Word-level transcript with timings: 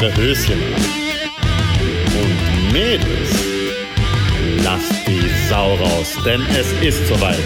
Eure 0.00 0.16
Höschen 0.16 0.52
an. 0.74 0.82
Und 2.20 2.72
Mädels, 2.72 3.30
lasst 4.62 4.92
die 5.08 5.28
Sau 5.48 5.74
raus, 5.74 6.16
denn 6.24 6.40
es 6.50 6.70
ist 6.82 7.08
soweit. 7.08 7.42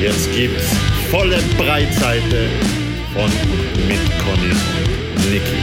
Jetzt 0.00 0.32
gibt's 0.32 0.68
volle 1.10 1.38
Breitseite 1.58 2.46
von 3.12 3.24
und 3.24 3.88
mit 3.88 3.98
Conny 4.22 4.52
und 4.52 5.32
Niki. 5.32 5.62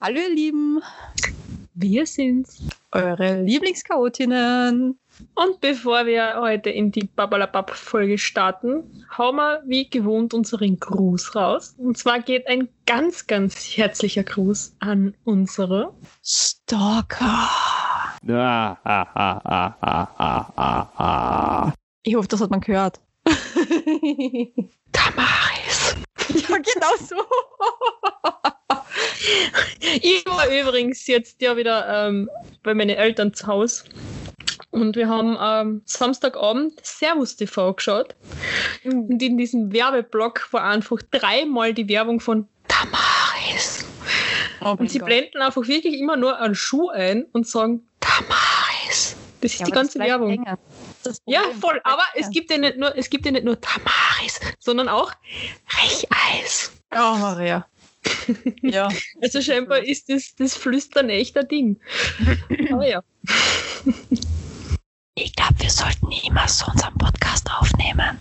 Hallo 0.00 0.20
ihr 0.20 0.34
Lieben, 0.34 0.80
Wir 1.74 2.06
sind's. 2.06 2.62
eure 2.92 3.42
Lieblingschaotinnen. 3.42 4.98
Und 5.36 5.60
bevor 5.60 6.06
wir 6.06 6.36
heute 6.40 6.70
in 6.70 6.92
die 6.92 7.06
Babalabab-Folge 7.06 8.18
starten, 8.18 9.04
hauen 9.18 9.34
wir 9.36 9.62
wie 9.66 9.90
gewohnt 9.90 10.32
unseren 10.32 10.78
Gruß 10.78 11.34
raus. 11.34 11.74
Und 11.76 11.98
zwar 11.98 12.20
geht 12.20 12.46
ein 12.46 12.68
ganz, 12.86 13.26
ganz 13.26 13.76
herzlicher 13.76 14.22
Gruß 14.22 14.76
an 14.78 15.16
unsere 15.24 15.92
Stalker. 16.22 17.48
Ah, 18.28 18.76
ah, 18.84 19.74
ah. 20.96 21.72
Ich 22.04 22.14
hoffe, 22.14 22.28
das 22.28 22.40
hat 22.40 22.50
man 22.50 22.60
gehört. 22.60 23.00
Damaris. 24.92 25.96
ja, 26.28 26.56
genau 26.58 26.96
so. 27.00 27.16
Ich 30.00 30.24
war 30.26 30.46
übrigens 30.48 31.06
jetzt 31.08 31.42
ja 31.42 31.56
wieder 31.56 32.06
ähm, 32.06 32.30
bei 32.62 32.72
meinen 32.74 32.96
Eltern 32.96 33.34
zu 33.34 33.48
Hause. 33.48 33.84
Und 34.70 34.96
wir 34.96 35.08
haben 35.08 35.36
ähm, 35.40 35.82
Samstagabend 35.84 36.84
Servus 36.84 37.36
TV 37.36 37.72
geschaut. 37.74 38.14
Und 38.84 39.22
in 39.22 39.38
diesem 39.38 39.72
Werbeblock 39.72 40.52
war 40.52 40.64
einfach 40.64 40.98
dreimal 41.10 41.74
die 41.74 41.88
Werbung 41.88 42.20
von 42.20 42.48
Damaris. 42.68 43.84
Oh 44.60 44.76
Und 44.78 44.90
sie 44.90 44.98
Gott. 44.98 45.06
blenden 45.06 45.42
einfach 45.42 45.66
wirklich 45.66 45.98
immer 45.98 46.16
nur 46.16 46.38
einen 46.38 46.54
Schuh 46.54 46.88
ein 46.90 47.24
und 47.32 47.46
sagen 47.46 47.86
Damaris. 48.00 49.16
Das 49.40 49.52
ist 49.52 49.60
Ja, 49.60 49.66
die 49.66 49.72
ganze 49.72 49.98
Werbung. 49.98 50.44
Das 51.02 51.18
Ja, 51.26 51.42
voll. 51.60 51.80
Aber 51.84 52.04
es 52.14 52.30
gibt 52.30 52.50
ja 52.50 52.58
nicht 52.58 52.78
nur, 52.78 52.96
es 52.96 53.10
gibt 53.10 53.26
ja 53.26 53.32
nicht 53.32 53.44
nur 53.44 53.60
Tamaris, 53.60 54.40
sondern 54.58 54.88
auch 54.88 55.12
Recheis. 55.76 56.72
Oh, 56.92 57.16
Maria. 57.18 57.66
Ja. 58.62 58.88
Also 59.22 59.40
scheinbar 59.40 59.82
ist 59.82 60.08
das, 60.08 60.34
das 60.36 60.56
Flüstern 60.56 61.08
echt 61.10 61.36
ein 61.36 61.48
Ding. 61.48 61.80
Aber 62.70 62.86
ja. 62.86 63.02
Ich 65.14 65.34
glaube, 65.34 65.54
wir 65.58 65.70
sollten 65.70 66.10
immer 66.26 66.48
so 66.48 66.66
unseren 66.70 66.96
Podcast 66.98 67.48
aufnehmen. 67.50 68.18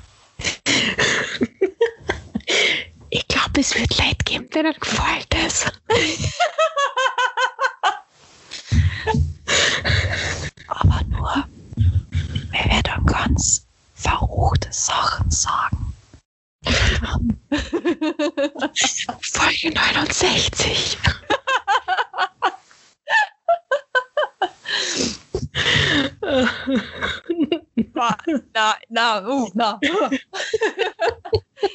Ich 3.09 3.27
glaube, 3.27 3.59
es 3.59 3.75
wird 3.75 3.97
Leid 3.97 4.25
geben, 4.25 4.49
denen 4.49 4.73
gefällt 4.79 5.27
es. 5.45 5.65
Aber 10.67 11.01
nur, 11.09 11.45
wenn 11.75 12.71
wir 12.71 12.83
dann 12.83 13.05
ganz 13.05 13.65
verruchte 13.95 14.69
Sachen 14.71 15.29
sagen. 15.29 15.92
Folge 19.21 19.71
69. 19.71 20.97
Na, 27.95 28.17
na, 28.53 28.75
na, 28.89 29.27
uh, 29.27 29.49
na. 29.53 29.79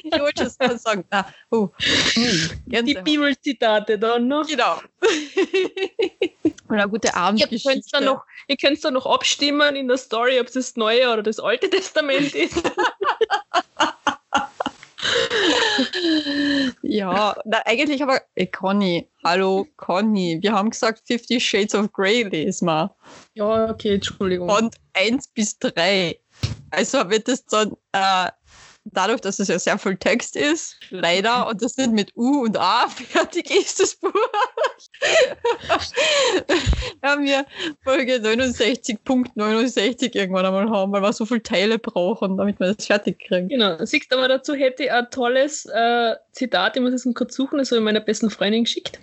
ich 0.03 0.19
wollte 0.19 0.43
es 0.43 0.59
mal 0.59 0.77
sagen. 0.77 1.05
Na, 1.09 1.25
uh, 1.51 1.63
uh, 1.63 1.71
Die. 2.65 2.95
Bibelzitate 2.95 3.97
dann 3.97 4.27
noch. 4.27 4.47
Genau. 4.47 4.81
Eine 6.67 6.89
gute 6.89 7.07
Ihr 7.07 7.13
könnt 7.13 7.15
Abendgeschichte. 7.15 7.81
dann 7.91 8.05
noch, 8.05 8.23
ihr 8.47 8.57
könnt's 8.57 8.81
dann 8.81 8.93
noch 8.93 9.05
abstimmen 9.05 9.75
in 9.75 9.87
der 9.87 9.97
Story, 9.97 10.39
ob 10.39 10.47
es 10.47 10.53
das 10.53 10.75
Neue 10.75 11.11
oder 11.11 11.23
das 11.23 11.39
Alte 11.39 11.69
Testament 11.69 12.35
ist. 12.35 12.61
Ja, 16.81 17.35
na, 17.45 17.61
eigentlich 17.65 18.01
aber, 18.01 18.21
äh, 18.35 18.47
Conny, 18.47 19.09
hallo 19.23 19.67
Conny, 19.77 20.39
wir 20.41 20.53
haben 20.53 20.69
gesagt 20.69 21.03
50 21.05 21.43
Shades 21.45 21.75
of 21.75 21.91
Grey 21.91 22.23
lesen 22.23 22.65
wir. 22.65 22.95
Ja, 23.33 23.69
okay, 23.69 23.95
Entschuldigung. 23.95 24.49
Von 24.49 24.71
1 24.93 25.27
bis 25.29 25.57
3. 25.59 26.19
Also 26.71 27.09
wird 27.09 27.27
es 27.29 27.45
dann, 27.45 27.73
äh, 27.91 28.29
dadurch, 28.93 29.21
dass 29.21 29.39
es 29.39 29.47
ja 29.47 29.59
sehr 29.59 29.77
viel 29.77 29.97
Text 29.97 30.35
ist, 30.35 30.75
leider, 30.89 31.47
und 31.47 31.61
das 31.61 31.77
nicht 31.77 31.91
mit 31.91 32.15
U 32.15 32.43
und 32.43 32.57
A 32.57 32.87
fertig 33.09 33.51
ist, 33.51 33.79
das 33.79 33.95
Buch, 33.95 34.11
haben 37.03 37.25
wir 37.25 37.45
Folge 37.83 38.15
69.69 38.15 40.15
irgendwann 40.15 40.45
einmal 40.45 40.69
haben, 40.69 40.91
weil 40.91 41.01
wir 41.01 41.13
so 41.13 41.25
viele 41.25 41.43
Teile 41.43 41.79
brauchen, 41.79 42.37
damit 42.37 42.59
wir 42.59 42.73
das 42.73 42.85
fertig 42.85 43.19
kriegen. 43.19 43.49
Genau, 43.49 43.83
siehst 43.85 44.13
aber 44.13 44.27
dazu 44.27 44.53
hätte 44.53 44.83
ich 44.83 44.91
ein 44.91 45.09
tolles 45.11 45.65
äh, 45.65 46.15
Zitat, 46.31 46.75
ich 46.75 46.81
muss 46.81 46.93
es 46.93 47.07
kurz 47.13 47.35
suchen, 47.35 47.59
das 47.59 47.71
habe 47.71 47.79
ich 47.79 47.85
meiner 47.85 48.01
besten 48.01 48.29
Freundin 48.29 48.63
geschickt. 48.63 48.99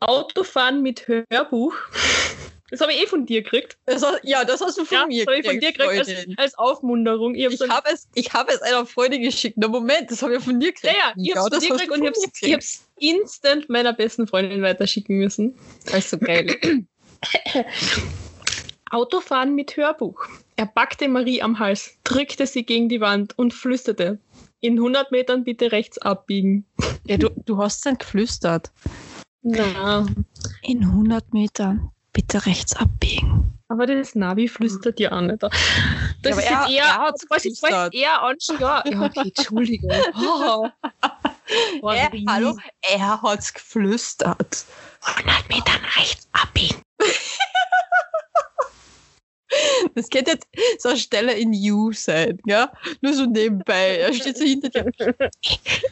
Autofahren 0.00 0.82
mit 0.82 1.06
Hörbuch. 1.06 1.74
Das 2.72 2.80
habe 2.80 2.94
ich 2.94 3.02
eh 3.02 3.06
von 3.06 3.26
dir 3.26 3.42
gekriegt. 3.42 3.76
Das, 3.84 4.02
hast- 4.02 4.20
ja, 4.24 4.46
das 4.46 4.62
hast 4.62 4.78
du 4.78 4.86
von 4.86 4.96
ja, 4.96 5.06
mir 5.06 5.26
das 5.26 5.34
habe 5.34 5.40
ich 5.40 5.46
von 5.46 5.60
dir 5.60 5.72
gekriegt 5.72 6.08
als, 6.08 6.38
als 6.38 6.54
Aufmunterung. 6.58 7.34
Ich 7.34 7.44
habe 7.44 7.54
so 7.54 7.68
habe 7.68 7.90
es, 7.92 8.08
ich 8.14 8.32
habe 8.32 8.50
es 8.50 8.62
einer 8.62 8.86
Freundin 8.86 9.20
geschickt. 9.20 9.58
Na 9.58 9.68
Moment, 9.68 10.10
das 10.10 10.22
habe 10.22 10.36
ich 10.36 10.42
von 10.42 10.58
dir 10.58 10.68
ja, 10.68 10.72
gekriegt. 10.72 10.96
ja, 10.96 11.12
ich 11.18 11.36
habe 11.36 11.54
es 11.54 11.66
von 11.66 11.76
dir 11.78 11.86
gekriegt 11.86 11.92
und 11.92 12.02
ich 12.02 12.08
habe 12.08 12.18
es 12.32 12.42
ich 12.42 12.52
hab's 12.54 12.86
instant 12.98 13.68
meiner 13.68 13.92
besten 13.92 14.26
Freundin 14.26 14.62
weiterschicken 14.62 15.18
müssen. 15.18 15.54
Das 15.90 16.04
ist 16.04 16.10
so 16.12 16.18
geil. 16.18 16.56
Autofahren 18.90 19.54
mit 19.54 19.76
Hörbuch. 19.76 20.26
Er 20.56 20.66
packte 20.66 21.08
Marie 21.08 21.42
am 21.42 21.58
Hals, 21.58 21.98
drückte 22.04 22.46
sie 22.46 22.64
gegen 22.64 22.88
die 22.88 23.02
Wand 23.02 23.38
und 23.38 23.52
flüsterte. 23.52 24.18
In 24.60 24.78
100 24.78 25.12
Metern 25.12 25.44
bitte 25.44 25.72
rechts 25.72 25.98
abbiegen. 25.98 26.64
ja, 27.06 27.18
du, 27.18 27.28
du 27.44 27.58
hast 27.58 27.84
dann 27.84 27.98
geflüstert. 27.98 28.70
Na, 29.42 30.06
In 30.62 30.84
100 30.84 31.34
Metern 31.34 31.90
bitte 32.12 32.44
rechts 32.46 32.76
abbiegen. 32.76 33.58
aber 33.68 33.86
das 33.86 34.14
Navi 34.14 34.48
flüstert 34.48 35.00
ja 35.00 35.12
auch 35.12 35.20
nicht. 35.22 35.42
Das 35.42 35.52
Ja, 36.22 36.30
ist 36.30 36.38
er- 36.44 36.68
eher, 36.68 36.84
er 36.84 36.98
hat's 36.98 37.24
was 37.30 37.44
ich 37.44 37.60
eher 37.92 38.22
anschaue. 38.22 38.82
Ja, 38.86 39.02
okay, 39.02 39.32
Entschuldigung. 39.36 39.90
Oh. 40.16 40.68
Boah, 41.80 41.94
Er, 41.94 42.10
hallo, 42.28 42.56
er 42.82 43.22
hat's 43.22 43.52
geflüstert. 43.52 44.64
100 45.02 45.48
Metern 45.48 45.80
rechts 45.96 46.28
abbiegen. 46.32 46.80
Das 49.94 50.08
könnte 50.08 50.30
jetzt 50.30 50.46
so 50.78 50.88
eine 50.88 50.96
Stelle 50.98 51.34
in 51.34 51.52
You 51.52 51.92
sein, 51.92 52.38
ja? 52.46 52.72
Nur 53.02 53.12
so 53.12 53.26
nebenbei. 53.26 53.98
Er 53.98 54.14
steht 54.14 54.38
so 54.38 54.44
hinter 54.44 54.70
dir. 54.70 55.14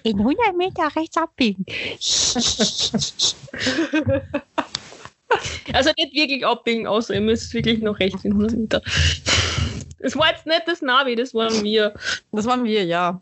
In 0.03 0.19
100 0.19 0.57
Meter 0.57 0.89
rechts 0.97 1.19
abbiegen. 1.19 1.67
Also 5.73 5.91
nicht 5.97 6.15
wirklich 6.15 6.45
abbiegen, 6.45 6.87
außer 6.87 7.15
ihr 7.15 7.21
müsst 7.21 7.55
wirklich 7.55 7.81
noch 7.81 7.99
rechts 8.01 8.25
in 8.25 8.33
100 8.33 8.57
Meter. 8.57 8.83
Das 10.01 10.17
war 10.17 10.31
jetzt 10.31 10.47
nicht 10.47 10.63
das 10.67 10.83
Navi, 10.83 11.15
das 11.15 11.35
waren 11.35 11.63
wir. 11.63 11.95
Das 12.33 12.47
waren 12.47 12.65
wir, 12.65 12.85
ja. 12.85 13.21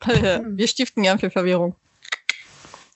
Wir 0.44 0.68
stiften 0.68 1.02
gern 1.02 1.18
für 1.18 1.30
Verwirrung. 1.30 1.74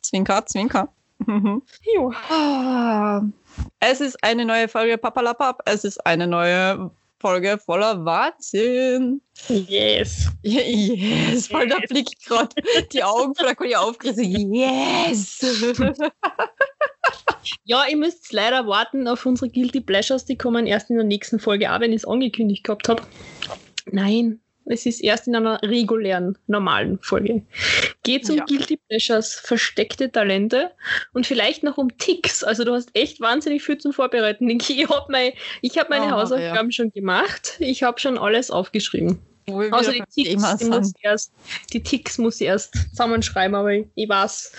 Zwinker, 0.03 0.45
Zwinker. 0.47 0.89
Jo. 1.27 2.13
Ah, 2.31 3.23
Es 3.81 4.01
ist 4.01 4.23
eine 4.23 4.45
neue 4.45 4.69
Folge 4.69 4.99
Papalapap. 4.99 5.63
Es 5.67 5.85
ist 5.85 6.05
eine 6.07 6.27
neue 6.27 6.91
Folge 7.21 7.59
voller 7.59 8.05
Wahnsinn. 8.05 9.21
Yes. 9.49 10.29
Yes, 10.43 11.47
voll 11.47 11.69
der 11.69 11.81
Blick 11.89 12.09
gerade. 12.27 12.55
Die 12.93 13.03
Augen 13.03 13.35
von 13.35 13.47
der 13.47 13.55
Kollege 13.55 13.79
aufgerissen. 13.81 14.53
Yes! 14.53 15.41
Ja, 17.65 17.85
ihr 17.89 17.97
müsst 17.97 18.33
leider 18.33 18.67
warten 18.67 19.09
auf 19.09 19.27
unsere 19.27 19.51
Guilty 19.51 19.81
Pleasures. 19.81 20.25
Die 20.25 20.37
kommen 20.37 20.67
erst 20.67 20.91
in 20.91 20.97
der 20.97 21.05
nächsten 21.05 21.39
Folge, 21.39 21.73
auch 21.73 21.81
wenn 21.81 21.93
ich 21.93 21.99
es 21.99 22.05
angekündigt 22.05 22.65
gehabt 22.65 22.89
habe. 22.89 23.03
Nein, 23.91 24.41
es 24.65 24.87
ist 24.87 25.01
erst 25.01 25.27
in 25.27 25.35
einer 25.35 25.61
regulären, 25.63 26.39
normalen 26.47 26.99
Folge. 27.01 27.43
Geht 28.03 28.29
um 28.31 28.37
Ja. 28.37 28.45
Guilty 28.45 28.79
Pleasures, 28.89 29.35
versteckte 29.35 30.11
Talente 30.11 30.71
und 31.13 31.27
vielleicht 31.27 31.63
noch 31.63 31.79
um 31.79 31.97
Ticks. 31.99 32.45
Also 32.45 32.65
du 32.65 32.73
hast 32.73 32.91
echt 32.95 33.21
wahnsinnig 33.21 33.63
viel 33.63 33.79
zum 33.79 33.93
Vorbereiten. 33.93 34.49
Ich 34.51 34.89
habe 34.89 35.07
mein, 35.11 35.33
hab 35.65 35.91
meine 35.91 36.07
Oh, 36.07 36.11
Hausaufgaben 36.11 36.71
schon 36.71 36.93
gemacht. 36.93 37.57
Ich 37.59 37.83
habe 37.83 37.99
schon 37.99 38.19
alles 38.19 38.51
aufgeschrieben. 38.51 39.19
Außer 39.49 39.93
die 39.93 40.03
Ticks, 40.15 40.59
die, 40.59 40.69
muss 40.69 40.93
ich 40.97 41.05
erst, 41.05 41.33
die 41.73 41.83
Ticks 41.83 42.19
muss 42.19 42.41
ich 42.41 42.47
erst 42.47 42.75
zusammenschreiben, 42.91 43.57
aber 43.57 43.73
ich, 43.73 44.09
weiß, 44.09 44.53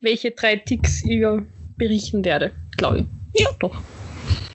welche 0.00 0.32
drei 0.32 0.56
Ticks 0.56 1.04
ich 1.04 1.20
ja 1.20 1.40
berichten 1.76 2.24
werde, 2.24 2.52
glaube 2.76 3.00
ich. 3.00 3.40
Ja, 3.40 3.48
doch. 3.58 3.74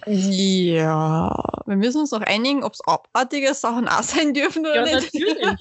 Ja, 0.05 1.35
wir 1.65 1.75
müssen 1.75 1.99
uns 2.01 2.11
noch 2.11 2.21
einigen, 2.21 2.63
ob 2.63 2.73
es 2.73 2.81
abartige 2.87 3.53
Sachen 3.53 3.87
auch 3.89 4.03
sein 4.03 4.33
dürfen 4.33 4.65
oder 4.65 4.75
Ja, 4.87 4.99
nicht. 4.99 5.13
natürlich. 5.13 5.37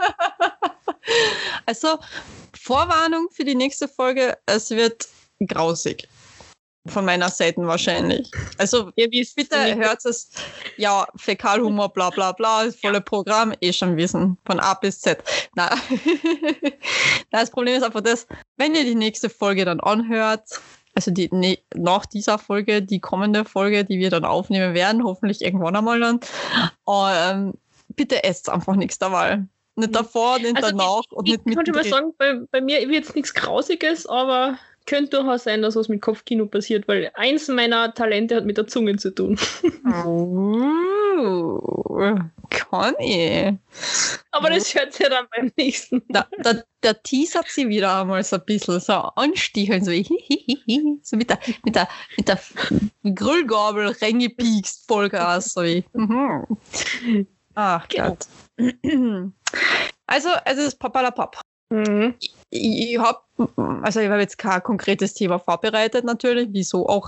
Also, 1.67 1.99
Vorwarnung 2.59 3.29
für 3.31 3.45
die 3.45 3.55
nächste 3.55 3.87
Folge, 3.89 4.37
es 4.47 4.71
wird 4.71 5.07
grausig. 5.49 6.09
Von 6.89 7.05
meiner 7.05 7.29
Seite 7.29 7.61
wahrscheinlich. 7.67 8.31
Also, 8.59 8.91
Ihr 8.95 9.11
wisst, 9.11 9.35
bitte 9.35 9.75
hört 9.77 10.05
es. 10.05 10.31
Ja, 10.77 11.07
Fäkalhumor, 11.17 11.93
bla 11.93 12.11
bla 12.11 12.31
bla, 12.33 12.71
volle 12.71 13.01
Programm, 13.01 13.53
eh 13.61 13.73
schon 13.73 13.97
wissen. 13.97 14.39
Von 14.47 14.61
A 14.61 14.75
bis 14.75 15.01
Z. 15.01 15.23
Na, 15.57 15.75
das 17.33 17.51
Problem 17.51 17.77
ist 17.77 17.83
einfach 17.83 18.03
das, 18.03 18.27
wenn 18.57 18.75
ihr 18.77 18.85
die 18.85 18.95
nächste 18.95 19.29
Folge 19.29 19.65
dann 19.65 19.81
anhört, 19.81 20.61
also 20.97 21.11
die, 21.11 21.29
ne, 21.31 21.59
nach 21.75 22.07
dieser 22.07 22.39
Folge, 22.39 22.81
die 22.81 23.01
kommende 23.01 23.45
Folge, 23.45 23.85
die 23.85 23.99
wir 23.99 24.09
dann 24.09 24.25
aufnehmen 24.25 24.73
werden, 24.75 25.05
hoffentlich 25.05 25.43
irgendwann 25.43 25.77
einmal 25.77 26.01
dann, 26.01 26.21
ähm, 26.89 27.53
bitte 27.95 28.25
esst 28.25 28.49
einfach 28.49 28.77
nichts 28.77 28.99
dabei. 28.99 29.45
Nicht 29.75 29.95
davor, 29.95 30.39
nicht 30.39 30.57
Also 30.57 30.71
danach 30.71 31.03
und 31.11 31.29
Ich 31.29 31.45
nicht 31.45 31.55
kann 31.55 31.67
schon 31.67 31.75
mal 31.75 31.85
sagen, 31.85 32.15
bei, 32.17 32.41
bei 32.51 32.63
mir 32.63 32.89
wird 32.89 33.05
es 33.05 33.15
nichts 33.15 33.35
Grausiges, 33.35 34.07
aber 34.07 34.59
könnte 34.87 35.19
durchaus 35.19 35.45
sein, 35.45 35.61
dass 35.61 35.77
was 35.77 35.91
mit 35.91 36.01
Kopfkino 36.01 36.47
passiert, 36.47 36.89
weil 36.89 37.11
eins 37.13 37.49
meiner 37.49 37.93
Talente 37.93 38.35
hat 38.37 38.47
mit 38.47 38.57
der 38.57 38.67
Zunge 38.67 38.97
zu 38.97 39.15
tun. 39.15 39.39
Uh, 39.85 40.71
Conny. 42.51 43.59
Aber 44.31 44.51
das 44.51 44.75
hört 44.75 44.99
ihr 45.01 45.11
dann 45.11 45.27
beim 45.35 45.53
nächsten. 45.57 46.03
Da, 46.09 46.27
da, 46.43 46.55
da 46.81 46.93
teasert 46.93 47.49
sie 47.49 47.69
wieder 47.69 48.01
einmal 48.01 48.23
so 48.25 48.37
ein 48.37 48.45
bisschen, 48.45 48.81
so 48.81 48.93
ansticheln, 48.93 49.85
so, 49.85 49.91
hihihihi, 49.91 51.01
so 51.03 51.17
mit 51.17 51.31
der, 51.31 51.39
mit 51.65 51.75
der, 51.75 51.89
mit 52.17 52.29
der 52.29 52.39
Grillgabel 53.15 53.95
reingepiekst, 54.01 54.87
Vollgas, 54.87 55.53
so 55.53 55.63
wie. 55.63 55.85
Mhm. 55.93 57.27
Ach 57.55 57.89
Genau. 57.89 58.09
Gott. 58.11 58.27
Also, 60.07 60.29
es 60.45 60.59
ist 60.59 60.79
Papalapap. 60.79 61.41
Mhm. 61.71 62.15
Ich, 62.51 62.93
ich 62.93 62.99
habe 62.99 63.19
also 63.83 64.01
ich 64.01 64.09
habe 64.09 64.21
jetzt 64.21 64.39
kein 64.39 64.63
konkretes 64.63 65.13
Thema 65.13 65.39
vorbereitet 65.39 66.05
natürlich, 66.07 66.49
wieso 66.53 66.89
auch, 66.89 67.07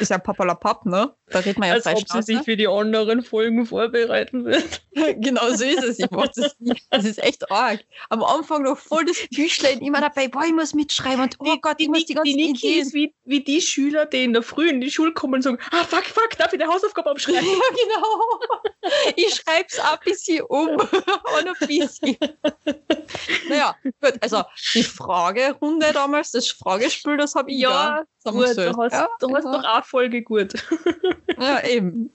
ist 0.00 0.10
ja 0.10 0.16
Papalapap, 0.16 0.86
ne? 0.86 1.12
Da 1.26 1.40
redet 1.40 1.58
man 1.58 1.68
ja 1.68 1.74
Als 1.74 1.86
ob 1.86 1.98
sie 1.98 2.04
Schnauze. 2.06 2.22
sich 2.22 2.38
für 2.44 2.56
die 2.56 2.66
anderen 2.66 3.22
Folgen 3.22 3.66
vorbereiten 3.66 4.46
wird. 4.46 4.80
genau 5.20 5.50
so 5.50 5.64
ist 5.64 5.82
es. 5.84 5.98
Ich 5.98 6.10
wollte 6.12 6.40
das 6.42 6.56
nie. 6.60 6.80
Das 6.90 7.04
ist 7.04 7.22
echt 7.22 7.50
arg. 7.50 7.80
Am 8.08 8.22
Anfang 8.24 8.62
noch 8.62 8.78
voll 8.78 9.04
das 9.04 9.18
Büchlein 9.34 9.80
immer 9.80 10.00
dabei, 10.00 10.28
boah, 10.28 10.44
ich 10.46 10.54
muss 10.54 10.72
mitschreiben 10.72 11.20
und 11.24 11.36
oh 11.40 11.56
Gott, 11.60 11.74
ich 11.78 11.88
muss 11.88 12.06
die 12.06 12.14
ganzen 12.14 12.36
die 12.38 12.52
Niki 12.52 12.68
Ideen. 12.68 12.82
ist 12.86 12.94
wie, 12.94 13.14
wie 13.24 13.44
die 13.44 13.60
Schüler, 13.60 14.06
die 14.06 14.24
in 14.24 14.32
der 14.32 14.42
Früh 14.42 14.70
in 14.70 14.80
die 14.80 14.90
Schule 14.90 15.12
kommen 15.12 15.34
und 15.34 15.42
sagen, 15.42 15.58
ah 15.72 15.84
fuck, 15.84 16.04
fuck, 16.06 16.30
darf 16.38 16.54
ich 16.54 16.58
die 16.58 16.64
Hausaufgabe 16.66 17.08
Ja, 17.10 17.12
abschreiben? 17.12 17.44
genau. 17.44 18.40
Ich 19.16 19.34
schreibe 19.34 19.66
es 19.68 19.78
ein 19.80 19.98
bisschen 20.04 20.42
um. 20.44 20.68
Und 20.70 20.88
ein 21.60 21.66
bisschen. 21.66 22.16
Naja, 23.50 23.74
gut. 24.00 24.14
Also 24.20 24.42
die 24.74 24.85
Fragerunde 24.86 25.92
damals, 25.92 26.30
das 26.32 26.48
Fragespiel, 26.48 27.16
das 27.16 27.34
habe 27.34 27.50
ich 27.50 27.58
Ja, 27.58 28.04
ja 28.24 28.30
gut, 28.30 28.56
du 28.56 28.82
hast, 28.82 28.92
ja, 28.92 29.08
du 29.20 29.34
hast 29.34 29.44
genau. 29.44 29.58
doch 29.58 29.64
auch 29.64 29.84
Folge 29.84 30.22
gut. 30.22 30.52
Ja, 31.38 31.62
eben. 31.64 32.10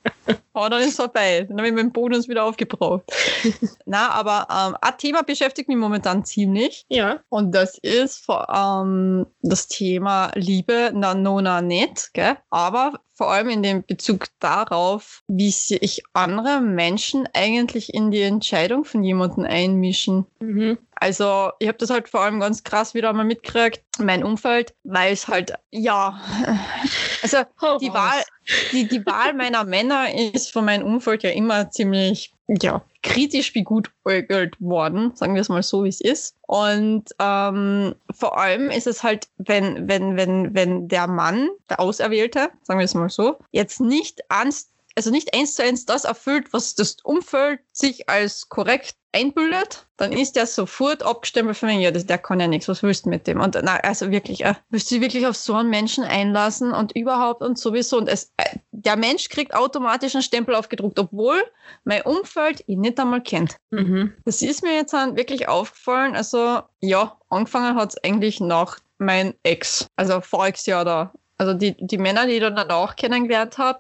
Aber 0.54 0.72
dann 0.72 0.82
ist 0.82 0.90
es 0.90 0.96
vorbei. 0.96 1.46
Dann 1.48 1.58
habe 1.58 1.68
ich 1.68 1.74
meinen 1.74 1.92
Bonus 1.92 2.28
wieder 2.28 2.44
aufgebraucht. 2.44 3.04
Na, 3.86 4.10
aber 4.10 4.48
ähm, 4.50 4.76
ein 4.82 4.98
Thema 4.98 5.22
beschäftigt 5.22 5.70
mich 5.70 5.78
momentan 5.78 6.26
ziemlich. 6.26 6.86
Ja. 6.90 7.20
Und 7.30 7.54
das 7.54 7.78
ist 7.78 8.26
vor 8.26 8.50
allem 8.50 9.28
das 9.42 9.68
Thema 9.68 10.32
Liebe, 10.36 10.92
na, 10.94 11.14
nona, 11.14 11.62
nicht, 11.62 12.14
gell? 12.14 12.38
Aber 12.50 13.00
vor 13.22 13.32
allem 13.32 13.50
in 13.50 13.62
dem 13.62 13.84
Bezug 13.86 14.30
darauf, 14.40 15.22
wie 15.28 15.52
sich 15.52 16.02
andere 16.14 16.60
Menschen 16.60 17.30
eigentlich 17.36 17.94
in 17.94 18.10
die 18.10 18.24
Entscheidung 18.24 18.84
von 18.84 19.04
jemandem 19.04 19.46
einmischen. 19.46 20.26
Mhm. 20.40 20.80
Also, 20.96 21.52
ich 21.60 21.68
habe 21.68 21.78
das 21.78 21.92
halt 21.92 22.10
vor 22.10 22.22
allem 22.22 22.40
ganz 22.40 22.64
krass 22.64 22.96
wieder 22.96 23.14
mal 23.14 23.24
mitgekriegt, 23.24 23.84
mein 24.00 24.24
Umfeld, 24.24 24.74
weil 24.84 25.14
es 25.14 25.28
halt, 25.28 25.54
ja, 25.70 26.20
also 27.22 27.38
die. 27.80 27.94
Wahl, 27.94 28.24
die, 28.72 28.88
die 28.88 29.06
Wahl 29.06 29.36
meiner 29.36 29.66
Männer 29.66 30.08
ist 30.34 30.52
von 30.52 30.66
meinem 30.66 30.88
Umfeld 30.88 31.22
ja 31.22 31.30
immer 31.30 31.70
ziemlich, 31.70 32.34
ja, 32.48 32.82
kritisch 33.04 33.56
wie 33.56 33.64
gut 33.64 33.92
äugelt 34.06 34.60
worden, 34.60 35.12
sagen 35.16 35.34
wir 35.34 35.42
es 35.42 35.50
mal 35.50 35.64
so, 35.64 35.84
wie 35.84 35.90
es 35.90 36.02
ist. 36.02 36.36
Und 36.48 37.06
ähm, 37.20 37.96
vor 38.14 38.38
allem 38.38 38.70
ist 38.70 38.88
es 38.88 39.04
halt, 39.04 39.28
wenn, 39.38 39.88
wenn, 39.88 40.18
wenn, 40.18 40.54
wenn 40.54 40.88
der 40.88 41.08
Mann, 41.08 41.50
der 41.70 41.80
Auserwählte, 41.80 42.50
sagen 42.62 42.80
wir 42.80 42.86
es 42.86 42.94
mal 42.94 43.10
so, 43.10 43.38
jetzt 43.52 43.82
nicht 43.82 44.22
ans, 44.30 44.71
also 44.96 45.12
nicht 45.12 45.34
eins 45.34 45.56
zu 45.56 45.64
eins 45.64 45.86
das 45.86 46.04
erfüllt, 46.04 46.54
was 46.54 46.76
das 46.76 46.98
Umfeld 47.04 47.60
sich 47.72 48.10
als 48.10 48.50
korrekt 48.50 48.96
einbildet, 49.14 49.88
dann 49.98 50.12
ist 50.12 50.36
der 50.36 50.48
sofort 50.48 51.04
abgestempelt 51.04 51.58
von 51.58 51.70
mir, 51.70 51.80
ja, 51.80 51.92
das, 51.92 52.06
der 52.06 52.18
kann 52.18 52.40
ja 52.40 52.48
nichts, 52.48 52.68
was 52.68 52.82
willst 52.82 53.06
du 53.06 53.10
mit 53.10 53.28
dem? 53.28 53.42
Und 53.42 53.58
na, 53.62 53.76
also 53.78 54.10
wirklich, 54.10 54.46
äh, 54.46 54.56
willst 54.70 54.90
du 54.92 55.02
wirklich 55.02 55.28
auf 55.28 55.36
so 55.36 55.56
einen 55.56 55.70
Menschen 55.70 56.04
einlassen 56.04 56.72
und 56.72 56.96
überhaupt 56.96 57.42
und 57.42 57.58
sowieso 57.58 57.98
und 57.98 58.08
es, 58.08 58.32
äh, 58.38 58.58
der 58.72 58.96
Mensch 58.96 59.30
kriegt 59.30 59.54
automatisch 59.54 60.16
einen 60.16 60.24
Stempel 60.24 60.56
aufgedruckt, 60.56 60.98
obwohl 60.98 61.44
mein 61.84 62.04
Umfeld 62.04 62.64
ihn 62.68 62.82
nicht 62.82 63.00
einmal 63.00 63.22
kennt. 63.22 63.58
Mhm. 63.70 64.14
Das 64.26 64.42
ist 64.42 64.64
mir 64.64 64.74
jetzt 64.74 64.94
wirklich 64.94 65.48
aufgefallen, 65.48 66.16
also 66.16 66.62
ja, 66.80 67.18
angefangen 67.30 67.76
hat 67.76 67.90
es 67.90 68.04
eigentlich 68.04 68.40
nach 68.40 68.80
mein 68.98 69.34
Ex, 69.44 69.88
also 69.96 70.22
voriges 70.22 70.66
Jahr 70.68 70.86
da. 70.86 71.14
Also 71.42 71.56
die, 71.56 71.76
die 71.80 71.98
Männer, 71.98 72.28
die 72.28 72.34
ich 72.34 72.40
dann 72.40 72.56
danach 72.56 72.96
kennengelernt 72.96 73.58
habe, 73.58 73.80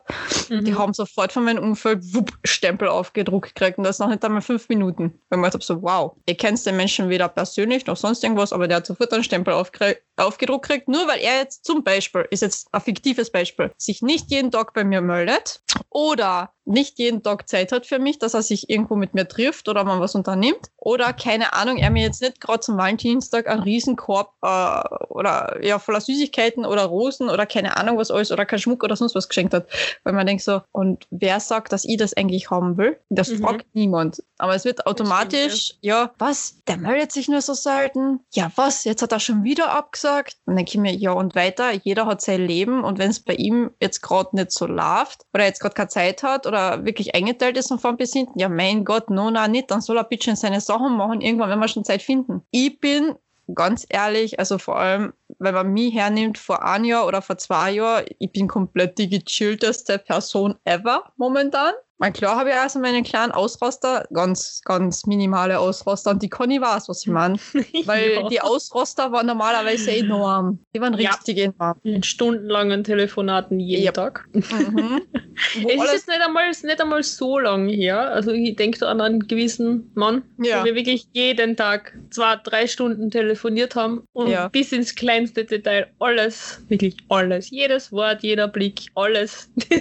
die 0.50 0.72
Mhm. 0.72 0.80
haben 0.80 0.94
sofort 0.96 1.32
von 1.32 1.44
meinem 1.44 1.64
Umfeld 1.64 2.00
wupp, 2.12 2.32
Stempel 2.44 2.88
aufgedruckt 2.88 3.54
gekriegt 3.54 3.78
und 3.78 3.84
das 3.84 4.00
noch 4.00 4.08
nicht 4.08 4.26
einmal 4.26 4.42
fünf 4.42 4.68
Minuten. 4.68 5.14
Weil 5.30 5.38
man 5.38 5.52
so, 5.60 5.84
wow, 5.84 6.14
ihr 6.26 6.36
kennt 6.36 6.66
den 6.66 6.76
Menschen 6.76 7.08
weder 7.10 7.28
persönlich 7.28 7.86
noch 7.86 7.98
sonst 7.98 8.24
irgendwas, 8.24 8.52
aber 8.52 8.68
der 8.68 8.78
hat 8.78 8.88
sofort 8.88 9.14
einen 9.14 9.24
Stempel 9.24 9.54
aufgekriegt- 9.54 10.02
aufgedruckt 10.22 10.68
gekriegt, 10.68 10.88
nur 10.88 11.08
weil 11.08 11.20
er 11.20 11.38
jetzt 11.40 11.66
zum 11.66 11.84
Beispiel, 11.84 12.26
ist 12.30 12.42
jetzt 12.42 12.68
ein 12.72 12.82
fiktives 12.82 13.32
Beispiel, 13.32 13.72
sich 13.78 14.02
nicht 14.02 14.32
jeden 14.32 14.52
Tag 14.52 14.74
bei 14.74 14.84
mir 14.84 15.02
meldet 15.02 15.62
oder 15.90 16.54
nicht 16.64 17.00
jeden 17.00 17.24
Tag 17.24 17.50
Zeit 17.50 17.72
hat 17.72 17.88
für 17.88 17.98
mich, 18.00 18.20
dass 18.20 18.34
er 18.36 18.44
sich 18.44 18.70
irgendwo 18.70 18.96
mit 18.96 19.14
mir 19.14 19.28
trifft 19.28 19.68
oder 19.68 19.84
man 19.84 20.00
was 20.00 20.14
unternimmt 20.16 20.68
oder 20.78 21.12
keine 21.12 21.54
Ahnung, 21.54 21.78
er 21.78 21.90
mir 21.90 22.04
jetzt 22.04 22.22
nicht 22.22 22.40
gerade 22.40 22.60
zum 22.60 22.78
Valentinstag 22.78 23.48
einen 23.48 23.64
Riesenkorb 23.64 24.34
äh, 24.44 24.82
oder 25.10 25.58
ja 25.64 25.80
voller 25.80 26.02
Süßigkeiten 26.02 26.66
oder 26.66 26.84
Rosen 26.86 27.30
oder 27.30 27.46
keine 27.46 27.78
Ahnung 27.78 27.98
was 27.98 28.12
alles 28.12 28.32
oder 28.32 28.46
kein 28.46 28.60
Schmuck 28.60 28.84
oder 28.84 28.96
sonst 28.96 29.16
was 29.16 29.28
geschenkt 29.28 29.54
hat, 29.54 29.68
weil 30.04 30.14
man 30.14 30.28
denkt 30.28 30.44
so, 30.44 30.62
und 30.72 31.08
wer 31.10 31.40
sagt, 31.40 31.74
dass 31.74 31.84
ich 31.84 31.98
das 31.98 32.14
eigentlich 32.16 32.52
haben 32.52 32.78
will? 32.78 33.00
Das 33.10 33.30
Mhm. 33.30 33.42
fragt 33.42 33.66
niemand. 33.74 34.24
Aber 34.38 34.56
es 34.56 34.66
wird 34.66 34.86
automatisch, 34.88 35.76
ja. 35.82 36.12
was? 36.18 36.56
Der 36.68 36.78
meldet 36.78 37.12
sich 37.12 37.28
nur 37.28 37.42
so 37.42 37.54
selten. 37.54 38.20
Ja, 38.34 38.52
was? 38.56 38.84
Jetzt 38.84 39.02
hat 39.02 39.12
er 39.12 39.20
schon 39.20 39.44
wieder 39.44 39.72
abgesagt. 39.72 40.11
Und 40.46 40.56
dann 40.56 40.66
ich 40.66 40.78
mir, 40.78 40.94
ja, 40.94 41.12
und 41.12 41.36
weiter, 41.36 41.72
jeder 41.72 42.06
hat 42.06 42.22
sein 42.22 42.46
Leben 42.46 42.84
und 42.84 43.00
wenn 43.00 43.10
es 43.10 43.20
bei 43.20 43.34
ihm 43.34 43.72
jetzt 43.80 44.02
gerade 44.02 44.36
nicht 44.36 44.52
so 44.52 44.66
läuft 44.66 45.26
oder 45.34 45.46
jetzt 45.46 45.60
gerade 45.60 45.76
keine 45.76 45.90
Zeit 45.90 46.24
hat 46.24 46.46
oder 46.48 46.86
wirklich 46.86 47.16
eingeteilt 47.16 47.58
ist 47.58 47.70
von 47.70 47.80
vorn 47.80 47.98
bis 47.98 48.14
hinten, 48.14 48.40
ja, 48.40 48.50
mein 48.50 48.86
Gott, 48.86 49.10
no, 49.10 49.30
na, 49.30 49.48
nicht, 49.48 49.72
dann 49.72 49.82
soll 49.82 49.98
er 49.98 50.04
bitte 50.04 50.36
seine 50.36 50.62
Sachen 50.62 50.98
machen. 50.98 51.22
Irgendwann 51.22 51.50
werden 51.50 51.60
wir 51.60 51.68
schon 51.68 51.86
Zeit 51.86 52.02
finden. 52.02 52.42
Ich 52.52 52.80
bin 52.80 53.16
ganz 53.54 53.86
ehrlich, 53.90 54.40
also 54.40 54.58
vor 54.58 54.78
allem, 54.78 55.14
wenn 55.40 55.54
man 55.54 55.74
mich 55.74 55.94
hernimmt 55.94 56.38
vor 56.38 56.64
ein 56.64 56.86
Jahr 56.86 57.08
oder 57.08 57.22
vor 57.22 57.38
zwei 57.38 57.72
Jahren, 57.72 58.06
ich 58.20 58.32
bin 58.32 58.48
komplett 58.48 58.98
die 58.98 59.10
gechillteste 59.10 60.00
Person 60.00 60.56
ever 60.66 61.12
momentan. 61.18 61.74
Mein 62.02 62.14
klar 62.14 62.36
habe 62.36 62.50
ich 62.50 62.56
also 62.56 62.80
meine 62.80 63.04
kleinen 63.04 63.32
Ausraster, 63.32 64.08
ganz, 64.12 64.62
ganz 64.66 65.06
minimale 65.06 65.60
Ausraster 65.60 66.10
und 66.10 66.24
die 66.24 66.30
Conny 66.30 66.60
weiß, 66.60 66.90
was 66.90 67.04
ich 67.04 67.12
meine. 67.12 67.36
Weil 67.86 68.14
Ja. 68.14 68.28
die 68.28 68.42
Ausraster 68.42 69.12
waren 69.12 69.28
normalerweise 69.28 69.92
enorm. 69.92 70.58
Die 70.76 70.82
waren 70.82 70.98
Ja. 71.00 71.12
richtig 71.12 71.38
enorm. 71.38 71.76
In 71.84 72.02
stundenlangen 72.02 72.84
Telefonaten 72.84 73.60
jeden 73.60 73.86
Yep. 73.86 73.94
Tag. 73.94 74.26
Mhm. 74.34 75.02
Es 75.56 75.64
ist 75.74 75.92
jetzt 75.94 76.08
nicht 76.08 76.22
einmal, 76.22 76.50
ist 76.52 76.64
nicht 76.64 76.80
einmal 76.82 77.02
so 77.04 77.40
lang 77.40 77.68
her. 77.68 78.12
Also 78.12 78.32
ich 78.32 78.56
denke 78.56 78.78
da 78.80 78.90
an 78.90 79.02
einen 79.02 79.28
gewissen 79.28 79.90
Mann, 79.96 80.24
Ja. 80.40 80.62
wo 80.62 80.66
wir 80.66 80.76
wirklich 80.76 81.06
jeden 81.14 81.56
Tag 81.56 81.98
zwei, 82.12 82.36
drei 82.36 82.68
Stunden 82.68 83.10
telefoniert 83.10 83.76
haben 83.76 84.04
und 84.14 84.28
Ja. 84.30 84.50
bis 84.50 84.72
ins 84.72 84.94
kleinste 84.94 85.46
Detail 85.46 85.88
alles, 86.00 86.64
wirklich 86.68 86.98
alles, 87.10 87.50
jedes 87.50 87.92
Wort, 87.92 88.22
jeder 88.24 88.48
Blick, 88.48 88.88
alles 88.94 89.50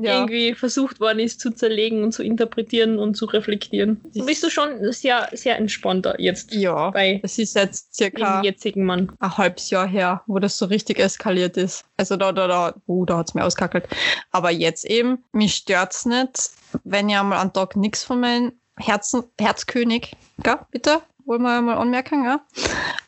ja. 0.00 0.16
irgendwie 0.20 0.54
versucht 0.54 1.00
worden 1.00 1.18
ist 1.20 1.33
zu 1.38 1.50
zerlegen 1.50 2.02
und 2.04 2.12
zu 2.12 2.22
interpretieren 2.22 2.98
und 2.98 3.14
zu 3.16 3.24
reflektieren. 3.26 4.00
Das- 4.14 4.26
Bist 4.26 4.42
du 4.42 4.50
schon 4.50 4.92
sehr, 4.92 5.28
sehr 5.32 5.56
entspannter 5.58 6.20
jetzt 6.20 6.52
ja, 6.54 6.90
das 7.22 7.38
ist 7.38 7.54
jetzt 7.56 7.94
circa 7.94 8.42
jetzigen 8.42 8.84
Mann. 8.84 9.12
ein 9.20 9.36
halbes 9.38 9.70
Jahr 9.70 9.86
her, 9.86 10.22
wo 10.26 10.38
das 10.38 10.56
so 10.58 10.66
richtig 10.66 10.98
eskaliert 10.98 11.56
ist. 11.56 11.84
Also 11.96 12.16
da, 12.16 12.32
da, 12.32 12.46
da, 12.46 12.74
uh, 12.86 13.04
da 13.04 13.18
hat's 13.18 13.34
mir 13.34 13.44
auskackelt. 13.44 13.86
Aber 14.30 14.50
jetzt 14.50 14.84
eben, 14.84 15.24
mich 15.32 15.54
stört's 15.54 16.06
nicht, 16.06 16.50
wenn 16.84 17.08
ich 17.08 17.16
einmal 17.16 17.38
am 17.38 17.52
Tag 17.52 17.76
nix 17.76 18.04
von 18.04 18.20
meinem 18.20 18.52
Herzen, 18.76 19.22
Herzkönig, 19.40 20.16
gell, 20.42 20.58
bitte, 20.72 21.00
wollen 21.26 21.42
wir 21.42 21.60
mal 21.62 21.76
anmerken, 21.76 22.24
ja, 22.24 22.40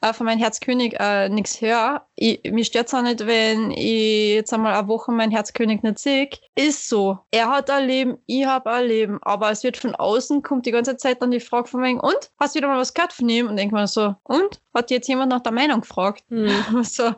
äh, 0.00 0.12
von 0.12 0.26
meinem 0.26 0.38
Herzkönig 0.38 0.96
äh, 0.98 1.28
nichts 1.28 1.60
höre. 1.60 2.06
Ich, 2.14 2.40
mir 2.50 2.64
stört 2.64 2.88
es 2.88 2.94
auch 2.94 3.02
nicht, 3.02 3.26
wenn 3.26 3.70
ich 3.70 4.34
jetzt 4.34 4.52
einmal 4.52 4.74
eine 4.74 4.88
Woche 4.88 5.12
meinen 5.12 5.30
Herzkönig 5.30 5.82
nicht 5.82 5.98
sehe. 5.98 6.28
Ist 6.54 6.88
so. 6.88 7.18
Er 7.30 7.48
hat 7.48 7.70
ein 7.70 7.86
Leben, 7.86 8.18
ich 8.26 8.46
habe 8.46 8.70
ein 8.70 8.86
Leben. 8.86 9.18
Aber 9.22 9.50
es 9.50 9.62
wird 9.62 9.76
von 9.76 9.94
außen, 9.94 10.42
kommt 10.42 10.66
die 10.66 10.70
ganze 10.70 10.96
Zeit 10.96 11.22
dann 11.22 11.30
die 11.30 11.40
Frage 11.40 11.68
von 11.68 11.82
wegen, 11.82 12.00
und? 12.00 12.30
Hast 12.38 12.54
du 12.54 12.58
wieder 12.58 12.68
mal 12.68 12.78
was 12.78 12.94
gehört 12.94 13.12
von 13.12 13.28
ihm? 13.28 13.48
Und 13.48 13.56
denkt 13.56 13.72
man 13.72 13.86
so, 13.86 14.14
und? 14.24 14.60
Hat 14.76 14.90
jetzt 14.90 15.08
jemand 15.08 15.30
nach 15.30 15.40
der 15.40 15.52
Meinung 15.52 15.80
gefragt? 15.80 16.22
Hm. 16.28 16.50
So, 16.82 17.14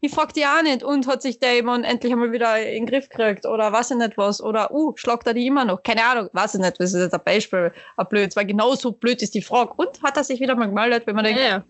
ich 0.00 0.12
frag 0.12 0.32
die 0.32 0.44
auch 0.46 0.62
nicht. 0.62 0.84
Und 0.84 1.08
hat 1.08 1.22
sich 1.22 1.40
der 1.40 1.54
jemand 1.54 1.84
endlich 1.84 2.12
einmal 2.12 2.30
wieder 2.30 2.58
in 2.60 2.84
den 2.84 2.86
Griff 2.86 3.08
gekriegt? 3.08 3.46
Oder 3.46 3.72
weiß 3.72 3.90
ich 3.90 3.96
nicht 3.96 4.16
was? 4.16 4.40
Oder, 4.40 4.72
uh, 4.72 4.92
schlagt 4.96 5.26
er 5.26 5.34
die 5.34 5.46
immer 5.46 5.64
noch? 5.64 5.82
Keine 5.82 6.04
Ahnung, 6.04 6.30
weiß 6.32 6.54
ich 6.54 6.60
nicht. 6.60 6.78
Das 6.78 6.94
ist 6.94 7.00
jetzt 7.00 7.14
ein 7.14 7.20
Beispiel, 7.24 7.72
ein 7.96 8.06
blöd. 8.08 8.36
Weil 8.36 8.46
genauso 8.46 8.92
blöd 8.92 9.22
ist 9.22 9.34
die 9.34 9.42
Frage. 9.42 9.72
Und 9.76 10.02
hat 10.02 10.16
er 10.16 10.24
sich 10.24 10.40
wieder 10.40 10.54
mal 10.54 10.66
gemeldet, 10.66 11.06
wenn 11.06 11.16
man 11.16 11.24
denkt, 11.24 11.40
Ja, 11.40 11.64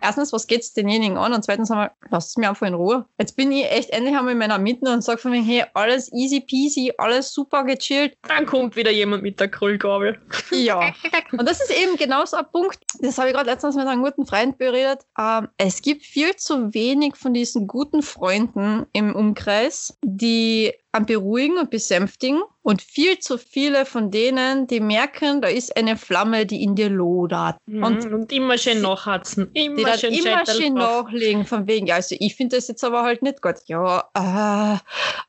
erstens, 0.00 0.32
was 0.32 0.46
geht's 0.46 0.72
denjenigen 0.72 1.16
an? 1.16 1.32
Und 1.32 1.44
zweitens 1.44 1.70
einmal, 1.70 1.92
lasst 2.10 2.30
es 2.30 2.36
mir 2.36 2.48
einfach 2.48 2.66
in 2.66 2.74
Ruhe. 2.74 3.06
Jetzt 3.18 3.36
bin 3.36 3.52
ich 3.52 3.70
echt 3.70 3.90
endlich 3.90 4.16
einmal 4.16 4.32
in 4.32 4.38
meiner 4.38 4.58
Mitte 4.58 4.90
und 4.90 5.02
sag 5.02 5.20
von 5.20 5.30
mir, 5.30 5.42
hey, 5.42 5.64
alles 5.74 6.12
easy 6.12 6.40
peasy, 6.40 6.92
alles 6.98 7.32
super 7.32 7.64
gechillt. 7.64 8.16
Dann 8.28 8.46
kommt 8.46 8.76
wieder 8.76 8.90
jemand 8.90 9.22
mit 9.22 9.40
der 9.40 9.48
Krüllgabel. 9.48 10.20
Ja. 10.50 10.92
Und 11.32 11.48
das 11.48 11.60
ist 11.60 11.70
eben 11.70 11.96
genau 11.96 12.24
so 12.24 12.36
ein 12.36 12.44
Punkt, 12.50 12.78
das 13.00 13.18
habe 13.18 13.28
ich 13.28 13.34
gerade 13.34 13.50
letztens 13.50 13.76
mit 13.76 13.86
einem 13.86 14.02
guten 14.02 14.26
Freund 14.26 14.58
beredet. 14.64 15.06
Ähm, 15.18 15.48
es 15.58 15.82
gibt 15.82 16.02
viel 16.02 16.34
zu 16.36 16.72
wenig 16.74 17.16
von 17.16 17.34
diesen 17.34 17.66
guten 17.66 18.02
Freunden 18.02 18.86
im 18.92 19.14
Umkreis, 19.14 19.96
die 20.02 20.72
an 20.92 21.06
beruhigen 21.06 21.58
und 21.58 21.70
besänftigen 21.70 22.42
und 22.64 22.80
viel 22.80 23.18
zu 23.18 23.36
viele 23.36 23.84
von 23.84 24.10
denen, 24.10 24.66
die 24.66 24.80
merken, 24.80 25.42
da 25.42 25.48
ist 25.48 25.76
eine 25.76 25.96
Flamme, 25.98 26.46
die 26.46 26.62
in 26.62 26.74
dir 26.74 26.88
lodert. 26.88 27.56
Und, 27.66 27.82
Und 27.82 28.12
und 28.12 28.32
immer 28.32 28.56
schön 28.56 28.80
nachhatzen. 28.80 29.50
Immer 29.52 29.76
die 29.76 29.82
dann 29.84 29.98
schön 29.98 30.14
immer 30.14 30.46
schön 30.46 30.74
nachlegen, 30.74 31.44
von 31.44 31.66
wegen, 31.66 31.86
ja, 31.86 31.96
also 31.96 32.16
ich 32.18 32.34
finde 32.34 32.56
das 32.56 32.68
jetzt 32.68 32.82
aber 32.82 33.02
halt 33.02 33.20
nicht 33.22 33.42
gut. 33.42 33.56
Ja, 33.66 34.08
äh, 34.16 34.74
äh, 34.76 34.78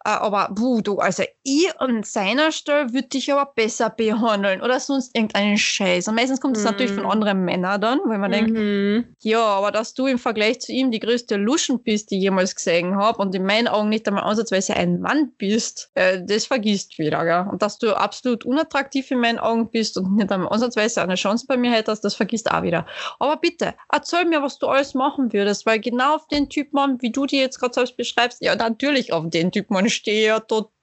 aber 0.03 0.49
puh, 0.55 0.81
du, 0.81 0.97
also 0.99 1.23
ich 1.43 1.69
an 1.79 2.03
seiner 2.03 2.51
Stelle 2.53 2.93
würde 2.93 3.09
dich 3.09 3.31
aber 3.33 3.51
besser 3.53 3.89
behandeln 3.89 4.61
oder 4.61 4.79
sonst 4.79 5.13
irgendeinen 5.13 5.57
Scheiß. 5.57 6.07
Und 6.07 6.15
meistens 6.15 6.39
kommt 6.39 6.55
das 6.55 6.63
Mhm. 6.63 6.69
natürlich 6.71 6.93
von 6.93 7.05
anderen 7.05 7.43
Männern 7.43 7.81
dann, 7.81 7.99
weil 8.05 8.17
man 8.17 8.31
denkt, 8.31 8.51
Mhm. 8.51 9.13
ja, 9.23 9.43
aber 9.43 9.71
dass 9.71 9.93
du 9.93 10.07
im 10.07 10.19
Vergleich 10.19 10.61
zu 10.61 10.71
ihm 10.71 10.89
die 10.89 10.99
größte 11.01 11.35
Luschen 11.35 11.83
bist, 11.83 12.11
die 12.11 12.15
ich 12.17 12.21
jemals 12.23 12.55
gesehen 12.55 12.95
habe 12.95 13.17
und 13.21 13.35
in 13.35 13.43
meinen 13.45 13.67
Augen 13.67 13.89
nicht 13.89 14.07
einmal 14.07 14.23
ansatzweise 14.23 14.73
ein 14.75 15.01
Mann 15.01 15.33
bist, 15.37 15.91
äh, 15.95 16.21
das 16.25 16.45
vergisst 16.45 16.97
wieder, 16.97 17.24
gell? 17.25 17.45
Und 17.51 17.61
dass 17.61 17.77
du 17.77 17.95
absolut 17.95 18.45
unattraktiv 18.45 19.11
in 19.11 19.19
meinen 19.19 19.39
Augen 19.39 19.69
bist 19.69 19.97
und 19.97 20.15
nicht 20.15 20.31
einmal 20.31 20.49
ansatzweise 20.49 21.01
eine 21.01 21.15
Chance 21.15 21.45
bei 21.47 21.57
mir 21.57 21.71
hättest, 21.71 22.03
das 22.03 22.15
vergisst 22.15 22.51
auch 22.51 22.63
wieder. 22.63 22.85
Aber 23.19 23.37
bitte, 23.37 23.75
erzähl 23.91 24.25
mir, 24.25 24.41
was 24.41 24.59
du 24.59 24.67
alles 24.67 24.93
machen 24.93 25.33
würdest, 25.33 25.65
weil 25.65 25.79
genau 25.79 26.15
auf 26.15 26.27
den 26.27 26.49
Typ 26.49 26.73
Mann, 26.73 27.01
wie 27.01 27.11
du 27.11 27.25
die 27.25 27.37
jetzt 27.37 27.59
gerade 27.59 27.73
selbst 27.73 27.97
beschreibst, 27.97 28.41
ja, 28.41 28.55
natürlich 28.55 29.11
auf 29.13 29.29
den 29.29 29.51
Typ 29.51 29.69
Mann 29.69 29.89
stehe 29.89 30.27
ja 30.27 30.39
total. 30.39 30.74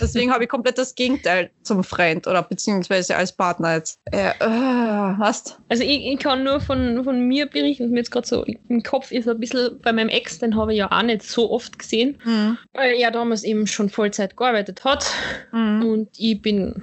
Deswegen 0.00 0.32
habe 0.32 0.44
ich 0.44 0.50
komplett 0.50 0.78
das 0.78 0.94
Gegenteil 0.94 1.50
zum 1.62 1.84
Freund 1.84 2.26
oder 2.26 2.42
beziehungsweise 2.42 3.16
als 3.16 3.32
Partner 3.32 3.74
jetzt. 3.74 4.00
Äh, 4.10 4.30
äh, 4.40 5.14
hast? 5.18 5.58
Also 5.68 5.84
ich, 5.84 6.06
ich 6.06 6.18
kann 6.18 6.42
nur 6.42 6.60
von, 6.60 7.04
von 7.04 7.20
mir 7.26 7.46
berichten, 7.46 7.84
was 7.84 7.90
mir 7.90 7.98
jetzt 7.98 8.10
gerade 8.10 8.26
so 8.26 8.44
im 8.44 8.82
Kopf 8.82 9.12
ist, 9.12 9.28
ein 9.28 9.38
bisschen 9.38 9.80
bei 9.80 9.92
meinem 9.92 10.08
Ex, 10.08 10.38
den 10.38 10.56
habe 10.56 10.72
ich 10.72 10.78
ja 10.78 10.90
auch 10.90 11.02
nicht 11.02 11.22
so 11.22 11.50
oft 11.50 11.78
gesehen, 11.78 12.18
Hm. 12.22 12.58
weil 12.74 12.94
er 12.94 13.10
damals 13.10 13.44
eben 13.44 13.66
schon 13.66 13.88
Vollzeit 13.88 14.36
gearbeitet 14.36 14.84
hat. 14.84 15.06
Hm. 15.50 15.84
Und 15.86 16.08
ich 16.16 16.42
bin, 16.42 16.82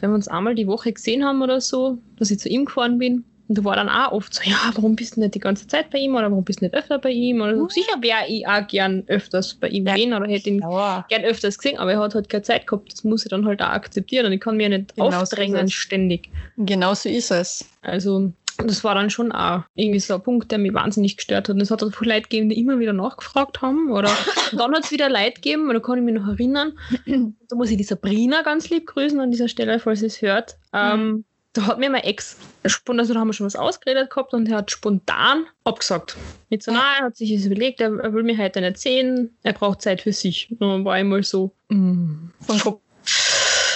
wenn 0.00 0.10
wir 0.10 0.14
uns 0.14 0.28
einmal 0.28 0.54
die 0.54 0.66
Woche 0.66 0.92
gesehen 0.92 1.24
haben 1.24 1.42
oder 1.42 1.60
so, 1.60 1.98
dass 2.16 2.30
ich 2.30 2.40
zu 2.40 2.48
ihm 2.48 2.64
gefahren 2.64 2.98
bin. 2.98 3.24
Und 3.52 3.58
da 3.58 3.64
war 3.64 3.76
dann 3.76 3.90
auch 3.90 4.12
oft 4.12 4.32
so, 4.32 4.40
ja, 4.48 4.56
warum 4.72 4.96
bist 4.96 5.16
du 5.16 5.20
nicht 5.20 5.34
die 5.34 5.38
ganze 5.38 5.66
Zeit 5.66 5.90
bei 5.90 5.98
ihm 5.98 6.14
oder 6.14 6.30
warum 6.30 6.42
bist 6.42 6.62
du 6.62 6.64
nicht 6.64 6.74
öfter 6.74 6.98
bei 6.98 7.10
ihm? 7.10 7.42
Oder 7.42 7.54
so. 7.58 7.64
Mhm. 7.64 7.68
Sicher 7.68 7.96
wäre 8.00 8.26
ich 8.26 8.46
auch 8.48 8.66
gern 8.66 9.04
öfters 9.08 9.52
bei 9.56 9.68
ihm 9.68 9.86
Ja, 9.86 9.92
gewesen 9.94 10.14
oder 10.14 10.26
hätte 10.26 10.48
ihn 10.48 10.60
Ja. 10.60 11.04
gern 11.10 11.22
öfters 11.24 11.58
gesehen, 11.58 11.78
aber 11.78 11.92
er 11.92 12.00
hat 12.00 12.14
halt 12.14 12.30
keine 12.30 12.42
Zeit 12.44 12.66
gehabt. 12.66 12.90
Das 12.90 13.04
muss 13.04 13.26
ich 13.26 13.28
dann 13.30 13.44
halt 13.44 13.60
auch 13.60 13.66
akzeptieren 13.66 14.24
und 14.24 14.32
ich 14.32 14.40
kann 14.40 14.56
mir 14.56 14.70
nicht 14.70 14.94
Genau 14.94 15.10
so 15.10 15.16
aufdrängen 15.18 15.66
es. 15.66 15.72
ständig. 15.74 16.30
Genau 16.56 16.94
so 16.94 17.10
ist 17.10 17.30
es. 17.30 17.68
Also 17.82 18.32
das 18.56 18.84
war 18.84 18.94
dann 18.94 19.10
schon 19.10 19.32
auch 19.32 19.64
irgendwie 19.74 20.00
so 20.00 20.14
ein 20.14 20.22
Punkt, 20.22 20.50
der 20.50 20.56
mich 20.58 20.72
wahnsinnig 20.72 21.18
gestört 21.18 21.50
hat. 21.50 21.54
Und 21.54 21.60
es 21.60 21.70
hat 21.70 21.82
auch 21.82 21.90
Leute 22.00 22.22
gegeben, 22.22 22.48
die 22.48 22.58
immer 22.58 22.78
wieder 22.78 22.94
nachgefragt 22.94 23.60
haben. 23.60 23.90
Oder 23.90 24.08
dann 24.56 24.72
hat 24.74 24.84
es 24.84 24.92
wieder 24.92 25.10
Leute 25.10 25.34
gegeben, 25.34 25.68
da 25.70 25.78
kann 25.80 25.98
ich 25.98 26.04
mich 26.04 26.14
noch 26.14 26.28
erinnern. 26.28 26.72
Da 27.50 27.56
muss 27.56 27.70
ich 27.70 27.76
die 27.76 27.84
Sabrina 27.84 28.40
ganz 28.40 28.70
lieb 28.70 28.86
grüßen 28.86 29.20
an 29.20 29.30
dieser 29.30 29.46
Stelle, 29.48 29.78
falls 29.78 30.00
sie 30.00 30.06
es 30.06 30.22
hört. 30.22 30.56
Ähm, 30.72 31.26
da 31.52 31.66
hat 31.66 31.78
mir 31.78 31.90
mein 31.90 32.02
Ex, 32.02 32.36
spon- 32.66 32.98
also 32.98 33.12
da 33.14 33.20
haben 33.20 33.28
wir 33.28 33.34
schon 33.34 33.46
was 33.46 33.56
ausgeredet 33.56 34.10
gehabt 34.10 34.32
und 34.32 34.48
er 34.48 34.58
hat 34.58 34.70
spontan 34.70 35.46
abgesagt. 35.64 36.16
Mit 36.48 36.62
so, 36.62 36.72
nein, 36.72 36.82
er 37.00 37.04
hat 37.06 37.16
sich 37.16 37.34
das 37.34 37.44
überlegt, 37.44 37.80
er, 37.80 37.98
er 38.00 38.12
will 38.14 38.22
mir 38.22 38.38
heute 38.38 38.60
nicht 38.60 38.78
sehen, 38.78 39.36
er 39.42 39.52
braucht 39.52 39.82
Zeit 39.82 40.00
für 40.02 40.12
sich. 40.12 40.48
Und 40.50 40.60
dann 40.60 40.84
war 40.84 40.98
ich 40.98 41.04
mal 41.04 41.22
so, 41.22 41.52
mm, 41.68 42.30
Von 42.40 42.58
Kopf 42.60 42.80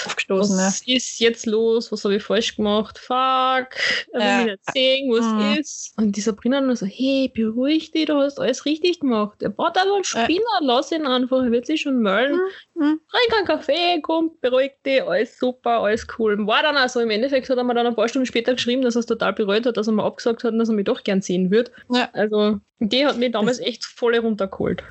aufgestoßen, 0.07 0.57
ja. 0.57 0.65
was 0.67 0.81
ist 0.85 1.19
jetzt 1.19 1.45
los? 1.45 1.91
Was 1.91 2.03
habe 2.03 2.15
ich 2.15 2.23
falsch 2.23 2.55
gemacht? 2.55 2.97
Fuck, 2.97 3.75
er 4.13 4.19
will 4.19 4.21
Ja. 4.21 4.37
mich 4.37 4.45
nicht 4.47 4.71
sehen, 4.73 5.11
was 5.11 5.25
Mhm. 5.25 5.59
ist. 5.61 5.93
Und 5.97 6.15
die 6.15 6.21
Sabrina 6.21 6.61
nur 6.61 6.75
so, 6.75 6.85
hey, 6.85 7.31
beruhig 7.33 7.91
dich, 7.91 8.05
du 8.05 8.15
hast 8.17 8.39
alles 8.39 8.65
richtig 8.65 8.99
gemacht. 9.01 9.41
Er 9.41 9.49
braucht 9.49 9.77
aber 9.77 9.93
einen 9.95 10.03
Spinner, 10.03 10.59
lass 10.61 10.91
ihn 10.91 11.05
einfach, 11.05 11.43
er 11.43 11.51
wird 11.51 11.65
sich 11.65 11.81
schon 11.81 11.99
melden. 12.01 12.39
Mhm. 12.75 12.99
Trink 13.09 13.37
einen 13.37 13.47
Kaffee, 13.47 14.01
komm, 14.01 14.31
beruhig 14.41 14.71
dich, 14.85 15.03
alles 15.03 15.37
super, 15.37 15.81
alles 15.81 16.07
cool. 16.17 16.37
War 16.47 16.61
dann 16.63 16.77
auch 16.77 16.89
so, 16.89 16.99
im 16.99 17.09
Endeffekt 17.09 17.49
hat 17.49 17.57
er 17.57 17.63
mir 17.63 17.73
dann 17.73 17.87
ein 17.87 17.95
paar 17.95 18.07
Stunden 18.07 18.25
später 18.25 18.53
geschrieben, 18.53 18.81
dass 18.81 18.95
er 18.95 18.99
es 18.99 19.05
total 19.05 19.33
bereut 19.33 19.65
hat, 19.65 19.77
dass 19.77 19.87
er 19.87 19.93
mir 19.93 20.03
abgesagt 20.03 20.43
hat 20.43 20.53
und 20.53 20.59
dass 20.59 20.69
er 20.69 20.75
mich 20.75 20.85
doch 20.85 21.03
gern 21.03 21.21
sehen 21.21 21.51
würde. 21.51 21.71
Ja. 21.91 22.09
Also, 22.13 22.59
die 22.79 23.05
hat 23.05 23.17
mich 23.17 23.31
damals 23.31 23.59
echt 23.59 23.85
voll 23.85 24.15
runtergeholt. 24.17 24.83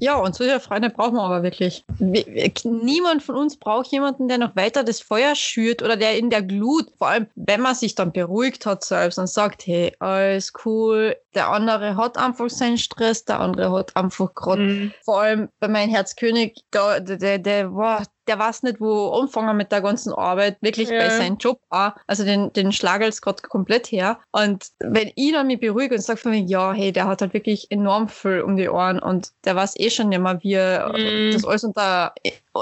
Ja, 0.00 0.16
und 0.16 0.34
solche 0.34 0.60
Freunde 0.60 0.90
brauchen 0.90 1.14
wir 1.14 1.22
aber 1.22 1.42
wirklich. 1.42 1.84
Wir, 1.98 2.24
wir, 2.26 2.52
niemand 2.64 3.22
von 3.22 3.34
uns 3.34 3.56
braucht 3.56 3.88
jemanden, 3.88 4.28
der 4.28 4.38
noch 4.38 4.54
weiter 4.54 4.84
das 4.84 5.00
Feuer 5.00 5.34
schürt 5.34 5.82
oder 5.82 5.96
der 5.96 6.16
in 6.16 6.30
der 6.30 6.42
Glut, 6.42 6.86
vor 6.98 7.08
allem 7.08 7.26
wenn 7.34 7.60
man 7.60 7.74
sich 7.74 7.94
dann 7.94 8.12
beruhigt 8.12 8.64
hat 8.64 8.84
selbst 8.84 9.18
und 9.18 9.28
sagt, 9.28 9.66
hey, 9.66 9.92
alles 9.98 10.52
cool, 10.64 11.16
der 11.38 11.48
andere 11.50 11.96
hat 11.96 12.18
einfach 12.18 12.50
seinen 12.50 12.78
Stress, 12.78 13.24
der 13.24 13.38
andere 13.38 13.70
hat 13.72 13.96
einfach 13.96 14.34
gerade 14.34 14.62
Mhm. 14.62 14.92
vor 15.04 15.20
allem 15.22 15.48
bei 15.60 15.68
meinem 15.68 15.90
Herzkönig, 15.90 16.64
der, 16.74 16.98
der, 17.00 17.38
der, 17.38 17.72
war, 17.74 18.02
der 18.26 18.38
weiß 18.40 18.64
nicht, 18.64 18.80
wo 18.80 19.10
anfangen 19.12 19.56
mit 19.56 19.70
der 19.70 19.80
ganzen 19.80 20.12
Arbeit, 20.12 20.58
wirklich 20.60 20.90
Ja. 20.90 20.98
bei 20.98 21.08
seinem 21.10 21.36
Job 21.38 21.60
auch. 21.70 21.92
Also 22.08 22.24
den, 22.24 22.52
den 22.52 22.72
schlagelt 22.72 23.12
es 23.14 23.22
gerade 23.22 23.40
komplett 23.42 23.86
her. 23.92 24.18
Und 24.32 24.66
wenn 24.80 25.12
ich 25.14 25.32
dann 25.32 25.46
mich 25.46 25.60
beruhige 25.60 25.94
und 25.94 26.00
sage 26.02 26.18
von 26.18 26.32
mir, 26.32 26.40
ja, 26.40 26.72
hey, 26.72 26.90
der 26.92 27.06
hat 27.06 27.20
halt 27.22 27.32
wirklich 27.34 27.70
enorm 27.70 28.08
viel 28.08 28.40
um 28.42 28.56
die 28.56 28.68
Ohren 28.68 28.98
und 28.98 29.30
der 29.44 29.54
weiß 29.54 29.74
eh 29.78 29.90
schon 29.90 30.08
nicht 30.08 30.20
mehr, 30.20 30.42
wie 30.42 30.54
er 30.54 30.92
Mhm. 30.98 31.30
das 31.32 31.44
alles 31.44 31.62
unter, 31.64 32.12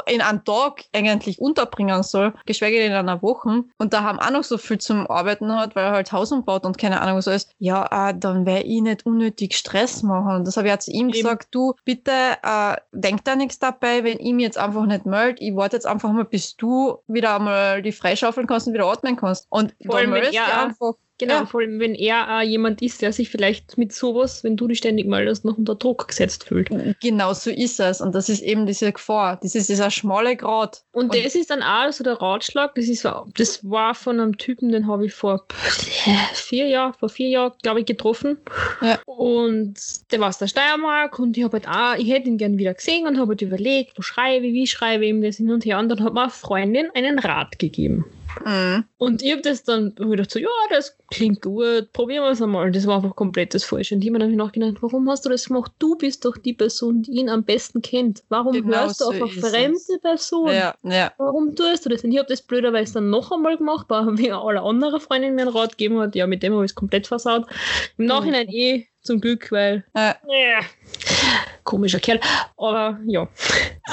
in 0.06 0.21
einem 0.21 0.45
Tag 0.45 0.85
eigentlich 0.95 1.40
unterbringen 1.40 2.02
soll, 2.02 2.35
geschweige 2.45 2.76
denn 2.76 2.92
in 2.92 2.97
einer 2.99 3.23
Woche. 3.23 3.64
Und 3.78 3.92
da 3.95 4.02
haben 4.02 4.21
auch 4.21 4.30
noch 4.30 4.45
so 4.45 4.59
viel 4.59 4.76
zum 4.78 5.06
Arbeiten 5.11 5.50
hat, 5.56 5.75
weil 5.75 5.87
er 5.87 5.92
halt 5.92 6.12
Haus 6.12 6.30
umbaut 6.30 6.66
und 6.66 6.76
keine 6.76 7.00
Ahnung 7.00 7.16
was 7.16 7.26
alles. 7.28 7.49
Ja, 7.59 8.11
äh, 8.11 8.14
dann 8.16 8.45
werde 8.45 8.65
ich 8.66 8.82
nicht 8.82 9.06
unnötig 9.06 9.56
Stress 9.56 10.02
machen. 10.02 10.37
Und 10.37 10.46
das 10.46 10.56
habe 10.56 10.68
ich 10.68 10.75
auch 10.75 10.78
zu 10.78 10.90
ihm 10.90 11.08
Eben. 11.08 11.12
gesagt, 11.12 11.49
du, 11.52 11.75
bitte 11.85 12.11
äh, 12.42 12.76
denk 12.92 13.25
da 13.25 13.37
nichts 13.37 13.58
dabei, 13.58 14.04
wenn 14.04 14.18
ich 14.20 14.32
mir 14.32 14.42
jetzt 14.42 14.58
einfach 14.58 14.85
nicht 14.87 15.06
melde. 15.06 15.42
Ich 15.42 15.54
warte 15.56 15.76
jetzt 15.76 15.87
einfach 15.87 16.12
mal, 16.12 16.25
bis 16.25 16.56
du 16.56 16.99
wieder 17.06 17.37
einmal 17.37 17.82
die 17.82 17.92
freischaufeln 17.92 18.46
kannst 18.46 18.66
und 18.66 18.75
wieder 18.75 18.87
atmen 18.87 19.16
kannst. 19.16 19.46
Und 19.49 19.75
Vor 19.85 20.00
dann 20.00 20.11
meldest 20.11 20.35
du 20.35 20.38
er- 20.38 20.62
einfach. 20.64 20.92
Genau, 21.18 21.35
Ja. 21.35 21.46
vor 21.46 21.61
allem, 21.61 21.80
wenn 21.80 21.94
er 21.94 22.38
auch 22.38 22.42
jemand 22.42 22.82
ist, 22.82 23.00
der 23.00 23.11
sich 23.12 23.30
vielleicht 23.30 23.78
mit 23.78 23.92
sowas, 23.92 24.44
wenn 24.44 24.56
du 24.56 24.68
dich 24.68 24.78
ständig 24.78 25.06
meldest, 25.06 25.44
noch 25.46 25.56
unter 25.56 25.75
Druck 25.75 26.08
gesetzt 26.08 26.44
fühlt. 26.44 26.68
Genau 27.00 27.32
so 27.32 27.50
ist 27.50 27.80
es. 27.80 28.02
Und 28.02 28.14
das 28.14 28.28
ist 28.28 28.42
eben 28.42 28.66
diese 28.66 28.92
Gefahr. 28.92 29.38
Das 29.42 29.54
ist 29.54 29.68
dieser 29.70 29.90
schmale 29.90 30.37
Grat. 30.37 30.82
Und, 30.92 31.06
Und- 31.14 31.25
das 31.25 31.35
ist 31.35 31.49
dann 31.50 31.62
auch 31.62 31.90
so 31.90 32.04
der 32.04 32.14
Ratschlag, 32.20 32.75
das, 32.75 32.87
ist, 32.88 33.06
das 33.37 33.61
war 33.70 33.94
von 33.94 34.20
einem 34.20 34.37
Typen, 34.37 34.70
den 34.73 34.87
habe 34.87 35.06
ich 35.06 35.14
vor 35.14 35.46
vier 36.35 36.66
Jahren, 36.68 36.94
vor 36.94 37.08
vier 37.08 37.28
Jahren, 37.28 37.52
glaube 37.62 37.80
ich, 37.80 37.87
getroffen. 37.87 38.37
Ja. 38.82 38.99
Und 39.06 39.75
der 40.12 40.20
war 40.20 40.28
aus 40.28 40.38
der 40.38 40.49
Steiermark 40.49 41.18
und 41.18 41.37
ich 41.37 41.44
habe 41.44 41.58
halt 41.58 41.68
auch, 41.68 41.99
ich 41.99 42.11
hätte 42.11 42.28
ihn 42.28 42.38
gern 42.38 42.58
wieder 42.58 42.75
gesehen 42.75 43.06
und 43.06 43.18
habe 43.18 43.30
halt 43.30 43.42
überlegt, 43.42 43.96
wo 43.96 44.02
schreibe 44.02 44.46
ich, 44.46 44.52
wie 44.52 44.66
schreibe 44.66 45.04
ich 45.04 45.11
ihm 45.11 45.23
das 45.23 45.37
hin 45.37 45.50
und 45.50 45.64
her. 45.64 45.78
Und 45.78 45.88
dann 45.88 46.02
hat 46.04 46.12
mir 46.12 46.23
eine 46.23 46.30
Freundin 46.30 46.88
einen 46.94 47.18
Rat 47.18 47.58
gegeben. 47.58 48.04
Mhm. 48.45 48.85
Und 48.99 49.23
ich 49.23 49.33
habe 49.33 49.43
das 49.43 49.64
dann 49.64 49.95
hab 49.99 50.11
gedacht, 50.11 50.31
so, 50.31 50.38
ja, 50.38 50.49
das 50.71 50.97
klingt 51.11 51.43
gut, 51.43 51.93
probieren 51.93 52.25
wir 52.25 52.31
es 52.31 52.43
einmal. 52.43 52.71
Das 52.73 52.87
war 52.87 52.97
einfach 52.97 53.14
komplett 53.16 53.55
das 53.55 53.64
Falsche. 53.64 53.95
Und 53.95 54.02
ich 54.05 54.12
habe 54.12 54.26
mir 54.26 54.37
nachgedacht, 54.37 54.76
warum 54.81 55.09
hast 55.11 55.25
du 55.25 55.28
das 55.28 55.47
gemacht? 55.47 55.73
Du 55.78 55.97
bist 55.97 56.25
doch 56.25 56.37
die 56.37 56.52
Person, 56.55 57.02
die 57.02 57.12
ihn 57.12 57.28
am 57.28 57.45
besten 57.45 57.83
kennt. 57.83 58.23
Warum 58.28 58.52
Genau 58.52 58.76
hörst 58.78 59.00
du 59.00 59.05
so 59.05 59.11
auf 59.11 59.16
eine 59.16 59.26
ist 59.31 59.37
es. 59.43 59.50
fremde 59.50 59.99
Person? 60.02 60.49
Ja, 60.52 60.75
ja. 60.83 61.12
Warum 61.19 61.55
tust 61.55 61.85
du 61.85 61.88
das? 61.90 62.05
Und 62.05 62.12
ich 62.12 62.19
habe 62.19 62.28
das 62.28 62.43
blöderweise 62.43 62.95
dann 62.95 63.11
noch 63.11 63.31
einmal 63.33 63.57
gemacht, 63.57 63.87
weil 63.88 64.05
mir 64.12 64.37
alle 64.38 64.61
anderen 64.62 65.00
Freundinnen 65.00 65.35
mir 65.35 65.43
einen 65.43 65.57
Rat 65.57 65.78
gegeben 65.78 65.99
hat. 66.00 66.14
Ja, 66.14 66.26
mit 66.26 66.43
dem 66.43 66.52
habe 66.55 66.64
ich 66.64 66.71
es 66.73 66.75
komplett 66.75 67.07
versaut. 67.07 67.47
Im 67.99 68.07
Nachhinein 68.07 68.49
eh 68.49 68.87
zum 69.02 69.21
Glück, 69.21 69.52
weil 69.52 69.85
Ja. 69.95 70.16
ja, 70.26 70.61
komischer 71.64 72.00
Kerl. 72.00 72.21
Aber 72.56 72.99
ja. 73.06 73.28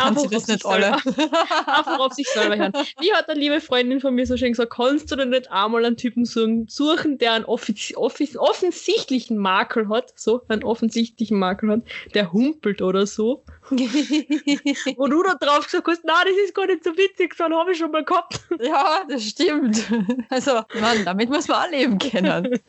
Sind 0.06 0.20
sie 0.20 0.28
das 0.30 0.48
nicht 0.48 0.66
alle? 0.66 0.94
Einfach 0.94 2.00
auf 2.00 2.14
sich 2.14 2.28
selber 2.28 2.58
hören. 2.58 2.74
Wie 3.00 3.14
hat 3.14 3.30
eine 3.30 3.40
liebe 3.40 3.62
Freundin 3.62 4.00
von 4.00 4.16
mir 4.16 4.26
so 4.26 4.38
schön 4.38 4.52
gesagt, 4.54 4.74
kannst 4.74 5.12
du 5.12 5.16
denn 5.16 5.30
nicht 5.30 5.52
einmal 5.52 5.86
einen 5.86 5.98
Typen 5.98 6.26
suchen, 6.26 6.68
suchen 6.68 7.18
der 7.18 7.34
einen 7.34 7.46
offiz 7.46 7.94
offiz 7.96 8.36
offensichtlichen 8.36 9.38
Makel 9.38 9.90
hat, 9.90 10.14
so, 10.16 10.42
einen 10.48 10.64
offensichtlichen 10.64 11.38
Makel 11.38 11.70
hat, 11.70 11.82
der 12.14 12.32
humpelt 12.32 12.82
oder 12.82 13.06
so. 13.06 13.44
Wo 14.98 15.08
du 15.08 15.24
da 15.24 15.36
drauf 15.36 15.66
gesagt 15.66 15.88
hast, 15.88 16.02
na, 16.04 16.24
das 16.24 16.34
ist 16.44 16.56
gar 16.56 16.66
nicht 16.68 16.84
so 16.84 16.92
witzig, 16.92 17.36
dann 17.38 17.54
habe 17.54 17.72
ich 17.72 17.78
schon 17.78 17.92
mal 17.92 18.04
gehabt. 18.04 18.40
Ja, 18.60 19.04
das 19.10 19.24
stimmt. 19.24 19.84
Also, 20.30 20.62
Mann, 20.80 21.04
damit 21.06 21.30
muss 21.30 21.48
man 21.48 21.66
auch 21.66 21.72
leben 21.72 21.98
können. 21.98 22.60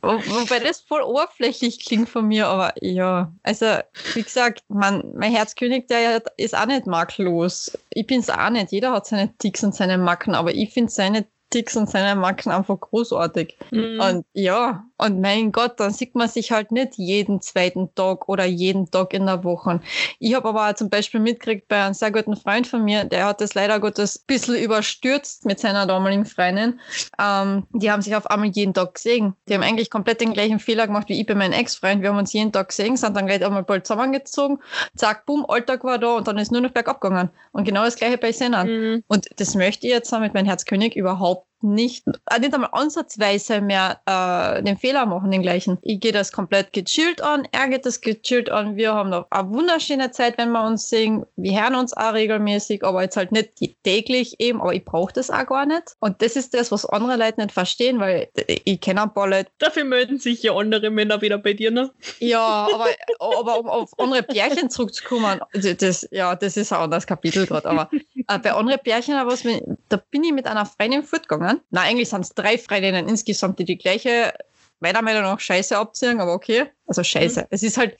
Wo, 0.00 0.08
wobei 0.08 0.60
das 0.60 0.80
voll 0.80 1.02
oberflächlich 1.02 1.84
klingt 1.84 2.08
von 2.08 2.26
mir, 2.26 2.46
aber 2.46 2.72
ja. 2.80 3.32
Also, 3.42 3.66
wie 4.14 4.22
gesagt, 4.22 4.62
man, 4.68 5.12
mein 5.16 5.32
Herzkönig, 5.32 5.88
der 5.88 6.22
ist 6.36 6.56
auch 6.56 6.66
nicht 6.66 6.86
makellos. 6.86 7.76
Ich 7.90 8.06
bin's 8.06 8.30
auch 8.30 8.50
nicht. 8.50 8.72
Jeder 8.72 8.92
hat 8.92 9.06
seine 9.06 9.36
Ticks 9.38 9.64
und 9.64 9.74
seine 9.74 9.98
Macken, 9.98 10.34
aber 10.34 10.54
ich 10.54 10.72
finde 10.72 10.92
seine 10.92 11.26
Ticks 11.52 11.76
und 11.76 11.88
seine 11.88 12.18
Macken 12.18 12.50
einfach 12.50 12.80
großartig. 12.80 13.56
Mhm. 13.70 14.00
Und 14.00 14.26
ja, 14.32 14.84
und 15.02 15.20
mein 15.20 15.50
Gott, 15.50 15.80
dann 15.80 15.92
sieht 15.92 16.14
man 16.14 16.28
sich 16.28 16.52
halt 16.52 16.70
nicht 16.70 16.96
jeden 16.96 17.40
zweiten 17.40 17.92
Tag 17.94 18.28
oder 18.28 18.44
jeden 18.44 18.90
Tag 18.90 19.12
in 19.14 19.26
der 19.26 19.42
Woche. 19.42 19.80
Ich 20.18 20.34
habe 20.34 20.48
aber 20.48 20.68
auch 20.68 20.74
zum 20.74 20.90
Beispiel 20.90 21.20
mitgekriegt 21.20 21.66
bei 21.68 21.82
einem 21.82 21.94
sehr 21.94 22.12
guten 22.12 22.36
Freund 22.36 22.66
von 22.66 22.84
mir, 22.84 23.04
der 23.04 23.26
hat 23.26 23.40
das 23.40 23.54
leider 23.54 23.80
Gottes 23.80 24.20
ein 24.20 24.24
bisschen 24.26 24.56
überstürzt 24.56 25.44
mit 25.44 25.58
seiner 25.58 25.86
damaligen 25.86 26.24
Freundin. 26.24 26.80
Ähm, 27.20 27.66
die 27.72 27.90
haben 27.90 28.02
sich 28.02 28.14
auf 28.14 28.26
einmal 28.28 28.50
jeden 28.50 28.74
Tag 28.74 28.94
gesehen. 28.94 29.34
Die 29.48 29.54
haben 29.54 29.62
eigentlich 29.62 29.90
komplett 29.90 30.20
den 30.20 30.32
gleichen 30.32 30.60
Fehler 30.60 30.86
gemacht 30.86 31.08
wie 31.08 31.20
ich 31.20 31.26
bei 31.26 31.34
meinem 31.34 31.52
Ex-Freund. 31.52 32.02
Wir 32.02 32.10
haben 32.10 32.18
uns 32.18 32.32
jeden 32.32 32.52
Tag 32.52 32.68
gesehen, 32.68 32.96
sind 32.96 33.16
dann 33.16 33.26
gleich 33.26 33.44
einmal 33.44 33.64
bald 33.64 33.86
zusammengezogen. 33.86 34.58
Zack, 34.96 35.26
bumm, 35.26 35.44
Alltag 35.48 35.84
war 35.84 35.98
da 35.98 36.16
und 36.16 36.28
dann 36.28 36.38
ist 36.38 36.52
nur 36.52 36.60
noch 36.60 36.70
bergab 36.70 37.00
gegangen. 37.00 37.30
Und 37.50 37.64
genau 37.64 37.84
das 37.84 37.96
gleiche 37.96 38.18
bei 38.18 38.32
Sinnern. 38.32 38.68
Mhm. 38.68 39.04
Und 39.08 39.28
das 39.36 39.54
möchte 39.54 39.86
ich 39.86 39.92
jetzt 39.92 40.12
mit 40.12 40.34
meinem 40.34 40.46
Herzkönig 40.46 40.96
überhaupt 40.96 41.46
nicht, 41.62 42.04
äh, 42.30 42.38
nicht 42.40 42.54
einmal 42.54 42.70
ansatzweise 42.72 43.60
mehr 43.60 44.00
äh, 44.06 44.62
den 44.62 44.76
Fehler 44.76 45.06
machen, 45.06 45.30
den 45.30 45.42
gleichen. 45.42 45.78
Ich 45.82 46.00
gehe 46.00 46.12
das 46.12 46.32
komplett 46.32 46.72
gechillt 46.72 47.22
an, 47.22 47.46
er 47.52 47.68
geht 47.68 47.86
das 47.86 48.00
gechillt 48.00 48.50
an. 48.50 48.76
Wir 48.76 48.94
haben 48.94 49.10
noch 49.10 49.26
eine 49.30 49.50
wunderschöne 49.50 50.10
Zeit, 50.10 50.38
wenn 50.38 50.50
wir 50.52 50.64
uns 50.64 50.88
sehen. 50.88 51.24
Wir 51.36 51.62
hören 51.62 51.74
uns 51.74 51.92
auch 51.96 52.12
regelmäßig, 52.12 52.84
aber 52.84 53.02
jetzt 53.02 53.16
halt 53.16 53.32
nicht 53.32 53.52
täglich 53.82 54.40
eben, 54.40 54.60
aber 54.60 54.74
ich 54.74 54.84
brauche 54.84 55.12
das 55.12 55.30
auch 55.30 55.46
gar 55.46 55.66
nicht. 55.66 55.96
Und 56.00 56.22
das 56.22 56.36
ist 56.36 56.54
das, 56.54 56.70
was 56.72 56.86
andere 56.86 57.16
Leute 57.16 57.40
nicht 57.40 57.52
verstehen, 57.52 58.00
weil 58.00 58.28
ich 58.64 58.80
kenne 58.80 59.02
ein 59.02 59.14
paar 59.14 59.28
Leute, 59.28 59.50
Dafür 59.58 59.84
melden 59.84 60.18
sich 60.18 60.42
ja 60.42 60.54
andere 60.54 60.90
Männer 60.90 61.20
wieder 61.20 61.38
bei 61.38 61.52
dir, 61.52 61.70
ne? 61.70 61.90
ja, 62.18 62.68
aber, 62.74 62.86
aber 63.18 63.60
um 63.60 63.68
auf 63.68 63.90
andere 63.98 64.22
Pärchen 64.22 64.70
zurückzukommen, 64.70 65.40
das, 65.52 66.08
ja, 66.10 66.34
das 66.34 66.56
ist 66.56 66.72
ein 66.72 66.80
anderes 66.80 67.06
Kapitel 67.06 67.46
gerade, 67.46 67.68
aber 67.68 67.90
äh, 68.28 68.38
bei 68.38 68.52
anderen 68.52 68.80
Pärchen, 68.80 69.14
aber 69.14 69.32
was, 69.32 69.44
mir- 69.44 69.62
da 69.92 69.98
bin 70.10 70.24
ich 70.24 70.32
mit 70.32 70.46
einer 70.46 70.66
Freundin 70.66 71.02
fortgegangen. 71.02 71.60
Na, 71.70 71.82
eigentlich 71.82 72.08
sind 72.08 72.22
es 72.22 72.34
drei 72.34 72.56
Freundinnen 72.56 73.08
insgesamt, 73.08 73.58
die 73.58 73.64
die 73.64 73.76
gleiche, 73.76 74.32
meiner 74.80 75.02
Meinung 75.02 75.22
nach, 75.22 75.38
Scheiße 75.38 75.76
abziehen, 75.76 76.20
aber 76.20 76.32
okay. 76.32 76.66
Also 76.86 77.04
Scheiße. 77.04 77.46
Es 77.50 77.62
ist 77.62 77.76
halt, 77.76 77.98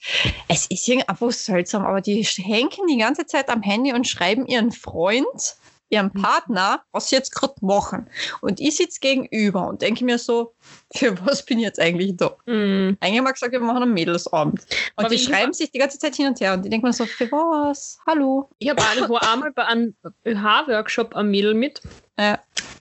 es 0.48 0.66
ist 0.66 0.88
einfach 1.06 1.30
seltsam, 1.30 1.84
aber 1.84 2.00
die 2.00 2.22
hängen 2.22 2.86
die 2.88 2.98
ganze 2.98 3.26
Zeit 3.26 3.48
am 3.50 3.62
Handy 3.62 3.92
und 3.92 4.08
schreiben 4.08 4.46
ihren 4.46 4.72
Freund, 4.72 5.56
ihrem 5.92 6.10
Partner, 6.10 6.82
was 6.92 7.10
sie 7.10 7.16
jetzt 7.16 7.34
gerade 7.34 7.54
machen. 7.60 8.08
Und 8.40 8.60
ich 8.60 8.76
sitze 8.76 8.98
gegenüber 9.00 9.68
und 9.68 9.82
denke 9.82 10.04
mir 10.04 10.18
so, 10.18 10.54
für 10.94 11.14
was 11.26 11.44
bin 11.44 11.58
ich 11.58 11.64
jetzt 11.64 11.78
eigentlich 11.78 12.16
da? 12.16 12.34
Mhm. 12.46 12.96
Eigentlich 13.00 13.18
haben 13.18 13.24
wir 13.24 13.32
gesagt, 13.32 13.52
wir 13.52 13.60
machen 13.60 13.82
einen 13.82 13.94
Mädelsabend. 13.94 14.60
Und 14.96 15.04
Aber 15.04 15.08
die 15.08 15.18
schreiben 15.18 15.52
sich 15.52 15.70
die 15.70 15.78
ganze 15.78 15.98
Zeit 15.98 16.16
hin 16.16 16.28
und 16.28 16.40
her. 16.40 16.54
Und 16.54 16.64
ich 16.64 16.70
denke 16.70 16.86
mir 16.86 16.92
so, 16.92 17.04
für 17.04 17.30
was? 17.30 17.98
Hallo? 18.06 18.48
Ich 18.58 18.70
habe 18.70 18.82
einmal 19.20 19.52
bei 19.52 19.64
einem 19.66 19.94
ÖH-Workshop 20.26 21.14
ein 21.14 21.30
Mädel 21.30 21.54
mit. 21.54 21.82
Ja. 22.18 22.38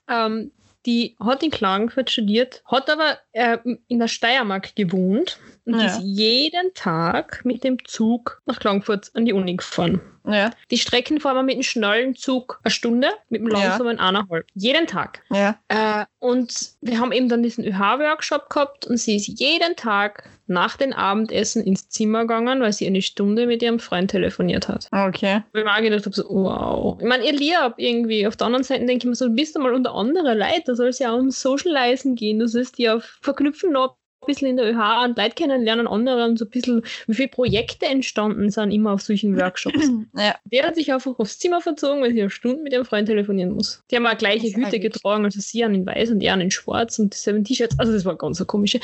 Ähm, 0.07 0.51
die 0.85 1.15
hat 1.19 1.43
in 1.43 1.51
Klagenfurt 1.51 2.09
studiert, 2.09 2.63
hat 2.65 2.89
aber 2.89 3.19
äh, 3.33 3.57
in 3.87 3.99
der 3.99 4.07
Steiermark 4.07 4.75
gewohnt 4.75 5.37
und 5.65 5.79
Ja. 5.79 5.85
ist 5.87 6.01
jeden 6.01 6.73
Tag 6.73 7.41
mit 7.43 7.63
dem 7.63 7.77
Zug 7.85 8.41
nach 8.45 8.59
Klagenfurt 8.59 9.11
an 9.13 9.25
die 9.25 9.33
Uni 9.33 9.55
gefahren. 9.55 10.01
Ja, 10.27 10.51
Die 10.69 10.77
Strecken 10.77 11.19
fahren 11.19 11.35
wir 11.37 11.41
mit 11.43 11.55
dem 11.55 11.63
schnellen 11.63 12.15
Zug 12.15 12.59
eine 12.63 12.71
Stunde, 12.71 13.07
mit 13.29 13.41
dem 13.41 13.49
Ja. 13.49 13.69
langsamen 13.69 13.97
eineinhalb. 13.99 14.45
Jeden 14.53 14.85
Tag. 14.85 15.23
ja. 15.31 15.57
Äh, 15.67 16.05
und 16.19 16.53
wir 16.81 16.99
haben 16.99 17.11
eben 17.11 17.27
dann 17.27 17.41
diesen 17.41 17.65
ÖH-Workshop 17.65 18.49
gehabt 18.51 18.85
und 18.85 18.97
sie 18.97 19.15
ist 19.15 19.27
jeden 19.39 19.75
Tag 19.75 20.29
nach 20.45 20.77
dem 20.77 20.93
Abendessen 20.93 21.63
ins 21.63 21.89
Zimmer 21.89 22.21
gegangen, 22.21 22.61
weil 22.61 22.71
sie 22.73 22.85
eine 22.85 23.01
Stunde 23.01 23.47
mit 23.47 23.63
ihrem 23.63 23.79
Freund 23.79 24.11
telefoniert 24.11 24.67
hat. 24.67 24.87
Okay. 24.91 25.41
Wo 25.53 25.59
ich 25.59 25.65
mir 25.65 25.73
auch 25.75 25.81
gedacht 25.81 26.05
habe, 26.05 26.15
so, 26.15 26.23
wow. 26.29 26.97
Ich 27.01 27.07
meine, 27.07 27.25
ihr 27.25 27.33
lieb 27.33 27.73
irgendwie. 27.77 28.27
Auf 28.27 28.35
der 28.35 28.45
anderen 28.47 28.63
Seite 28.63 28.85
denke 28.85 29.05
ich 29.05 29.09
mir 29.09 29.15
so, 29.15 29.27
du 29.27 29.33
bist 29.33 29.55
du 29.55 29.59
mal 29.59 29.73
unter 29.73 29.95
andere 29.95 30.35
Leute. 30.35 30.63
Da 30.67 30.75
soll 30.75 30.89
es 30.89 30.99
ja 30.99 31.11
auch 31.13 31.17
um 31.19 31.31
Socializen 31.31 32.13
gehen. 32.15 32.37
Du 32.37 32.47
sollst 32.47 32.77
ja 32.77 32.99
verknüpfen 33.21 33.71
noch 33.71 33.95
ein 34.21 34.25
bisschen 34.27 34.47
in 34.49 34.57
der 34.57 34.71
ÖH 34.71 35.03
und 35.05 35.17
Leute 35.17 35.35
kennenlernen, 35.35 35.87
andere 35.87 36.25
und 36.25 36.37
so 36.37 36.45
ein 36.45 36.51
bisschen, 36.51 36.83
wie 37.07 37.13
viele 37.13 37.27
Projekte 37.29 37.87
entstanden 37.87 38.49
sind 38.49 38.71
immer 38.71 38.93
auf 38.93 39.01
solchen 39.01 39.37
Workshops. 39.37 39.89
Ja, 40.17 40.35
Der 40.45 40.67
hat 40.67 40.75
sich 40.75 40.91
einfach 40.91 41.17
aufs 41.19 41.39
Zimmer 41.39 41.61
verzogen, 41.61 42.01
weil 42.01 42.11
sie 42.11 42.21
eine 42.21 42.29
Stunde 42.29 42.61
mit 42.61 42.73
ihrem 42.73 42.85
Freund 42.85 43.07
telefonieren 43.07 43.51
muss. 43.51 43.81
Die 43.89 43.95
haben 43.95 44.05
auch 44.05 44.17
gleiche 44.17 44.51
Das 44.51 44.55
Hüte 44.55 44.79
getragen, 44.79 45.23
also 45.23 45.39
sie 45.39 45.63
an 45.63 45.73
in 45.73 45.85
weiß 45.85 46.11
und 46.11 46.21
er 46.21 46.33
an 46.33 46.41
in 46.41 46.51
schwarz 46.51 46.99
und 46.99 47.13
dieselben 47.13 47.43
T-Shirts. 47.43 47.79
Also 47.79 47.93
das 47.93 48.05
war 48.05 48.15
ganz 48.17 48.39
eine 48.39 48.45
komische 48.45 48.79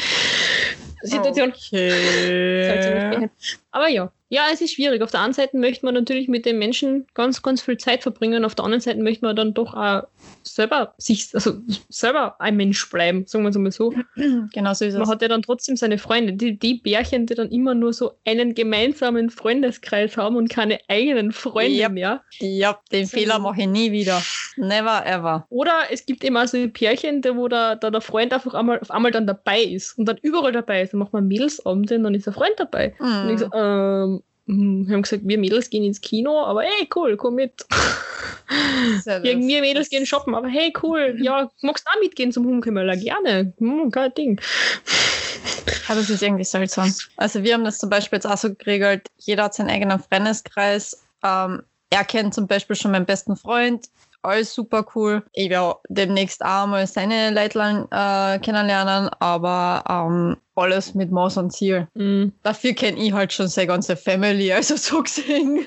Situation. 1.02 1.50
Okay. 1.50 3.30
Aber 3.78 3.90
ja, 3.90 4.12
ja, 4.30 4.42
es 4.52 4.60
ist 4.60 4.74
schwierig. 4.74 5.04
Auf 5.04 5.12
der 5.12 5.22
einen 5.22 5.34
Seite 5.34 5.56
möchte 5.56 5.86
man 5.86 5.94
natürlich 5.94 6.28
mit 6.28 6.46
den 6.48 6.58
Menschen 6.58 7.06
ganz, 7.14 7.44
ganz 7.44 7.62
viel 7.62 7.78
Zeit 7.78 8.02
verbringen. 8.02 8.44
Auf 8.44 8.56
der 8.56 8.66
anderen 8.66 8.82
Seite 8.82 9.00
möchte 9.02 9.24
man 9.24 9.36
dann 9.36 9.54
doch 9.54 9.74
auch 9.76 10.04
selber 10.44 10.96
sich, 10.98 11.30
also 11.34 11.60
selber 11.88 12.36
ein 12.42 12.58
Mensch 12.58 12.90
bleiben, 12.90 13.26
sagen 13.28 13.44
wir 13.46 13.50
es 13.52 13.58
mal 13.58 13.72
so. 13.72 13.94
Genau 14.54 14.74
so 14.74 14.84
ist 14.86 14.96
es. 14.96 15.00
Man 15.00 15.08
hat 15.08 15.22
ja 15.22 15.28
dann 15.28 15.44
trotzdem 15.44 15.76
seine 15.78 15.98
Freunde. 16.00 16.34
Die, 16.34 16.58
die 16.58 16.74
Bärchen, 16.74 17.28
die 17.28 17.36
dann 17.36 17.50
immer 17.52 17.76
nur 17.76 17.94
so 17.94 18.14
einen 18.26 18.56
gemeinsamen 18.56 19.30
Freundeskreis 19.30 20.18
haben 20.18 20.36
und 20.36 20.50
keine 20.50 20.80
eigenen 20.88 21.32
Freunde 21.32 21.78
Yep. 21.84 21.92
mehr. 21.92 22.22
Ja, 22.40 22.80
den 22.92 23.06
So. 23.06 23.16
Fehler 23.18 23.38
mache 23.40 23.62
ich 23.62 23.68
nie 23.68 23.92
wieder. 23.92 24.22
Never 24.58 25.06
ever. 25.06 25.46
Oder 25.50 25.74
es 25.92 26.06
gibt 26.06 26.24
eben 26.24 26.36
also 26.36 26.58
Pärchen, 26.70 27.22
der, 27.22 27.36
wo 27.38 27.48
der, 27.48 27.76
der, 27.76 27.92
der 27.92 28.02
Freund 28.02 28.34
einfach 28.34 28.56
einmal, 28.56 28.80
auf 28.80 28.90
einmal 28.92 29.12
dann 29.12 29.28
dabei 29.28 29.62
ist 29.62 29.98
und 29.98 30.06
dann 30.06 30.18
überall 30.24 30.52
dabei 30.52 30.82
ist. 30.82 30.94
Dann 30.94 31.00
macht 31.00 31.14
man 31.14 31.28
Mädelsabende 31.28 31.96
und 31.96 32.04
dann 32.04 32.16
ist 32.16 32.26
der 32.26 32.34
Freund 32.34 32.56
dabei. 32.58 32.94
Und 33.00 33.30
ich 33.30 33.40
so, 33.40 33.46
Hm. 33.46 33.52
Ähm, 33.68 34.24
hm, 34.48 34.88
wir 34.88 34.96
haben 34.96 35.02
gesagt, 35.02 35.24
wir 35.26 35.38
Mädels 35.38 35.70
gehen 35.70 35.84
ins 35.84 36.00
Kino, 36.00 36.42
aber 36.42 36.64
hey, 36.64 36.88
cool, 36.96 37.18
komm 37.18 37.36
mit. 37.36 37.66
Sehr 39.04 39.22
Wir, 39.22 39.62
Mädels 39.62 39.90
gehen 39.90 40.06
shoppen, 40.06 40.34
aber 40.34 40.48
hey, 40.48 40.72
cool, 40.82 41.18
ja, 41.22 41.50
magst 41.62 41.86
du 41.86 41.92
auch 41.92 42.02
mitgehen 42.02 42.32
zum 42.32 42.46
Hunkemöller? 42.46 42.96
Gerne. 42.96 43.54
Hm, 43.58 43.92
kein 43.92 44.14
Ding. 44.14 44.42
Ja, 45.88 45.96
das 45.96 46.10
ist 46.10 46.24
irgendwie 46.24 46.46
seltsam. 46.46 46.94
Also 47.18 47.44
wir 47.44 47.54
haben 47.54 47.66
das 47.66 47.78
zum 47.78 47.90
Beispiel 47.90 48.18
jetzt 48.18 48.26
auch 48.26 48.38
so 48.38 48.54
geregelt, 48.54 49.10
jeder 49.18 49.44
hat 49.44 49.54
seinen 49.54 49.70
eigenen 49.70 50.00
Freundeskreis. 50.00 51.06
Ähm, 51.24 51.64
er 51.90 52.06
kennt 52.06 52.34
zum 52.34 52.48
Beispiel 52.48 52.76
schon 52.76 52.92
meinen 52.92 53.06
besten 53.06 53.36
Freund. 53.36 53.90
Alles 54.22 54.54
super 54.54 54.86
cool. 54.96 55.24
Ich 55.34 55.50
werde 55.50 55.76
demnächst 55.90 56.44
auch 56.44 56.68
mal 56.68 56.88
seine 56.88 57.32
Leitlein 57.32 57.86
äh, 57.92 58.40
kennenlernen, 58.40 59.10
aber 59.20 59.84
ähm, 59.90 60.38
alles 60.58 60.94
mit 60.96 61.12
Maß 61.12 61.38
und 61.38 61.52
Ziel. 61.52 61.88
Hm. 61.96 62.34
Dafür 62.44 62.74
kenne 62.74 63.00
ich 63.00 63.14
halt 63.14 63.34
schon 63.34 63.48
seine 63.48 63.68
ganze 63.68 63.96
Family, 63.96 64.52
also 64.52 64.76
so 64.78 65.04
gesehen. 65.04 65.66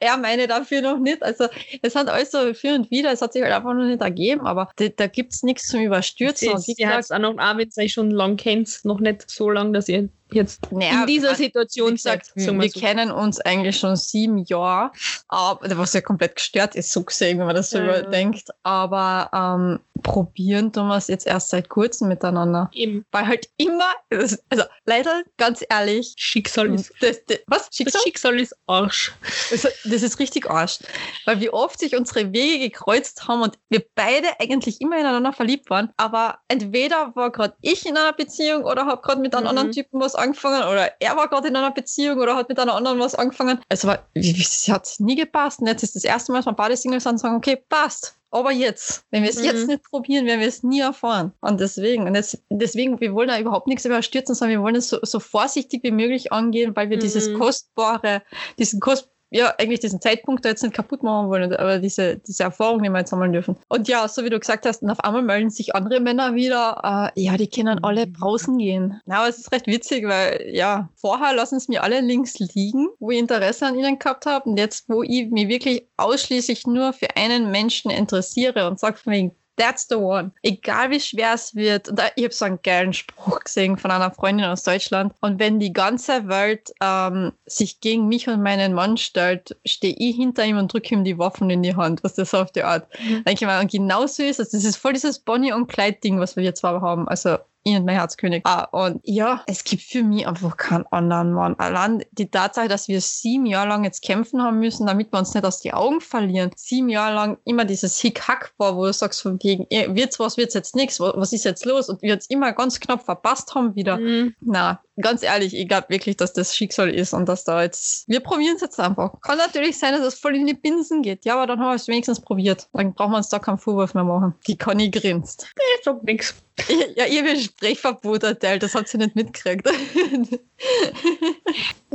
er 0.00 0.16
meine 0.16 0.46
dafür 0.46 0.82
noch 0.82 0.98
nicht. 0.98 1.22
Also 1.22 1.46
es 1.82 1.94
hat 1.94 2.08
alles 2.08 2.30
so 2.30 2.54
für 2.54 2.74
und 2.74 2.90
wieder, 2.90 3.12
es 3.12 3.22
hat 3.22 3.32
sich 3.32 3.42
halt 3.42 3.52
einfach 3.52 3.74
noch 3.74 3.84
nicht 3.84 4.00
ergeben, 4.00 4.46
aber 4.46 4.70
da, 4.76 4.88
da 4.88 5.06
gibt 5.06 5.32
es 5.32 5.42
nichts 5.42 5.68
zum 5.68 5.80
Überstürzen. 5.80 6.52
Wie 6.66 6.74
Sie 6.74 6.86
hat 6.86 7.00
es 7.00 7.10
auch 7.10 7.18
noch, 7.18 7.38
auch 7.38 7.56
wenn 7.56 7.68
ihr 7.76 7.88
schon 7.88 8.10
lang 8.10 8.36
kennt, 8.36 8.84
noch 8.84 9.00
nicht 9.00 9.30
so 9.30 9.50
lang, 9.50 9.72
dass 9.72 9.88
ihr 9.88 10.08
jetzt 10.32 10.70
naja, 10.72 11.02
in 11.02 11.06
dieser 11.06 11.32
wie 11.32 11.44
Situation 11.44 11.92
gesagt, 11.92 12.26
sagen 12.34 12.58
wir, 12.58 12.64
wir 12.64 12.70
so. 12.70 12.80
kennen 12.80 13.10
uns 13.10 13.40
eigentlich 13.40 13.78
schon 13.78 13.96
sieben 13.96 14.38
Jahre, 14.38 14.90
aber, 15.28 15.78
was 15.78 15.92
ja 15.92 16.00
komplett 16.00 16.36
gestört 16.36 16.74
ist, 16.74 16.92
so 16.92 17.02
gesehen, 17.04 17.38
wenn 17.38 17.46
man 17.46 17.54
das 17.54 17.70
so 17.70 17.78
ja. 17.78 17.84
überdenkt. 17.84 18.50
Aber 18.62 19.30
ähm, 19.32 19.80
probieren 20.02 20.72
tun 20.72 20.88
wir 20.88 20.96
es 20.96 21.08
jetzt 21.08 21.26
erst 21.26 21.50
seit 21.50 21.68
kurzem 21.68 22.08
miteinander. 22.08 22.70
Eben, 22.72 23.04
Weil 23.12 23.26
halt 23.26 23.45
immer, 23.56 23.92
also 24.10 24.64
leider, 24.84 25.22
ganz 25.36 25.64
ehrlich, 25.68 26.14
Schicksal 26.16 26.72
ist. 26.74 26.92
das, 27.00 27.24
das, 27.26 27.38
was? 27.46 27.68
Schicksal? 27.72 27.92
Das 27.98 28.02
Schicksal 28.02 28.40
ist 28.40 28.54
Arsch. 28.66 29.12
Das, 29.50 29.62
das 29.62 30.02
ist 30.02 30.18
richtig 30.18 30.50
Arsch. 30.50 30.78
Weil 31.24 31.40
wie 31.40 31.50
oft 31.50 31.78
sich 31.78 31.96
unsere 31.96 32.32
Wege 32.32 32.68
gekreuzt 32.68 33.26
haben 33.28 33.42
und 33.42 33.58
wir 33.68 33.84
beide 33.94 34.28
eigentlich 34.40 34.80
immer 34.80 34.98
ineinander 34.98 35.32
verliebt 35.32 35.70
waren. 35.70 35.92
Aber 35.96 36.38
entweder 36.48 37.12
war 37.14 37.30
gerade 37.30 37.54
ich 37.60 37.86
in 37.86 37.96
einer 37.96 38.12
Beziehung 38.12 38.64
oder 38.64 38.86
habe 38.86 39.02
gerade 39.02 39.20
mit 39.20 39.34
einem 39.34 39.44
Mhm. 39.44 39.48
anderen 39.50 39.72
Typen 39.72 40.00
was 40.00 40.14
angefangen 40.14 40.62
oder 40.64 40.92
er 41.00 41.16
war 41.16 41.28
gerade 41.28 41.48
in 41.48 41.56
einer 41.56 41.70
Beziehung 41.70 42.18
oder 42.18 42.36
hat 42.36 42.48
mit 42.48 42.58
einer 42.58 42.74
anderen 42.74 42.98
was 42.98 43.14
angefangen. 43.14 43.60
Also 43.68 43.92
es 44.14 44.68
hat 44.68 44.88
nie 44.98 45.14
gepasst. 45.16 45.60
Und 45.60 45.66
jetzt 45.68 45.82
ist 45.82 45.94
das 45.96 46.04
erste 46.04 46.32
Mal, 46.32 46.38
dass 46.38 46.46
wir 46.46 46.52
beide 46.52 46.76
Singles 46.76 47.04
sind 47.04 47.12
und 47.12 47.18
sagen, 47.18 47.36
okay, 47.36 47.56
passt. 47.68 48.14
Aber 48.38 48.52
jetzt. 48.52 49.04
Wenn 49.10 49.22
wir 49.22 49.30
es 49.30 49.38
Mhm. 49.38 49.44
jetzt 49.44 49.66
nicht 49.68 49.82
probieren, 49.84 50.26
werden 50.26 50.40
wir 50.40 50.48
es 50.48 50.62
nie 50.62 50.80
erfahren. 50.80 51.32
Und 51.40 51.60
deswegen, 51.60 52.06
und 52.06 52.14
das, 52.14 52.38
deswegen, 52.50 53.00
wir 53.00 53.12
wollen 53.14 53.28
da 53.28 53.38
überhaupt 53.38 53.66
nichts 53.66 53.84
überstürzen, 53.84 54.34
sondern 54.34 54.58
wir 54.58 54.62
wollen 54.62 54.76
es 54.76 54.88
so, 54.88 54.98
so 55.02 55.20
vorsichtig 55.20 55.82
wie 55.82 55.90
möglich 55.90 56.32
angehen, 56.32 56.74
weil 56.76 56.90
wir 56.90 56.98
dieses 56.98 57.28
Mhm. 57.28 57.38
kostbare, 57.38 58.22
diesen 58.58 58.80
kost 58.80 59.10
ja, 59.30 59.52
eigentlich 59.58 59.80
diesen 59.80 60.00
Zeitpunkt 60.00 60.44
da 60.44 60.50
jetzt 60.50 60.62
nicht 60.62 60.74
kaputt 60.74 61.02
machen 61.02 61.28
wollen, 61.28 61.54
aber 61.54 61.78
diese, 61.78 62.18
diese 62.18 62.44
Erfahrung, 62.44 62.82
die 62.82 62.88
wir 62.88 62.98
jetzt 62.98 63.10
sammeln 63.10 63.32
dürfen. 63.32 63.56
Und 63.68 63.88
ja, 63.88 64.06
so 64.06 64.24
wie 64.24 64.30
du 64.30 64.38
gesagt 64.38 64.66
hast, 64.66 64.82
und 64.82 64.90
auf 64.90 65.00
einmal 65.00 65.22
melden 65.22 65.50
sich 65.50 65.74
andere 65.74 66.00
Männer 66.00 66.34
wieder, 66.34 67.12
äh, 67.16 67.20
ja, 67.20 67.36
die 67.36 67.48
können 67.48 67.82
alle 67.82 68.06
draußen 68.06 68.56
gehen. 68.58 69.00
Na, 69.04 69.18
aber 69.18 69.28
es 69.28 69.38
ist 69.38 69.52
recht 69.52 69.66
witzig, 69.66 70.06
weil, 70.06 70.48
ja, 70.52 70.88
vorher 70.96 71.34
lassen 71.34 71.56
es 71.56 71.68
mir 71.68 71.82
alle 71.82 72.00
links 72.00 72.38
liegen, 72.38 72.88
wo 73.00 73.10
ich 73.10 73.18
Interesse 73.18 73.66
an 73.66 73.76
ihnen 73.76 73.98
gehabt 73.98 74.26
habe. 74.26 74.48
Und 74.48 74.58
jetzt, 74.58 74.88
wo 74.88 75.02
ich 75.02 75.30
mich 75.30 75.48
wirklich 75.48 75.86
ausschließlich 75.96 76.66
nur 76.66 76.92
für 76.92 77.16
einen 77.16 77.50
Menschen 77.50 77.90
interessiere 77.90 78.68
und 78.68 78.78
sage 78.78 78.98
von 78.98 79.12
wegen, 79.12 79.36
That's 79.56 79.86
the 79.88 79.96
one. 79.96 80.32
Egal 80.42 80.90
wie 80.90 81.00
schwer 81.00 81.34
es 81.34 81.54
wird. 81.54 81.88
Und 81.88 82.00
ich 82.14 82.24
habe 82.24 82.34
so 82.34 82.44
einen 82.44 82.60
geilen 82.62 82.92
Spruch 82.92 83.40
gesehen 83.40 83.78
von 83.78 83.90
einer 83.90 84.10
Freundin 84.10 84.46
aus 84.46 84.62
Deutschland. 84.62 85.14
Und 85.20 85.38
wenn 85.38 85.58
die 85.58 85.72
ganze 85.72 86.28
Welt 86.28 86.72
ähm, 86.82 87.32
sich 87.46 87.80
gegen 87.80 88.08
mich 88.08 88.28
und 88.28 88.42
meinen 88.42 88.74
Mann 88.74 88.96
stellt, 88.96 89.56
stehe 89.64 89.94
ich 89.96 90.16
hinter 90.16 90.44
ihm 90.44 90.58
und 90.58 90.72
drücke 90.72 90.94
ihm 90.94 91.04
die 91.04 91.18
Waffen 91.18 91.48
in 91.50 91.62
die 91.62 91.74
Hand, 91.74 92.04
was 92.04 92.14
das 92.14 92.34
auf 92.34 92.52
die 92.52 92.62
Art. 92.62 92.86
Mhm. 93.00 93.24
Denke 93.24 93.32
ich 93.32 93.46
mal, 93.46 93.60
und 93.60 93.70
genau 93.70 94.06
so 94.06 94.22
ist 94.22 94.40
es. 94.40 94.50
Das 94.50 94.64
ist 94.64 94.76
voll 94.76 94.92
dieses 94.92 95.18
Bonnie 95.18 95.52
und 95.52 95.68
Clyde-Ding, 95.68 96.20
was 96.20 96.36
wir 96.36 96.44
jetzt 96.44 96.60
zwar 96.60 96.80
haben. 96.82 97.08
Also 97.08 97.38
ich 97.66 97.76
und 97.76 97.84
mein 97.84 97.96
Herzkönig. 97.96 98.42
Ah, 98.44 98.64
und 98.70 99.00
ja, 99.04 99.42
es 99.46 99.64
gibt 99.64 99.82
für 99.82 100.02
mich 100.02 100.26
einfach 100.26 100.56
keinen 100.56 100.86
anderen 100.90 101.32
Mann. 101.32 101.54
Allein 101.58 102.04
die 102.12 102.30
Tatsache, 102.30 102.68
dass 102.68 102.88
wir 102.88 103.00
sieben 103.00 103.46
Jahre 103.46 103.68
lang 103.68 103.84
jetzt 103.84 104.02
kämpfen 104.02 104.42
haben 104.42 104.58
müssen, 104.58 104.86
damit 104.86 105.12
wir 105.12 105.18
uns 105.18 105.34
nicht 105.34 105.44
aus 105.44 105.60
die 105.60 105.72
Augen 105.72 106.00
verlieren. 106.00 106.50
Sieben 106.56 106.88
Jahre 106.88 107.14
lang 107.14 107.38
immer 107.44 107.64
dieses 107.64 108.00
Hick-Hack 108.00 108.54
war, 108.58 108.76
wo 108.76 108.86
du 108.86 108.92
sagst 108.92 109.22
von 109.22 109.42
wegen, 109.42 109.66
eh, 109.70 109.94
wird's 109.94 110.18
was, 110.18 110.36
wird's 110.36 110.54
jetzt 110.54 110.76
nichts, 110.76 111.00
was 111.00 111.32
ist 111.32 111.44
jetzt 111.44 111.64
los? 111.64 111.88
Und 111.88 112.02
wir 112.02 112.10
jetzt 112.10 112.30
immer 112.30 112.52
ganz 112.52 112.80
knapp 112.80 113.04
verpasst 113.04 113.54
haben 113.54 113.74
wieder. 113.74 113.98
Mhm. 113.98 114.34
Na, 114.40 114.80
ganz 115.00 115.22
ehrlich, 115.22 115.54
ich 115.54 115.68
glaube 115.68 115.88
wirklich, 115.88 116.16
dass 116.16 116.32
das 116.32 116.54
Schicksal 116.54 116.90
ist 116.90 117.12
und 117.12 117.28
dass 117.28 117.44
da 117.44 117.62
jetzt, 117.62 118.08
wir 118.08 118.20
probieren 118.20 118.56
es 118.56 118.62
jetzt 118.62 118.80
einfach. 118.80 119.20
Kann 119.20 119.38
natürlich 119.38 119.78
sein, 119.78 119.92
dass 119.92 120.02
es 120.02 120.18
voll 120.18 120.36
in 120.36 120.46
die 120.46 120.54
Binsen 120.54 121.02
geht. 121.02 121.24
Ja, 121.24 121.34
aber 121.34 121.46
dann 121.46 121.60
haben 121.60 121.68
wir 121.68 121.74
es 121.74 121.88
wenigstens 121.88 122.20
probiert. 122.20 122.68
Dann 122.72 122.94
brauchen 122.94 123.12
wir 123.12 123.18
uns 123.18 123.28
da 123.28 123.38
keinen 123.38 123.58
Vorwurf 123.58 123.94
mehr 123.94 124.04
machen. 124.04 124.34
Die 124.46 124.56
Conny 124.56 124.90
grinst. 124.90 125.48
Ich 125.78 125.84
sag 125.84 126.02
nix. 126.02 126.34
Ja, 126.96 127.04
ihr 127.04 127.38
Sprechverbot 127.38 128.22
erteilt, 128.22 128.62
das 128.62 128.74
hat 128.74 128.88
sie 128.88 128.96
nicht 128.96 129.14
mitgekriegt. 129.14 129.68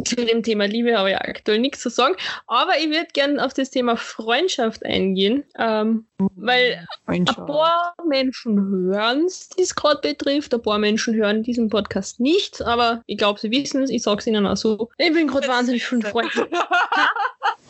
Zu 0.06 0.16
dem 0.16 0.42
Thema 0.42 0.66
Liebe 0.66 0.98
habe 0.98 1.12
ich 1.12 1.18
aktuell 1.18 1.60
nichts 1.60 1.82
zu 1.82 1.90
sagen. 1.90 2.16
Aber 2.48 2.78
ich 2.78 2.90
würde 2.90 3.08
gerne 3.14 3.44
auf 3.44 3.54
das 3.54 3.70
Thema 3.70 3.98
Freundschaft 3.98 4.86
eingehen. 4.86 5.44
Ähm, 5.58 6.06
weil 6.36 6.86
ein 7.08 7.26
paar 7.26 7.94
Menschen 8.08 8.58
hören 8.58 9.26
es, 9.26 9.50
die 9.50 9.64
es 9.64 9.76
gerade 9.76 10.02
betrifft. 10.02 10.54
Ein 10.54 10.62
paar 10.62 10.78
Menschen 10.78 11.16
hören 11.16 11.44
diesen 11.44 11.70
Podcast 11.70 12.20
nicht. 12.20 12.62
Aber 12.62 13.04
ich 13.06 13.18
glaube, 13.18 13.40
sie 13.40 13.52
wissen 13.52 13.84
es. 13.84 13.90
Ich 13.90 14.04
sage 14.04 14.20
es 14.20 14.28
ihnen 14.28 14.48
auch 14.48 14.58
so. 14.58 14.90
Ich 14.98 15.14
bin 15.14 15.28
gerade 15.28 15.48
wahnsinnig 15.48 15.86
von 15.86 16.02
Freunden. 16.02 16.46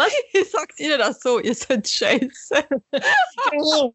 Was? 0.00 0.12
Ich 0.32 0.50
sag's 0.50 0.80
ihnen 0.80 1.02
auch 1.02 1.12
so, 1.12 1.38
ihr 1.40 1.54
seid 1.54 1.86
scheiße. 1.86 2.64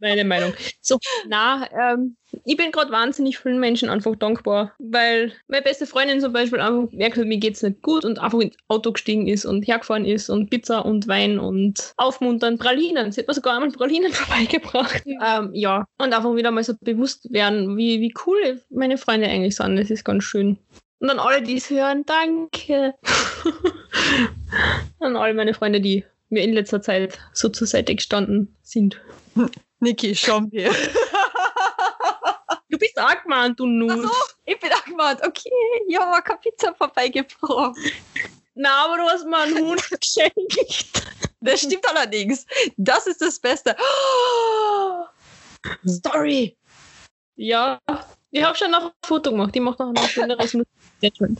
Meine 0.00 0.24
Meinung. 0.24 0.52
So, 0.80 0.98
na, 1.26 1.68
ähm, 1.72 2.16
ich 2.44 2.56
bin 2.56 2.70
gerade 2.72 2.90
wahnsinnig 2.90 3.38
vielen 3.38 3.60
Menschen 3.60 3.88
einfach 3.88 4.14
dankbar, 4.16 4.72
weil 4.78 5.32
meine 5.46 5.62
beste 5.62 5.86
Freundin 5.86 6.20
zum 6.20 6.32
Beispiel 6.32 6.60
einfach 6.60 6.92
merkt, 6.92 7.16
mir 7.16 7.38
geht's 7.38 7.62
nicht 7.62 7.80
gut 7.80 8.04
und 8.04 8.18
einfach 8.18 8.40
ins 8.40 8.56
Auto 8.68 8.92
gestiegen 8.92 9.28
ist 9.28 9.46
und 9.46 9.62
hergefahren 9.62 10.04
ist 10.04 10.28
und 10.28 10.50
Pizza 10.50 10.84
und 10.84 11.08
Wein 11.08 11.38
und 11.38 11.94
aufmuntern, 11.96 12.58
Pralinen. 12.58 13.12
Sie 13.12 13.20
hat 13.20 13.28
mir 13.28 13.34
sogar 13.34 13.54
einmal 13.54 13.70
Pralinen 13.70 14.12
vorbeigebracht. 14.12 15.02
Ähm, 15.06 15.50
ja, 15.54 15.86
und 15.98 16.12
einfach 16.12 16.34
wieder 16.34 16.50
mal 16.50 16.64
so 16.64 16.74
bewusst 16.80 17.32
werden, 17.32 17.76
wie, 17.78 18.00
wie 18.00 18.12
cool 18.26 18.60
meine 18.68 18.98
Freunde 18.98 19.28
eigentlich 19.28 19.56
sind. 19.56 19.76
Das 19.76 19.90
ist 19.90 20.04
ganz 20.04 20.24
schön. 20.24 20.58
Und 21.02 21.10
an 21.10 21.18
alle, 21.18 21.42
die 21.42 21.56
es 21.56 21.68
hören, 21.68 22.06
danke. 22.06 22.94
an 25.00 25.16
alle 25.16 25.34
meine 25.34 25.52
Freunde, 25.52 25.80
die 25.80 26.04
mir 26.28 26.44
in 26.44 26.52
letzter 26.52 26.80
Zeit 26.80 27.18
so 27.32 27.48
zur 27.48 27.66
Seite 27.66 27.96
gestanden 27.96 28.54
sind. 28.62 29.00
Niki, 29.80 30.14
Champion. 30.14 30.72
Du 32.68 32.78
bist 32.78 32.96
auch 33.00 33.20
gemeint, 33.20 33.58
du 33.58 33.66
Nuss. 33.66 34.08
Ach 34.08 34.12
so. 34.12 34.34
Ich 34.44 34.60
bin 34.60 34.70
auch 34.72 34.84
gemeint, 34.84 35.20
okay, 35.26 35.50
ja, 35.88 36.06
mal 36.06 36.22
keine 36.22 36.38
Pizza 36.38 36.72
vorbeigebracht. 36.72 37.76
Na, 38.54 38.84
aber 38.84 38.98
du 38.98 39.02
hast 39.02 39.26
mir 39.26 39.38
einen 39.38 39.58
Hund 39.58 39.82
geschenkt. 40.00 41.02
Das 41.40 41.62
stimmt 41.62 41.88
allerdings. 41.88 42.46
Das 42.76 43.08
ist 43.08 43.20
das 43.20 43.40
Beste. 43.40 43.74
Story. 45.84 46.56
Ja, 47.34 47.80
ich 48.30 48.42
habe 48.44 48.56
schon 48.56 48.70
noch 48.70 48.84
ein 48.84 48.90
Foto 49.04 49.32
gemacht. 49.32 49.52
Die 49.52 49.60
macht 49.60 49.80
noch 49.80 49.88
ein 49.88 50.08
schöneres 50.08 50.54
Musik. 51.02 51.38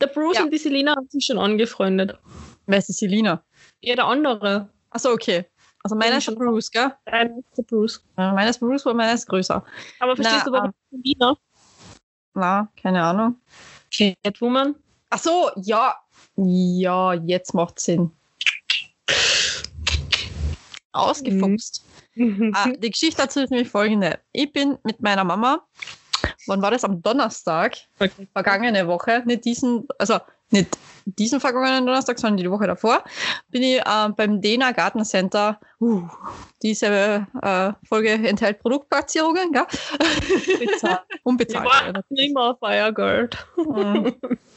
Der 0.00 0.06
Bruce 0.06 0.36
Ja. 0.38 0.44
und 0.44 0.50
die 0.52 0.58
Selina 0.58 0.94
haben 0.96 1.08
sich 1.08 1.24
schon 1.26 1.38
angefreundet. 1.38 2.18
Wer 2.66 2.78
ist 2.78 2.88
die 2.88 2.92
Selina? 2.92 3.42
Ja, 3.80 3.96
der 3.96 4.06
andere. 4.06 4.68
Achso, 4.90 5.10
okay. 5.10 5.44
Also 5.82 5.96
meiner 5.96 6.18
ist 6.18 6.28
der 6.28 6.34
Bruce, 6.34 6.70
gell? 6.70 6.92
Nein, 7.06 7.42
der 7.56 7.62
Bruce. 7.62 8.04
Ja, 8.18 8.32
Meiner 8.32 8.50
ist 8.50 8.58
Bruce, 8.60 8.86
aber 8.86 8.94
meiner 8.94 9.14
ist 9.14 9.26
größer. 9.26 9.64
Aber 10.00 10.14
verstehst 10.16 10.42
Na, 10.46 10.50
du, 10.50 10.52
warum 10.52 10.72
Selina? 10.90 11.36
Na, 12.34 12.68
keine 12.80 13.02
Ahnung. 13.02 13.40
Catwoman? 14.22 14.74
Ach 15.08 15.18
so, 15.18 15.50
ja. 15.56 15.96
Ja, 16.36 17.14
jetzt 17.14 17.54
macht 17.54 17.80
Sinn. 17.80 18.10
Ausgefuchst. 20.92 21.84
Ah, 22.52 22.68
die 22.76 22.90
Geschichte 22.90 23.22
dazu 23.22 23.40
ist 23.40 23.50
nämlich 23.50 23.70
folgende. 23.70 24.18
Ich 24.32 24.52
bin 24.52 24.76
mit 24.84 25.00
meiner 25.00 25.24
Mama, 25.24 25.64
wann 26.50 26.60
war 26.62 26.70
das? 26.70 26.84
Am 26.84 27.02
Donnerstag, 27.02 27.76
Okay. 27.98 28.28
vergangene 28.32 28.86
Woche, 28.86 29.22
nicht 29.24 29.44
diesen, 29.44 29.86
also 29.98 30.18
nicht 30.50 30.76
diesen 31.06 31.40
vergangenen 31.40 31.86
Donnerstag, 31.86 32.18
sondern 32.18 32.36
die 32.38 32.50
Woche 32.50 32.66
davor, 32.66 33.04
bin 33.50 33.62
ich 33.62 33.78
äh, 33.78 34.08
beim 34.14 34.40
Dena 34.40 34.72
Gartencenter. 34.72 35.58
Uh, 35.80 36.06
diese 36.62 37.26
äh, 37.40 37.72
Folge 37.88 38.10
enthält 38.10 38.60
Produktplatzierungen, 38.60 39.50
gell? 39.50 39.64
Bezahlt. 40.58 41.00
Unbezahlt. 41.22 41.68
Immer 42.10 42.54
Feiergeld. 42.56 43.38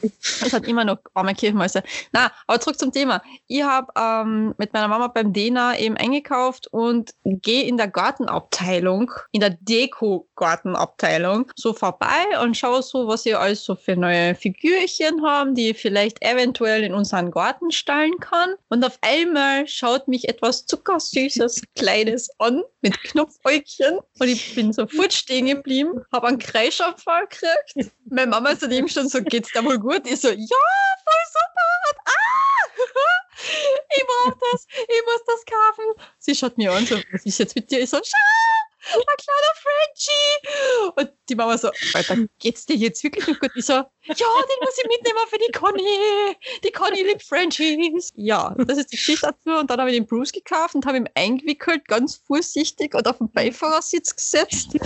Es 0.02 0.52
hat 0.52 0.66
immer 0.66 0.84
noch 0.84 0.98
arme 1.14 1.34
Kirchenmäuse. 1.34 1.82
Na, 2.12 2.30
aber 2.46 2.60
zurück 2.60 2.78
zum 2.78 2.92
Thema. 2.92 3.22
Ich 3.46 3.62
habe 3.62 3.90
ähm, 3.98 4.54
mit 4.58 4.74
meiner 4.74 4.88
Mama 4.88 5.08
beim 5.08 5.32
Dena 5.32 5.78
eben 5.78 5.96
eingekauft 5.96 6.66
und 6.68 7.14
gehe 7.24 7.64
in 7.64 7.78
der 7.78 7.88
Gartenabteilung, 7.88 9.10
in 9.32 9.40
der 9.40 9.56
Deko-Gartenabteilung, 9.60 11.50
so 11.56 11.72
vorbei 11.72 12.38
und 12.42 12.56
schaue 12.56 12.82
so, 12.82 13.08
was 13.08 13.24
ihr 13.24 13.40
alles 13.40 13.64
so 13.64 13.74
für 13.74 13.96
neue 13.96 14.34
Figürchen 14.34 15.24
haben, 15.24 15.54
die 15.54 15.70
ich 15.70 15.80
vielleicht 15.80 16.22
eventuell 16.22 16.84
in 16.84 16.92
unseren 16.92 17.30
Garten 17.30 17.70
stellen 17.70 18.18
kann. 18.20 18.54
Und 18.68 18.84
auf 18.84 18.98
einmal 19.00 19.66
schaut 19.66 20.06
mich 20.06 20.28
etwas 20.28 20.66
zuckersüßes, 21.14 21.62
Kleines 21.76 22.28
an 22.38 22.62
mit 22.82 23.00
Knopfäugchen 23.04 23.98
und 24.18 24.28
ich 24.28 24.54
bin 24.54 24.72
sofort 24.72 25.12
stehen 25.12 25.46
geblieben, 25.46 26.04
habe 26.12 26.28
einen 26.28 26.38
Kreischabfall 26.38 27.26
gekriegt. 27.26 27.92
Meine 28.06 28.30
Mama 28.30 28.50
ist 28.50 28.62
daneben 28.62 28.88
schon 28.88 29.08
so, 29.08 29.22
geht's 29.22 29.52
dir 29.52 29.64
wohl 29.64 29.78
gut? 29.78 30.02
Ich 30.06 30.20
so, 30.20 30.28
ja, 30.28 30.36
voll 30.36 31.24
super. 31.28 32.00
Ah, 32.06 32.70
ich 33.96 34.04
brauch 34.04 34.38
das, 34.52 34.66
ich 34.70 35.02
muss 35.06 35.24
das 35.26 35.44
kaufen. 35.44 35.84
Sie 36.18 36.34
schaut 36.34 36.58
mir 36.58 36.72
an, 36.72 36.86
so, 36.86 36.96
was 37.12 37.24
ist 37.24 37.38
jetzt 37.38 37.54
mit 37.54 37.70
dir? 37.70 37.80
Ich 37.80 37.90
so, 37.90 37.98
schau, 37.98 38.63
ein 38.92 39.16
kleiner 39.16 39.54
Frenchie. 39.62 40.92
Und 40.96 41.12
die 41.28 41.34
Mama 41.34 41.58
so, 41.58 41.70
Alter, 41.94 42.16
geht's 42.38 42.66
dir 42.66 42.76
jetzt 42.76 43.02
wirklich 43.02 43.26
noch 43.26 43.38
gut? 43.38 43.50
Ich 43.54 43.66
so, 43.66 43.72
ja, 43.72 43.86
den 44.06 44.60
muss 44.60 44.78
ich 44.78 44.88
mitnehmen 44.88 45.18
für 45.28 45.38
die 45.38 45.52
Conny. 45.52 46.36
Die 46.62 46.70
Conny 46.70 47.02
liebt 47.02 47.22
Frenchies. 47.22 48.12
Ja, 48.16 48.54
das 48.58 48.78
ist 48.78 48.92
die 48.92 48.96
Geschichte 48.96 49.26
dazu. 49.26 49.58
Und 49.58 49.70
dann 49.70 49.80
habe 49.80 49.90
ich 49.90 49.96
den 49.96 50.06
Bruce 50.06 50.32
gekauft 50.32 50.74
und 50.74 50.86
habe 50.86 50.98
ihn 50.98 51.08
eingewickelt, 51.14 51.86
ganz 51.88 52.16
vorsichtig 52.26 52.94
und 52.94 53.06
auf 53.08 53.18
den 53.18 53.30
Beifahrersitz 53.30 54.14
gesetzt. 54.14 54.76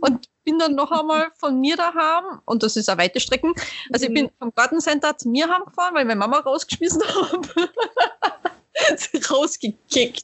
Und 0.00 0.28
bin 0.44 0.58
dann 0.58 0.74
noch 0.74 0.90
einmal 0.90 1.30
von 1.36 1.60
mir 1.60 1.76
daheim, 1.76 2.40
und 2.46 2.62
das 2.62 2.76
ist 2.76 2.88
eine 2.88 3.02
weite 3.02 3.20
Strecken. 3.20 3.52
Also 3.92 4.06
ich 4.06 4.14
bin 4.14 4.30
vom 4.38 4.50
Gartencenter 4.54 5.16
zu 5.18 5.28
mir 5.28 5.46
heimgefahren, 5.46 5.94
weil 5.94 6.02
ich 6.02 6.08
meine 6.08 6.20
Mama 6.20 6.38
rausgeschmissen 6.38 7.02
habe. 7.14 7.70
Sie 8.96 9.18
rausgekickt. 9.18 10.22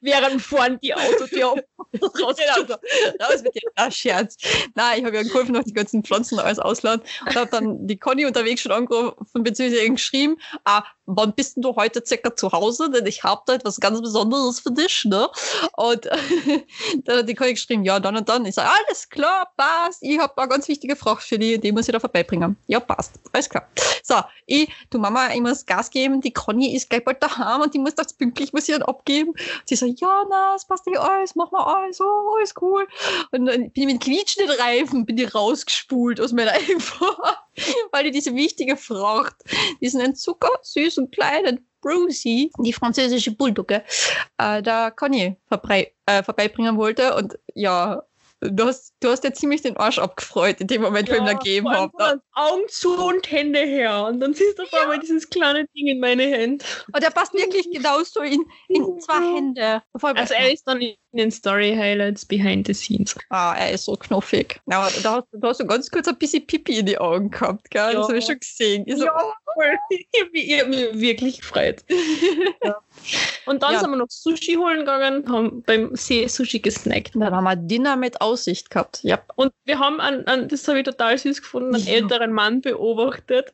Während 0.00 0.42
vorn 0.42 0.78
die 0.80 0.94
Autotür 0.94 1.54
Raus, 2.00 2.36
genau, 2.36 2.74
raus 3.20 3.42
mit 3.42 3.54
dir. 3.54 3.68
Ah, 3.74 3.90
Scherz. 3.90 4.36
Nein, 4.74 5.00
ich 5.00 5.04
habe 5.04 5.16
ja 5.16 5.22
geholfen, 5.22 5.52
noch 5.52 5.64
die 5.64 5.74
ganzen 5.74 6.02
Pflanzen 6.02 6.38
alles 6.38 6.58
ausladen 6.58 7.02
und 7.26 7.36
habe 7.36 7.50
dann 7.50 7.86
die 7.86 7.98
Conny 7.98 8.24
unterwegs 8.24 8.62
schon 8.62 8.72
angerufen, 8.72 9.42
beziehungsweise 9.42 9.90
geschrieben, 9.90 10.36
ah, 10.64 10.84
wann 11.06 11.34
bist 11.34 11.56
denn 11.56 11.62
du 11.62 11.76
heute 11.76 12.02
circa 12.04 12.34
zu 12.34 12.52
Hause? 12.52 12.90
Denn 12.90 13.06
ich 13.06 13.22
habe 13.24 13.42
da 13.46 13.54
etwas 13.54 13.78
ganz 13.78 14.00
Besonderes 14.00 14.60
für 14.60 14.70
dich, 14.70 15.04
ne? 15.04 15.28
Und 15.76 16.06
dann 17.04 17.18
hat 17.18 17.28
die 17.28 17.34
Conny 17.34 17.52
geschrieben, 17.52 17.84
ja, 17.84 18.00
dann 18.00 18.16
und 18.16 18.28
dann. 18.28 18.46
Ich 18.46 18.54
sage, 18.54 18.70
alles 18.70 19.08
klar, 19.08 19.52
passt. 19.56 20.02
Ich 20.02 20.18
habe 20.18 20.36
eine 20.38 20.48
ganz 20.48 20.68
wichtige 20.68 20.96
Frage 20.96 21.20
für 21.20 21.38
die, 21.38 21.58
die 21.58 21.72
muss 21.72 21.88
ich 21.88 21.92
da 21.92 22.00
vorbeibringen. 22.00 22.56
Ja, 22.68 22.80
passt. 22.80 23.12
Alles 23.32 23.48
klar. 23.48 23.68
So, 24.02 24.16
ich, 24.46 24.68
du 24.90 24.98
Mama, 24.98 25.32
ich 25.34 25.40
muss 25.40 25.66
Gas 25.66 25.90
geben, 25.90 26.20
die 26.20 26.32
Conny 26.32 26.74
ist 26.74 26.88
gleich 26.88 27.04
bald 27.04 27.22
daheim 27.22 27.60
und 27.60 27.74
die 27.74 27.78
muss 27.78 27.94
das 27.94 28.14
pünktlich, 28.14 28.52
muss 28.52 28.68
ich 28.68 28.74
dann 28.74 28.82
abgeben. 28.82 29.34
Sie 29.64 29.71
sagt, 29.76 30.00
ja, 30.00 30.24
na, 30.28 30.54
es 30.54 30.66
passt 30.66 30.86
nicht 30.86 30.98
alles, 30.98 31.34
mach 31.34 31.50
mal 31.50 31.64
alles, 31.64 32.00
oh, 32.00 32.34
alles 32.36 32.54
cool. 32.60 32.86
Und 33.30 33.46
dann 33.46 33.70
bin 33.70 33.88
ich 33.88 33.94
mit 33.94 34.02
quietschenden 34.02 34.56
Reifen, 34.58 35.06
bin 35.06 35.18
ich 35.18 35.34
rausgespult 35.34 36.20
aus 36.20 36.32
meiner 36.32 36.52
Einfahrt, 36.70 37.38
weil 37.92 38.06
ich 38.06 38.12
diese 38.12 38.34
wichtige 38.34 38.76
Fracht, 38.76 39.36
diesen 39.80 40.14
Zucker, 40.14 40.50
süß 40.62 40.98
und 40.98 41.12
kleinen 41.12 41.66
Brucey, 41.80 42.50
die 42.58 42.72
französische 42.72 43.32
Bulldogge, 43.32 43.84
äh, 44.38 44.62
da 44.62 44.90
Conny 44.90 45.36
äh, 45.50 46.22
vorbeibringen 46.22 46.76
wollte. 46.76 47.14
Und 47.16 47.38
ja, 47.54 48.02
du 48.42 48.64
hast, 48.64 48.94
du 49.00 49.08
hast 49.08 49.24
ja 49.24 49.32
ziemlich 49.32 49.62
den 49.62 49.76
Arsch 49.76 49.98
abgefreut 49.98 50.60
in 50.60 50.66
dem 50.66 50.82
Moment, 50.82 51.08
wo 51.08 51.12
ich 51.12 51.18
ihm 51.20 51.26
da 51.26 51.34
gegeben 51.34 51.70
habe. 51.70 52.20
Augen 52.32 52.68
zu 52.68 52.94
und 52.94 53.30
Hände 53.30 53.60
her. 53.60 54.06
Und 54.06 54.20
dann 54.20 54.34
siehst 54.34 54.58
du 54.58 54.64
auf 54.64 54.74
einmal 54.74 54.98
dieses 54.98 55.28
kleine 55.30 55.66
Ding 55.76 55.86
in 55.86 56.00
meine 56.00 56.24
Hände. 56.24 56.64
Und 56.92 57.02
er 57.02 57.10
passt 57.10 57.34
wirklich 57.34 57.70
genauso 57.70 58.20
in, 58.20 58.44
in 58.68 59.00
zwei 59.00 59.36
Hände. 59.36 59.82
Also 59.92 60.34
er 60.34 60.52
ist 60.52 60.66
dann 60.66 60.80
in 61.12 61.18
den 61.18 61.30
Story 61.30 61.74
Highlights 61.76 62.24
behind 62.24 62.66
the 62.66 62.74
scenes. 62.74 63.14
Ah, 63.28 63.54
er 63.58 63.72
ist 63.72 63.84
so 63.84 63.94
knuffig. 63.96 64.60
Ja, 64.70 64.88
da, 65.02 65.16
hast, 65.16 65.28
da 65.32 65.48
hast 65.48 65.60
du 65.60 65.66
ganz 65.66 65.90
kurz 65.90 66.08
ein 66.08 66.16
bisschen 66.16 66.46
Pipi 66.46 66.78
in 66.78 66.86
die 66.86 66.98
Augen 66.98 67.30
gehabt, 67.30 67.70
gell? 67.70 67.92
Ja. 67.92 67.92
Das 67.92 68.08
habe 68.08 68.18
ich 68.18 68.24
schon 68.24 68.38
gesehen. 68.38 68.84
Ich 68.92 68.98
so, 68.98 69.04
ja, 69.04 69.12
voll. 69.54 69.78
Ich 69.90 70.60
habe 70.60 70.68
mich 70.68 71.00
wirklich 71.00 71.40
gefreut. 71.40 71.84
ja. 72.64 72.76
Und 73.46 73.62
dann 73.62 73.74
ja. 73.74 73.80
sind 73.80 73.90
wir 73.90 73.96
noch 73.96 74.08
Sushi 74.08 74.54
holen 74.54 74.80
gegangen, 74.80 75.30
haben 75.30 75.62
beim 75.62 75.94
See 75.94 76.26
Sushi 76.26 76.60
gesnackt. 76.60 77.14
Dann 77.14 77.34
haben 77.34 77.44
wir 77.44 77.56
Dinner 77.56 77.96
mit 77.96 78.20
Aussicht 78.20 78.70
gehabt. 78.70 79.00
Ja. 79.02 79.20
Und 79.36 79.52
wir 79.64 79.78
haben, 79.78 80.00
an, 80.00 80.24
an, 80.26 80.48
das 80.48 80.66
habe 80.68 80.78
ich 80.78 80.84
total 80.84 81.16
süß 81.18 81.42
gefunden, 81.42 81.74
einen 81.74 81.84
ja. 81.84 81.94
älteren 81.94 82.32
Mann 82.32 82.60
beobachtet. 82.60 83.52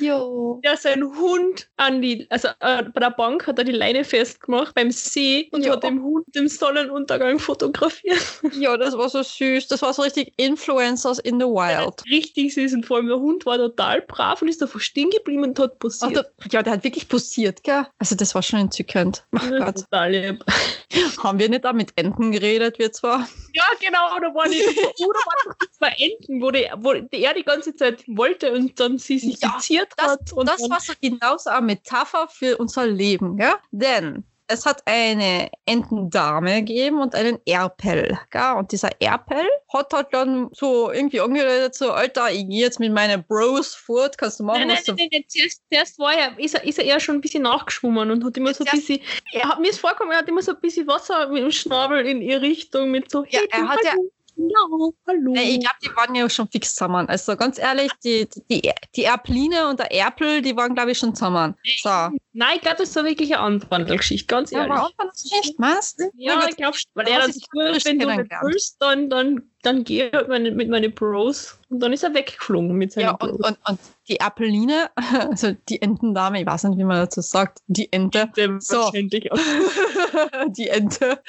Jo. 0.00 0.60
Der 0.64 0.76
seinen 0.76 1.16
Hund 1.16 1.68
an 1.76 2.02
die, 2.02 2.26
also 2.30 2.48
äh, 2.60 2.82
bei 2.84 3.00
der 3.00 3.10
Bank 3.10 3.46
hat 3.46 3.58
er 3.58 3.64
die 3.64 3.72
Leine 3.72 4.04
festgemacht 4.04 4.74
beim 4.74 4.90
See 4.90 5.48
und 5.52 5.64
jo. 5.64 5.72
hat 5.72 5.84
den 5.84 6.02
Hund 6.02 6.26
im 6.34 6.48
Sonnenuntergang 6.96 7.38
fotografiert. 7.38 8.40
Ja, 8.52 8.76
das 8.76 8.96
war 8.96 9.08
so 9.08 9.22
süß. 9.22 9.68
Das 9.68 9.82
war 9.82 9.92
so 9.92 10.02
richtig 10.02 10.32
Influencers 10.36 11.18
in 11.18 11.38
the 11.38 11.46
Wild. 11.46 12.02
Richtig 12.10 12.54
süß. 12.54 12.72
Und 12.72 12.86
vor 12.86 12.96
allem 12.96 13.08
der 13.08 13.18
Hund 13.18 13.44
war 13.44 13.58
total 13.58 14.02
brav 14.02 14.40
und 14.40 14.48
ist 14.48 14.62
davor 14.62 14.80
stehen 14.80 15.10
geblieben 15.10 15.44
und 15.44 15.58
hat 15.58 15.78
posiert. 15.78 16.14
Der, 16.14 16.26
ja, 16.50 16.62
der 16.62 16.74
hat 16.74 16.84
wirklich 16.84 17.08
posiert, 17.08 17.62
gell? 17.62 17.86
Also 17.98 18.14
das 18.14 18.34
war 18.34 18.42
schon 18.42 18.60
entzückend. 18.60 19.24
Ach 19.32 19.50
Gott. 19.50 19.76
Total 19.76 20.10
lieb. 20.10 20.44
Haben 21.22 21.38
wir 21.38 21.48
nicht 21.48 21.64
da 21.64 21.72
mit 21.72 21.92
Enten 21.96 22.32
geredet, 22.32 22.78
wir 22.78 22.92
zwar? 22.92 23.28
Ja, 23.52 23.64
genau. 23.80 24.18
Da 24.20 24.26
waren 24.34 24.50
die, 24.50 24.62
oder 24.62 25.18
waren 25.18 25.54
doch 25.60 25.70
zwei 25.72 25.94
Enten, 25.98 26.40
wo, 26.40 26.50
die, 26.50 26.66
wo 26.78 26.92
er 26.92 27.34
die 27.34 27.44
ganze 27.44 27.74
Zeit 27.74 28.04
wollte 28.06 28.52
und 28.52 28.78
dann 28.80 28.98
sie 28.98 29.18
sich 29.18 29.40
ja, 29.40 29.58
das, 29.96 30.06
hat. 30.06 30.32
Und 30.32 30.48
das 30.48 30.60
war 30.70 30.80
so 30.80 30.94
genauso 31.00 31.50
eine 31.50 31.66
Metapher 31.66 32.28
für 32.28 32.56
unser 32.56 32.86
Leben, 32.86 33.36
gell? 33.36 33.54
Denn 33.70 34.24
es 34.48 34.64
hat 34.64 34.82
eine 34.86 35.50
Entendame 35.64 36.62
gegeben 36.62 37.00
und 37.00 37.14
einen 37.14 37.38
Erpel. 37.46 38.18
Gell? 38.30 38.52
Und 38.56 38.72
dieser 38.72 38.90
Erpel 39.00 39.44
hat 39.72 39.92
halt 39.92 40.08
dann 40.12 40.48
so 40.52 40.90
irgendwie 40.90 41.20
angeredet, 41.20 41.74
so, 41.74 41.90
Alter, 41.90 42.30
ich 42.30 42.46
gehe 42.46 42.60
jetzt 42.60 42.78
mit 42.78 42.92
meinen 42.92 43.24
Bros 43.24 43.74
fort, 43.74 44.16
kannst 44.16 44.40
du 44.40 44.44
machen, 44.44 44.68
nein, 44.68 44.78
was 44.78 44.86
nein, 44.86 44.96
nein, 44.98 45.08
nein, 45.12 45.24
zuerst, 45.26 45.62
zuerst 45.70 45.98
war 45.98 46.14
er, 46.14 46.38
ist 46.38 46.54
er, 46.54 46.64
ist 46.64 46.78
er 46.78 46.84
eher 46.84 47.00
schon 47.00 47.16
ein 47.16 47.20
bisschen 47.20 47.42
nachgeschwommen 47.42 48.10
und 48.10 48.24
hat 48.24 48.36
immer 48.36 48.54
so 48.54 48.64
ein 48.64 48.70
bisschen, 48.70 49.00
er 49.32 49.48
hat 49.48 49.60
mir 49.60 49.68
ist 49.68 49.80
vorgekommen, 49.80 50.12
er 50.12 50.18
hat 50.18 50.28
immer 50.28 50.42
so 50.42 50.52
ein 50.52 50.60
bisschen 50.60 50.86
Wasser 50.86 51.28
mit 51.28 51.42
dem 51.42 51.50
Schnabel 51.50 52.06
in 52.06 52.22
ihre 52.22 52.42
Richtung, 52.42 52.90
mit 52.90 53.10
so, 53.10 53.24
ja, 53.28 53.40
er 53.50 53.68
hat 53.68 53.78
ja, 53.84 53.94
ja, 54.36 54.58
hallo. 55.06 55.34
Ich 55.34 55.60
glaube, 55.60 55.76
die 55.82 55.96
waren 55.96 56.14
ja 56.14 56.28
schon 56.28 56.46
fix 56.48 56.74
zusammen. 56.74 57.08
Also 57.08 57.36
ganz 57.36 57.58
ehrlich, 57.58 57.90
die, 58.04 58.28
die, 58.50 58.70
die 58.94 59.04
Erpline 59.04 59.68
und 59.68 59.80
der 59.80 59.90
Erpel, 59.90 60.42
die 60.42 60.54
waren, 60.54 60.74
glaube 60.74 60.90
ich, 60.90 60.98
schon 60.98 61.14
zusammen. 61.14 61.54
So. 61.78 62.10
Nein, 62.38 62.56
ich 62.56 62.60
glaube, 62.60 62.76
das 62.76 62.94
war 62.94 63.04
wirklich 63.04 63.34
eine 63.34 63.42
Anwandelgeschichte, 63.44 64.26
ganz 64.26 64.52
ehrlich. 64.52 64.68
Ja, 64.68 64.90
Anwandelgeschichte, 64.98 65.54
meinst 65.56 65.98
du? 65.98 66.10
Ja, 66.16 66.46
ich 66.46 66.56
glaube, 66.56 66.76
weil 66.92 67.08
er 67.08 67.22
hat 67.22 67.32
sich 67.32 67.46
wenn 67.54 67.98
du 67.98 68.14
nicht 68.14 68.30
willst, 68.42 68.76
dann, 68.78 69.08
dann, 69.08 69.50
dann 69.62 69.84
geh 69.84 70.10
halt 70.12 70.28
meine, 70.28 70.50
mit 70.50 70.68
meinen 70.68 70.92
Bros. 70.92 71.58
Und 71.70 71.80
dann 71.80 71.94
ist 71.94 72.04
er 72.04 72.12
weggeflogen 72.12 72.76
mit 72.76 72.92
seinen 72.92 73.04
Ja, 73.04 73.12
und, 73.12 73.42
und, 73.42 73.58
und, 73.66 73.80
die 74.08 74.20
Appeline, 74.20 74.90
also 75.30 75.52
die 75.68 75.80
Entendame, 75.80 76.40
ich 76.40 76.46
weiß 76.46 76.64
nicht, 76.64 76.78
wie 76.78 76.84
man 76.84 76.98
dazu 76.98 77.22
sagt, 77.22 77.58
die 77.66 77.90
Ente. 77.90 78.30
So. 78.60 78.90
die 80.48 80.68
Ente. 80.68 81.20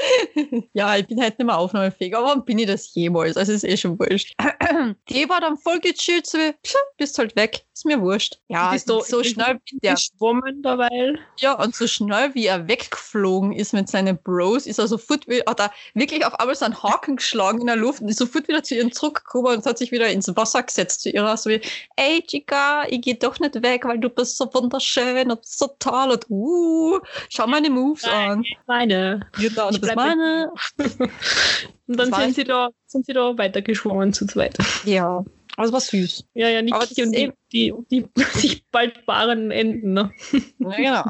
ja, 0.73 0.97
ich 0.97 1.07
bin 1.07 1.21
halt 1.21 1.39
nicht 1.39 1.45
mehr 1.45 1.57
aufnahmefähig, 1.57 2.15
aber 2.15 2.27
wann 2.27 2.45
bin 2.45 2.59
ich 2.59 2.67
das 2.67 2.93
jemals? 2.93 3.37
Also 3.37 3.53
ist 3.53 3.63
eh 3.63 3.77
schon 3.77 3.97
wurscht. 3.97 4.35
die 5.09 5.29
war 5.29 5.39
dann 5.39 5.57
voll 5.57 5.79
gechillt, 5.79 6.27
so 6.27 6.37
wie, 6.37 6.53
bist 6.97 7.17
halt 7.17 7.35
weg, 7.35 7.65
ist 7.73 7.85
mir 7.85 8.01
wurscht. 8.01 8.39
Ja, 8.49 8.75
ist 8.75 8.87
so, 8.87 9.01
so 9.01 9.23
schnell 9.23 9.59
wie 9.65 9.79
der 9.79 9.93
geschwommen 9.93 10.61
dabei. 10.61 10.89
Ja, 11.37 11.53
und 11.53 11.75
so 11.75 11.87
schnell 11.87 12.33
wie 12.33 12.45
er 12.45 12.67
weggeflogen 12.67 13.51
ist 13.51 13.73
mit 13.73 13.89
seinen 13.89 14.17
Bros, 14.17 14.65
ist 14.65 14.79
er 14.79 14.87
sofort, 14.87 15.25
hat 15.47 15.59
er 15.59 15.71
wirklich 15.93 16.25
auf 16.25 16.39
einmal 16.39 16.55
so 16.55 16.65
einen 16.65 16.81
Haken 16.81 17.17
geschlagen 17.17 17.61
in 17.61 17.67
der 17.67 17.75
Luft 17.75 18.01
und 18.01 18.09
ist 18.09 18.19
sofort 18.19 18.47
wieder 18.47 18.63
zu 18.63 18.75
ihnen 18.75 18.91
zurückgekommen 18.91 19.57
und 19.57 19.65
hat 19.65 19.77
sich 19.77 19.91
wieder 19.91 20.09
ins 20.09 20.35
Wasser 20.35 20.63
gesetzt 20.63 21.01
zu 21.01 21.09
ihrer, 21.09 21.37
so 21.37 21.49
wie, 21.49 21.61
ey 21.95 22.21
Chica, 22.25 22.83
ich 22.87 23.01
gehe 23.01 23.15
doch 23.15 23.39
nicht 23.39 23.61
weg, 23.61 23.85
weil 23.85 23.99
du 23.99 24.09
bist 24.09 24.37
so 24.37 24.51
wunderschön 24.53 25.31
und 25.31 25.45
so 25.45 25.67
toll 25.79 26.11
und 26.11 26.25
uh, 26.29 26.99
schau 27.29 27.47
meine 27.47 27.69
Moves 27.69 28.03
Nein, 28.03 28.29
an. 28.29 28.43
Meine. 28.65 29.27
Genau, 29.33 29.69
das 29.69 29.77
ist 29.77 29.95
meine. 29.95 30.51
und 31.87 31.97
dann 31.99 32.13
sind 32.13 32.35
sie, 32.35 32.43
da, 32.43 32.69
sind 32.85 33.05
sie 33.05 33.13
da 33.13 33.37
weitergeschwommen 33.37 34.13
zu 34.13 34.25
zweit. 34.25 34.57
Ja. 34.85 35.23
Aber 35.57 35.67
es 35.67 35.73
war 35.73 35.81
süß. 35.81 36.23
Ja, 36.35 36.49
ja, 36.49 36.61
Niki 36.61 37.03
und 37.03 37.13
die, 37.13 37.33
die, 37.51 37.73
die, 37.91 38.05
die 38.15 38.23
sich 38.39 38.65
bald 38.71 39.05
paaren 39.05 39.51
Enden. 39.51 39.93
Ne? 39.93 40.11
Ja, 40.59 40.75
genau 40.75 41.03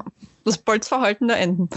das 0.47 0.57
Bolzverhalten 0.57 1.27
der 1.27 1.37
Enten. 1.39 1.69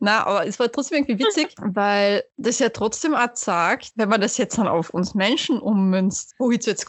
Na, 0.00 0.26
aber 0.26 0.46
es 0.46 0.58
war 0.58 0.70
trotzdem 0.70 0.98
irgendwie 0.98 1.24
witzig, 1.24 1.54
weil 1.58 2.24
das 2.36 2.58
ja 2.58 2.68
trotzdem 2.68 3.14
auch 3.14 3.34
sagt, 3.34 3.92
wenn 3.94 4.08
man 4.08 4.20
das 4.20 4.36
jetzt 4.36 4.58
dann 4.58 4.68
auf 4.68 4.90
uns 4.90 5.14
Menschen 5.14 5.58
ummünzt, 5.60 6.34
wo 6.38 6.50
jetzt 6.50 6.66
jetzt 6.66 6.86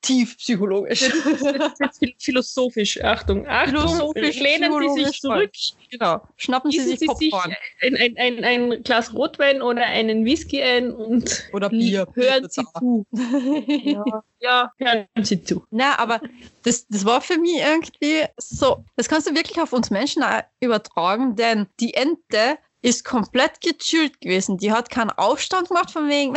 tief 0.00 0.36
psychologisch. 0.38 1.02
Jetzt, 1.02 2.00
jetzt 2.00 2.24
philosophisch, 2.24 3.02
Achtung, 3.02 3.46
Achtung, 3.46 3.88
philosophisch, 3.88 4.40
lehnen 4.40 4.72
Sie 4.94 5.04
sich 5.04 5.20
zurück. 5.20 5.50
Genau, 5.90 6.20
schnappen 6.36 6.70
Sie 6.70 6.80
sich 6.80 7.06
Popcorn. 7.06 7.54
Ein, 7.82 7.96
ein, 7.96 8.16
ein, 8.16 8.44
ein, 8.44 8.82
Glas 8.82 9.12
Rotwein 9.14 9.62
oder 9.62 9.84
einen 9.84 10.24
Whisky 10.24 10.62
ein 10.62 10.92
und 10.92 11.44
oder 11.52 11.68
Bier. 11.68 12.06
hören 12.14 12.48
Sie 12.48 12.64
zu. 12.78 13.06
ja. 13.12 14.04
ja, 14.40 14.72
hören 14.78 15.06
Sie 15.22 15.42
zu. 15.42 15.64
Na, 15.70 15.98
aber 15.98 16.20
das, 16.62 16.86
das 16.88 17.04
war 17.04 17.20
für 17.20 17.38
mich 17.38 17.60
irgendwie 17.60 18.24
so, 18.36 18.84
das 18.96 19.08
kannst 19.08 19.28
du 19.28 19.34
wirklich 19.34 19.60
auf 19.60 19.72
uns 19.72 19.90
Menschen 19.90 20.22
übertragen, 20.60 21.36
denn 21.36 21.66
die 21.78 21.94
Ente 21.94 22.58
ist 22.82 23.04
komplett 23.04 23.60
gechillt 23.60 24.20
gewesen. 24.20 24.58
Die 24.58 24.72
hat 24.72 24.90
keinen 24.90 25.10
Aufstand 25.10 25.68
gemacht 25.68 25.90
von 25.90 26.08
wegen, 26.08 26.34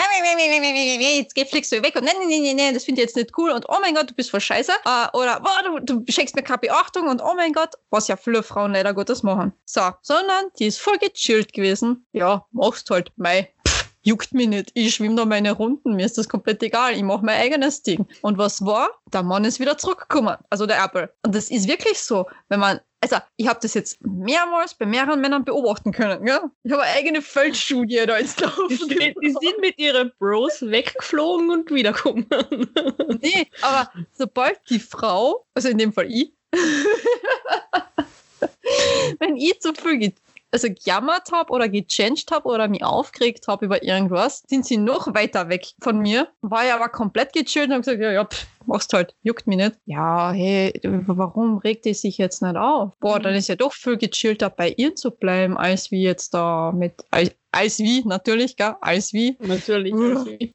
jetzt 1.17 1.35
geh, 1.35 1.45
fliegst 1.45 1.71
du 1.71 1.81
weg 1.81 1.95
und 1.95 2.03
nein, 2.03 2.15
nein, 2.19 2.43
nein, 2.43 2.55
nein, 2.55 2.73
das 2.73 2.83
finde 2.83 3.01
ich 3.01 3.07
jetzt 3.07 3.15
nicht 3.15 3.37
cool 3.37 3.51
und 3.51 3.65
oh 3.69 3.77
mein 3.81 3.95
Gott, 3.95 4.09
du 4.09 4.13
bist 4.13 4.31
voll 4.31 4.41
scheiße. 4.41 4.71
Uh, 4.85 5.17
oder 5.17 5.41
oh, 5.43 5.79
du, 5.79 5.99
du 5.99 6.11
schenkst 6.11 6.35
mir 6.35 6.43
keine 6.43 6.59
Beachtung 6.59 7.07
und 7.07 7.21
oh 7.21 7.33
mein 7.35 7.53
Gott, 7.53 7.75
was 7.89 8.07
ja 8.07 8.17
viele 8.17 8.43
Frauen 8.43 8.73
leider 8.73 8.93
Gottes 8.93 9.23
machen. 9.23 9.53
So, 9.65 9.81
sondern 10.01 10.45
die 10.59 10.65
ist 10.65 10.79
voll 10.79 10.97
gechillt 10.97 11.53
gewesen. 11.53 12.05
Ja, 12.11 12.45
machst 12.51 12.89
halt, 12.89 13.11
mei. 13.15 13.53
Juckt 14.05 14.33
mich 14.33 14.49
nicht. 14.49 14.71
Ich 14.73 14.95
schwimme 14.95 15.15
da 15.15 15.23
meine 15.23 15.53
Runden. 15.53 15.95
Mir 15.95 16.05
ist 16.05 16.17
das 16.17 16.27
komplett 16.27 16.61
egal. 16.61 16.93
Ich 16.93 17.03
mache 17.03 17.23
mein 17.23 17.39
eigenes 17.39 17.83
Ding. 17.83 18.05
Und 18.21 18.37
was 18.37 18.65
war? 18.65 18.89
Der 19.13 19.23
Mann 19.23 19.45
ist 19.45 19.61
wieder 19.61 19.77
zurückgekommen. 19.77 20.35
Also 20.49 20.65
der 20.65 20.83
Apple. 20.83 21.13
Und 21.25 21.33
das 21.33 21.49
ist 21.49 21.69
wirklich 21.69 21.99
so. 21.99 22.25
Wenn 22.49 22.59
man 22.59 22.81
also 23.03 23.17
ich 23.35 23.47
habe 23.47 23.59
das 23.61 23.73
jetzt 23.73 23.97
mehrmals 24.01 24.75
bei 24.75 24.85
mehreren 24.85 25.19
Männern 25.19 25.43
beobachten 25.43 25.91
können. 25.91 26.25
Ja? 26.25 26.49
Ich 26.63 26.71
habe 26.71 26.83
eine 26.83 26.93
eigene 26.93 27.21
Feldstudie 27.21 28.05
da 28.07 28.15
ins 28.15 28.39
Laufen. 28.39 28.69
Die, 28.69 29.13
die 29.21 29.29
sind 29.29 29.59
mit 29.59 29.77
ihren 29.77 30.13
Bros 30.19 30.61
weggeflogen 30.61 31.51
und 31.51 31.69
wiederkommen. 31.69 32.25
nee, 33.21 33.47
aber 33.61 33.91
sobald 34.13 34.61
die 34.69 34.79
Frau, 34.79 35.45
also 35.53 35.67
in 35.67 35.77
dem 35.77 35.91
Fall 35.91 36.09
ich, 36.09 36.31
wenn 39.19 39.35
ich 39.35 39.59
zu 39.59 39.73
viel 39.73 40.13
also 40.53 40.67
gejammert 40.69 41.31
habe 41.31 41.51
oder 41.51 41.67
gechanged 41.67 42.31
habe 42.31 42.47
oder 42.47 42.67
mich 42.67 42.83
aufgeregt 42.83 43.47
habe 43.47 43.65
über 43.65 43.83
irgendwas, 43.83 44.43
sind 44.47 44.65
sie 44.65 44.77
noch 44.77 45.13
weiter 45.13 45.49
weg 45.49 45.73
von 45.81 45.97
mir. 45.97 46.27
War 46.41 46.65
ja 46.65 46.75
aber 46.75 46.89
komplett 46.89 47.33
gechillt 47.33 47.67
und 47.67 47.73
habe 47.73 47.81
gesagt, 47.81 48.01
ja, 48.01 48.11
ja, 48.11 48.25
pff, 48.25 48.45
machst 48.67 48.93
halt, 48.93 49.15
juckt 49.23 49.47
mich 49.47 49.57
nicht. 49.57 49.73
Ja, 49.85 50.31
hey, 50.31 50.79
warum 50.83 51.57
regt 51.57 51.85
die 51.85 51.93
sich 51.93 52.17
jetzt 52.17 52.41
nicht 52.41 52.55
auf? 52.55 52.95
Boah, 52.99 53.19
dann 53.19 53.33
ist 53.33 53.49
ja 53.49 53.55
doch 53.55 53.73
viel 53.73 53.97
gechillter 53.97 54.49
bei 54.49 54.69
ihr 54.69 54.95
zu 54.95 55.11
bleiben, 55.11 55.57
als 55.57 55.91
wie 55.91 56.03
jetzt 56.03 56.33
da 56.33 56.71
mit, 56.71 57.03
als, 57.09 57.35
als 57.53 57.79
wie, 57.79 58.03
natürlich, 58.05 58.57
gell, 58.57 58.75
als 58.81 59.13
wie. 59.13 59.37
Natürlich. 59.39 59.93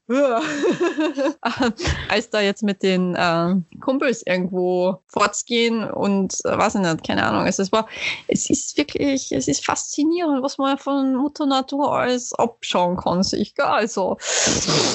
als 2.09 2.29
da 2.29 2.41
jetzt 2.41 2.61
mit 2.61 2.83
den 2.83 3.15
äh, 3.15 3.55
Kumpels 3.79 4.21
irgendwo 4.25 5.01
fortgehen 5.07 5.89
und 5.89 6.33
äh, 6.43 6.57
ich 6.75 6.81
nicht, 6.81 7.07
keine 7.07 7.25
Ahnung. 7.25 7.43
Also 7.43 7.63
es 7.63 7.71
war, 7.71 7.87
es 8.27 8.49
ist 8.49 8.77
wirklich, 8.77 9.31
es 9.31 9.47
ist 9.47 9.65
faszinierend, 9.65 10.43
was 10.43 10.57
man 10.57 10.77
von 10.77 11.15
Mutter 11.15 11.45
Natur 11.45 11.93
alles 11.93 12.33
abschauen 12.33 12.97
kann, 12.97 13.23
sich, 13.23 13.55
gell? 13.55 13.65
Also, 13.65 14.17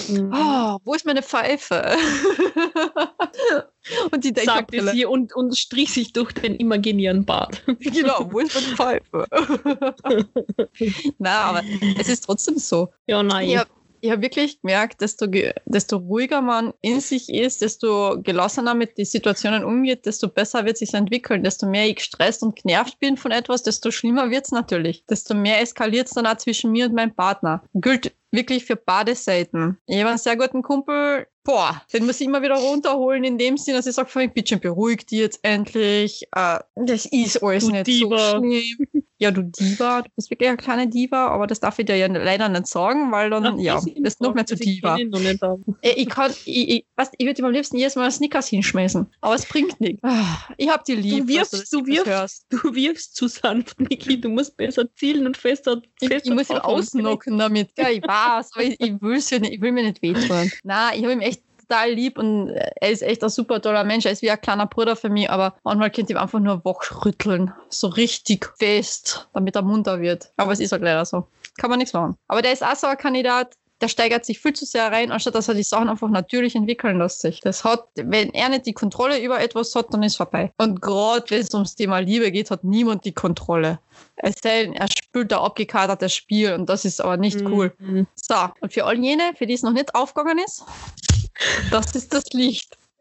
Mhm. 0.09 0.33
ah, 0.33 0.79
wo 0.85 0.95
ist 0.95 1.07
meine 1.07 1.23
Pfeife? 1.23 1.97
und 4.11 4.25
die 4.25 4.29
Sagte 4.29 4.47
Denkerbrille. 4.47 4.93
sie 4.93 5.05
und, 5.07 5.35
und 5.35 5.57
strich 5.57 5.93
sich 5.93 6.13
durch 6.13 6.33
den 6.33 6.55
imaginären 6.57 7.25
Bart. 7.25 7.63
Genau, 7.79 8.29
wo 8.31 8.41
ist 8.41 8.55
meine 8.55 8.77
Pfeife? 8.77 9.27
Na, 11.19 11.41
aber 11.43 11.63
es 11.99 12.09
ist 12.09 12.25
trotzdem 12.25 12.59
so. 12.59 12.93
Ja, 13.07 13.23
nein. 13.23 13.49
Ich 14.05 14.11
habe 14.11 14.21
ich 14.21 14.27
hab 14.27 14.37
wirklich 14.37 14.61
gemerkt, 14.61 15.01
desto, 15.01 15.27
desto 15.65 15.97
ruhiger 15.97 16.43
man 16.43 16.75
in 16.83 17.01
sich 17.01 17.31
ist, 17.31 17.63
desto 17.63 18.21
gelassener 18.23 18.75
mit 18.75 18.99
den 18.99 19.07
Situationen 19.07 19.65
umgeht, 19.65 20.05
desto 20.05 20.29
besser 20.29 20.67
wird 20.67 20.77
sich 20.77 20.93
entwickeln. 20.93 21.43
Desto 21.43 21.67
mehr 21.67 21.89
ich 21.89 21.97
gestresst 21.97 22.43
und 22.43 22.55
genervt 22.55 23.01
bin 23.01 23.17
von 23.17 23.31
etwas, 23.31 23.63
desto 23.63 23.91
schlimmer 23.91 24.31
wird's 24.31 24.53
natürlich. 24.53 25.07
Desto 25.07 25.35
mehr 25.35 25.63
eskaliert 25.63 26.09
es 26.09 26.13
dann 26.13 26.27
auch 26.27 26.37
zwischen 26.37 26.73
mir 26.73 26.85
und 26.85 26.95
meinem 26.95 27.15
Partner. 27.15 27.65
Gilt 27.73 28.13
wirklich 28.31 28.67
für 28.67 28.77
beide 28.77 29.15
Seiten. 29.15 29.79
Ich 29.87 29.99
habe 30.01 30.11
einen 30.11 30.19
sehr 30.19 30.37
guten 30.37 30.61
Kumpel, 30.61 31.27
boah, 31.43 31.81
den 31.95 32.05
muss 32.05 32.21
ich 32.21 32.27
immer 32.27 32.43
wieder 32.43 32.57
runterholen, 32.57 33.25
in 33.25 33.39
dem 33.39 33.57
Sinne, 33.57 33.79
dass 33.79 33.87
ich 33.87 33.95
sage, 33.95 34.29
bitte 34.29 34.59
beruhig 34.59 35.07
dich 35.07 35.21
jetzt 35.21 35.39
endlich. 35.41 36.29
Äh, 36.37 36.59
das 36.75 37.07
ist 37.07 37.43
alles 37.43 37.65
Du 37.65 37.73
nicht 37.73 37.87
Diva. 37.87 38.19
so 38.19 38.39
schlimm. 38.39 39.04
Ja, 39.19 39.31
du 39.31 39.43
Diva, 39.45 40.03
du 40.03 40.11
bist 40.17 40.29
wirklich 40.31 40.49
eine 40.49 40.57
kleine 40.57 40.89
Diva, 40.89 41.29
aber 41.29 41.47
das 41.47 41.61
darf 41.61 41.79
ich 41.79 41.87
dir 41.87 41.97
ja 41.97 42.09
leider 42.09 42.49
nicht 42.49 42.67
sagen, 42.67 43.13
weil 43.13 43.31
dann, 43.31 43.47
Ach, 43.47 43.59
ja, 43.59 43.81
bist 44.01 44.21
noch 44.21 44.35
mehr 44.35 44.45
zu 44.45 44.57
Diva. 44.57 44.97
ich 44.97 45.41
haben. 45.41 45.65
Ich, 45.83 45.97
ich 45.99 46.09
kann, 46.09 46.33
ich, 46.45 46.69
ich, 46.69 46.87
weißt, 46.97 47.15
ich 47.17 47.25
würde 47.25 47.41
ihm 47.41 47.45
am 47.45 47.53
liebsten 47.53 47.77
jedes 47.77 47.95
Mal 47.95 48.11
Snickers 48.11 48.49
hinschmeißen, 48.49 49.07
aber 49.21 49.35
es 49.37 49.47
bringt 49.47 49.81
nichts. 49.81 50.01
Ah, 50.03 50.39
Ich 50.57 50.69
hab 50.69 50.85
die 50.85 50.97
lieb. 50.97 51.27
wirfst- 51.29 51.53
dass 51.53 51.71
du 51.71 51.81
das 51.83 51.87
wirfst- 51.89 52.07
hörst. 52.07 52.47
Du 52.51 52.75
wirfst 52.75 53.15
zu 53.15 53.29
sanft, 53.29 53.81
Niki. 53.81 54.21
Du 54.21 54.29
musst 54.31 54.57
besser 54.57 54.93
zielen 54.97 55.27
und 55.27 55.37
fester. 55.37 55.81
Ich, 56.01 56.09
fester 56.09 56.31
ich 56.31 56.35
muss 56.35 56.51
ihn 56.51 56.59
ausnocken 56.59 57.39
damit. 57.39 57.71
Ja, 57.79 57.91
ich 57.91 58.03
weiß, 58.03 58.51
aber 58.55 58.65
ich, 58.65 58.81
ich, 58.81 58.95
will's 59.01 59.31
ja 59.31 59.39
nicht, 59.39 59.53
ich 59.53 59.61
will 59.61 59.71
mir 59.71 59.85
nicht 59.85 60.03
wehtun. 60.03 60.51
Nein, 60.65 60.93
ich 60.99 61.03
habe 61.05 61.13
ihn 61.13 61.21
echt 61.21 61.44
total 61.69 61.91
lieb 61.93 62.19
und 62.19 62.51
er 62.51 62.91
ist 62.91 63.03
echt 63.03 63.23
ein 63.23 63.31
super 63.31 63.61
toller 63.61 63.85
Mensch. 63.85 64.07
Er 64.07 64.13
ist 64.13 64.23
wie 64.23 64.31
ein 64.31 64.41
kleiner 64.41 64.67
Bruder 64.67 64.97
für 64.97 65.09
mich, 65.09 65.31
aber 65.31 65.55
manchmal 65.65 65.91
könnt 65.91 66.11
ihr 66.11 66.17
ihm 66.17 66.23
einfach 66.23 66.41
nur 66.41 66.65
wachrütteln. 66.65 67.53
So 67.69 67.89
richtig 67.89 68.51
fest, 68.59 69.29
damit 69.33 69.57
er 69.57 69.63
munter 69.63 70.01
wird. 70.01 70.33
Aber 70.37 70.53
es 70.53 70.61
ist 70.61 70.73
halt 70.73 70.83
leider 70.83 71.05
so. 71.05 71.27
Kann 71.57 71.71
man 71.71 71.79
nichts 71.79 71.93
machen. 71.93 72.17
Aber 72.29 72.43
der 72.43 72.53
ist 72.53 72.65
auch 72.65 72.77
so 72.77 72.87
ein 72.87 72.99
Kandidat, 72.99 73.55
der 73.81 73.89
steigert 73.89 74.25
sich 74.25 74.41
viel 74.41 74.53
zu 74.53 74.65
sehr 74.65 74.91
rein, 74.91 75.13
anstatt 75.13 75.35
dass 75.35 75.49
er 75.49 75.55
die 75.55 75.63
Sachen 75.63 75.89
einfach 75.89 76.09
natürlich 76.09 76.55
entwickeln 76.55 76.99
lässt 76.99 77.21
sich. 77.21 77.41
Das 77.41 77.65
hat, 77.65 77.87
wenn 77.97 78.33
er 78.33 78.49
nicht 78.49 78.67
die 78.67 78.73
Kontrolle 78.73 79.21
über 79.21 79.41
etwas 79.41 79.75
hat, 79.75 79.93
dann 79.93 80.03
ist 80.03 80.17
vorbei. 80.17 80.53
Und 80.59 80.81
gerade 80.81 81.29
wenn 81.31 81.41
es 81.41 81.53
ums 81.53 81.75
Thema 81.75 81.99
Liebe 81.99 82.31
geht, 82.31 82.51
hat 82.51 82.65
niemand 82.65 83.05
die 83.05 83.13
Kontrolle. 83.13 83.81
Es 84.17 84.37
sei 84.43 84.65
denn, 84.65 84.75
er 84.75 84.89
spielt 84.89 85.33
ein 85.33 85.39
abgekatertes 85.39 86.15
Spiel 86.15 86.55
und 86.55 86.69
das 86.69 86.85
ist 86.85 87.01
aber 87.01 87.17
nicht 87.17 87.43
cool. 87.43 87.75
Mhm. 87.79 88.07
So, 88.15 88.35
und 88.61 88.73
für 88.73 88.85
all 88.85 88.99
jene, 88.99 89.33
für 89.37 89.47
die 89.47 89.55
es 89.55 89.63
noch 89.63 89.73
nicht 89.73 89.95
aufgegangen 89.95 90.43
ist, 90.45 90.65
das 91.71 91.95
ist 91.95 92.13
das 92.13 92.25
Licht. 92.33 92.79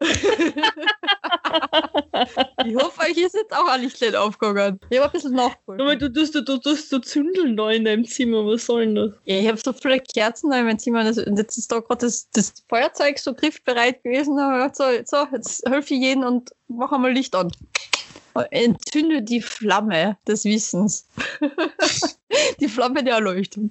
ich 2.66 2.74
hoffe, 2.76 3.00
euch 3.00 3.16
ist 3.16 3.34
jetzt 3.34 3.52
auch 3.52 3.68
ein 3.68 3.82
Lichtlein 3.82 4.16
aufgegangen. 4.16 4.80
Ich 4.90 4.98
habe 4.98 5.08
ein 5.08 5.12
bisschen 5.12 5.38
Aber 5.38 5.50
nachgeholt. 5.50 6.02
du 6.02 6.12
tust, 6.12 6.34
du, 6.34 6.42
du 6.42 6.58
tust 6.58 6.90
so 6.90 6.98
Zündeln 6.98 7.56
da 7.56 7.70
in 7.70 7.84
deinem 7.84 8.04
Zimmer. 8.04 8.44
Was 8.44 8.66
soll 8.66 8.86
denn 8.86 8.96
das? 8.96 9.12
Ja, 9.24 9.36
ich 9.38 9.48
habe 9.48 9.58
so 9.58 9.72
viele 9.72 10.00
Kerzen 10.00 10.50
da 10.50 10.58
in 10.58 10.66
meinem 10.66 10.78
Zimmer. 10.78 11.00
Und 11.00 11.38
jetzt 11.38 11.56
ist 11.56 11.70
da 11.70 11.80
gerade 11.80 12.06
das, 12.06 12.28
das 12.30 12.52
Feuerzeug 12.68 13.18
so 13.18 13.34
griffbereit 13.34 14.02
gewesen. 14.02 14.36
Gedacht, 14.36 14.76
so, 14.76 14.84
so, 15.04 15.26
jetzt 15.32 15.62
helfe 15.68 15.94
ich 15.94 16.00
jedem 16.00 16.24
und 16.24 16.50
mache 16.68 16.98
mal 16.98 17.12
Licht 17.12 17.34
an. 17.34 17.50
Entzünde 18.50 19.22
die 19.22 19.40
Flamme 19.40 20.18
des 20.26 20.44
Wissens. 20.44 21.08
die 22.60 22.68
Flamme 22.68 23.04
der 23.04 23.14
Erleuchtung. 23.14 23.70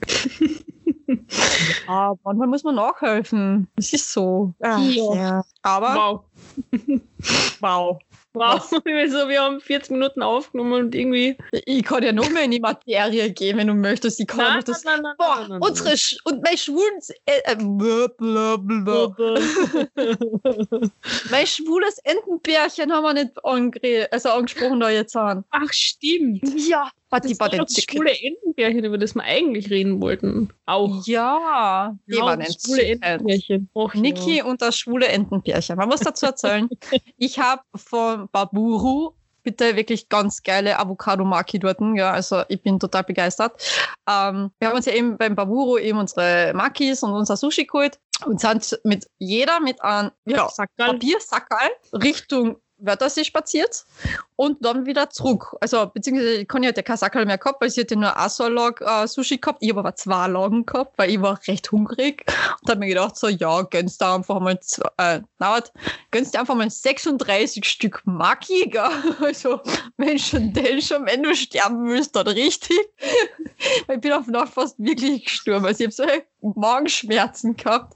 Ah, 1.88 2.14
manchmal 2.24 2.48
muss 2.48 2.64
man 2.64 2.76
nachhelfen. 2.76 3.68
Das 3.76 3.92
ist 3.94 4.12
so. 4.12 4.54
Ach, 4.62 4.80
Ja. 4.80 5.16
ja. 5.16 5.42
Aber 5.62 5.96
Wow. 5.96 6.24
wow. 7.60 8.00
Wow. 8.36 8.74
Also, 8.74 9.30
wir 9.30 9.42
haben 9.42 9.62
40 9.62 9.92
Minuten 9.92 10.24
aufgenommen 10.24 10.74
und 10.74 10.96
irgendwie. 10.96 11.38
Ich 11.52 11.84
kann 11.84 12.02
ja 12.02 12.12
noch 12.12 12.28
mehr 12.32 12.44
in 12.46 12.50
die 12.52 12.60
Materie 12.60 13.32
gehen, 13.32 13.58
wenn 13.58 13.68
du 13.68 13.76
möchtest. 13.76 14.20
Ich 14.20 14.26
kann 14.26 14.40
ja 14.40 14.56
noch 14.56 14.64
das. 14.64 14.84
nein, 14.84 15.02
nein, 15.04 15.14
Boah, 15.20 15.42
nein, 15.42 15.50
nein, 15.50 15.62
unsere 15.62 15.96
Sch 15.96 16.18
und 16.24 16.42
mein 16.44 16.58
schwules 16.58 17.12
äh, 17.28 17.42
äh, 17.44 17.56
blah. 17.56 18.08
nein. 19.96 20.92
mein 21.30 21.46
schwules 21.46 22.00
Entenbärchen 22.04 22.92
haben 22.92 23.04
wir 23.04 23.14
nicht 23.14 23.46
angere 23.46 24.08
also 24.12 24.30
angesprochen 24.30 24.80
da 24.80 24.90
jetzt 24.90 25.16
an. 25.16 25.44
Ach, 25.52 25.72
stimmt. 25.72 26.42
Ja, 26.68 26.90
Das 27.20 27.32
die 27.32 27.38
den 27.38 27.60
das 27.60 27.84
schwule 27.84 28.12
Entenbärchen, 28.12 28.84
über 28.84 28.98
das 28.98 29.16
wir 29.16 29.24
eigentlich 29.24 29.70
reden 29.70 30.02
wollten. 30.02 30.50
Auch. 30.66 31.06
Ja, 31.06 31.96
die 32.08 32.14
Genau, 32.14 32.26
war 32.26 32.38
das 32.38 32.58
schwule 32.62 32.84
Entenbärchen. 32.84 33.70
Och, 33.74 33.94
Niki 33.94 34.38
ja. 34.38 34.46
und 34.46 34.62
das 34.62 34.78
schwule 34.78 35.08
Entenbärchen. 35.08 35.78
Man 35.78 35.90
muss 35.90 36.00
dazu 36.00 36.26
erzählen, 36.26 36.70
ich 37.18 37.40
habe 37.40 37.62
von 37.76 38.30
Baburu 38.32 39.14
bitte 39.44 39.76
wirklich 39.76 40.10
ganz 40.10 40.42
geile 40.42 40.80
Avocado 40.80 41.24
Maki 41.26 41.60
dort. 41.60 41.80
Ja, 41.96 42.12
also 42.12 42.44
ich 42.48 42.62
bin 42.62 42.80
total 42.80 43.04
begeistert. 43.04 43.62
Ähm, 44.10 44.52
wir 44.60 44.70
haben 44.70 44.76
uns 44.76 44.86
ja 44.86 44.94
eben 44.94 45.18
beim 45.18 45.36
Baburu 45.36 45.78
eben 45.78 46.00
unsere 46.00 46.54
Makis 46.56 47.04
und 47.04 47.14
unser 47.14 47.38
Sushi 47.38 47.66
geholt 47.66 48.00
und 48.26 48.40
sind 48.40 48.80
mit 48.84 49.08
jeder 49.20 49.60
mit 49.60 49.82
einem 49.84 50.12
ja, 50.26 50.48
Sackerl. 50.50 50.94
Papiersackerl 50.94 51.70
Richtung 51.94 52.58
Wörthersee 52.78 53.24
spaziert 53.24 53.86
und 54.36 54.64
dann 54.66 54.86
wieder 54.86 55.10
zurück. 55.10 55.56
Also, 55.62 55.88
beziehungsweise, 55.88 56.34
ich 56.36 56.48
kann 56.48 56.64
ja 56.64 56.72
kein 56.72 56.98
Sackerl 56.98 57.26
mehr 57.26 57.38
gehabt, 57.38 57.62
weil 57.62 57.70
sie 57.70 57.82
hatte 57.82 57.96
nur 57.96 58.16
eine 58.16 58.30
so 58.30 58.48
Lage 58.48 58.86
äh, 58.86 59.08
Sushi 59.08 59.38
gehabt. 59.38 59.60
Ich 59.62 59.70
habe 59.70 59.80
aber 59.80 59.96
zwei 59.96 60.28
Lagen 60.28 60.66
gehabt, 60.66 60.98
weil 60.98 61.10
ich 61.10 61.22
war 61.22 61.40
recht 61.48 61.72
hungrig 61.72 62.26
und 62.62 62.70
habe 62.70 62.80
mir 62.80 62.88
gedacht, 62.88 63.18
so, 63.18 63.28
ja, 63.28 63.62
gönnst 63.64 64.02
du 64.02 64.06
einfach 64.06 64.40
mal, 64.40 64.60
zwei, 64.60 64.90
äh, 64.98 65.22
warte, 65.38 65.72
gönnst 66.12 66.34
dir 66.34 66.40
einfach 66.40 66.56
mal 66.56 66.70
36 66.70 67.66
Stück 67.66 68.02
Maki, 68.06 68.70
gell? 68.70 68.84
Also, 69.24 69.62
wenn 69.98 70.20
schon 70.20 70.54
denn 70.54 70.82
schon, 70.82 71.06
wenn 71.06 71.24
du 71.24 71.36
sterben 71.36 71.88
willst, 71.88 72.16
dann 72.16 72.28
richtig. 72.28 72.78
ich 73.88 74.00
bin 74.00 74.12
auf 74.12 74.28
Nacht 74.28 74.54
fast 74.54 74.78
wirklich 74.80 75.26
gestorben. 75.26 75.66
Also, 75.66 75.84
ich 75.86 76.00
habe 76.00 76.10
so 76.10 76.24
Magenschmerzen 76.56 77.56
gehabt. 77.56 77.94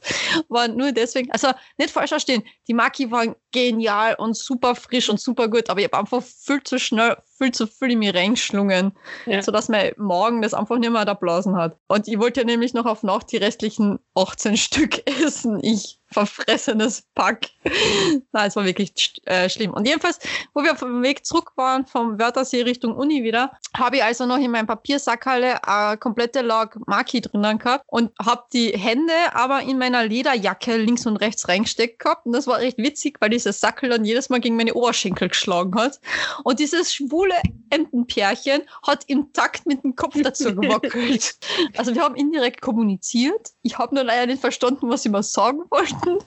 War 0.49 0.67
nur 0.67 0.91
deswegen, 0.91 1.31
also 1.31 1.49
nicht 1.77 1.91
falsch 1.91 2.09
verstehen, 2.09 2.43
die 2.67 2.73
Maki 2.73 3.11
waren 3.11 3.35
genial 3.51 4.15
und 4.15 4.35
super 4.35 4.75
frisch 4.75 5.09
und 5.09 5.19
super 5.19 5.47
gut, 5.47 5.69
aber 5.69 5.79
ich 5.79 5.85
habe 5.85 5.97
einfach 5.97 6.21
viel 6.37 6.63
zu 6.63 6.79
schnell, 6.79 7.17
viel 7.37 7.51
zu 7.51 7.67
viel 7.67 7.91
in 7.91 7.99
mir 7.99 8.13
reingeschlungen, 8.15 8.93
Ja. 9.25 9.41
sodass 9.41 9.69
mein 9.69 9.93
Magen 9.97 10.41
das 10.41 10.53
einfach 10.53 10.77
nicht 10.77 10.91
mehr 10.91 11.05
da 11.05 11.13
blasen 11.13 11.55
hat. 11.55 11.77
Und 11.87 12.07
ich 12.07 12.19
wollte 12.19 12.41
ja 12.41 12.45
nämlich 12.45 12.73
noch 12.73 12.85
auf 12.85 13.03
Nacht 13.03 13.31
die 13.31 13.37
restlichen 13.37 13.99
18 14.15 14.57
Stück 14.57 15.01
essen. 15.21 15.59
Ich 15.63 15.99
verfressenes 16.09 17.03
Pack. 17.15 17.47
Nein, 18.31 18.47
es 18.47 18.55
war 18.55 18.63
wirklich 18.63 18.91
sch- 18.91 19.25
äh, 19.27 19.49
schlimm. 19.49 19.73
Und 19.73 19.85
jedenfalls, 19.85 20.19
wo 20.53 20.63
wir 20.63 20.71
auf 20.71 20.79
dem 20.79 21.03
Weg 21.03 21.25
zurück 21.25 21.51
waren 21.57 21.85
vom 21.85 22.17
Wörthersee 22.17 22.61
Richtung 22.61 22.95
Uni 22.95 23.23
wieder, 23.23 23.51
habe 23.75 23.97
ich 23.97 24.03
also 24.03 24.25
noch 24.25 24.37
in 24.37 24.51
meinem 24.51 24.67
Papiersackerle 24.67 25.63
eine 25.67 25.97
komplette 25.97 26.41
Log 26.43 26.77
Maki 26.87 27.19
drinnen 27.19 27.59
gehabt 27.59 27.83
und 27.87 28.11
habe 28.23 28.43
die 28.53 28.69
Hände 28.71 29.11
aber 29.33 29.61
in 29.63 29.77
meiner 29.77 30.05
Lederjacke 30.05 30.77
links 30.77 31.05
und 31.05 31.17
rechts 31.17 31.49
reingesteckt 31.49 31.99
gehabt. 31.99 32.25
Und 32.25 32.31
das 32.31 32.47
war 32.47 32.59
recht 32.59 32.77
witzig, 32.77 33.17
weil 33.19 33.29
dieses 33.29 33.59
Sackel 33.59 33.89
dann 33.89 34.05
jedes 34.05 34.29
Mal 34.29 34.39
gegen 34.39 34.55
meine 34.55 34.75
Oberschenkel 34.75 35.27
geschlagen 35.27 35.75
hat. 35.77 35.99
Und 36.45 36.59
dieses 36.59 36.93
schwule 36.93 37.26
Entenpärchen 37.69 38.61
hat 38.83 39.03
im 39.07 39.33
Takt 39.33 39.65
mit 39.65 39.83
dem 39.83 39.95
Kopf 39.95 40.15
dazu 40.21 40.55
gewackelt. 40.55 41.37
also 41.77 41.93
wir 41.93 42.01
haben 42.01 42.15
indirekt 42.15 42.61
kommuniziert. 42.61 43.51
Ich 43.61 43.77
habe 43.77 43.95
nur 43.95 44.03
leider 44.03 44.25
nicht 44.27 44.41
verstanden, 44.41 44.89
was 44.89 45.03
sie 45.03 45.09
mir 45.09 45.23
sagen 45.23 45.63
wollten. 45.69 46.19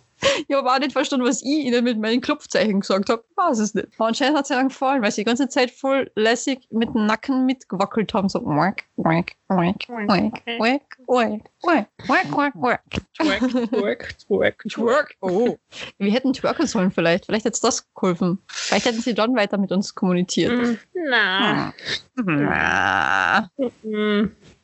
Ich 0.48 0.54
habe 0.54 0.70
auch 0.70 0.78
nicht 0.78 0.92
verstanden, 0.92 1.26
was 1.26 1.42
ich 1.42 1.48
ihnen 1.48 1.84
mit 1.84 1.98
meinen 1.98 2.20
Klopfzeichen 2.20 2.80
gesagt 2.80 3.10
habe. 3.10 3.24
Ich 3.28 3.36
weiß 3.36 3.58
es 3.58 3.74
nicht. 3.74 3.88
Aber 3.96 4.08
anscheinend 4.08 4.38
hat 4.38 4.44
es 4.44 4.50
ihnen 4.50 4.68
gefallen, 4.68 5.02
weil 5.02 5.10
sie 5.10 5.22
die 5.22 5.26
ganze 5.26 5.48
Zeit 5.48 5.70
voll 5.70 6.10
lässig 6.14 6.66
mit 6.70 6.94
dem 6.94 7.06
Nacken 7.06 7.46
mitgewackelt 7.46 8.12
haben. 8.14 8.28
So 8.28 8.44
wack, 8.44 8.84
wack, 8.96 9.32
wack, 9.48 9.86
wack, 9.96 10.18
wack, 10.58 10.82
wack, 11.06 11.50
wack, 11.62 11.88
wack, 12.08 12.36
wack, 12.36 12.54
wack. 12.56 12.82
Twerk, 13.16 14.18
twerk, 14.18 14.18
twerk, 14.18 14.64
Twerk. 14.68 15.14
Oh. 15.20 15.56
Wir 15.98 16.12
hätten 16.12 16.32
twerken 16.32 16.66
sollen 16.66 16.90
vielleicht. 16.90 17.26
Vielleicht 17.26 17.44
hätte 17.44 17.54
es 17.54 17.60
das 17.60 17.92
geholfen. 17.94 18.38
Vielleicht 18.48 18.86
hätten 18.86 19.00
sie 19.00 19.14
dann 19.14 19.34
weiter 19.34 19.58
mit 19.58 19.72
uns 19.72 19.94
kommuniziert. 19.94 20.52
Mm, 20.52 20.76
Na. 21.08 21.72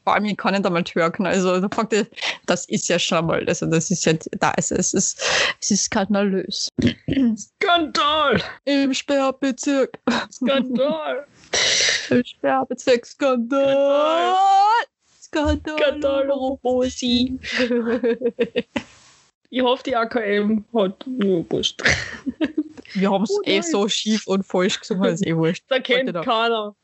Vor 0.06 0.14
allem, 0.14 0.26
ich 0.26 0.36
kann 0.36 0.54
nicht 0.54 0.64
einmal 0.64 0.84
twerken. 0.84 1.26
Also 1.26 1.56
ihr, 1.56 2.06
das 2.46 2.68
ist 2.68 2.86
ja 2.86 2.96
schon 2.96 3.26
mal, 3.26 3.44
also 3.48 3.66
das 3.66 3.90
ist 3.90 4.04
ja, 4.04 4.12
da 4.38 4.52
ist 4.52 4.70
es, 4.70 4.94
ist, 4.94 5.20
es 5.60 5.72
ist 5.72 5.84
skandalös. 5.86 6.68
Skandal! 7.36 8.40
Im 8.66 8.94
Sperrbezirk. 8.94 9.98
Skandal! 10.30 11.26
Im 12.10 12.24
Sperrbezirk 12.24 13.04
Skandal. 13.04 14.36
Skandal. 15.20 15.76
Skandal, 15.76 16.30
Robosi. 16.30 17.40
Ich 19.50 19.62
hoffe, 19.62 19.82
die 19.82 19.96
AKM 19.96 20.64
hat 20.72 21.04
nur 21.04 21.50
wurscht. 21.50 21.82
Wir 22.94 23.10
haben 23.10 23.24
es 23.24 23.30
Oh 23.30 23.42
eh 23.44 23.60
so 23.60 23.88
schief 23.88 24.26
und 24.26 24.44
falsch 24.44 24.80
gesungen, 24.80 25.12
ist 25.12 25.26
eh 25.26 25.36
wurscht. 25.36 25.64
Da 25.68 25.78
kennt 25.80 26.14
da. 26.14 26.22
keiner. 26.22 26.74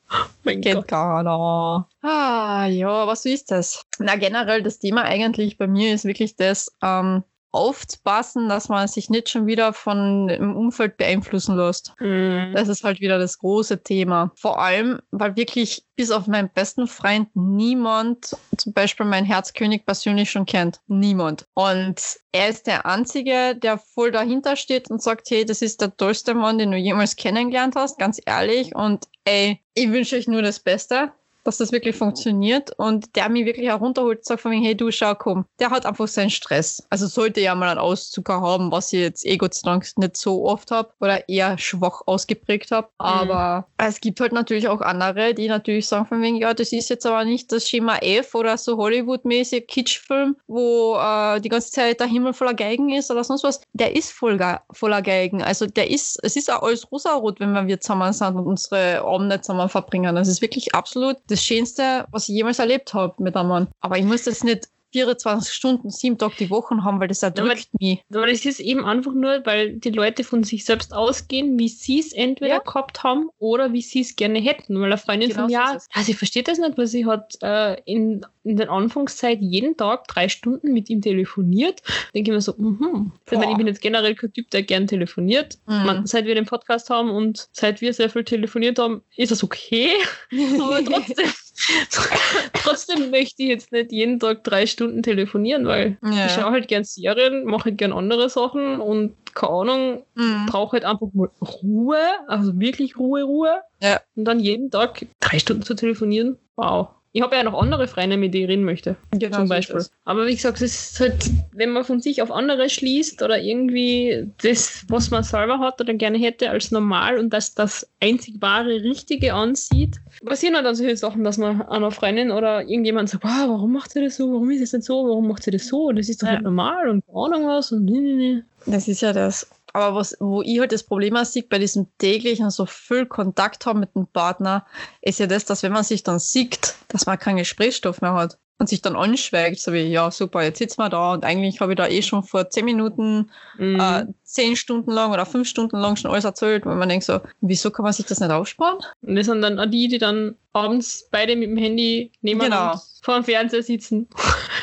Mein 0.43 0.61
Kennt 0.61 0.75
Gott. 0.75 0.87
keiner. 0.87 1.87
Ah, 2.01 2.67
ja, 2.67 3.07
was 3.07 3.25
ist 3.25 3.49
das? 3.51 3.83
Na, 3.99 4.15
generell, 4.15 4.61
das 4.61 4.79
Thema 4.79 5.03
eigentlich 5.03 5.57
bei 5.57 5.67
mir 5.67 5.93
ist 5.93 6.05
wirklich 6.05 6.35
das, 6.35 6.71
ähm, 6.83 7.23
aufzupassen, 7.53 8.49
dass 8.49 8.67
man 8.67 8.87
sich 8.87 9.09
nicht 9.09 9.29
schon 9.29 9.45
wieder 9.45 9.73
von 9.73 10.27
dem 10.27 10.55
Umfeld 10.55 10.97
beeinflussen 10.97 11.55
lässt. 11.55 11.93
Mhm. 11.99 12.51
Das 12.53 12.67
ist 12.67 12.83
halt 12.83 12.99
wieder 12.99 13.19
das 13.19 13.37
große 13.37 13.83
Thema. 13.83 14.31
Vor 14.35 14.59
allem, 14.59 14.99
weil 15.11 15.35
wirklich 15.35 15.85
bis 15.95 16.09
auf 16.09 16.25
meinen 16.25 16.49
besten 16.49 16.87
Freund 16.87 17.29
niemand 17.35 18.35
zum 18.57 18.73
Beispiel 18.73 19.05
mein 19.05 19.25
Herzkönig 19.25 19.85
persönlich 19.85 20.31
schon 20.31 20.47
kennt. 20.47 20.81
Niemand. 20.87 21.45
Und 21.53 22.01
er 22.31 22.49
ist 22.49 22.65
der 22.65 22.87
Einzige, 22.87 23.55
der 23.55 23.77
voll 23.77 24.11
dahinter 24.11 24.55
steht 24.55 24.89
und 24.89 25.03
sagt, 25.03 25.29
hey, 25.29 25.45
das 25.45 25.61
ist 25.61 25.79
der 25.81 25.95
tollste 25.95 26.33
Mann, 26.33 26.57
den 26.57 26.71
du 26.71 26.77
jemals 26.77 27.15
kennengelernt 27.15 27.75
hast, 27.75 27.99
ganz 27.99 28.19
ehrlich. 28.25 28.75
Und 28.75 29.05
ey, 29.25 29.61
ich 29.75 29.91
wünsche 29.91 30.15
euch 30.15 30.27
nur 30.27 30.41
das 30.41 30.59
Beste 30.59 31.11
dass 31.43 31.57
das 31.57 31.71
wirklich 31.71 31.95
funktioniert 31.95 32.71
und 32.77 33.15
der 33.15 33.29
mich 33.29 33.45
wirklich 33.45 33.67
herunterholt 33.67 34.19
und 34.19 34.25
sagt 34.25 34.41
von 34.41 34.51
wegen, 34.51 34.63
hey 34.63 34.75
du, 34.75 34.91
schau, 34.91 35.15
komm, 35.15 35.45
der 35.59 35.69
hat 35.69 35.85
einfach 35.85 36.07
seinen 36.07 36.29
Stress. 36.29 36.85
Also 36.89 37.07
sollte 37.07 37.41
ja 37.41 37.55
mal 37.55 37.69
einen 37.69 37.79
Auszucker 37.79 38.41
haben, 38.41 38.71
was 38.71 38.93
ich 38.93 38.99
jetzt 38.99 39.25
eh 39.25 39.37
Gott 39.37 39.53
sei 39.53 39.69
Dank 39.69 39.85
nicht 39.97 40.17
so 40.17 40.45
oft 40.45 40.71
habe 40.71 40.93
oder 40.99 41.27
eher 41.27 41.57
schwach 41.57 42.01
ausgeprägt 42.05 42.71
habe. 42.71 42.89
Aber 42.97 43.67
es 43.77 43.99
gibt 44.01 44.19
halt 44.19 44.33
natürlich 44.33 44.67
auch 44.67 44.81
andere, 44.81 45.33
die 45.33 45.47
natürlich 45.47 45.87
sagen 45.87 46.05
von 46.05 46.21
wegen, 46.21 46.37
ja, 46.37 46.53
das 46.53 46.71
ist 46.71 46.89
jetzt 46.89 47.05
aber 47.05 47.25
nicht 47.25 47.51
das 47.51 47.69
Schema 47.69 47.97
F 47.97 48.35
oder 48.35 48.57
so 48.57 48.77
Hollywood-mäßig 48.77 49.67
Kitschfilm, 49.67 50.35
wo 50.47 50.95
äh, 50.97 51.39
die 51.41 51.49
ganze 51.49 51.71
Zeit 51.71 51.99
der 51.99 52.07
Himmel 52.07 52.33
voller 52.33 52.53
Geigen 52.53 52.89
ist 52.89 53.11
oder 53.11 53.23
sonst 53.23 53.43
was. 53.43 53.61
Der 53.73 53.95
ist 53.95 54.11
voll 54.11 54.33
voller 54.71 55.01
Geigen. 55.01 55.43
Also 55.43 55.67
der 55.67 55.89
ist, 55.89 56.19
es 56.23 56.35
ist 56.35 56.51
auch 56.51 56.63
alles 56.63 56.91
rosarot, 56.91 57.39
wenn 57.39 57.67
wir 57.67 57.79
zusammen 57.79 58.13
sind 58.13 58.35
und 58.35 58.47
unsere 58.47 59.01
Abende 59.01 59.41
zusammen 59.41 59.69
verbringen. 59.69 60.15
Das 60.15 60.27
ist 60.27 60.41
wirklich 60.41 60.73
absolut 60.73 61.17
das 61.33 61.43
Schönste, 61.43 62.05
was 62.11 62.29
ich 62.29 62.35
jemals 62.35 62.59
erlebt 62.59 62.93
habe 62.93 63.21
mit 63.21 63.35
einem 63.35 63.49
Mann. 63.49 63.67
Aber 63.81 63.97
ich 63.97 64.05
muss 64.05 64.23
das 64.23 64.43
nicht 64.43 64.69
24 64.93 65.53
Stunden, 65.53 65.89
sieben 65.89 66.17
Tage 66.17 66.35
die 66.39 66.49
Woche 66.49 66.75
haben, 66.83 66.99
weil 67.01 67.07
das 67.09 67.21
erdrückt 67.23 67.67
mich. 67.79 67.99
Aber 68.13 68.27
das 68.27 68.45
ist 68.45 68.59
eben 68.61 68.85
einfach 68.85 69.13
nur, 69.13 69.45
weil 69.45 69.73
die 69.73 69.89
Leute 69.89 70.23
von 70.23 70.43
sich 70.43 70.63
selbst 70.63 70.93
ausgehen, 70.93 71.59
wie 71.59 71.67
sie 71.67 71.99
es 71.99 72.13
entweder 72.13 72.55
Ja. 72.55 72.59
gehabt 72.59 73.03
haben 73.03 73.29
oder 73.39 73.73
wie 73.73 73.81
sie 73.81 74.01
es 74.01 74.15
gerne 74.15 74.39
hätten. 74.39 74.75
Weil 74.79 74.85
eine 74.85 74.97
Freundin 74.97 75.29
Genau 75.29 75.41
von 75.41 75.49
so 75.49 75.57
mir, 75.57 75.75
es. 75.75 75.87
ja, 75.95 76.01
sie 76.03 76.13
versteht 76.13 76.47
das 76.47 76.59
nicht, 76.59 76.77
weil 76.77 76.87
sie 76.87 77.05
hat 77.05 77.35
äh, 77.41 77.81
in, 77.85 78.25
in 78.43 78.57
der 78.57 78.69
Anfangszeit 78.69 79.39
jeden 79.41 79.75
Tag 79.75 80.07
drei 80.07 80.29
Stunden 80.29 80.71
mit 80.73 80.89
ihm 80.89 81.01
telefoniert. 81.01 81.81
Denke 82.13 82.31
ich 82.31 82.35
mir 82.35 82.41
so, 82.41 82.53
mhm. 82.57 83.11
Ich 83.29 83.57
bin 83.57 83.67
jetzt 83.67 83.81
generell 83.81 84.15
kein 84.15 84.31
Typ, 84.31 84.49
der 84.51 84.63
gern 84.63 84.87
telefoniert. 84.87 85.57
Mhm. 85.65 85.85
Man, 85.85 86.05
seit 86.05 86.25
wir 86.25 86.35
den 86.35 86.45
Podcast 86.45 86.89
haben 86.89 87.09
und 87.09 87.47
seit 87.51 87.81
wir 87.81 87.93
sehr 87.93 88.09
viel 88.09 88.23
telefoniert 88.23 88.77
haben, 88.79 89.01
ist 89.15 89.31
das 89.31 89.43
okay. 89.43 89.89
Aber 90.61 90.83
trotzdem, 90.85 91.27
trotzdem 92.53 93.11
möchte 93.11 93.43
ich 93.43 93.49
jetzt 93.49 93.71
nicht 93.71 93.91
jeden 93.91 94.19
Tag 94.19 94.43
drei 94.43 94.65
Stunden 94.65 95.03
telefonieren, 95.03 95.65
weil 95.65 95.97
Ja. 96.03 96.25
ich 96.25 96.31
schaue 96.33 96.51
halt 96.51 96.67
gern 96.67 96.83
Serien, 96.83 97.45
mache 97.45 97.65
halt 97.65 97.77
gern 97.77 97.93
andere 97.93 98.29
Sachen 98.29 98.79
und 98.81 99.15
keine 99.35 99.51
Ahnung, 99.53 100.03
Mhm. 100.15 100.45
brauche 100.47 100.73
halt 100.73 100.85
einfach 100.85 101.07
mal 101.13 101.29
Ruhe, 101.41 101.97
also 102.27 102.59
wirklich 102.59 102.97
Ruhe, 102.97 103.23
Ruhe. 103.23 103.61
Ja. 103.81 103.99
Und 104.15 104.25
dann 104.25 104.39
jeden 104.39 104.71
Tag 104.71 105.05
drei 105.19 105.39
Stunden 105.39 105.63
zu 105.63 105.75
telefonieren, 105.75 106.37
wow. 106.55 106.89
Ich 107.15 107.21
habe 107.21 107.35
ja 107.35 107.43
noch 107.43 107.53
andere 107.53 107.87
Freunde, 107.87 108.17
mit 108.17 108.33
denen 108.33 108.45
ich 108.45 108.49
reden 108.49 108.63
möchte, 108.63 108.95
Genau 109.11 109.37
zum 109.37 109.45
so 109.47 109.53
Beispiel. 109.53 109.75
es. 109.77 109.91
Aber 110.03 110.25
wie 110.25 110.33
gesagt, 110.33 110.59
es 110.61 110.91
ist 110.93 110.99
halt, 110.99 111.29
wenn 111.51 111.69
man 111.69 111.83
von 111.83 112.01
sich 112.01 112.23
auf 112.23 112.31
andere 112.31 112.69
schließt 112.69 113.21
oder 113.21 113.39
irgendwie 113.39 114.27
das, 114.41 114.83
was 114.87 115.11
man 115.11 115.21
selber 115.23 115.59
hat 115.59 115.79
oder 115.79 115.93
gerne 115.93 116.17
hätte, 116.17 116.49
als 116.49 116.71
normal 116.71 117.19
und 117.19 117.31
das 117.31 117.53
das 117.53 117.87
einzig 118.01 118.41
wahre, 118.41 118.81
richtige 118.83 119.35
ansieht, 119.35 119.97
passieren 120.25 120.55
halt 120.55 120.65
dann 120.65 120.73
solche 120.73 120.97
Sachen, 120.97 121.23
dass 121.23 121.37
man 121.37 121.61
einer 121.61 121.91
Freundin 121.91 122.31
oder 122.31 122.61
irgendjemand 122.61 123.09
sagt, 123.09 123.23
wow, 123.23 123.47
warum 123.47 123.73
macht 123.73 123.91
sie 123.91 124.01
das 124.03 124.15
so, 124.15 124.31
warum 124.33 124.49
ist 124.49 124.61
es 124.61 124.73
nicht 124.73 124.83
so, 124.85 124.95
warum 125.07 125.27
macht 125.27 125.43
sie 125.43 125.51
das 125.51 125.67
so, 125.67 125.91
das 125.91 126.09
ist 126.09 126.23
doch 126.23 126.27
Ja. 126.27 126.33
nicht 126.33 126.43
normal 126.45 126.89
und 126.89 127.05
keine 127.05 127.19
Ahnung 127.25 127.47
was 127.47 127.71
und 127.71 127.85
nee, 127.85 127.99
nee, 127.99 128.13
nee. 128.15 128.41
Das 128.65 128.87
ist 128.87 129.01
ja 129.01 129.13
das. 129.13 129.47
Aber 129.73 129.95
was, 129.95 130.15
wo 130.19 130.41
ich 130.43 130.59
halt 130.59 130.71
das 130.71 130.83
Problem 130.83 131.17
sehe, 131.25 131.43
bei 131.43 131.57
diesem 131.57 131.87
täglichen 131.97 132.49
so 132.51 132.65
viel 132.67 133.05
Kontakt 133.07 133.65
haben 133.65 133.79
mit 133.79 133.95
dem 133.95 134.05
Partner, 134.07 134.65
ist 135.01 135.19
ja 135.19 135.25
das, 135.27 135.45
dass 135.45 135.63
wenn 135.63 135.71
man 135.71 135.83
sich 135.83 136.03
dann 136.03 136.19
sieht, 136.19 136.75
dass 136.89 137.07
man 137.07 137.17
keinen 137.17 137.37
Gesprächsstoff 137.37 137.99
mehr 138.01 138.13
hat 138.13 138.37
und 138.59 138.69
sich 138.69 138.83
dann 138.83 138.95
anschweigt, 138.95 139.59
so 139.59 139.73
wie, 139.73 139.81
ja, 139.81 140.11
super, 140.11 140.43
jetzt 140.43 140.59
sitzen 140.59 140.79
wir 140.79 140.89
da 140.89 141.13
und 141.13 141.25
eigentlich 141.25 141.59
habe 141.59 141.71
ich 141.71 141.75
da 141.77 141.87
eh 141.87 142.03
schon 142.03 142.21
vor 142.23 142.51
zehn 142.51 142.65
Minuten, 142.65 143.31
Mhm. 143.57 143.79
äh, 143.79 144.05
zehn 144.21 144.55
Stunden 144.55 144.91
lang 144.91 145.11
oder 145.11 145.25
fünf 145.25 145.47
Stunden 145.49 145.77
lang 145.77 145.95
schon 145.95 146.11
alles 146.11 146.23
erzählt, 146.23 146.67
weil 146.67 146.75
man 146.75 146.87
denkt 146.87 147.05
so, 147.05 147.19
wieso 147.41 147.71
kann 147.71 147.83
man 147.83 147.93
sich 147.93 148.05
das 148.05 148.19
nicht 148.19 148.31
aufsparen? 148.31 148.77
Und 149.01 149.15
das 149.15 149.25
sind 149.25 149.41
dann 149.41 149.59
auch 149.59 149.65
die, 149.65 149.87
die 149.87 149.97
dann 149.97 150.35
abends 150.53 151.07
beide 151.09 151.35
mit 151.35 151.49
dem 151.49 151.57
Handy 151.57 152.11
nebeneinander 152.21 152.73
Genau. 152.73 152.83
vor 153.01 153.15
dem 153.15 153.23
Fernseher 153.23 153.63
sitzen. 153.63 154.07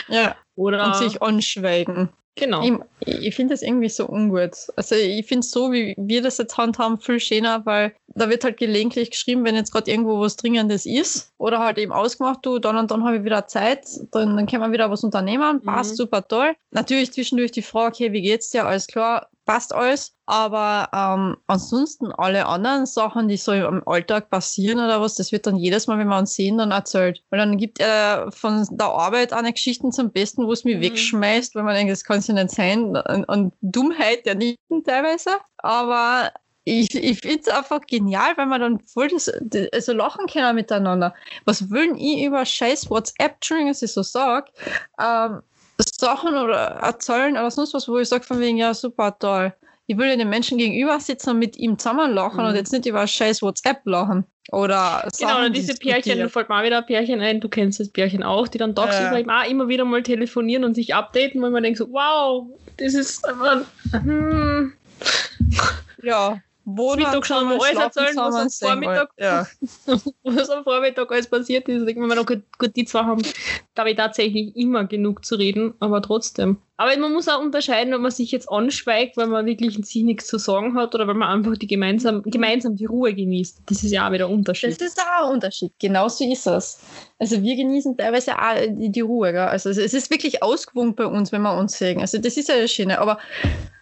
Ja. 0.09 0.37
Oder 0.55 0.85
Und 0.87 0.95
sich 0.97 1.21
anschweigen. 1.23 2.11
Genau. 2.41 2.81
Ich, 3.01 3.27
ich 3.27 3.35
finde 3.37 3.55
das 3.55 3.63
irgendwie 3.63 3.89
so 3.89 4.09
ungut. 4.09 4.57
Also 4.75 4.97
ich 4.97 5.27
finde 5.27 5.41
es 5.41 5.51
so, 5.51 5.71
wie 5.73 5.95
wir 5.97 6.23
das 6.23 6.39
jetzt 6.39 6.57
handhaben, 6.59 6.99
viel 6.99 7.21
schöner, 7.21 7.65
weil 7.67 7.95
da 8.15 8.29
wird 8.29 8.45
halt 8.45 8.57
gelegentlich 8.57 9.11
geschrieben, 9.11 9.45
wenn 9.45 9.55
jetzt 9.55 9.73
gerade 9.73 9.91
irgendwo 9.91 10.21
was 10.21 10.37
Dringendes 10.37 10.87
ist 10.87 11.33
oder 11.39 11.61
halt 11.61 11.79
eben 11.79 11.93
ausgemacht, 11.93 12.41
du, 12.43 12.59
dann 12.59 12.77
und 12.77 12.91
dann 12.91 13.05
habe 13.05 13.19
ich 13.19 13.25
wieder 13.25 13.47
Zeit, 13.47 13.87
dann, 14.13 14.37
dann 14.37 14.47
können 14.47 14.63
wir 14.63 14.73
wieder 14.73 14.91
was 14.91 15.05
unternehmen, 15.05 15.61
passt 15.63 15.93
Mhm. 15.93 15.97
super 15.97 16.27
toll. 16.27 16.55
Natürlich 16.73 17.13
zwischendurch 17.13 17.53
die 17.53 17.63
Frage, 17.63 17.89
okay, 17.95 18.13
wie 18.13 18.23
geht's 18.23 18.51
dir? 18.51 18.67
Alles 18.67 18.87
klar, 18.87 19.29
passt 19.45 19.75
alles. 19.75 20.15
Aber 20.27 20.89
ähm, 20.93 21.37
ansonsten 21.49 22.13
alle 22.13 22.47
anderen 22.47 22.87
Sachen, 22.87 23.27
die 23.27 23.37
so 23.37 23.53
im 23.53 23.83
Alltag 23.87 24.31
passieren 24.31 24.79
oder 24.79 25.01
was, 25.01 25.17
das 25.17 25.33
wird 25.33 25.47
dann 25.47 25.57
jedes 25.57 25.89
Mal, 25.89 25.99
wenn 25.99 26.07
wir 26.07 26.19
uns 26.19 26.35
sehen, 26.35 26.59
dann 26.59 26.71
erzählt. 26.71 27.23
Weil 27.31 27.41
dann 27.41 27.59
gibt 27.59 27.81
er 27.81 28.31
von 28.31 28.65
der 28.71 28.87
Arbeit 28.87 29.33
eine 29.33 29.53
Geschichten 29.53 29.91
zum 29.91 30.11
Besten, 30.13 30.47
wo 30.47 30.53
es 30.53 30.63
mich 30.65 30.77
Mhm. 30.77 30.83
wegschmeißt, 30.83 31.55
weil 31.57 31.65
man 31.65 31.75
denkt, 31.75 31.93
das 31.93 32.05
kann 32.05 32.19
es 32.19 32.29
ja 32.29 32.35
nicht 32.35 32.51
sein. 32.51 32.97
Und, 32.97 33.25
und 33.25 33.53
Dummheit 33.61 34.25
der 34.27 34.37
nicht 34.37 34.59
teilweise. 34.85 35.31
Aber 35.59 36.31
ich, 36.71 36.95
ich 36.95 37.19
finde 37.21 37.41
es 37.41 37.49
einfach 37.49 37.81
genial, 37.81 38.37
weil 38.37 38.47
man 38.47 38.61
dann 38.61 38.81
voll 38.81 39.09
das, 39.09 39.29
also 39.73 39.93
lachen 39.93 40.27
können 40.27 40.55
miteinander. 40.55 41.15
Was 41.45 41.69
will 41.71 41.95
ich 41.97 42.23
über 42.25 42.45
scheiß 42.45 42.89
WhatsApp, 42.91 43.35
Entschuldigung, 43.35 43.71
dass 43.73 43.83
ich 43.83 43.93
so 43.93 44.03
sage, 44.03 44.53
ähm, 45.01 45.41
Sachen 45.99 46.37
oder 46.37 46.57
erzählen 46.83 47.33
oder 47.33 47.51
sonst 47.51 47.75
was, 47.75 47.89
wo 47.89 47.99
ich 47.99 48.09
sage 48.09 48.25
von 48.25 48.39
wegen, 48.39 48.57
ja, 48.59 48.73
super, 48.75 49.17
toll. 49.19 49.53
Ich 49.87 49.99
will 49.99 50.09
ja 50.09 50.17
den 50.17 50.29
Menschen 50.29 50.59
gegenüber 50.59 51.01
sitzen 51.01 51.31
und 51.31 51.39
mit 51.41 51.57
ihm 51.57 51.77
zusammen 51.79 52.13
lachen 52.13 52.41
Mhm. 52.45 52.51
und 52.51 52.55
jetzt 52.55 52.73
nicht 52.73 52.87
über 52.87 53.05
scheiß 53.07 53.43
WhatsApp 53.43 53.81
lachen. 53.87 54.25
Oder 54.53 55.09
Genau, 55.19 55.31
Sachen 55.41 55.53
diese 55.53 55.75
Pärchen, 55.75 56.19
da 56.19 56.29
fällt 56.29 56.49
mir 56.49 56.59
auch 56.61 56.63
wieder 56.65 56.79
ein 56.79 56.87
Pärchen 56.87 57.21
ein, 57.21 57.41
du 57.41 57.49
kennst 57.49 57.81
das 57.81 57.89
Pärchen 57.91 58.23
auch, 58.23 58.47
die 58.47 58.59
dann 58.59 58.75
tagsüber 58.77 59.13
Ja. 59.13 59.19
eben 59.19 59.31
auch 59.31 59.49
immer 59.49 59.69
wieder 59.69 59.85
mal 59.85 60.03
telefonieren 60.03 60.65
und 60.65 60.75
sich 60.75 60.95
updaten, 60.95 61.41
weil 61.43 61.51
man 61.51 61.63
denkt 61.63 61.79
so, 61.79 61.91
wow, 61.91 62.47
das 62.77 62.95
ist 62.95 63.27
einfach, 63.27 63.65
hm, 63.93 64.73
Ja, 66.03 66.39
Mittag 66.65 67.27
schon 67.27 67.39
zusammen, 67.39 67.59
mal 67.59 67.67
alles 67.67 67.97
erzählen, 67.97 68.17
was 68.17 68.35
am 68.35 68.69
Vormittag- 68.69 69.11
Ja. 69.19 69.47
was 70.25 70.51
am 70.51 70.65
Vormittag 70.65 71.11
alles 71.11 71.29
passiert 71.29 71.69
ist. 71.69 71.85
Mir 71.85 72.15
noch, 72.15 72.27
gut, 72.27 72.43
gut, 72.59 72.77
die 72.77 72.85
zwei 72.85 73.01
haben, 73.01 73.23
glaube 73.75 73.91
ich, 73.91 73.97
tatsächlich 73.97 74.55
immer 74.57 74.85
genug 74.85 75.25
zu 75.25 75.37
reden, 75.37 75.75
aber 75.81 76.03
trotzdem. 76.03 76.59
Aber 76.77 76.97
man 76.97 77.13
muss 77.13 77.29
auch 77.29 77.41
unterscheiden, 77.43 77.93
ob 77.93 78.01
man 78.01 78.11
sich 78.11 78.31
jetzt 78.31 78.49
anschweigt, 78.51 79.19
weil 79.19 79.27
man 79.27 79.45
wirklich 79.45 79.77
in 79.77 79.83
sich 79.83 80.03
nichts 80.03 80.29
zu 80.29 80.39
sagen 80.39 80.75
hat 80.77 80.95
oder 80.95 81.07
weil 81.07 81.15
man 81.15 81.29
einfach 81.29 81.59
die 81.59 81.67
gemeinsam, 81.67 82.23
gemeinsam 82.23 82.75
die 82.77 82.87
Ruhe 82.87 83.13
genießt. 83.13 83.61
Das 83.67 83.85
ist 83.85 83.91
ja 83.91 84.09
auch 84.09 84.13
wieder 84.13 84.27
ein 84.29 84.33
Unterschied. 84.33 84.71
Das 84.71 84.81
ist 84.81 84.99
auch 84.99 85.27
ein 85.27 85.35
Unterschied. 85.35 85.73
Genau 85.79 86.09
so 86.09 86.25
ist 86.25 86.47
es. 86.47 86.81
Also 87.19 87.43
wir 87.43 87.55
genießen 87.55 87.99
teilweise 87.99 88.33
auch 88.39 88.55
die, 88.67 88.91
die 88.91 89.01
Ruhe. 89.03 89.33
Gell? 89.33 89.43
Also 89.43 89.69
es, 89.69 89.77
es 89.77 89.93
ist 89.93 90.11
wirklich 90.11 90.43
ausgewogen 90.43 90.95
bei 90.95 91.05
uns, 91.05 91.33
wenn 91.33 91.43
wir 91.43 91.55
uns 91.55 91.77
sehen. 91.77 92.01
Also 92.01 92.17
das 92.17 92.39
ist 92.39 92.49
ja 92.49 92.59
das 92.59 92.73
Schöne. 92.73 92.99
Aber 92.99 93.19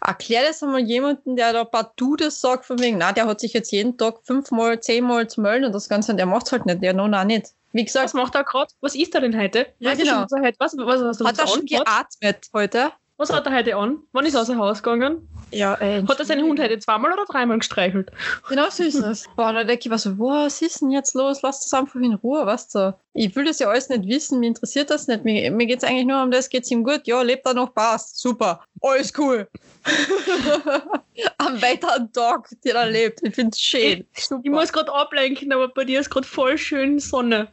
erklär 0.01 0.43
das 0.47 0.63
einmal 0.63 0.81
jemanden, 0.81 1.37
der 1.37 1.53
da 1.53 1.65
partout 1.65 2.17
das 2.17 2.41
sagt, 2.41 2.67
von 2.67 2.79
wegen, 2.79 2.99
na, 2.99 3.13
der 3.13 3.27
hat 3.27 3.41
sich 3.41 3.53
jetzt 3.53 3.71
jeden 3.73 3.97
Tag 3.97 4.21
fünfmal, 4.25 4.81
zehnmal 4.81 5.29
zu 5.29 5.41
melden 5.41 5.65
und 5.67 5.73
das 5.73 5.89
Ganze, 5.89 6.13
und 6.13 6.19
der 6.19 6.27
macht 6.27 6.47
es 6.47 6.53
halt 6.53 6.67
nicht. 6.67 6.83
Der 6.83 6.93
noch 6.93 7.13
auch 7.13 7.25
nicht. 7.25 7.53
Wie 7.73 7.85
gesagt, 7.85 8.07
Was 8.07 8.15
macht 8.15 8.35
er 8.35 8.45
gerade? 8.45 8.73
Was 8.81 8.95
ist 8.95 9.15
er 9.15 9.21
denn 9.21 9.39
heute? 9.39 9.67
Ja, 9.79 9.93
du 9.93 9.99
genau. 9.99 10.27
schon, 10.29 10.43
was 10.59 10.77
was, 10.77 10.77
was, 10.79 11.01
was, 11.03 11.21
was 11.21 11.29
hat 11.29 11.39
er 11.39 11.47
schon 11.47 11.67
geatmet 11.67 12.47
heute? 12.55 12.93
Was 13.21 13.33
hat 13.33 13.47
er 13.47 13.53
heute 13.53 13.75
an? 13.75 13.99
Wann 14.13 14.27
ist 14.27 14.35
er 14.35 14.43
aus 14.43 14.47
dem 14.47 14.61
Haus 14.61 14.81
gegangen? 14.81 15.29
Ja, 15.51 15.75
ey. 15.75 16.05
Hat 16.07 16.21
er 16.21 16.25
seinen 16.25 16.45
Hund 16.45 16.61
heute 16.61 16.79
zweimal 16.79 17.13
oder 17.13 17.25
dreimal 17.25 17.59
gestreichelt? 17.59 18.13
Genau 18.49 18.71
so 18.71 18.85
ist 18.85 18.95
es. 18.95 19.25
Boah, 19.37 19.53
da 19.53 19.65
denke 19.65 19.81
ich 19.83 19.91
mir 19.91 19.99
so, 19.99 20.17
was 20.21 20.63
ist 20.63 20.83
denn 20.83 20.93
jetzt 20.93 21.17
los? 21.17 21.43
Lass 21.43 21.61
das 21.61 21.75
einfach 21.75 21.97
in 21.97 22.15
Ruhe, 22.15 22.47
weißt 22.47 22.77
du? 22.77 22.97
Ich 23.15 23.35
will 23.35 23.45
das 23.45 23.59
ja 23.59 23.69
alles 23.69 23.89
nicht 23.89 24.07
wissen, 24.07 24.39
mir 24.39 24.47
interessiert 24.47 24.91
das 24.91 25.09
nicht. 25.09 25.25
Mir, 25.25 25.51
mir 25.51 25.67
geht 25.67 25.79
es 25.79 25.85
eigentlich 25.85 26.07
nur 26.07 26.23
um 26.23 26.31
das, 26.31 26.49
geht's 26.49 26.71
ihm 26.71 26.85
gut? 26.85 27.09
Ja, 27.09 27.21
lebt 27.23 27.45
er 27.45 27.55
noch, 27.55 27.75
passt. 27.75 28.21
Super. 28.21 28.63
Alles 28.83 29.13
cool. 29.19 29.49
Am 31.39 31.61
weiteren 31.61 32.13
Tag, 32.13 32.49
den 32.65 32.77
er 32.77 32.87
lebt. 32.87 33.19
Ich 33.25 33.35
finde 33.35 33.51
es 33.51 33.61
schön. 33.61 34.07
Super. 34.17 34.43
Ich 34.45 34.51
muss 34.53 34.73
gerade 34.73 34.93
ablenken, 34.95 35.53
aber 35.53 35.67
bei 35.67 35.85
dir 35.85 35.99
ist 35.99 36.11
gerade 36.11 36.27
voll 36.27 36.57
schön 36.57 37.01
Sonne. 37.01 37.49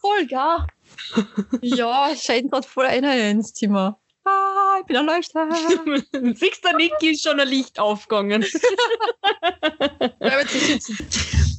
voll, 0.00 0.26
ja, 1.60 2.10
es 2.10 2.24
scheint 2.24 2.50
gerade 2.50 2.66
voll 2.66 2.86
einer 2.86 3.14
ins 3.14 3.52
Zimmer. 3.52 3.98
Ah, 4.24 4.76
ich 4.80 4.86
bin 4.86 4.96
erleuchtet. 4.96 5.34
Siehst 6.38 6.64
du, 6.64 6.76
Niki 6.76 7.10
ist 7.10 7.24
schon 7.24 7.40
ein 7.40 7.48
Licht 7.48 7.78
aufgegangen. 7.80 8.44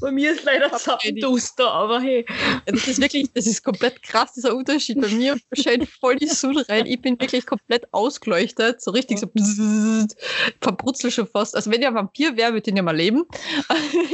Bei 0.02 0.12
mir 0.12 0.32
ist 0.34 0.44
leider 0.44 0.72
zappenduster, 0.72 1.70
aber 1.70 2.02
hey. 2.02 2.26
Das 2.66 2.88
ist 2.88 3.02
wirklich, 3.02 3.32
das 3.34 3.48
ist 3.48 3.64
komplett 3.64 4.02
krass, 4.04 4.34
dieser 4.34 4.56
Unterschied. 4.56 5.00
Bei 5.02 5.08
mir 5.08 5.38
scheint 5.54 5.90
voll 5.90 6.16
die 6.18 6.28
Sonne 6.28 6.68
rein. 6.68 6.86
Ich 6.86 7.02
bin 7.02 7.20
wirklich 7.20 7.46
komplett 7.46 7.92
ausgeleuchtet. 7.94 8.82
So 8.82 8.92
richtig 8.92 9.20
so 9.20 9.28
bzzzt, 9.28 10.18
verbrutzel 10.62 11.12
schon 11.12 11.28
fast. 11.28 11.56
Also 11.56 11.72
wenn 11.72 11.82
ich 11.82 11.88
ein 11.88 11.96
Vampir 11.96 12.36
wäre, 12.38 12.54
würde 12.54 12.70
ich 12.70 12.74
nicht 12.74 12.84
mehr 12.84 12.94
leben. 12.94 13.24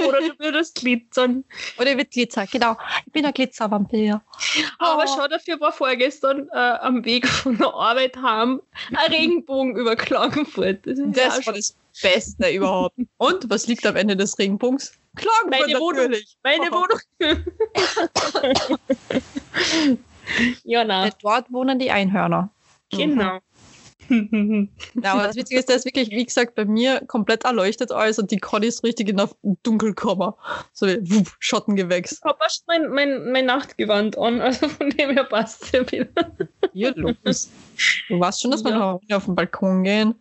Oder 0.08 0.20
du 0.22 0.40
würdest 0.40 0.76
glitzern. 0.76 1.44
Oder 1.78 1.92
ich 1.92 1.98
würde 1.98 2.10
glitzern, 2.10 2.48
genau. 2.52 2.78
Ich 3.06 3.12
bin 3.12 3.26
ein 3.26 3.34
Glitzervampir. 3.34 4.22
Aber 4.80 5.06
schau, 5.08 5.28
dafür 5.28 5.60
war 5.60 5.72
vorgestern 5.72 6.48
äh, 6.52 6.58
am 6.58 7.04
Weg 7.06 7.28
von 7.28 7.58
der 7.58 7.74
Arbeit 7.74 8.16
heim 8.18 8.39
ein 8.44 8.60
Regenbogen 9.10 9.76
über 9.76 9.96
Klagenfurt. 9.96 10.86
Das, 10.86 11.00
ist 11.00 11.18
Das 11.18 11.46
war 11.46 11.54
das 11.54 11.76
Beste 12.02 12.50
überhaupt. 12.50 12.96
Und 13.18 13.50
was 13.50 13.68
liegt 13.68 13.86
am 13.86 13.96
Ende 13.96 14.16
des 14.16 14.38
Regenbogens? 14.38 14.94
Klagenfurt 15.16 15.68
Meine 15.68 15.80
Wohnung. 15.80 16.02
natürlich. 16.04 16.38
Meine 16.44 16.72
Wohnung. 16.72 17.00
ja, 20.64 20.84
na, 20.84 21.10
Dort 21.22 21.52
wohnen 21.52 21.80
die 21.80 21.92
Einhörner. 21.92 22.50
genau. 22.90 23.40
Ja, 24.10 25.14
aber 25.14 25.24
das 25.28 25.36
Witzige 25.36 25.60
ist, 25.60 25.70
dass 25.70 25.86
wirklich, 25.86 26.10
wie 26.10 26.26
gesagt, 26.26 26.56
bei 26.56 26.66
mir 26.66 27.02
komplett 27.08 27.44
erleuchtet 27.46 27.92
alles 27.92 28.20
und 28.20 28.32
die 28.32 28.38
Conny 28.38 28.68
ist 28.68 28.84
richtig 28.84 29.10
in 29.10 29.18
der 29.18 29.30
Dunkel 29.64 29.90
gekommen. 29.94 30.34
So 30.74 30.88
wie 30.88 30.98
wupp, 31.02 31.36
Schottengewächs. 31.40 32.14
Ich 32.14 32.24
habe 32.24 32.40
erst 32.42 32.68
mein, 32.68 32.90
mein, 32.90 33.32
mein 33.32 33.46
Nachtgewand 33.46 34.18
an, 34.18 34.42
also 34.42 34.68
von 34.68 34.90
dem 34.90 35.12
her 35.12 35.24
passt 35.26 35.64
es 35.64 35.72
ja 35.72 35.92
wieder. 35.92 36.08
Hier 36.74 36.94
los. 36.96 37.50
Du 38.08 38.20
weißt 38.20 38.42
schon, 38.42 38.52
dass 38.52 38.64
wir 38.64 38.72
Ja. 38.72 38.78
noch 38.80 39.02
auf 39.18 39.26
den 39.26 39.36
Balkon 39.36 39.84
gehen. 39.84 40.16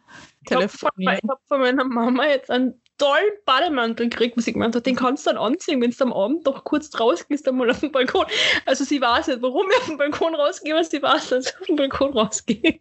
Ich 0.44 0.52
habe 0.54 0.68
von, 0.68 0.90
Telefonieren. 0.96 1.20
ich 1.22 1.28
hab 1.30 1.40
von 1.48 1.60
meiner 1.60 1.84
Mama 1.84 2.26
jetzt 2.26 2.50
einen 2.50 2.80
tollen 2.98 3.30
Bademantel 3.46 4.08
gekriegt, 4.08 4.36
was 4.36 4.46
ich 4.46 4.54
gemeint 4.54 4.74
habe, 4.74 4.82
den 4.82 4.96
kannst 4.96 5.26
du 5.26 5.30
dann 5.30 5.38
anziehen, 5.38 5.80
wenn 5.80 5.90
du 5.90 6.04
am 6.04 6.12
Abend 6.12 6.46
doch 6.46 6.64
kurz 6.64 6.98
rausgehst, 6.98 7.48
einmal 7.48 7.70
auf 7.70 7.80
den 7.80 7.92
Balkon. 7.92 8.26
Also 8.66 8.84
sie 8.84 9.00
weiß 9.00 9.28
nicht, 9.28 9.42
warum 9.42 9.70
ich 9.70 9.76
auf 9.78 9.86
den 9.86 9.98
Balkon 9.98 10.34
rausgehe, 10.34 10.74
aber 10.74 10.84
sie 10.84 11.02
weiß, 11.02 11.30
dass 11.30 11.46
ich 11.46 11.60
auf 11.60 11.66
den 11.66 11.76
Balkon 11.76 12.12
rausgehe. 12.12 12.80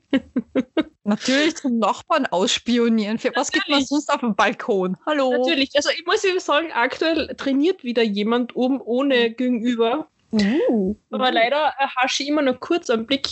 Natürlich 1.03 1.55
zum 1.55 1.79
Nachbarn 1.79 2.25
ausspionieren. 2.25 3.17
Für 3.17 3.31
was 3.35 3.51
geht 3.51 3.67
man 3.69 3.85
sonst 3.85 4.11
auf 4.11 4.19
dem 4.19 4.35
Balkon? 4.35 4.97
Hallo. 5.05 5.31
Natürlich, 5.31 5.71
also 5.75 5.89
ich 5.89 6.05
muss 6.05 6.23
ja 6.23 6.37
sagen, 6.39 6.71
aktuell 6.73 7.33
trainiert 7.37 7.83
wieder 7.83 8.03
jemand 8.03 8.55
oben 8.55 8.81
ohne 8.81 9.31
Gegenüber. 9.31 10.07
Uh. 10.31 10.95
Aber 11.11 11.31
leider 11.31 11.73
erhasche 11.79 12.23
ich 12.23 12.29
immer 12.29 12.41
noch 12.41 12.59
kurz 12.59 12.89
einen 12.89 13.05
Blick. 13.05 13.29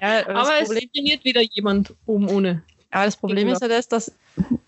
Ja, 0.00 0.26
aber 0.26 0.50
Problem, 0.64 0.84
es 0.84 0.92
trainiert 0.92 1.24
wieder 1.24 1.42
jemand 1.42 1.94
oben 2.06 2.28
ohne. 2.28 2.64
Aber 2.92 3.06
das 3.06 3.16
Problem 3.16 3.48
gegenüber. 3.48 3.54
ist 3.54 3.62
ja 3.62 3.68
das, 3.68 3.88
dass, 3.88 4.12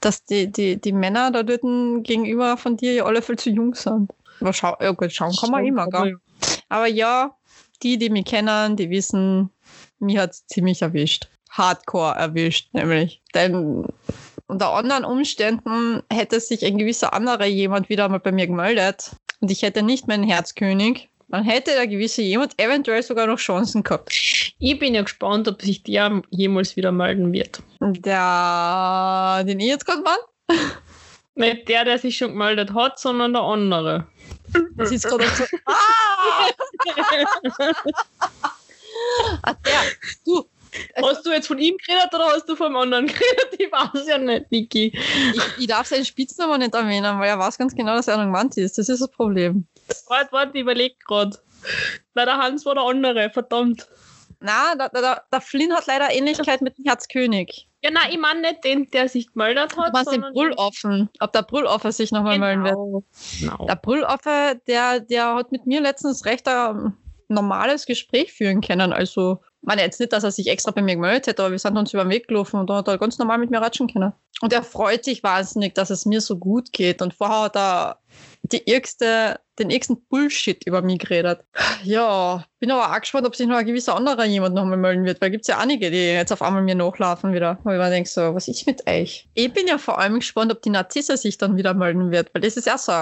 dass 0.01 0.25
die, 0.25 0.51
die, 0.51 0.81
die 0.81 0.93
Männer 0.93 1.31
da 1.31 1.43
dort 1.43 1.61
gegenüber 2.05 2.57
von 2.57 2.77
dir 2.77 2.93
ja 2.95 3.05
alle 3.05 3.23
viel 3.23 3.39
zu 3.39 3.51
jung 3.51 3.75
sind. 3.75 4.11
Aber 4.41 4.53
schau, 4.53 4.77
ja 4.81 4.91
gut, 4.93 5.13
schauen 5.13 5.35
kann 5.39 5.51
man 5.51 5.65
immer, 5.65 5.87
gell? 5.89 6.17
Aber 6.69 6.87
ja, 6.87 7.37
die, 7.83 7.99
die 7.99 8.11
mich 8.11 8.25
kennen, 8.25 8.77
die 8.77 8.91
wissen, 8.91 9.51
mich 9.99 10.19
hat 10.19 10.31
es 10.31 10.47
ziemlich 10.47 10.83
erwischt. 10.83 11.29
Hardcore 11.51 12.17
erwischt, 12.17 12.71
nämlich. 12.73 13.23
Denn 13.35 13.87
unter 14.47 14.73
anderen 14.73 15.05
Umständen 15.05 16.03
hätte 16.11 16.41
sich 16.41 16.65
ein 16.65 16.79
gewisser 16.79 17.13
anderer 17.13 17.45
jemand 17.45 17.89
wieder 17.89 18.09
mal 18.09 18.21
bei 18.21 18.33
mir 18.33 18.47
gemeldet 18.47 19.13
und 19.41 19.51
ich 19.51 19.63
hätte 19.63 19.83
nicht 19.83 20.09
meinen 20.09 20.25
Herzkönig. 20.25 21.11
Dann 21.29 21.45
hätte 21.45 21.73
der 21.73 21.87
gewisse 21.87 22.23
jemand 22.23 22.61
eventuell 22.61 23.03
sogar 23.03 23.27
noch 23.27 23.39
Chancen 23.39 23.83
gehabt. 23.83 24.11
Ich 24.13 24.79
bin 24.79 24.95
ja 24.95 25.03
gespannt, 25.03 25.49
ob 25.49 25.61
sich 25.63 25.83
der 25.83 26.23
jemals 26.31 26.77
wieder 26.77 26.93
melden 26.93 27.33
wird. 27.33 27.61
Der, 27.81 29.43
den 29.47 29.61
ich 29.61 29.67
jetzt 29.67 29.87
gerade 29.87 30.03
meine, 30.03 30.19
Nicht 31.35 31.69
der, 31.69 31.85
der 31.85 31.99
sich 31.99 32.17
schon 32.17 32.33
gemeldet 32.33 32.73
hat, 32.75 32.99
sondern 32.99 33.33
der 33.33 33.43
andere. 33.43 34.07
sitzt 34.79 35.07
gerade 35.07 35.27
so. 35.27 35.45
Ah! 35.67 36.51
ah, 39.43 39.55
der, 39.65 39.81
du, 40.25 40.45
Hast 41.03 41.25
du 41.25 41.31
jetzt 41.31 41.47
von 41.47 41.59
ihm 41.59 41.77
geredet 41.77 42.13
oder 42.13 42.27
hast 42.27 42.49
du 42.49 42.57
vom 42.57 42.77
anderen 42.77 43.07
geredet? 43.09 43.55
Ich 43.59 43.71
weiß 43.71 44.07
ja 44.07 44.19
nicht, 44.19 44.51
Niki. 44.51 44.93
ich, 45.35 45.43
ich 45.59 45.67
darf 45.67 45.87
seinen 45.87 46.05
Spitznamen 46.05 46.61
nicht 46.61 46.75
erwähnen, 46.75 47.19
weil 47.19 47.29
er 47.29 47.39
weiß 47.39 47.59
ganz 47.59 47.75
genau, 47.75 47.95
dass 47.95 48.09
er 48.09 48.19
ein 48.19 48.31
Mann 48.31 48.51
ist. 48.55 48.79
Das 48.79 48.89
ist 48.89 49.01
das 49.01 49.11
Problem. 49.11 49.67
Warte, 50.09 50.33
warte, 50.33 50.53
ich 50.55 50.63
überleg 50.63 50.99
grad. 51.01 51.41
Na, 52.15 52.25
der 52.25 52.37
Hans 52.39 52.65
war 52.67 52.75
der 52.75 52.85
andere, 52.85 53.31
verdammt. 53.31 53.87
Na, 54.41 54.75
der, 54.75 54.91
der, 54.91 55.23
der 55.33 55.41
Flynn 55.41 55.73
hat 55.73 55.87
leider 55.87 56.11
Ähnlichkeit 56.13 56.61
mit 56.61 56.77
dem 56.77 56.85
Herzkönig. 56.85 57.69
Ja, 57.83 57.91
nein, 57.91 58.11
ich 58.11 58.19
meine 58.19 58.41
nicht 58.41 58.65
den, 58.65 58.91
der 58.91 59.09
sich 59.09 59.33
gemeldet 59.33 59.73
Du 59.73 59.77
hat. 59.83 59.93
meinst 59.93 60.13
den 60.13 60.23
Brülloffen, 60.33 61.09
ob 61.21 61.33
der 61.33 61.43
Brülloffer 61.43 61.93
sich 61.93 62.13
nochmal 62.13 62.39
melden 62.39 62.65
wird. 62.65 62.75
Genau. 62.75 63.05
genau. 63.41 63.67
Der 63.67 63.77
Brülloffer, 63.77 64.55
der, 64.67 65.01
der 65.01 65.35
hat 65.35 65.53
mit 65.53 65.67
mir 65.67 65.81
letztens 65.81 66.25
recht 66.25 66.47
ein 66.49 66.95
normales 67.29 67.87
Gespräch 67.87 68.33
führen 68.33 68.61
können. 68.61 68.93
Also, 68.93 69.41
ich 69.61 69.67
meine 69.67 69.83
jetzt 69.83 70.01
nicht, 70.01 70.13
dass 70.13 70.25
er 70.25 70.31
sich 70.31 70.49
extra 70.49 70.71
bei 70.73 70.83
mir 70.83 70.95
gemeldet 70.95 71.27
hätte, 71.27 71.43
aber 71.43 71.53
wir 71.53 71.59
sind 71.59 71.77
uns 71.77 71.93
über 71.95 72.05
den 72.05 72.11
Weg 72.11 72.29
gelaufen 72.29 72.61
und 72.61 72.69
da 72.69 72.77
hat 72.77 72.89
er 72.89 72.99
ganz 72.99 73.19
normal 73.19 73.39
mit 73.39 73.51
mir 73.51 73.61
ratschen 73.61 73.91
können. 73.91 74.13
Und 74.43 74.53
er 74.53 74.63
freut 74.63 75.05
sich 75.05 75.23
wahnsinnig, 75.23 75.75
dass 75.75 75.91
es 75.91 76.05
mir 76.05 76.21
so 76.21 76.37
gut 76.39 76.73
geht. 76.73 77.01
Und 77.01 77.15
vorher 77.15 77.45
hat 77.45 77.57
er 77.57 77.99
die 78.43 78.67
ärgste, 78.67 79.41
den 79.59 79.71
ärgsten 79.71 80.03
Bullshit 80.09 80.65
über 80.67 80.83
mich 80.83 80.99
geredet. 80.99 81.41
Ja, 81.83 82.45
bin 82.65 82.71
aber 82.71 82.95
auch 82.95 83.01
gespannt, 83.01 83.27
ob 83.27 83.37
sich 83.37 83.47
noch 83.47 83.57
ein 83.57 83.67
gewisser 83.67 83.95
anderer 83.95 84.25
jemand 84.25 84.55
nochmal 84.55 84.79
melden 84.79 85.05
wird, 85.05 85.21
weil 85.21 85.31
gibt 85.31 85.43
es 85.43 85.49
ja 85.49 85.59
einige, 85.59 85.91
die 85.91 85.99
jetzt 85.99 86.33
auf 86.33 86.41
einmal 86.41 86.63
mir 86.63 86.75
nachlaufen 86.75 87.35
wieder. 87.35 87.59
Weil 87.63 87.79
mir 87.79 87.91
denke 87.91 88.09
so, 88.09 88.35
was 88.35 88.49
ist 88.49 88.67
mit 88.67 88.89
euch? 88.89 89.29
Ich 89.35 89.53
bin 89.53 89.67
ja 89.67 89.77
vor 89.77 89.99
allem 89.99 90.15
gespannt, 90.15 90.51
ob 90.51 90.63
die 90.63 90.71
Narzisse 90.71 91.17
sich 91.17 91.37
dann 91.37 91.57
wieder 91.57 91.75
melden 91.75 92.11
wird, 92.11 92.35
weil 92.35 92.41
das 92.41 92.57
ist 92.57 92.67
ja 92.67 92.79
so, 92.79 92.93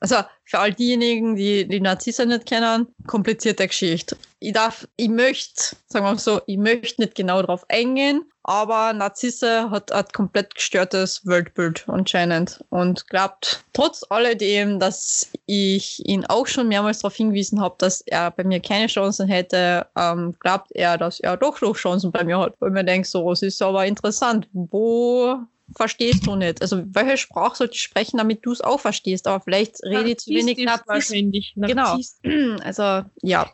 also 0.00 0.16
für 0.44 0.58
all 0.58 0.74
diejenigen, 0.74 1.34
die 1.34 1.66
die 1.66 1.80
Narzisse 1.80 2.26
nicht 2.26 2.46
kennen, 2.46 2.88
komplizierte 3.06 3.66
Geschichte. 3.66 4.16
Ich 4.38 4.52
darf, 4.52 4.86
ich 4.96 5.08
möchte, 5.08 5.76
sagen 5.86 6.04
wir 6.04 6.12
mal 6.12 6.18
so, 6.18 6.42
ich 6.46 6.58
möchte 6.58 7.00
nicht 7.00 7.14
genau 7.14 7.40
drauf 7.40 7.64
eingehen, 7.68 8.22
aber 8.42 8.92
Narzisse 8.92 9.70
hat 9.70 9.90
ein 9.90 10.04
komplett 10.12 10.54
gestörtes 10.54 11.26
Weltbild 11.26 11.84
anscheinend 11.88 12.62
und 12.68 13.08
glaubt 13.08 13.64
trotz 13.72 14.04
alledem, 14.08 14.78
dass 14.78 15.30
ich 15.46 15.95
ihn 16.00 16.24
auch 16.26 16.46
schon 16.46 16.68
mehrmals 16.68 17.00
darauf 17.00 17.16
hingewiesen 17.16 17.60
habe, 17.60 17.76
dass 17.78 18.00
er 18.02 18.30
bei 18.30 18.44
mir 18.44 18.60
keine 18.60 18.86
Chancen 18.86 19.28
hätte, 19.28 19.86
ähm, 19.96 20.34
glaubt 20.40 20.70
er, 20.72 20.98
dass 20.98 21.20
er 21.20 21.36
doch 21.36 21.60
noch 21.60 21.76
Chancen 21.76 22.12
bei 22.12 22.24
mir 22.24 22.38
hat. 22.38 22.54
Weil 22.60 22.70
mir 22.70 22.84
denke, 22.84 23.06
so, 23.08 23.30
es 23.32 23.42
ist 23.42 23.62
aber 23.62 23.86
interessant, 23.86 24.48
wo 24.52 25.38
verstehst 25.76 26.26
du 26.26 26.36
nicht? 26.36 26.62
Also 26.62 26.82
welche 26.86 27.16
Sprache 27.16 27.56
sollte 27.56 27.74
ich 27.74 27.82
sprechen, 27.82 28.18
damit 28.18 28.44
du 28.44 28.52
es 28.52 28.60
auch 28.60 28.80
verstehst? 28.80 29.26
Aber 29.26 29.40
vielleicht 29.40 29.82
rede 29.84 30.10
ich 30.10 30.18
zu 30.18 30.30
wenig 30.30 30.58
Narzisst. 30.58 30.88
wahrscheinlich. 30.88 31.54
Genau. 31.56 31.98
Also 32.62 33.02
ja, 33.22 33.50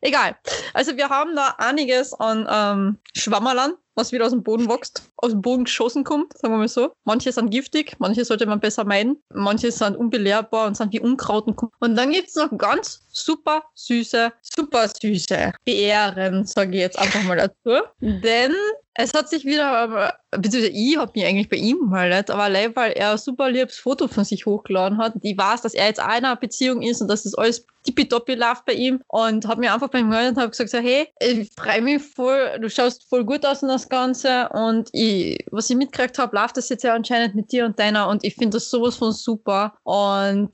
egal. 0.00 0.36
Also 0.74 0.96
wir 0.96 1.08
haben 1.08 1.34
da 1.34 1.54
einiges 1.58 2.12
an 2.14 2.46
ähm, 2.50 2.98
Schwammerlern, 3.14 3.74
was 3.96 4.12
wieder 4.12 4.26
aus 4.26 4.32
dem 4.32 4.42
Boden 4.42 4.68
wächst, 4.68 5.10
aus 5.16 5.32
dem 5.32 5.40
Boden 5.42 5.64
geschossen 5.64 6.04
kommt, 6.04 6.36
sagen 6.38 6.54
wir 6.54 6.58
mal 6.58 6.68
so. 6.68 6.92
Manche 7.04 7.32
sind 7.32 7.50
giftig, 7.50 7.96
manche 7.98 8.24
sollte 8.24 8.46
man 8.46 8.60
besser 8.60 8.84
meiden, 8.84 9.20
manche 9.34 9.72
sind 9.72 9.96
unbelehrbar 9.96 10.66
und 10.66 10.76
sind 10.76 10.92
wie 10.92 11.00
Unkraut. 11.00 11.46
Und, 11.46 11.96
dann 11.96 12.12
gibt's 12.12 12.36
noch 12.36 12.56
ganz 12.58 13.06
super 13.10 13.64
süße, 13.74 14.32
super 14.42 14.88
süße 14.88 15.52
Beeren, 15.64 16.44
sage 16.44 16.72
ich 16.72 16.80
jetzt 16.80 16.98
einfach 16.98 17.22
mal 17.24 17.36
dazu. 17.36 17.82
Denn 18.00 18.52
es 18.98 19.12
hat 19.14 19.28
sich 19.28 19.44
wieder, 19.44 20.14
beziehungsweise 20.30 20.72
ich 20.72 20.96
habe 20.96 21.12
mich 21.14 21.24
eigentlich 21.24 21.48
bei 21.48 21.56
ihm 21.56 21.80
gemeldet, 21.80 22.30
aber 22.30 22.44
allein, 22.44 22.74
weil 22.74 22.92
er 22.92 23.12
ein 23.12 23.18
super 23.18 23.50
liebes 23.50 23.78
Foto 23.78 24.08
von 24.08 24.24
sich 24.24 24.46
hochgeladen 24.46 24.98
hat. 24.98 25.14
Ich 25.22 25.36
weiß, 25.36 25.62
dass 25.62 25.74
er 25.74 25.86
jetzt 25.86 26.00
einer 26.00 26.36
Beziehung 26.36 26.82
ist 26.82 27.02
und 27.02 27.08
dass 27.08 27.24
das 27.24 27.34
alles 27.34 27.66
tippitoppi 27.86 28.34
läuft 28.34 28.66
bei 28.66 28.74
ihm 28.74 29.00
und 29.08 29.46
habe 29.46 29.60
mir 29.60 29.72
einfach 29.72 29.88
bei 29.88 30.00
ihm 30.00 30.10
gemeldet 30.10 30.36
und 30.36 30.42
habe 30.42 30.50
gesagt, 30.50 30.70
so, 30.70 30.78
hey, 30.78 31.08
ich 31.20 31.50
freue 31.58 31.80
mich 31.80 32.02
voll, 32.02 32.58
du 32.60 32.68
schaust 32.68 33.08
voll 33.08 33.24
gut 33.24 33.46
aus 33.46 33.62
in 33.62 33.68
das 33.68 33.88
Ganze 33.88 34.48
und 34.50 34.90
ich, 34.92 35.38
was 35.50 35.70
ich 35.70 35.76
mitgekriegt 35.76 36.18
habe, 36.18 36.36
läuft 36.36 36.56
das 36.56 36.68
jetzt 36.68 36.84
ja 36.84 36.94
anscheinend 36.94 37.34
mit 37.34 37.50
dir 37.52 37.64
und 37.64 37.78
deiner 37.78 38.08
und 38.08 38.24
ich 38.24 38.34
finde 38.34 38.56
das 38.58 38.68
sowas 38.68 38.96
von 38.96 39.12
super 39.12 39.78
und 39.84 40.50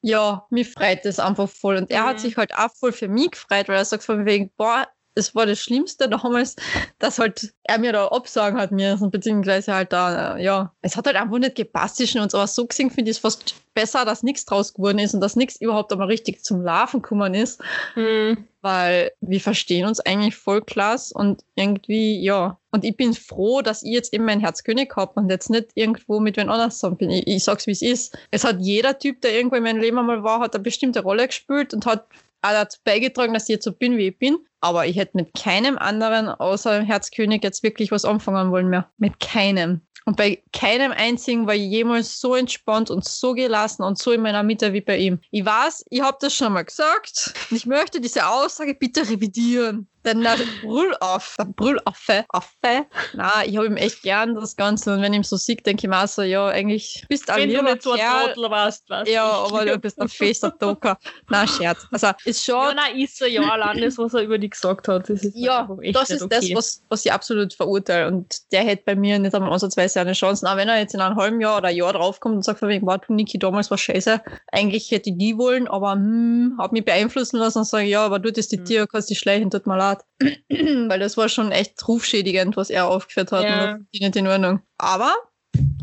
ja, 0.00 0.46
mich 0.50 0.70
freut 0.70 1.04
das 1.04 1.18
einfach 1.18 1.48
voll. 1.48 1.76
Und 1.76 1.90
er 1.90 2.04
hat 2.04 2.16
Mhm. 2.16 2.20
sich 2.20 2.36
halt 2.36 2.54
auch 2.54 2.70
voll 2.78 2.92
für 2.92 3.08
mich 3.08 3.32
gefreut, 3.32 3.68
weil 3.68 3.76
er 3.78 3.84
sagt 3.84 4.04
von 4.04 4.24
wegen, 4.26 4.50
boah, 4.56 4.86
es 5.14 5.34
war 5.34 5.46
das 5.46 5.58
Schlimmste 5.58 6.08
damals, 6.08 6.56
dass 6.98 7.18
halt 7.18 7.52
er 7.64 7.78
mir 7.78 7.92
da 7.92 8.08
absagen 8.08 8.58
hat 8.58 8.70
müssen, 8.70 9.10
beziehungsweise 9.10 9.74
halt 9.74 9.92
da, 9.92 10.36
ja, 10.38 10.72
es 10.82 10.96
hat 10.96 11.06
halt 11.06 11.16
einfach 11.16 11.38
nicht 11.38 11.56
gepasst 11.56 11.96
zwischen 11.96 12.20
uns, 12.20 12.34
aber 12.34 12.46
so 12.46 12.66
gesehen 12.66 12.90
finde 12.90 13.10
ich 13.10 13.16
es 13.16 13.20
fast 13.20 13.54
besser, 13.74 14.04
dass 14.04 14.22
nichts 14.22 14.44
draus 14.44 14.74
geworden 14.74 14.98
ist 14.98 15.14
und 15.14 15.20
dass 15.20 15.36
nichts 15.36 15.60
überhaupt 15.60 15.92
einmal 15.92 16.08
richtig 16.08 16.42
zum 16.44 16.62
Laufen 16.62 17.02
gekommen 17.02 17.34
ist, 17.34 17.60
Hm. 17.94 18.44
weil 18.60 19.12
wir 19.20 19.40
verstehen 19.40 19.86
uns 19.86 20.00
eigentlich 20.00 20.36
voll 20.36 20.62
klasse 20.62 21.14
und 21.14 21.42
irgendwie, 21.54 22.20
ja. 22.22 22.58
Und 22.70 22.84
ich 22.84 22.96
bin 22.96 23.14
froh, 23.14 23.62
dass 23.62 23.82
ich 23.82 23.92
jetzt 23.92 24.12
eben 24.12 24.24
mein 24.24 24.40
Herzkönig 24.40 24.90
habe 24.96 25.12
und 25.14 25.30
jetzt 25.30 25.48
nicht 25.50 25.68
irgendwo 25.74 26.20
mit 26.20 26.36
wen 26.36 26.48
anders 26.48 26.74
zusammen 26.78 26.96
bin. 26.96 27.10
Ich, 27.10 27.26
ich 27.26 27.44
sag's, 27.44 27.66
wie 27.66 27.72
es 27.72 27.82
ist. 27.82 28.18
Es 28.30 28.44
hat 28.44 28.60
jeder 28.60 28.98
Typ, 28.98 29.20
der 29.20 29.34
irgendwo 29.34 29.56
in 29.56 29.62
meinem 29.62 29.80
Leben 29.80 29.98
einmal 29.98 30.22
war, 30.22 30.40
hat 30.40 30.54
eine 30.54 30.62
bestimmte 30.62 31.00
Rolle 31.02 31.26
gespielt 31.26 31.72
und 31.72 31.86
hat 31.86 32.06
auch 32.42 32.50
dazu 32.50 32.78
beigetragen, 32.84 33.34
dass 33.34 33.44
ich 33.44 33.54
jetzt 33.54 33.64
so 33.64 33.72
bin, 33.72 33.96
wie 33.96 34.08
ich 34.08 34.18
bin. 34.18 34.38
Aber 34.60 34.86
ich 34.86 34.96
hätte 34.96 35.16
mit 35.16 35.34
keinem 35.34 35.78
anderen 35.78 36.28
außer 36.28 36.82
Herzkönig 36.82 37.42
jetzt 37.42 37.62
wirklich 37.62 37.90
was 37.90 38.04
anfangen 38.04 38.50
wollen 38.50 38.68
mehr. 38.68 38.90
Mit 38.98 39.20
keinem. 39.20 39.82
Und 40.08 40.16
bei 40.16 40.42
keinem 40.54 40.90
einzigen 40.92 41.46
war 41.46 41.54
ich 41.54 41.70
jemals 41.70 42.18
so 42.18 42.34
entspannt 42.34 42.90
und 42.90 43.04
so 43.04 43.34
gelassen 43.34 43.82
und 43.82 43.98
so 43.98 44.10
in 44.10 44.22
meiner 44.22 44.42
Mitte 44.42 44.72
wie 44.72 44.80
bei 44.80 44.96
ihm. 44.96 45.20
Ich 45.30 45.44
weiß, 45.44 45.84
ich 45.90 46.00
habe 46.00 46.16
das 46.18 46.34
schon 46.34 46.54
mal 46.54 46.64
gesagt. 46.64 47.34
Und 47.50 47.58
ich 47.58 47.66
möchte 47.66 48.00
diese 48.00 48.26
Aussage 48.26 48.74
bitte 48.74 49.06
revidieren. 49.06 49.86
Denn 50.04 50.22
der 50.22 50.38
Brüllaffe, 50.62 51.34
der 51.38 51.44
Brüllaffe, 51.44 52.24
Affe, 52.30 52.86
na, 53.12 53.44
ich 53.44 53.56
habe 53.56 53.66
ihm 53.66 53.76
echt 53.76 54.02
gern 54.02 54.34
das 54.34 54.56
Ganze. 54.56 54.94
Und 54.94 55.02
wenn 55.02 55.12
ich 55.12 55.18
ihn 55.18 55.24
so 55.24 55.36
sieht, 55.36 55.66
denke 55.66 55.86
ich 55.86 55.90
mir 55.90 56.02
auch 56.02 56.08
so, 56.08 56.22
ja, 56.22 56.46
eigentlich 56.46 57.04
bist 57.08 57.28
du 57.28 57.32
ein 57.32 57.40
Wenn 57.40 57.50
du 57.50 57.56
lieber 57.56 57.72
nicht 57.72 57.82
so 57.82 57.92
ein. 57.92 58.00
Trottel 58.00 58.50
warst, 58.50 58.88
was? 58.88 59.08
Ja, 59.10 59.28
aber 59.28 59.66
du 59.66 59.78
bist 59.78 60.00
ein 60.00 60.08
fester 60.08 60.50
Docker. 60.50 60.96
Na, 61.28 61.46
Scherz. 61.46 61.86
Also, 61.90 62.12
ist 62.24 62.42
schon. 62.44 62.54
Ja, 62.54 62.74
nein, 62.74 62.98
ist 62.98 63.20
er 63.20 63.28
ja 63.28 63.42
allein 63.42 63.82
das, 63.82 63.98
was 63.98 64.14
er 64.14 64.22
über 64.22 64.38
gesagt 64.50 64.88
hat. 64.88 65.08
Das 65.08 65.22
ist 65.22 65.36
Ja, 65.36 65.68
das 65.92 66.10
ist 66.10 66.26
das, 66.30 66.44
okay. 66.44 66.54
was, 66.54 66.82
was 66.88 67.04
ich 67.04 67.12
absolut 67.12 67.54
verurteile. 67.54 68.08
Und 68.08 68.52
der 68.52 68.62
hätte 68.62 68.82
bei 68.84 68.94
mir 68.94 69.18
nicht 69.18 69.34
einmal 69.34 69.52
ansatzweise 69.52 70.00
eine 70.00 70.12
Chance. 70.12 70.48
Auch 70.48 70.56
wenn 70.56 70.68
er 70.68 70.78
jetzt 70.78 70.94
in 70.94 71.00
einem 71.00 71.16
halben 71.16 71.40
Jahr 71.40 71.58
oder 71.58 71.70
Jahr 71.70 71.92
draufkommt 71.92 72.36
und 72.36 72.44
sagt, 72.44 72.60
von 72.60 72.68
wegen, 72.68 72.86
wow, 72.86 72.98
du 72.98 73.14
Niki, 73.14 73.38
damals 73.38 73.70
war 73.70 73.78
scheiße. 73.78 74.20
Eigentlich 74.52 74.90
hätte 74.90 75.10
ich 75.10 75.18
die 75.18 75.38
wollen, 75.38 75.68
aber 75.68 75.92
hm, 75.92 76.56
hab 76.58 76.72
mich 76.72 76.84
beeinflussen 76.84 77.38
lassen 77.38 77.58
und 77.58 77.64
sage, 77.64 77.86
ja, 77.86 78.04
aber 78.04 78.18
du 78.18 78.32
das 78.32 78.48
die 78.48 78.58
Hm. 78.58 78.64
Tier, 78.64 78.86
kannst 78.86 79.10
dich 79.10 79.18
schleichen, 79.18 79.50
tut 79.50 79.66
mir 79.66 79.76
leid. 79.76 79.98
Weil 80.48 80.98
das 80.98 81.16
war 81.16 81.28
schon 81.28 81.52
echt 81.52 81.86
rufschädigend, 81.86 82.56
was 82.56 82.70
er 82.70 82.88
aufgeführt 82.88 83.32
hat. 83.32 83.44
Ja. 83.44 83.74
Und 83.74 83.86
das 83.92 84.00
nicht 84.00 84.16
in 84.16 84.26
Ordnung. 84.26 84.60
Aber 84.78 85.14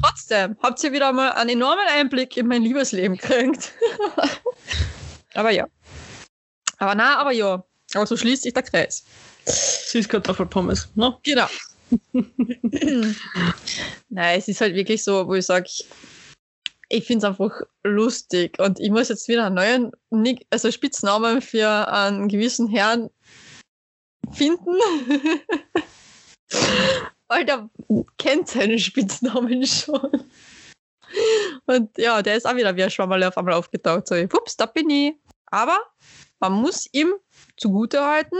trotzdem, 0.02 0.58
habt 0.62 0.84
ihr 0.84 0.92
wieder 0.92 1.12
mal 1.12 1.32
einen 1.32 1.52
enormen 1.52 1.86
Einblick 1.98 2.38
in 2.38 2.48
mein 2.48 2.64
Liebesleben 2.64 3.18
gekriegt. 3.18 3.74
aber 5.34 5.52
ja. 5.52 5.68
Aber 6.78 6.96
na, 6.96 7.18
aber 7.18 7.32
ja. 7.32 7.64
Aber 7.96 8.06
so 8.06 8.18
schließt 8.18 8.44
sich 8.44 8.54
der 8.54 8.64
Kreis. 8.64 9.04
Süßkartoffelpommes, 9.46 10.90
ne? 10.96 11.18
Genau. 11.24 11.48
Nein, 14.10 14.40
es 14.40 14.48
ist 14.48 14.62
halt 14.62 14.76
wirklich 14.76 15.04
so, 15.04 15.28
wo 15.28 15.36
ich 15.36 15.46
sage, 15.46 15.70
ich 16.90 17.06
finde 17.06 17.26
es 17.26 17.30
einfach 17.30 17.62
lustig 17.84 18.60
und 18.60 18.80
ich 18.80 18.90
muss 18.90 19.10
jetzt 19.10 19.28
wieder 19.28 19.46
einen 19.46 19.56
neuen 19.56 19.92
Nick, 20.12 20.46
also 20.50 20.72
Spitznamen 20.72 21.42
für 21.42 21.92
einen 21.92 22.28
gewissen 22.28 22.68
Herrn 22.68 23.10
finden. 24.34 24.76
Weil 27.28 27.46
der 27.46 27.70
kennt 28.18 28.50
seinen 28.50 28.78
Spitznamen 28.78 29.66
schon. 29.66 30.26
Und 31.66 31.98
ja, 31.98 32.22
der 32.22 32.36
ist 32.36 32.46
auch 32.46 32.56
wieder 32.56 32.76
wie 32.76 32.84
ein 32.84 32.92
Schwammerle 32.92 33.28
auf 33.28 33.38
einmal 33.38 33.56
aufgetaucht. 33.56 34.08
So, 34.08 34.16
ups, 34.16 34.58
da 34.58 34.68
bin 34.68 34.90
ich. 34.90 35.14
Aber 35.48 35.80
man 36.40 36.54
muss 36.54 36.88
ihm 36.92 37.16
zugutehalten, 37.58 38.38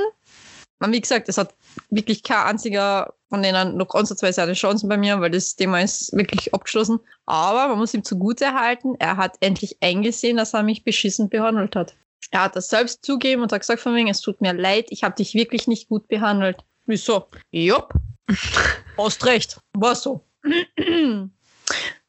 man, 0.80 0.92
wie 0.92 1.02
gesagt, 1.02 1.30
es 1.30 1.38
hat 1.38 1.54
wirklich 1.90 2.24
kein 2.24 2.46
einziger 2.46 3.14
von 3.30 3.42
denen 3.42 3.78
noch 3.78 3.94
ansatzweise 3.96 4.44
eine 4.44 4.54
Chance 4.54 4.88
bei 4.88 4.98
mir, 4.98 5.20
weil 5.20 5.32
das 5.32 5.56
Thema 5.56 5.82
ist 5.82 6.14
wirklich 6.14 6.54
abgeschlossen. 6.54 7.00
Aber 7.26 7.68
man 7.70 7.78
muss 7.78 7.94
ihm 7.94 8.04
zugute 8.04 8.54
halten, 8.54 8.96
er 9.00 9.18
hat 9.18 9.38
endlich 9.40 9.78
eingesehen, 9.82 10.38
dass 10.38 10.54
er 10.54 10.64
mich 10.64 10.84
beschissen 10.84 11.30
behandelt 11.30 11.76
hat. 11.76 11.96
Er 12.32 12.44
hat 12.44 12.56
das 12.56 12.70
selbst 12.70 13.06
zugeben 13.06 13.42
und 13.42 13.52
hat 13.52 13.62
gesagt 13.62 13.82
von 13.82 13.96
wegen, 13.96 14.10
es 14.10 14.22
tut 14.22 14.42
mir 14.42 14.54
leid, 14.54 14.88
ich 14.90 15.04
habe 15.04 15.16
dich 15.16 15.34
wirklich 15.34 15.68
nicht 15.68 15.90
gut 15.90 16.08
behandelt. 16.08 16.64
Wieso? 16.86 17.28
Jupp. 17.52 17.94
Hast 18.98 19.26
recht. 19.26 19.60
War 19.74 19.96
so. 19.96 20.24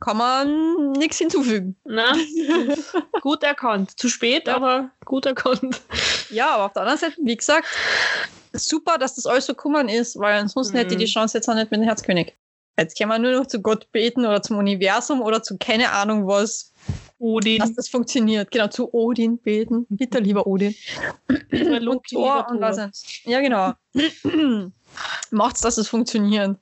Kann 0.01 0.17
man 0.17 0.93
nichts 0.93 1.19
hinzufügen. 1.19 1.77
Na, 1.85 2.13
gut 3.23 3.43
erkannt. 3.43 3.99
Zu 3.99 4.09
spät, 4.09 4.47
Ja. 4.47 4.57
aber 4.57 4.91
gut 5.05 5.27
erkannt. 5.27 5.81
Ja, 6.31 6.55
aber 6.55 6.65
auf 6.67 6.73
der 6.73 6.83
anderen 6.83 6.99
Seite, 6.99 7.17
wie 7.23 7.37
gesagt, 7.37 7.67
super, 8.53 8.99
dass 8.99 9.15
das 9.15 9.27
alles 9.27 9.47
so 9.47 9.55
gekommen 9.55 9.89
ist, 9.89 10.19
weil 10.19 10.39
ansonsten 10.39 10.77
hätte 10.77 10.95
ich 10.95 10.99
die 10.99 11.05
Mhm. 11.05 11.11
Chance 11.11 11.39
jetzt 11.39 11.49
auch 11.49 11.55
nicht 11.55 11.71
mit 11.71 11.81
dem 11.81 11.85
Herzkönig. 11.85 12.35
Jetzt 12.79 12.99
können 12.99 13.11
wir 13.11 13.19
nur 13.19 13.33
noch 13.33 13.47
zu 13.47 13.63
Gott 13.63 13.91
beten 13.91 14.27
oder 14.27 14.43
zum 14.43 14.59
Universum 14.59 15.23
oder 15.23 15.43
zu 15.43 15.57
keine 15.57 15.93
Ahnung 15.93 16.27
was, 16.27 16.73
Odin. 17.19 17.59
dass 17.61 17.73
das 17.75 17.89
funktioniert. 17.89 18.51
Genau, 18.51 18.69
zu 18.69 18.93
Odin 18.93 19.39
beten. 19.39 19.87
Bitte, 19.89 20.19
lieber 20.19 20.47
Odin. 20.47 20.75
Lieber 21.49 21.91
Und 21.91 22.05
Thor 22.07 22.47
und 22.51 22.61
was. 22.61 22.77
Ja, 23.25 23.41
genau. 23.41 23.73
Macht's, 25.31 25.61
dass 25.63 25.79
es 25.79 25.89
funktioniert. 25.89 26.57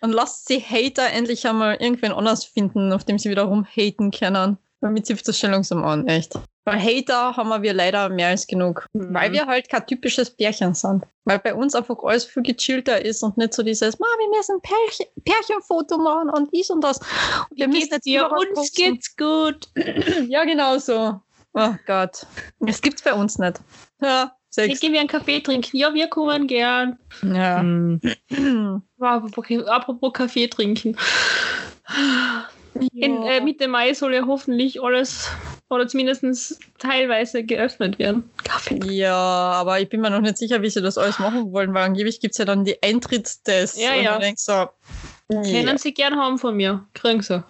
Und 0.00 0.12
lasst 0.12 0.48
die 0.48 0.60
Hater 0.60 1.10
endlich 1.10 1.46
einmal 1.46 1.76
irgendwen 1.76 2.12
anders 2.12 2.44
finden, 2.44 2.92
auf 2.92 3.04
dem 3.04 3.18
sie 3.18 3.30
wiederum 3.30 3.64
haten 3.64 4.10
können. 4.10 4.58
Damit 4.80 5.06
zieht 5.06 5.26
das 5.26 5.38
schon 5.38 5.50
langsam 5.50 5.84
an, 5.84 6.06
echt. 6.06 6.38
Weil 6.64 6.80
Hater 6.80 7.34
haben 7.34 7.62
wir 7.62 7.72
leider 7.72 8.10
mehr 8.10 8.28
als 8.28 8.46
genug. 8.46 8.86
Mhm. 8.92 9.14
Weil 9.14 9.32
wir 9.32 9.46
halt 9.46 9.68
kein 9.68 9.86
typisches 9.86 10.30
Pärchen 10.30 10.74
sind. 10.74 11.04
Weil 11.24 11.38
bei 11.38 11.54
uns 11.54 11.74
einfach 11.74 11.96
alles 12.02 12.26
viel 12.26 12.42
gechillter 12.42 13.02
ist 13.04 13.22
und 13.22 13.38
nicht 13.38 13.54
so 13.54 13.62
dieses, 13.62 13.98
Ma, 13.98 14.06
wir 14.18 14.36
müssen 14.36 14.56
ein 14.56 14.60
Pärchen, 14.60 15.06
Pärchenfoto 15.24 15.98
machen 15.98 16.30
und 16.30 16.52
dies 16.54 16.70
und 16.70 16.82
das. 16.84 16.98
Und 16.98 17.58
wir 17.58 17.68
müssen 17.68 17.88
jetzt 17.90 18.04
dir? 18.04 18.30
Uns 18.30 18.54
posten. 18.54 18.76
geht's 18.76 19.16
gut. 19.16 19.68
Ja, 20.28 20.44
genau 20.44 20.78
so. 20.78 21.20
Oh 21.54 21.74
Gott. 21.86 22.26
Das 22.60 22.82
gibt's 22.82 23.02
bei 23.02 23.14
uns 23.14 23.38
nicht. 23.38 23.60
Ja, 24.02 24.32
sechs. 24.50 24.80
gehen 24.80 24.92
wir 24.92 25.00
einen 25.00 25.08
Kaffee 25.08 25.40
trinken. 25.40 25.76
Ja, 25.76 25.94
wir 25.94 26.08
kommen 26.08 26.46
gern. 26.46 26.98
Ja. 27.22 27.62
Wow, 28.96 29.24
apropos, 29.24 29.66
apropos 29.66 30.12
Kaffee 30.12 30.48
trinken. 30.48 30.96
In, 32.92 33.22
äh, 33.22 33.40
Mitte 33.40 33.68
Mai 33.68 33.94
soll 33.94 34.14
ja 34.14 34.26
hoffentlich 34.26 34.82
alles 34.82 35.30
oder 35.70 35.86
zumindest 35.86 36.60
teilweise 36.78 37.44
geöffnet 37.44 37.98
werden. 37.98 38.30
Kaffee. 38.44 38.80
Ja, 38.84 39.14
aber 39.14 39.80
ich 39.80 39.88
bin 39.88 40.00
mir 40.00 40.10
noch 40.10 40.20
nicht 40.20 40.38
sicher, 40.38 40.62
wie 40.62 40.70
sie 40.70 40.80
das 40.80 40.96
alles 40.96 41.18
machen 41.18 41.52
wollen, 41.52 41.74
weil 41.74 41.84
angeblich 41.84 42.20
gibt 42.20 42.32
es 42.32 42.38
ja 42.38 42.44
dann 42.44 42.64
die 42.64 42.82
Eintrittstests. 42.82 43.80
Ja, 43.80 43.94
und 43.94 44.02
ja. 44.02 44.14
ich 44.16 44.22
denk 44.22 44.38
so, 44.38 44.68
ja. 45.30 45.42
Können 45.42 45.78
Sie 45.78 45.92
gern 45.92 46.16
haben 46.16 46.38
von 46.38 46.56
mir. 46.56 46.86
Kriegen 46.94 47.22
Sie. 47.22 47.42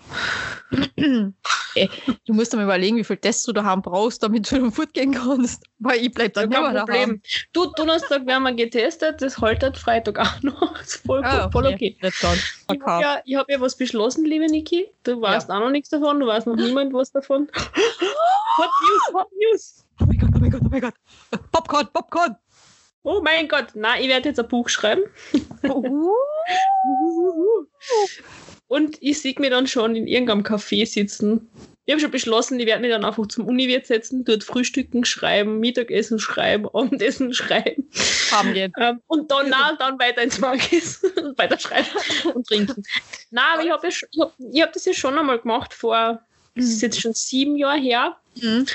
Du 2.26 2.34
musst 2.34 2.52
dir 2.52 2.56
mal 2.56 2.64
überlegen, 2.64 2.96
wie 2.96 3.04
viel 3.04 3.16
Tests 3.16 3.44
du 3.44 3.52
daheim 3.52 3.82
brauchst, 3.82 4.22
damit 4.22 4.50
du 4.50 4.70
fortgehen 4.70 5.12
kannst. 5.12 5.64
Weil 5.78 6.00
ich 6.00 6.12
bleib 6.12 6.34
dann 6.34 6.50
Ja, 6.50 6.58
immer 6.58 6.84
kein 6.84 6.86
Problem. 6.86 7.22
Du, 7.52 7.66
Donnerstag 7.76 8.26
werden 8.26 8.42
wir 8.42 8.52
getestet, 8.52 9.22
das 9.22 9.38
haltet 9.38 9.76
Freitag 9.78 10.18
auch 10.18 10.42
noch. 10.42 10.80
ist 10.80 10.96
voll, 11.06 11.22
daheim. 11.22 11.40
Ah, 11.40 11.50
voll 11.50 11.66
okay. 11.66 11.96
Dann. 12.00 12.38
Ich 12.72 12.80
habe 12.82 13.02
ja, 13.02 13.20
ich 13.24 13.36
hab 13.36 13.48
ja 13.48 13.60
was 13.60 13.76
beschlossen, 13.76 14.24
liebe 14.24 14.46
Niki. 14.46 14.90
Du 15.04 15.20
weißt 15.20 15.50
auch 15.50 15.60
noch 15.60 15.70
nichts 15.70 15.90
davon, 15.90 16.20
du 16.20 16.26
weißt 16.26 16.46
noch 16.46 16.56
niemand 16.56 16.92
was 16.92 17.12
davon. 17.12 17.48
Hot 17.54 18.70
News, 18.80 19.14
Hot 19.14 19.28
News. 19.38 19.84
Oh 20.00 20.04
mein 20.06 20.18
Gott, 20.18 20.30
oh 20.34 20.38
mein 20.40 20.50
Gott, 20.50 20.60
oh 20.64 20.68
mein 20.70 20.80
Gott. 20.80 20.94
Popcorn, 21.52 21.88
Popcorn. 21.92 22.36
Oh 23.08 23.22
mein 23.22 23.48
Gott, 23.48 23.68
na, 23.72 23.98
ich 23.98 24.06
werde 24.08 24.28
jetzt 24.28 24.38
ein 24.38 24.48
Buch 24.48 24.68
schreiben. 24.68 25.02
Uh. 25.64 26.12
Und 28.66 28.98
ich 29.00 29.22
sehe 29.22 29.34
mir 29.38 29.48
dann 29.48 29.66
schon 29.66 29.96
in 29.96 30.06
irgendeinem 30.06 30.42
Café 30.42 30.84
sitzen. 30.84 31.48
Ich 31.86 31.92
habe 31.92 32.02
schon 32.02 32.10
beschlossen, 32.10 32.60
ich 32.60 32.66
werde 32.66 32.82
mich 32.82 32.90
dann 32.90 33.06
einfach 33.06 33.26
zum 33.28 33.46
Uniwirt 33.46 33.86
setzen, 33.86 34.26
dort 34.26 34.44
frühstücken, 34.44 35.06
schreiben, 35.06 35.58
Mittagessen 35.58 36.18
schreiben, 36.18 36.68
Abendessen 36.74 37.32
schreiben. 37.32 37.88
Haben 38.30 38.52
geht. 38.52 38.72
Ähm, 38.78 39.00
und 39.06 39.30
dann, 39.30 39.48
na, 39.48 39.74
dann 39.78 39.98
weiter 39.98 40.22
ins 40.22 40.38
und 40.38 40.44
weiter 41.38 41.58
schreiben 41.58 41.88
und 42.34 42.46
trinken. 42.46 42.82
Na, 43.30 43.54
aber 43.54 43.64
ich 43.64 43.70
habe 43.70 43.88
ja 43.88 43.88
ich 43.88 44.20
hab, 44.20 44.34
ich 44.52 44.62
hab 44.62 44.72
das 44.74 44.84
ja 44.84 44.92
schon 44.92 45.18
einmal 45.18 45.38
gemacht 45.38 45.72
vor, 45.72 46.20
das 46.54 46.66
ist 46.66 46.82
jetzt 46.82 47.00
schon 47.00 47.14
sieben 47.14 47.56
Jahre 47.56 47.78
her, 47.78 48.16
Mhm. 48.42 48.66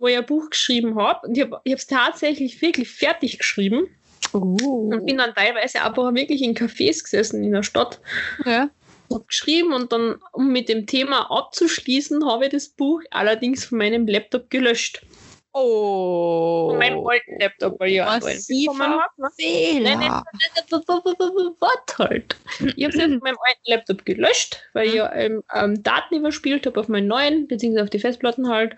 Wo 0.00 0.08
ich 0.08 0.16
ein 0.16 0.26
Buch 0.26 0.50
geschrieben 0.50 0.96
habe. 0.98 1.26
Und 1.28 1.36
ich 1.36 1.44
habe 1.44 1.60
es 1.64 1.86
tatsächlich 1.86 2.60
wirklich 2.60 2.90
fertig 2.90 3.38
geschrieben 3.38 3.86
Uh. 4.32 4.90
und 4.92 5.06
bin 5.06 5.18
dann 5.18 5.34
teilweise 5.34 5.82
einfach 5.82 6.14
wirklich 6.14 6.42
in 6.42 6.54
Cafés 6.54 7.02
gesessen 7.02 7.42
in 7.42 7.52
der 7.52 7.62
Stadt 7.64 8.00
Ja. 8.44 8.70
hab 9.12 9.26
geschrieben 9.26 9.72
und 9.72 9.90
dann, 9.92 10.16
um 10.32 10.52
mit 10.52 10.68
dem 10.68 10.86
Thema 10.86 11.30
abzuschließen, 11.30 12.24
habe 12.26 12.44
ich 12.44 12.50
das 12.52 12.68
Buch 12.68 13.00
allerdings 13.10 13.64
von 13.64 13.78
meinem 13.78 14.06
Laptop 14.06 14.48
gelöscht. 14.50 15.02
Oh. 15.52 16.74
Meinem 16.78 17.04
alten 17.04 17.40
Laptop, 17.40 17.80
weil 17.80 17.90
ich 17.90 17.98
bekommen 18.46 18.82
hab? 18.82 19.10
Fehler. 19.34 19.96
Nein, 19.96 19.98
nein, 19.98 20.10
nein, 20.10 20.22
nein, 20.68 21.56
Warte 21.58 21.98
halt. 21.98 22.36
Ich 22.76 22.84
habe 22.84 22.96
es 22.96 23.02
auf 23.02 23.20
meinem 23.22 23.36
alten 23.44 23.66
Laptop 23.66 24.04
gelöscht, 24.04 24.62
weil 24.74 24.88
ich 24.88 24.94
ja 24.94 25.12
ähm, 25.12 25.42
ähm, 25.52 25.82
Daten 25.82 26.14
überspielt 26.14 26.66
habe 26.66 26.78
auf 26.78 26.88
meinen 26.88 27.08
neuen, 27.08 27.48
beziehungsweise 27.48 27.84
auf 27.84 27.90
die 27.90 27.98
Festplatten 27.98 28.48
halt. 28.48 28.76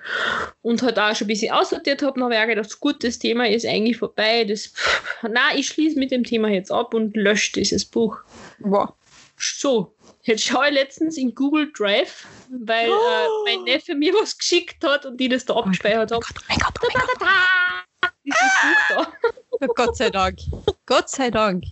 Und 0.63 0.83
halt 0.83 0.99
auch 0.99 1.15
schon 1.15 1.27
ein 1.27 1.29
bisschen 1.29 1.53
aussortiert 1.53 2.03
habe. 2.03 2.15
Dann 2.15 2.25
habe 2.25 2.35
ich 2.35 2.41
auch 2.41 2.47
gedacht, 2.47 2.81
gut, 2.81 3.05
das 3.05 3.19
Thema 3.19 3.49
ist 3.49 3.67
eigentlich 3.67 3.99
vorbei. 3.99 4.45
Das, 4.45 4.69
pff, 4.69 5.25
na, 5.29 5.55
ich 5.55 5.67
schließe 5.67 5.99
mit 5.99 6.11
dem 6.11 6.25
Thema 6.25 6.49
jetzt 6.49 6.73
ab 6.73 6.95
und 6.95 7.17
lösche 7.17 7.53
dieses 7.53 7.85
Buch. 7.85 8.19
Boah. 8.61 8.97
So, 9.37 9.95
jetzt 10.23 10.45
schaue 10.45 10.69
ich 10.69 10.75
letztens 10.75 11.17
in 11.17 11.35
Google 11.35 11.71
Drive, 11.73 12.27
weil 12.51 12.89
äh, 12.89 13.27
mein 13.45 13.65
Neffe 13.65 13.95
mir 13.95 14.13
was 14.15 14.37
geschickt 14.37 14.85
hat 14.85 15.05
und 15.07 15.17
die 15.19 15.29
das 15.29 15.45
da 15.45 15.55
abgespeichert 15.55 16.13
haben. 16.13 16.23
Oh 16.25 16.43
mein 16.49 16.59
Gott, 16.59 16.75
oh 16.83 16.89
mein 16.95 17.07
da, 17.19 18.11
ist 18.25 18.39
das 18.41 18.53
Buch 18.63 18.89
da. 18.89 19.67
Gott. 19.67 19.77
Gott 19.77 19.97
sei 19.97 20.11
Dank. 20.11 20.39
Gott 20.87 21.09
sei 21.09 21.31
Dank. 21.31 21.65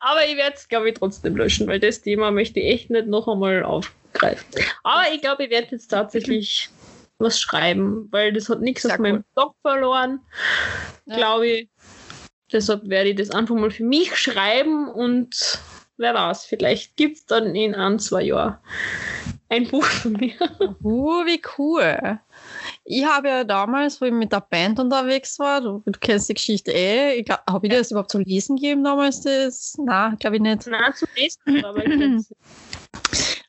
Aber 0.00 0.26
ich 0.26 0.36
werde 0.36 0.56
es, 0.56 0.68
glaube 0.68 0.88
ich, 0.88 0.94
trotzdem 0.94 1.36
löschen, 1.36 1.66
weil 1.66 1.80
das 1.80 2.00
Thema 2.02 2.30
möchte 2.30 2.60
ich 2.60 2.66
echt 2.72 2.90
nicht 2.90 3.06
noch 3.06 3.26
einmal 3.28 3.64
aufgreifen. 3.64 4.44
Aber 4.82 5.04
ich 5.12 5.20
glaube, 5.20 5.44
ich 5.44 5.50
werde 5.50 5.68
jetzt 5.72 5.88
tatsächlich 5.88 6.68
was 7.18 7.40
schreiben, 7.40 8.08
weil 8.10 8.32
das 8.32 8.48
hat 8.48 8.60
nichts 8.60 8.84
auf 8.86 8.98
meinem 8.98 9.24
Blog 9.34 9.54
verloren, 9.62 10.20
Ja. 11.06 11.16
glaube 11.16 11.48
ich. 11.48 11.68
Deshalb 12.52 12.88
werde 12.88 13.10
ich 13.10 13.16
das 13.16 13.30
einfach 13.30 13.54
mal 13.56 13.70
für 13.70 13.84
mich 13.84 14.16
schreiben 14.16 14.88
und 14.88 15.58
wer 15.98 16.14
weiß, 16.14 16.46
vielleicht 16.46 16.96
gibt 16.96 17.16
es 17.16 17.26
dann 17.26 17.54
in 17.54 17.74
ein, 17.74 17.98
zwei 17.98 18.22
Jahren 18.22 18.58
ein 19.48 19.68
Buch 19.68 19.84
von 19.84 20.12
mir. 20.12 20.34
Uh, 20.82 21.24
wie 21.24 21.40
cool. 21.56 22.18
Ich 22.84 23.04
habe 23.04 23.28
ja 23.28 23.44
damals, 23.44 24.00
wo 24.00 24.06
ich 24.06 24.12
mit 24.12 24.32
der 24.32 24.40
Band 24.40 24.78
unterwegs 24.78 25.38
war, 25.38 25.60
du, 25.60 25.82
du 25.86 25.98
kennst 25.98 26.28
die 26.28 26.34
Geschichte 26.34 26.72
eh, 26.72 27.24
habe 27.48 27.66
ich 27.66 27.70
dir 27.70 27.78
das 27.78 27.90
überhaupt 27.90 28.10
zu 28.10 28.18
lesen 28.18 28.56
gegeben 28.56 28.84
damals? 28.84 29.22
Das? 29.22 29.76
Nein, 29.78 30.16
glaube 30.18 30.36
ich 30.36 30.42
nicht. 30.42 30.66
Nein, 30.66 30.92
zu 30.94 31.06
lesen, 31.16 31.64
aber 31.64 31.84
ich 31.84 32.26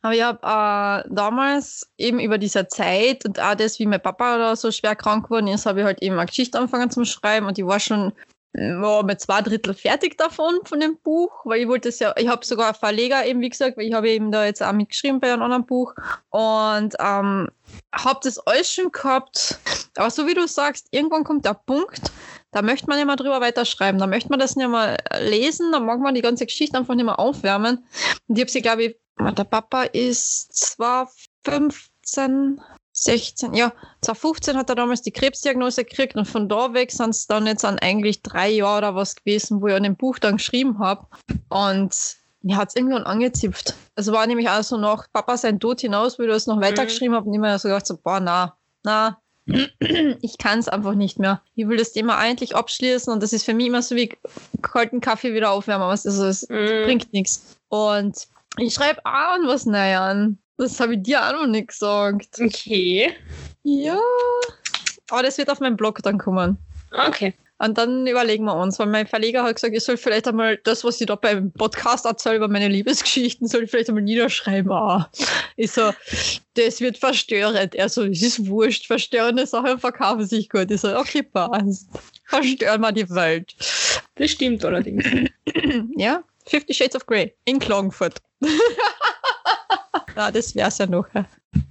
Aber 0.02 0.14
ich 0.14 0.22
habe 0.22 0.40
äh, 0.42 1.14
damals 1.14 1.90
eben 1.98 2.20
über 2.20 2.38
diese 2.38 2.68
Zeit 2.68 3.26
und 3.26 3.40
auch 3.40 3.56
das, 3.56 3.80
wie 3.80 3.86
mein 3.86 4.02
Papa 4.02 4.38
da 4.38 4.56
so 4.56 4.72
schwer 4.72 4.96
krank 4.96 5.26
geworden 5.26 5.48
ist, 5.48 5.66
habe 5.66 5.80
ich 5.80 5.86
halt 5.86 6.02
eben 6.02 6.18
eine 6.18 6.28
Geschichte 6.28 6.58
angefangen 6.58 6.92
zu 6.92 7.04
schreiben 7.04 7.48
und 7.48 7.58
ich 7.58 7.66
war 7.66 7.80
schon 7.80 8.14
war 8.54 9.04
mit 9.04 9.22
zwei 9.22 9.42
Drittel 9.42 9.74
fertig 9.74 10.18
davon, 10.18 10.60
von 10.66 10.80
dem 10.80 10.98
Buch, 10.98 11.46
weil 11.46 11.62
ich 11.62 11.68
wollte 11.68 11.90
es 11.90 12.00
ja, 12.00 12.14
ich 12.18 12.28
habe 12.28 12.46
sogar 12.46 12.68
einen 12.68 12.76
Verleger 12.76 13.26
eben, 13.26 13.42
wie 13.42 13.50
gesagt, 13.50 13.78
weil 13.78 13.86
ich 13.86 13.94
habe 13.94 14.10
eben 14.10 14.32
da 14.32 14.46
jetzt 14.46 14.64
auch 14.64 14.72
mitgeschrieben 14.72 15.20
bei 15.20 15.32
einem 15.32 15.44
anderen 15.44 15.66
Buch. 15.66 15.94
Und 16.30 16.96
ähm, 17.00 17.50
habe 17.94 18.20
das 18.24 18.40
alles 18.40 18.74
schon 18.74 18.92
gehabt, 18.92 19.60
aber 19.96 20.10
so 20.10 20.26
wie 20.28 20.34
du 20.34 20.48
sagst, 20.48 20.88
irgendwann 20.92 21.24
kommt 21.24 21.46
der 21.46 21.54
Punkt, 21.54 22.12
da 22.52 22.62
möchte 22.62 22.88
man 22.88 22.98
nicht 22.98 23.08
mehr 23.08 23.16
drüber 23.16 23.42
weiterschreiben, 23.42 24.00
da 24.00 24.08
möchte 24.08 24.30
man 24.30 24.40
das 24.40 24.56
nicht 24.56 24.70
mehr 24.70 24.98
lesen, 25.20 25.72
da 25.72 25.80
mag 25.80 26.00
man 26.00 26.16
die 26.16 26.22
ganze 26.22 26.46
Geschichte 26.46 26.78
einfach 26.78 26.96
nicht 26.96 27.06
mehr 27.06 27.20
aufwärmen. 27.20 27.86
Und 28.28 28.38
ich 28.38 28.42
habe 28.42 28.52
sie, 28.52 28.62
glaube 28.62 28.84
ich, 28.84 28.98
der 29.20 29.44
Papa 29.44 29.84
ist 29.84 30.56
zwar 30.56 31.12
15, 31.44 32.62
16, 33.00 33.54
ja, 33.54 33.72
2015 34.02 34.58
hat 34.58 34.70
er 34.70 34.76
damals 34.76 35.04
die 35.04 35.12
Krebsdiagnose 35.12 35.86
gekriegt 35.86 36.16
und 36.16 36.26
von 36.26 36.50
da 36.50 36.74
weg 36.74 36.92
sind 36.92 37.12
es 37.12 37.28
dann 37.28 37.46
jetzt 37.46 37.64
an 37.64 37.78
eigentlich 37.78 38.24
drei 38.24 38.50
Jahre 38.50 38.80
oder 38.80 38.96
was 38.96 39.16
gewesen, 39.16 39.62
wo 39.62 39.68
ich 39.68 39.76
an 39.76 39.84
dem 39.84 39.96
Buch 39.96 40.18
dann 40.18 40.38
geschrieben 40.38 40.80
habe. 40.80 41.06
Und 41.50 41.96
mir 42.42 42.58
hat 42.58 42.70
es 42.70 42.76
irgendwann 42.76 43.04
angezipft. 43.04 43.76
Es 43.96 44.12
war 44.12 44.26
nämlich 44.26 44.50
auch 44.50 44.64
so 44.64 44.78
nach 44.78 45.06
Papa 45.14 45.38
sein 45.38 45.60
Tod 45.60 45.82
hinaus, 45.82 46.18
wo 46.18 46.24
ich 46.24 46.30
das 46.30 46.48
noch 46.48 46.60
weitergeschrieben 46.60 47.16
habe 47.16 47.28
und 47.30 47.36
immer 47.36 47.60
so 47.60 47.68
gedacht, 47.68 47.86
so, 47.86 47.98
boah, 47.98 48.20
na, 48.20 48.58
na, 48.84 49.22
ich 50.22 50.38
kann 50.40 50.58
es 50.58 50.68
einfach 50.68 50.96
nicht 50.96 51.20
mehr. 51.20 51.42
Ich 51.56 51.68
will 51.68 51.78
das 51.78 51.92
Thema 51.94 52.18
eigentlich 52.18 52.56
abschließen 52.56 53.14
und 53.14 53.22
das 53.22 53.32
ist 53.32 53.46
für 53.46 53.54
mich 53.54 53.68
immer 53.68 53.84
so 53.84 53.96
wie 53.96 54.12
kalten 54.64 55.02
Kaffee 55.02 55.36
wieder 55.36 55.52
aufwärmen. 55.52 55.88
Also 55.88 56.26
es 56.26 56.50
Mhm. 56.50 56.84
bringt 56.84 57.14
nichts. 57.14 57.58
Und 57.70 58.28
ich 58.58 58.74
schreibe 58.74 59.02
auch 59.06 59.36
an 59.36 59.46
was 59.46 59.66
Neues 59.68 59.98
an. 60.00 60.38
Das 60.58 60.80
habe 60.80 60.96
ich 60.96 61.04
dir 61.04 61.24
auch 61.24 61.34
noch 61.34 61.48
nicht 61.48 61.70
gesagt. 61.70 62.40
Okay. 62.40 63.14
Ja. 63.64 64.00
Aber 65.10 65.24
das 65.24 65.38
wird 65.38 65.50
auf 65.50 65.60
meinem 65.60 65.78
Blog 65.78 66.02
dann 66.04 66.18
kommen. 66.18 66.58
Okay. 66.92 67.34
Und 67.60 67.78
dann 67.78 68.06
überlegen 68.06 68.46
wir 68.46 68.56
uns, 68.56 68.78
weil 68.78 68.86
mein 68.86 69.08
Verleger 69.08 69.44
hat 69.44 69.56
gesagt, 69.56 69.76
ich 69.76 69.84
soll 69.84 69.98
vielleicht 69.98 70.28
einmal 70.28 70.58
das, 70.58 70.84
was 70.84 71.02
ich 71.02 71.08
da 71.08 71.16
beim 71.16 71.52
Podcast 71.52 72.06
erzähle 72.06 72.36
über 72.36 72.48
meine 72.48 72.68
Liebesgeschichten, 72.68 73.48
soll 73.48 73.64
ich 73.64 73.72
vielleicht 73.72 73.90
einmal 73.90 74.04
niederschreiben. 74.04 74.72
Ah. 74.72 75.10
Ich 75.56 75.72
so, 75.72 75.92
das 76.54 76.82
wird 76.82 77.00
verstörend. 77.00 77.74
Er 77.74 77.90
so, 77.90 78.04
es 78.04 78.22
ist 78.22 78.48
wurscht, 78.48 78.86
verstörende 78.86 79.48
Sachen 79.48 79.80
verkaufen 79.80 80.26
sich 80.26 80.50
gut. 80.50 80.70
Ich 80.70 80.82
so, 80.82 80.96
okay, 80.98 81.24
passt. 81.24 81.88
Verstören 82.26 82.82
wir 82.82 82.92
die 82.92 83.10
Welt. 83.10 83.56
Das 84.16 84.32
stimmt 84.32 84.64
allerdings. 84.64 85.06
Ja, 85.98 86.24
Fifty 86.46 86.74
Shades 86.74 86.96
of 86.96 87.06
Grey 87.06 87.34
in 87.46 87.60
Klagenfurt. 87.60 88.22
ja, 90.18 90.32
das 90.32 90.56
wär's 90.56 90.80
ja 90.80 90.88
noch. 90.88 91.08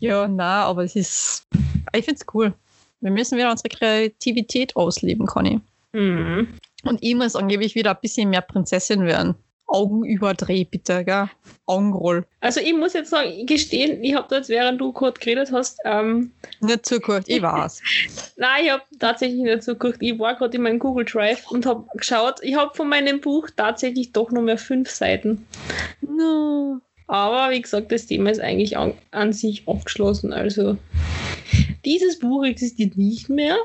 Ja, 0.01 0.29
na, 0.29 0.65
aber 0.65 0.85
es 0.85 0.97
ist, 0.97 1.47
ich 1.95 2.05
find's 2.05 2.25
cool. 2.33 2.55
Wir 3.01 3.11
müssen 3.11 3.37
wieder 3.37 3.51
unsere 3.51 3.69
Kreativität 3.69 4.75
ausleben, 4.77 5.27
Conny. 5.27 5.61
Mhm. 5.93 6.49
Und 6.85 7.03
ich 7.03 7.15
muss 7.15 7.37
angeblich 7.37 7.75
wieder 7.75 7.91
ein 7.91 8.01
bisschen 8.01 8.31
mehr 8.31 8.41
Prinzessin 8.41 9.05
werden. 9.05 9.35
Augen 9.69 10.05
überdreh, 10.05 10.65
bitte, 10.65 11.05
gell? 11.05 11.29
Augenroll. 11.67 12.25
Also 12.41 12.61
ich 12.61 12.73
muss 12.73 12.93
jetzt 12.93 13.11
sagen, 13.11 13.47
gestehen, 13.47 14.03
ich 14.05 14.15
habe 14.15 14.33
jetzt, 14.37 14.49
während 14.49 14.81
du 14.81 14.93
gerade 14.93 15.19
geredet 15.19 15.51
hast, 15.51 15.81
ähm, 15.85 16.31
Nicht 16.61 16.87
zu 16.87 17.01
kurz, 17.01 17.27
ich 17.29 17.43
weiß. 17.43 17.83
nein, 18.37 18.65
ich 18.65 18.71
habe 18.71 18.85
tatsächlich 19.01 19.41
nicht 19.41 19.65
so 19.65 19.75
geguckt. 19.75 19.99
Ich 20.01 20.17
war 20.21 20.37
gerade 20.37 20.57
in 20.57 20.63
meinem 20.63 20.79
Google 20.79 21.05
Drive 21.05 21.51
und 21.51 21.67
habe 21.67 21.85
geschaut, 21.97 22.39
ich 22.43 22.55
habe 22.55 22.75
von 22.77 22.89
meinem 22.89 23.21
Buch 23.21 23.49
tatsächlich 23.57 24.13
doch 24.13 24.31
nur 24.31 24.45
mehr 24.45 24.59
fünf 24.59 24.89
Seiten. 24.89 25.47
no. 26.01 26.81
Aber 27.09 27.51
wie 27.51 27.63
gesagt, 27.63 27.93
das 27.93 28.07
Thema 28.07 28.31
ist 28.31 28.41
eigentlich 28.41 28.77
an, 28.77 28.95
an 29.13 29.33
sich 29.33 29.69
abgeschlossen. 29.69 30.33
Also 30.33 30.77
dieses 31.85 32.19
Buch 32.19 32.45
existiert 32.45 32.97
nicht 32.97 33.29
mehr. 33.29 33.57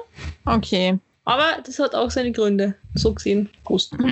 Okay. 0.46 1.00
Aber 1.26 1.62
das 1.66 1.80
hat 1.80 1.96
auch 1.96 2.12
seine 2.12 2.32
Gründe. 2.32 2.76
So 2.96 3.14
gesehen. 3.14 3.50
Prost. 3.64 3.96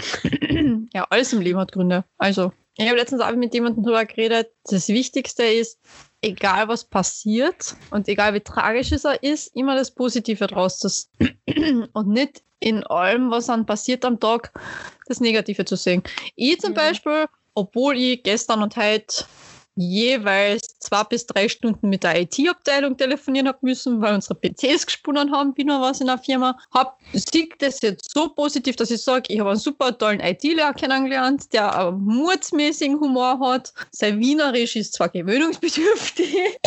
Ja, 0.94 1.06
alles 1.10 1.34
im 1.34 1.42
Leben 1.42 1.60
hat 1.60 1.72
Gründe. 1.72 2.04
Also, 2.18 2.52
ich 2.76 2.88
habe 2.88 2.98
letztens 2.98 3.22
auch 3.22 3.36
mit 3.36 3.54
jemandem 3.54 3.84
drüber 3.84 4.06
geredet. 4.06 4.50
Das 4.66 4.88
Wichtigste 4.88 5.44
ist, 5.44 5.80
egal 6.22 6.68
was 6.68 6.84
passiert 6.84 7.76
und 7.92 8.08
egal 8.08 8.34
wie 8.34 8.40
tragisch 8.40 8.92
es 8.92 9.06
auch 9.06 9.22
ist, 9.22 9.56
immer 9.56 9.76
das 9.76 9.92
Positive 9.92 10.48
draus 10.48 11.10
und 11.94 12.08
nicht 12.08 12.44
in 12.60 12.84
allem, 12.86 13.30
was 13.32 13.46
dann 13.46 13.66
passiert 13.66 14.04
am 14.04 14.20
Tag, 14.20 14.52
das 15.08 15.20
Negative 15.22 15.64
zu 15.66 15.76
sehen. 15.76 16.04
Ich 16.36 16.60
zum 16.60 16.74
Ja. 16.74 16.82
Beispiel, 16.82 17.26
obwohl 17.54 17.98
ich 17.98 18.24
gestern 18.24 18.62
und 18.62 18.76
heute 18.76 19.26
jeweils 19.80 20.78
zwei 20.80 21.04
bis 21.04 21.26
drei 21.26 21.48
Stunden 21.48 21.90
mit 21.90 22.04
der 22.04 22.22
IT-Abteilung 22.22 22.98
telefonieren 22.98 23.48
habe 23.48 23.60
müssen, 23.62 24.02
weil 24.02 24.16
unsere 24.16 24.36
PCs 24.36 24.86
gesponnen 24.86 25.32
haben, 25.32 25.54
wie 25.56 25.64
noch 25.64 25.82
was 25.82 26.02
in 26.02 26.08
der 26.08 26.18
Firma. 26.18 26.58
Hab, 26.74 27.00
sieht 27.14 27.54
das 27.62 27.82
jetzt 27.82 28.12
so 28.14 28.30
positiv, 28.30 28.76
dass 28.76 28.92
ich 28.92 29.02
sage, 29.02 29.24
ich 29.30 29.40
habe 29.40 29.52
einen 29.52 29.60
super 29.60 29.98
tollen 29.98 30.20
IT-Lehrer 30.20 30.74
kennengelernt, 30.74 31.54
der 31.54 31.78
einen 31.78 32.02
mordsmäßigen 32.02 33.00
Humor 33.00 33.40
hat. 33.40 33.74
Sein 33.92 34.20
Wienerisch 34.20 34.76
ist 34.76 34.94
zwar 34.94 35.10
gewöhnungsbedürftig, 35.10 36.58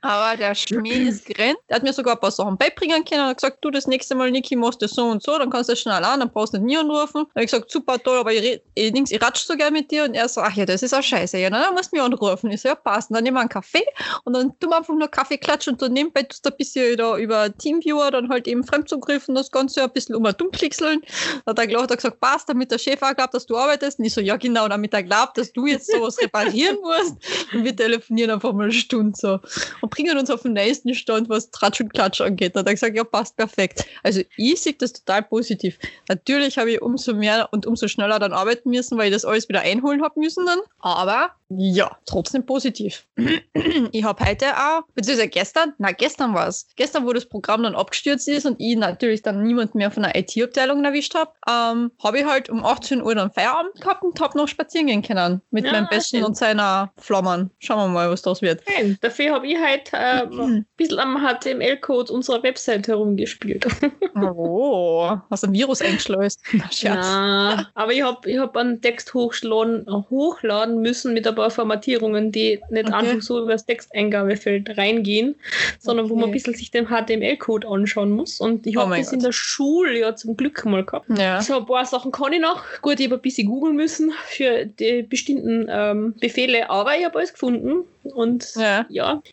aber 0.00 0.36
der 0.36 0.54
Schmäh 0.54 1.08
ist 1.08 1.26
grenzt. 1.26 1.60
Der 1.68 1.76
hat 1.76 1.82
mir 1.82 1.92
sogar 1.92 2.14
ein 2.14 2.20
paar 2.20 2.30
Sachen 2.30 2.56
beibringen 2.56 3.04
können. 3.04 3.22
Er 3.22 3.28
hat 3.28 3.38
gesagt, 3.38 3.58
du, 3.62 3.70
das 3.70 3.86
nächste 3.86 4.14
Mal, 4.14 4.30
Niki, 4.30 4.56
machst 4.56 4.82
du 4.82 4.88
so 4.88 5.06
und 5.06 5.22
so, 5.22 5.38
dann 5.38 5.50
kannst 5.50 5.68
du 5.68 5.72
das 5.72 5.80
schnell 5.80 6.04
an, 6.04 6.20
dann 6.20 6.30
brauchst 6.30 6.54
du 6.54 6.58
nicht 6.58 6.66
mir 6.66 6.80
anrufen. 6.80 7.24
Dann 7.24 7.30
habe 7.34 7.44
ich 7.44 7.50
gesagt, 7.50 7.70
super 7.70 7.98
toll, 7.98 8.18
aber 8.18 8.32
ich, 8.32 8.60
ich, 8.74 8.94
ich 8.94 9.22
ratsch 9.22 9.44
so 9.44 9.56
gern 9.56 9.72
mit 9.72 9.90
dir. 9.90 10.04
Und 10.04 10.14
er 10.14 10.28
so, 10.28 10.40
ach 10.40 10.54
ja, 10.54 10.64
das 10.64 10.82
ist 10.82 10.94
auch 10.94 11.02
scheiße. 11.02 11.38
Ja, 11.38 11.50
dann 11.50 11.74
musst 11.74 11.92
du 11.92 11.96
mir 11.96 12.04
anrufen. 12.04 12.50
Ich 12.50 12.60
so, 12.60 12.68
ja, 12.68 12.74
passt. 12.74 13.10
Und 13.10 13.14
dann 13.14 13.24
nehmen 13.24 13.36
wir 13.36 13.40
einen 13.40 13.48
Kaffee 13.48 13.84
und 14.24 14.34
dann 14.34 14.58
tun 14.58 14.70
wir 14.70 14.78
einfach 14.78 14.94
nur 14.94 15.08
Kaffee 15.08 15.38
klatschen 15.38 15.74
und 15.74 15.82
dann 15.82 15.92
nebenbei 15.92 16.22
tust 16.22 16.44
du 16.44 16.50
ein 16.50 16.56
bisschen 16.56 16.96
da 16.96 17.16
über 17.16 17.56
Teamviewer 17.56 18.10
dann 18.10 18.28
halt 18.28 18.48
eben 18.48 18.64
Fremdzugriffen, 18.64 19.34
das 19.34 19.50
Ganze 19.50 19.82
ein 19.82 19.90
bisschen 19.90 20.14
um 20.14 20.24
und 20.24 20.40
um 20.42 20.50
klickseln. 20.50 21.02
Dann 21.44 21.56
hat 21.56 21.70
er 21.70 21.82
hat 21.82 21.96
gesagt, 21.96 22.20
passt, 22.20 22.48
damit 22.48 22.70
der 22.70 22.78
Chef 22.78 23.02
auch 23.02 23.14
glaubt, 23.14 23.34
dass 23.34 23.46
du 23.46 23.56
arbeitest. 23.56 23.98
Und 23.98 24.04
ich 24.06 24.14
so, 24.14 24.20
ja 24.20 24.36
genau, 24.36 24.68
damit 24.68 24.94
er 24.94 25.02
glaubt, 25.02 25.38
dass 25.38 25.52
du 25.52 25.66
jetzt 25.66 25.90
sowas 25.90 26.18
reparieren 26.20 26.78
musst. 26.82 27.16
Und 27.52 27.64
wir 27.64 27.74
telefonieren 27.74 28.30
einfach 28.30 28.52
mal 28.52 28.64
eine 28.64 28.72
Stunde 28.72 29.16
so 29.16 29.40
und 29.80 29.90
bringen 29.90 30.18
uns 30.18 30.30
auf 30.30 30.42
den 30.42 30.52
nächsten 30.52 30.94
Stand, 30.94 31.28
was 31.28 31.50
Tratsch 31.50 31.80
und 31.80 31.92
Klatsch 31.92 32.20
angeht. 32.20 32.54
Da 32.54 32.60
hat 32.60 32.66
er 32.66 32.74
gesagt, 32.74 32.96
ja, 32.96 33.04
passt 33.04 33.36
perfekt. 33.36 33.86
Also 34.02 34.22
ich 34.36 34.60
sehe 34.60 34.74
das 34.74 34.92
total 34.92 35.22
positiv. 35.22 35.78
Natürlich 36.08 36.58
habe 36.58 36.72
ich 36.72 36.82
umso 36.82 37.14
mehr 37.14 37.48
und 37.52 37.66
umso 37.66 37.88
schneller 37.88 38.18
dann 38.18 38.32
arbeiten 38.32 38.70
müssen, 38.70 38.98
weil 38.98 39.08
ich 39.08 39.12
das 39.12 39.24
alles 39.24 39.48
wieder 39.48 39.60
einholen 39.60 40.02
habe 40.02 40.20
müssen 40.20 40.46
dann. 40.46 40.60
Aber 40.80 41.32
Ja, 41.48 41.96
trotzdem 42.06 42.44
positiv. 42.44 43.06
ich 43.92 44.02
habe 44.04 44.24
heute 44.24 44.46
auch, 44.56 44.82
beziehungsweise 44.94 45.28
gestern, 45.28 45.74
na 45.78 45.92
gestern 45.92 46.34
war 46.34 46.48
es, 46.48 46.66
gestern, 46.74 47.06
wo 47.06 47.12
das 47.12 47.26
Programm 47.26 47.62
dann 47.62 47.76
abgestürzt 47.76 48.26
ist 48.26 48.46
und 48.46 48.56
ich 48.58 48.76
natürlich 48.76 49.22
dann 49.22 49.42
niemand 49.44 49.76
mehr 49.76 49.92
von 49.92 50.02
der 50.02 50.16
IT-Abteilung 50.16 50.84
erwischt 50.84 51.14
habe, 51.14 51.30
ähm, 51.48 51.92
habe 52.02 52.18
ich 52.18 52.24
halt 52.24 52.50
um 52.50 52.64
18 52.64 53.00
Uhr 53.00 53.14
dann 53.14 53.30
Feierabend 53.30 53.74
gehabt 53.80 54.02
und 54.02 54.20
habe 54.20 54.36
noch 54.36 54.48
spazieren 54.48 54.88
gehen 54.88 55.02
können 55.02 55.40
mit 55.50 55.66
Ja, 55.66 55.72
meinem 55.72 55.86
Besten 55.88 56.16
schön. 56.16 56.24
und 56.24 56.36
seiner 56.36 56.92
Flammern. 56.96 57.50
Schauen 57.60 57.78
wir 57.78 57.88
mal, 57.94 58.10
was 58.10 58.22
das 58.22 58.42
wird. 58.42 58.62
Nein, 58.66 58.98
dafür 59.00 59.32
habe 59.34 59.46
ich 59.46 59.56
halt 59.56 59.92
äh, 59.92 60.26
ein 60.42 60.66
bisschen 60.76 60.98
am 60.98 61.16
HTML-Code 61.24 62.12
unserer 62.12 62.42
Website 62.42 62.88
herumgespielt. 62.88 63.66
Oh, 64.18 65.14
hast 65.30 65.42
du 65.42 65.48
ein 65.48 65.52
Virus 65.52 65.82
eingeschleust? 65.82 66.40
Na, 66.52 66.70
Scherz. 66.72 67.06
Na, 67.06 67.68
aber 67.74 67.92
ich 67.92 68.02
habe 68.02 68.30
ich 68.30 68.38
hab 68.38 68.56
einen 68.56 68.80
Text 68.80 69.12
hochladen, 69.12 69.84
hochladen 70.08 70.80
müssen 70.80 71.12
mit 71.12 71.26
ein 71.28 71.34
paar 71.36 71.50
Formatierungen, 71.50 72.32
die 72.32 72.60
nicht 72.70 72.86
Okay. 72.88 72.92
einfach 72.94 73.22
so 73.22 73.40
über 73.42 73.52
das 73.52 73.64
Texteingabefeld 73.64 74.76
reingehen, 74.76 75.36
sondern 75.78 76.10
wo 76.10 76.14
man 76.14 76.24
ein 76.24 76.28
Okay. 76.30 76.32
bisschen 76.38 76.54
sich 76.54 76.72
den 76.72 76.88
HTML-Code 76.88 77.68
anschauen 77.68 78.10
muss. 78.10 78.40
Und 78.40 78.66
ich 78.66 78.76
Oh 78.76 78.80
habe 78.80 78.96
das 78.96 79.12
in 79.12 79.20
Gott. 79.20 79.26
der 79.28 79.32
Schule 79.32 80.00
ja 80.00 80.16
zum 80.16 80.36
Glück 80.36 80.64
mal 80.64 80.84
gehabt. 80.84 81.06
Ja. 81.16 81.40
So 81.40 81.58
ein 81.58 81.66
paar 81.66 81.84
Sachen 81.84 82.10
kann 82.10 82.32
ich 82.32 82.40
noch. 82.40 82.64
Gut, 82.82 82.98
ich 82.98 83.06
habe 83.06 83.14
ein 83.16 83.22
bisschen 83.22 83.46
googeln 83.48 83.76
müssen 83.76 84.12
für 84.26 84.66
die 84.66 85.02
bestimmten 85.02 85.66
ähm, 85.70 86.14
Befehle, 86.20 86.68
aber 86.68 86.96
ich 86.98 87.04
habe 87.04 87.18
alles 87.18 87.32
gefunden. 87.32 87.84
Und 88.02 88.54
Ja. 88.56 88.86
ja, 88.88 89.22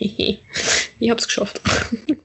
ich 1.04 1.10
habe 1.10 1.20
es 1.20 1.28
geschafft. 1.28 1.62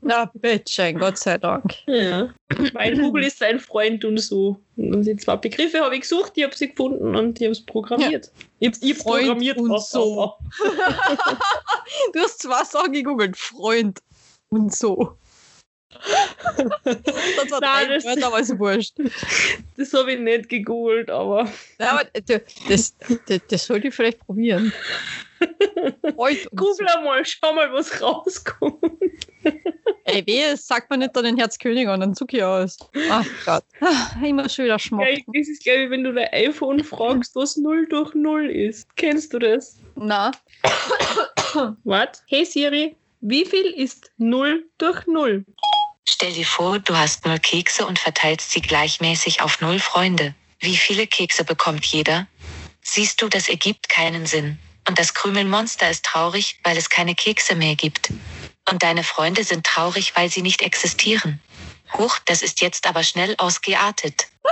Na, 0.03 0.31
bitte, 0.35 0.95
Gott 0.95 1.19
sei 1.19 1.37
Dank. 1.37 1.75
Ja. 1.87 2.33
Weil 2.73 2.97
Google 2.97 3.25
ist 3.25 3.43
ein 3.43 3.59
Freund 3.59 4.05
und 4.05 4.19
so. 4.19 4.61
Und 4.77 5.03
die 5.03 5.17
zwei 5.17 5.37
Begriffe 5.37 5.81
habe 5.81 5.97
ich 5.97 6.03
gesucht, 6.03 6.33
ich 6.37 6.45
habe 6.45 6.57
sie 6.57 6.69
gefunden 6.69 7.17
und 7.17 7.41
ich 7.41 7.47
habe 7.47 7.53
es 7.53 7.65
programmiert. 7.65 8.31
Ich 8.61 8.69
habe 8.69 8.95
programmiert. 8.95 9.59
und 9.59 9.83
so. 9.83 10.35
Du 12.13 12.21
hast 12.21 12.41
zwei 12.41 12.63
Sachen 12.65 12.93
gegoogelt. 12.93 13.37
Freund 13.37 13.99
und 14.51 14.75
so. 14.75 15.17
Das 15.91 17.51
war 17.51 17.61
Nein, 17.61 17.89
das- 17.89 18.05
Wörter, 18.05 18.27
aber 18.29 18.41
ist 18.41 18.59
wurscht. 18.59 18.95
Das 19.77 19.93
habe 19.93 20.13
ich 20.13 20.21
nicht 20.21 20.49
gegoogelt, 20.49 21.11
aber 21.11 21.51
Ja, 21.81 21.93
aber 21.99 22.05
das, 22.27 22.43
das, 22.69 22.95
das 23.49 23.65
sollte 23.67 23.89
ich 23.89 23.95
vielleicht 23.95 24.21
probieren. 24.21 24.73
Und 26.17 26.39
google 26.57 26.87
einmal, 26.89 27.25
schau 27.25 27.53
mal, 27.53 27.73
was 27.73 28.01
rauskommt. 28.03 28.77
Ey, 30.05 30.27
weh, 30.27 30.55
sagt 30.57 30.89
man 30.91 31.01
nicht 31.01 31.15
dann 31.15 31.25
den 31.25 31.37
Herzkönig 31.37 31.87
an, 31.87 32.01
dann 32.01 32.15
zuck 32.15 32.33
ich 32.33 32.43
aus. 32.43 32.79
Ach 33.11 33.27
Gott. 33.45 33.65
Ah, 33.81 34.17
Immer 34.25 34.49
schon 34.49 34.65
wieder 34.65 34.77
Gleich- 34.77 34.87
schmocken. 34.87 35.33
Das 35.35 35.49
ist, 35.49 35.63
glaube 35.63 35.85
ich, 35.85 35.91
wenn 35.91 36.03
du 36.05 36.13
dein 36.15 36.29
iPhone 36.33 36.83
fragst, 36.83 37.37
was 37.37 37.57
0 37.59 37.87
durch 37.89 38.15
0 38.15 38.51
ist. 38.51 38.97
Kennst 38.97 39.33
du 39.35 39.39
das? 39.39 39.79
Na, 39.97 40.31
Was? 41.85 42.23
Hey 42.27 42.45
Siri, 42.45 42.97
wie 43.21 43.45
viel 43.45 43.67
ist 43.67 44.11
0 44.19 44.65
durch 44.79 45.07
0? 45.07 45.45
Stell 46.09 46.33
dir 46.33 46.47
vor, 46.47 46.79
du 46.79 46.97
hast 46.97 47.27
null 47.27 47.39
Kekse 47.39 47.87
und 47.87 47.99
verteilst 47.99 48.51
sie 48.51 48.61
gleichmäßig 48.63 49.43
auf 49.43 49.61
null 49.61 49.79
Freunde. 49.79 50.35
Wie 50.61 50.77
viele 50.77 51.07
Kekse 51.07 51.45
bekommt 51.45 51.85
jeder? 51.85 52.27
Siehst 52.83 53.21
du, 53.21 53.29
das 53.29 53.49
ergibt 53.49 53.89
keinen 53.91 54.25
Sinn. 54.27 54.59
Und 54.89 54.99
das 54.99 55.13
Krümelmonster 55.15 55.91
ist 55.91 56.05
traurig, 56.05 56.59
weil 56.65 56.77
es 56.77 56.89
keine 56.89 57.15
Kekse 57.15 57.55
mehr 57.55 57.77
gibt. 57.77 58.11
Und 58.71 58.83
deine 58.83 59.03
Freunde 59.05 59.45
sind 59.45 59.65
traurig, 59.67 60.17
weil 60.17 60.31
sie 60.31 60.43
nicht 60.43 60.63
existieren. 60.63 61.41
Huch, 61.97 62.19
das 62.27 62.43
ist 62.43 62.61
jetzt 62.61 62.87
aber 62.87 63.03
schnell 63.03 63.35
ausgeartet. 63.39 64.27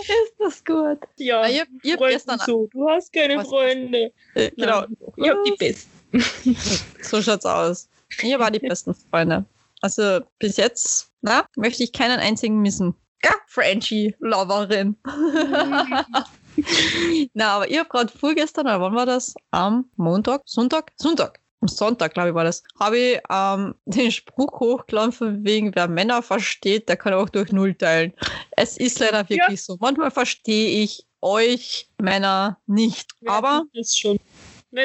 ist 0.00 0.34
das 0.38 0.64
gut. 0.64 0.98
Ja, 1.16 1.40
Ah, 1.40 1.44
hab- 1.46 1.68
ich 1.82 1.92
hab 1.92 1.98
Freunde 1.98 2.14
gestern- 2.14 2.38
so. 2.44 2.68
Du 2.72 2.88
hast 2.88 3.12
keine 3.12 3.36
Was- 3.38 3.48
Freunde. 3.48 4.12
Äh, 4.34 4.50
genau, 4.50 4.84
ich 5.16 5.28
habe 5.30 5.42
die 5.46 5.52
besten. 5.58 5.90
so 7.02 7.20
schaut's 7.22 7.44
aus. 7.46 7.88
Habe 8.22 8.44
auch 8.46 8.50
die 8.50 8.60
besten 8.60 8.94
Freunde. 8.94 9.44
Also 9.80 10.20
bis 10.38 10.56
jetzt, 10.56 11.10
na, 11.22 11.46
möchte 11.56 11.82
ich 11.82 11.92
keinen 11.92 12.20
einzigen 12.20 12.60
missen. 12.60 12.94
Ja, 13.22 13.34
Frenchie-Loverin. 13.46 14.96
Na, 17.34 17.56
aber 17.56 17.70
ich 17.70 17.78
habe 17.78 17.88
gerade 17.88 18.12
vorgestern, 18.16 18.66
oder 18.66 18.80
wann 18.80 18.94
war 18.94 19.06
das? 19.06 19.34
Am 19.50 19.86
Montag? 19.96 20.42
Sonntag? 20.44 20.92
Sonntag. 20.96 21.40
Am 21.60 21.68
Sonntag, 21.68 22.12
glaube 22.14 22.30
ich, 22.30 22.34
war 22.34 22.44
das. 22.44 22.62
Habe 22.78 22.98
ich 22.98 23.20
ähm, 23.30 23.74
den 23.86 24.10
Spruch 24.10 24.60
hochgeladen 24.60 25.12
von 25.12 25.44
wegen, 25.44 25.74
wer 25.74 25.88
Männer 25.88 26.22
versteht, 26.22 26.88
der 26.88 26.96
kann 26.96 27.14
auch 27.14 27.28
durch 27.28 27.52
Null 27.52 27.74
teilen. 27.74 28.12
Es 28.52 28.76
ist 28.76 28.98
leider 28.98 29.28
wirklich 29.28 29.62
so. 29.62 29.76
Manchmal 29.80 30.10
verstehe 30.10 30.82
ich 30.82 31.06
euch 31.20 31.88
Männer 31.98 32.58
nicht. 32.66 33.12
Wer 33.20 33.32
aber. 33.32 33.62
Nicht 33.72 33.96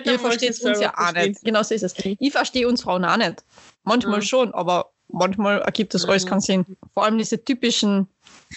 ihr 0.05 0.19
versteht 0.19 0.61
uns 0.63 0.79
ja 0.79 0.93
auch 0.95 1.13
nicht. 1.13 1.43
Genau 1.43 1.63
so 1.63 1.73
ist 1.73 1.83
es. 1.83 1.95
Ich 1.97 2.31
verstehe 2.31 2.67
uns 2.67 2.83
Frauen 2.83 3.03
auch 3.05 3.17
nicht. 3.17 3.43
Manchmal 3.83 4.19
Mhm. 4.19 4.23
schon, 4.23 4.53
aber 4.53 4.91
manchmal 5.07 5.61
ergibt 5.61 5.93
das 5.93 6.05
alles 6.05 6.25
Mhm. 6.25 6.29
keinen 6.29 6.41
Sinn. 6.41 6.65
Vor 6.93 7.03
allem 7.05 7.17
diese 7.17 7.43
typischen 7.43 8.07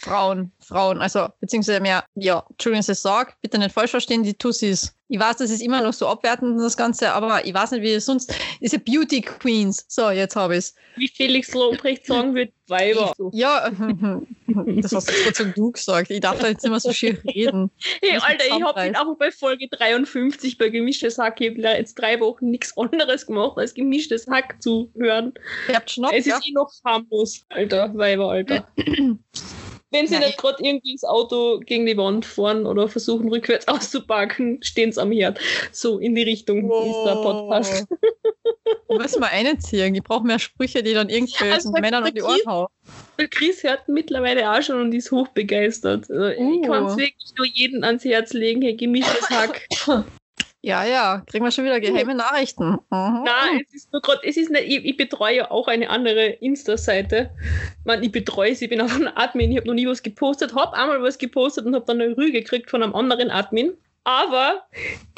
Frauen, 0.01 0.51
Frauen, 0.59 0.99
also 0.99 1.29
beziehungsweise 1.41 1.81
mehr, 1.81 2.05
ja, 2.15 2.45
Entschuldigung, 2.51 2.81
dass 2.81 2.89
ich 2.89 3.03
sage, 3.03 3.35
bitte 3.43 3.59
nicht 3.59 3.73
falsch 3.73 3.91
verstehen, 3.91 4.23
die 4.23 4.35
Tussis. 4.35 4.95
Ich 5.09 5.21
weiß, 5.21 5.37
das 5.37 5.51
ist 5.51 5.61
immer 5.61 5.83
noch 5.83 5.93
so 5.93 6.09
abwertend, 6.09 6.59
das 6.59 6.77
Ganze, 6.77 7.13
aber 7.13 7.45
ich 7.45 7.53
weiß 7.53 7.73
nicht, 7.73 7.83
wie 7.83 7.93
es 7.93 8.07
sonst, 8.07 8.35
diese 8.61 8.79
Beauty 8.79 9.21
Queens. 9.21 9.85
So, 9.87 10.09
jetzt 10.09 10.35
habe 10.35 10.55
ich 10.55 10.61
es. 10.61 10.75
Wie 10.97 11.09
Felix 11.09 11.53
Lobrecht 11.53 12.07
sagen 12.07 12.35
wird, 12.35 12.53
Weiber. 12.69 13.15
Ja, 13.33 13.71
das 14.47 14.93
hast 14.93 15.11
jetzt 15.11 15.25
trotzdem 15.25 15.53
du 15.55 15.71
gesagt. 15.71 16.11
Ich 16.11 16.21
darf 16.21 16.39
da 16.39 16.49
jetzt 16.49 16.65
immer 16.65 16.81
so 16.81 16.93
schön 16.93 17.19
reden. 17.29 17.71
Hey, 18.03 18.19
Alter, 18.19 18.45
ich 18.47 18.53
habe 18.53 18.63
zusammenreißen. 18.63 18.97
auch 18.97 19.17
bei 19.19 19.31
Folge 19.31 19.69
53 19.69 20.57
bei 20.57 20.71
Gemischtes 20.71 21.19
Hack 21.19 21.41
ich 21.41 21.57
jetzt 21.59 21.95
drei 21.95 22.19
Wochen 22.19 22.51
nichts 22.51 22.77
anderes 22.77 23.27
gemacht, 23.27 23.59
als 23.59 23.75
Gemischtes 23.75 24.27
Hack 24.27 24.61
zu 24.63 24.91
hören. 24.97 25.35
Ihr 25.69 25.77
habt 25.77 25.91
Schnapp, 25.91 26.13
es 26.15 26.25
ja? 26.25 26.39
ist 26.39 26.49
eh 26.49 26.53
noch 26.53 26.73
harmlos, 26.85 27.45
Alter, 27.51 27.93
Weiber, 27.95 28.31
Alter. 28.31 28.67
Wenn 29.93 30.07
sie 30.07 30.15
Ja, 30.15 30.21
nicht 30.21 30.31
ich- 30.31 30.37
gerade 30.39 30.57
irgendwie 30.65 30.95
das 30.95 31.05
Auto 31.05 31.61
gegen 31.61 31.87
die 31.87 31.97
Wand 31.97 32.25
fahren 32.25 32.67
oder 32.67 32.89
versuchen 32.89 33.29
rückwärts 33.29 33.69
auszupacken, 33.69 34.59
stehen 34.63 34.91
sie 34.91 35.01
am 35.01 35.13
Herd. 35.13 35.39
So 35.71 35.99
in 35.99 36.15
die 36.15 36.23
Richtung 36.23 36.65
ist 36.71 37.05
der 37.05 37.17
Podcast. 37.23 37.87
Müssen 38.89 39.21
wir 39.21 39.31
einziehen. 39.31 39.95
Ich 39.95 40.03
brauche 40.03 40.27
mehr 40.27 40.39
Sprüche, 40.39 40.83
die 40.83 40.95
dann 40.95 41.09
irgendwelchen 41.09 41.53
Also, 41.55 41.71
Männern 41.73 42.05
um 42.05 42.15
die 42.15 42.23
Ohren 42.23 42.41
hauen. 42.47 42.67
Der 43.19 43.29
Chris 43.29 43.63
hört 43.63 43.89
mittlerweile 43.89 44.51
auch 44.51 44.63
schon 44.63 44.81
und 44.81 44.93
ist 44.95 45.11
hochbegeistert. 45.13 46.11
Also, 46.11 46.27
Ich 46.29 46.39
Uh. 46.39 46.63
kann 46.63 46.87
es 46.87 46.97
wirklich 46.97 47.33
nur 47.37 47.47
jedem 47.47 47.85
ans 47.85 48.05
Herz 48.05 48.33
legen, 48.33 48.63
hey, 48.63 48.75
gemischtes 48.75 49.29
Hack. 49.31 49.67
Ja, 50.65 50.85
ja, 50.85 51.25
kriegen 51.27 51.45
wir 51.45 51.51
schon 51.51 51.65
wieder 51.65 51.81
geheime 51.81 52.15
Nachrichten. 52.15 52.71
Mhm. 52.71 53.25
Nein, 53.25 53.65
es 53.67 53.75
ist 53.75 53.93
nur 53.93 54.01
gerade, 54.01 54.21
es 54.23 54.37
ist 54.37 54.49
nicht, 54.49 54.63
ich, 54.63 54.85
ich 54.85 54.97
betreue 54.97 55.35
ja 55.35 55.51
auch 55.51 55.67
eine 55.67 55.91
andere 55.91 56.27
Insta-Seite. 56.27 57.31
Man, 57.85 58.01
ich 58.05 58.13
betreue 58.13 58.55
sie, 58.55 58.67
ich 58.67 58.71
bin 58.71 58.81
auch 58.81 58.93
ein 58.93 59.09
Admin, 59.09 59.51
ich 59.51 59.57
habe 59.57 59.67
noch 59.67 59.75
nie 59.75 59.89
was 59.89 60.05
gepostet, 60.05 60.55
habe 60.55 60.77
einmal 60.77 61.03
was 61.03 61.19
gepostet 61.19 61.67
und 61.67 61.75
habe 61.75 61.85
dann 61.87 62.01
eine 62.01 62.17
Rüge 62.17 62.41
gekriegt 62.41 62.71
von 62.71 62.85
einem 62.85 62.95
anderen 62.95 63.29
Admin. 63.29 63.73
Aber 64.05 64.63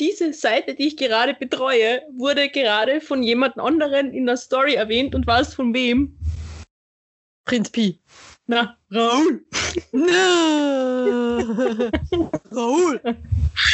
diese 0.01 0.32
Seite, 0.32 0.74
die 0.74 0.86
ich 0.86 0.97
gerade 0.97 1.34
betreue, 1.34 2.01
wurde 2.16 2.49
gerade 2.49 3.03
von 3.03 3.22
jemand 3.22 3.59
anderen 3.59 4.14
in 4.14 4.24
der 4.24 4.38
Story 4.38 4.74
erwähnt 4.74 5.14
und 5.14 5.26
weiß 5.26 5.53
von 5.53 5.74
wem? 5.74 6.16
Prinz 7.45 7.68
Pi. 7.68 8.01
Na, 8.47 8.78
Raul. 8.90 9.45
No. 9.92 11.38
Raoul. 12.51 13.01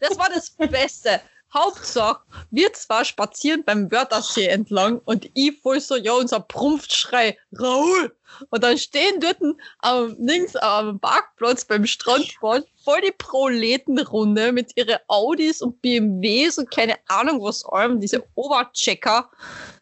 Das 0.00 0.18
war 0.18 0.28
das 0.30 0.50
Beste. 0.50 1.20
Hauptsache, 1.54 2.22
wir 2.50 2.72
zwar 2.72 3.04
spazieren 3.04 3.62
beim 3.64 3.90
Wörthersee 3.90 4.46
entlang 4.46 5.00
und 5.04 5.30
ich 5.34 5.60
voll 5.60 5.80
so, 5.80 5.96
ja, 5.96 6.12
unser 6.14 6.40
Prumpfschrei, 6.40 7.36
Raoul. 7.52 8.16
Und 8.48 8.64
dann 8.64 8.78
stehen 8.78 9.20
dort 9.20 9.36
am, 9.80 10.16
links 10.18 10.56
am 10.56 10.98
Parkplatz 10.98 11.66
beim 11.66 11.84
Strandbad 11.86 12.66
voll 12.82 13.00
die 13.02 13.12
Proletenrunde 13.12 14.52
mit 14.52 14.74
ihren 14.76 14.98
Audis 15.08 15.60
und 15.60 15.82
BMWs 15.82 16.56
und 16.56 16.70
keine 16.70 16.96
Ahnung 17.08 17.42
was 17.42 17.64
allem, 17.66 18.00
diese 18.00 18.24
Oberchecker, 18.34 19.30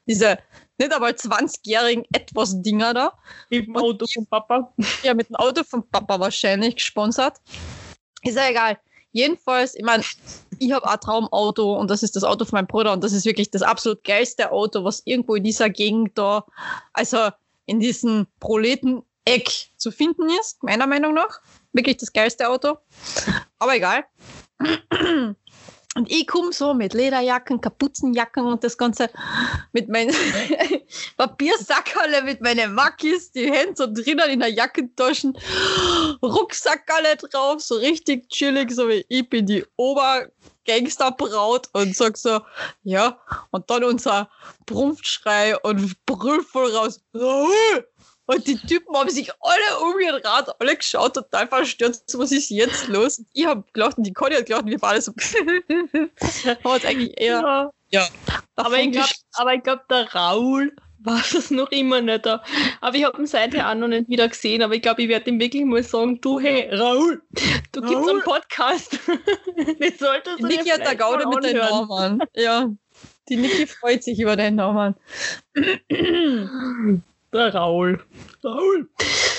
diese 0.07 0.39
nicht 0.79 0.93
einmal 0.93 1.13
20-jährigen 1.13 2.05
etwas 2.13 2.61
Dinger 2.63 2.95
da. 2.95 3.13
Mit 3.51 3.67
dem 3.67 3.77
Auto 3.77 4.07
von 4.13 4.27
Papa. 4.27 4.73
Ja, 5.03 5.15
mit 5.15 5.29
dem 5.29 5.37
Auto 5.37 5.63
von 5.63 5.89
Papa 5.89 6.19
wahrscheinlich 6.19 6.77
gesponsert. 6.77 7.37
Ist 8.23 8.37
ja 8.37 8.49
egal. 8.49 8.79
Jedenfalls, 9.13 9.75
ich 9.75 9.85
meine, 9.85 10.05
ich 10.59 10.73
habe 10.73 10.89
ein 10.89 11.01
Traumauto 11.01 11.77
und 11.77 11.91
das 11.91 12.03
ist 12.03 12.15
das 12.17 12.25
Auto 12.25 12.45
von 12.45 12.59
meinem 12.59 12.67
Bruder 12.67 12.93
und 12.93 13.03
das 13.03 13.13
ist 13.13 13.25
wirklich 13.25 13.51
das 13.51 13.63
absolut 13.63 14.05
geilste 14.05 14.53
Auto, 14.53 14.85
was 14.85 15.03
irgendwo 15.05 15.35
in 15.35 15.45
dieser 15.45 15.69
Gegend 15.69 16.17
da, 16.17 16.45
also 16.93 17.31
in 17.67 17.81
diesem 17.81 18.27
Proleten-Eck 18.39 19.71
zu 19.77 19.91
finden 19.91 20.29
ist, 20.41 20.63
meiner 20.63 20.87
Meinung 20.87 21.15
nach. 21.15 21.41
Wirklich 21.73 21.97
das 21.99 22.13
geilste 22.13 22.49
Auto. 22.49 22.79
Aber 23.59 23.77
egal. 23.77 24.05
Und 25.97 26.09
ich 26.09 26.25
komme 26.29 26.53
so 26.53 26.73
mit 26.73 26.95
Lederjacken, 26.95 27.61
Kapuzenjacken 27.61 28.47
und 28.47 28.63
das 28.63 28.79
Ganze 28.79 29.11
mit 29.73 29.89
meinen 29.89 30.15
Papiersackerle, 31.17 32.23
mit 32.23 32.41
meinen 32.41 32.75
Makis, 32.75 33.33
die 33.33 33.51
Hände 33.51 33.75
so 33.75 33.87
drinnen 33.93 34.31
in 34.31 34.39
der 34.39 34.51
Jackentaschen, 34.51 35.37
Rucksackerle 36.23 37.17
drauf, 37.17 37.61
so 37.61 37.75
richtig 37.75 38.29
chillig, 38.29 38.71
so 38.71 38.89
wie 38.89 39.05
ich 39.09 39.29
bin 39.29 39.47
die 39.47 39.65
Obergangsterbraut 39.77 41.69
und 41.73 41.97
sag 41.97 42.17
so, 42.17 42.41
ja, 42.85 43.19
und 43.51 43.69
dann 43.69 43.83
unser 43.83 44.31
Prumpfschrei 44.67 45.59
und 45.59 45.97
brüll 46.07 46.45
voll 46.45 46.71
raus! 46.71 47.01
Und 48.31 48.47
die 48.47 48.57
Typen 48.57 48.97
haben 48.97 49.11
sich 49.11 49.33
alle 49.41 49.79
umgedreht, 49.85 50.25
alle 50.61 50.77
geschaut, 50.77 51.15
total 51.15 51.49
verstört, 51.49 52.01
was 52.15 52.31
ist 52.31 52.49
jetzt 52.51 52.87
los? 52.87 53.19
Und 53.19 53.27
ich 53.33 53.45
habe 53.45 53.65
gelacht 53.73 53.99
und 53.99 54.05
die 54.05 54.13
Conny 54.13 54.37
hat 54.37 54.47
gelacht 54.47 54.63
und 54.67 54.71
wir 54.71 54.81
waren 54.81 54.93
alle 54.93 55.03
so. 55.03 55.13
aber 56.63 56.77
es 56.77 56.85
eigentlich 56.85 57.21
eher. 57.21 57.41
Ja. 57.41 57.71
Ja. 57.91 58.07
Aber 58.55 58.79
ich 58.79 58.93
glaube, 58.93 59.61
glaub, 59.65 59.89
der 59.89 60.15
Raul 60.15 60.77
war 61.01 61.21
das 61.33 61.51
noch 61.51 61.73
immer 61.73 62.01
nicht 62.01 62.25
da. 62.25 62.45
Aber 62.81 62.95
ich 62.95 63.05
habe 63.05 63.21
ihn 63.21 63.27
seither 63.27 63.69
auch 63.69 63.75
noch 63.75 63.89
nicht 63.89 64.09
wieder 64.09 64.29
gesehen. 64.29 64.63
Aber 64.63 64.75
ich 64.77 64.83
glaube, 64.83 65.03
ich 65.03 65.09
werde 65.09 65.29
ihm 65.29 65.41
wirklich 65.41 65.65
mal 65.65 65.83
sagen: 65.83 66.21
Du, 66.21 66.39
hey, 66.39 66.73
Raul, 66.73 67.21
du 67.73 67.81
gibst 67.81 67.97
Raul? 67.97 68.11
einen 68.11 68.23
Podcast. 68.23 68.97
Den 69.81 69.99
solltest 69.99 70.39
du 70.39 70.47
Niki 70.47 70.69
hat 70.69 70.87
da 70.87 70.95
Gaude 70.95 71.27
mit 71.27 71.43
deinem 71.43 71.63
anhören. 71.63 72.19
Namen. 72.19 72.23
Ja. 72.37 72.71
Die 73.29 73.37
Niki 73.37 73.67
freut 73.67 74.05
sich 74.05 74.21
über 74.21 74.37
deinen 74.37 74.55
Namen. 74.55 74.95
Der 77.33 77.55
Raul. 77.55 78.03
Raul. 78.43 78.89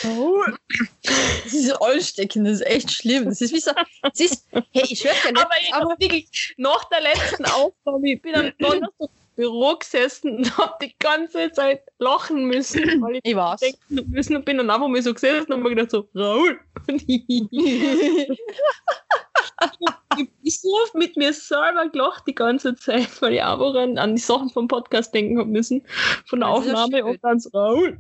Raul. 0.06 0.58
Das 1.04 1.54
ist 1.54 1.72
ansteckend, 1.82 2.48
das 2.48 2.62
ist 2.62 2.68
echt 2.68 2.92
schlimm. 2.92 3.26
Das 3.26 3.42
ist 3.42 3.54
wie 3.54 3.60
so. 3.60 3.72
Das 4.02 4.20
ist, 4.20 4.48
hey, 4.52 4.64
ich 4.90 5.00
schwör's 5.00 5.24
ja 5.26 5.32
nicht. 5.32 5.42
Aber 5.44 5.54
ich 5.62 5.74
habe 5.74 5.90
wirklich 6.00 6.54
nach 6.58 6.86
der 6.86 7.02
letzten 7.02 7.46
Aufnahme, 7.46 8.12
ich 8.14 8.22
bin 8.22 8.36
am 8.36 8.52
Donnerstag 8.60 8.92
im 9.00 9.08
Büro 9.36 9.76
gesessen 9.76 10.38
und 10.38 10.58
habe 10.58 10.74
die 10.82 10.96
ganze 11.00 11.52
Zeit 11.52 11.84
lachen 12.00 12.46
müssen, 12.46 13.02
weil 13.02 13.16
ich 13.16 13.22
Ich 13.24 13.36
weiß. 13.36 13.60
denken 13.60 14.10
müssen 14.10 14.36
und 14.38 14.46
bin 14.46 14.58
dann 14.58 14.70
einfach 14.70 14.88
mal 14.88 15.02
so 15.02 15.14
gesessen 15.14 15.52
und 15.52 15.62
mir 15.62 15.70
gedacht 15.70 15.92
so, 15.92 16.08
Raul. 16.16 16.60
Ich 20.52 20.60
so 20.60 20.68
oft 20.84 20.96
mit 20.96 21.16
mir 21.16 21.32
selber 21.32 21.88
gelacht 21.88 22.28
die 22.28 22.36
ganze 22.36 22.76
Zeit, 22.76 23.22
weil 23.22 23.36
ich 23.36 23.42
einfach 23.42 23.74
an, 23.74 23.98
an 23.98 24.16
die 24.16 24.22
Sachen 24.22 24.50
vom 24.50 24.68
Podcast 24.68 25.14
denken 25.14 25.40
hab 25.40 25.48
müssen, 25.48 25.82
von 26.26 26.42
der 26.42 26.50
ja 26.50 26.56
Aufnahme 26.56 27.06
und 27.06 27.24
dann 27.24 27.40
so, 27.40 27.50
Raul. 27.54 27.98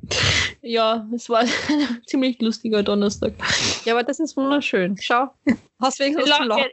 Ja, 0.62 1.08
es 1.16 1.30
war 1.30 1.40
ein 1.70 2.02
ziemlich 2.08 2.42
lustiger 2.42 2.84
Donnerstag. 2.84 3.36
Ja, 3.86 3.94
aber 3.94 4.04
das 4.04 4.20
ist 4.20 4.36
wunderschön. 4.36 4.98
Schau. 5.00 5.30
Hast 5.80 6.00
wenigstens 6.00 6.30
was 6.30 6.38
zum 6.40 6.48
Lachen. 6.48 6.72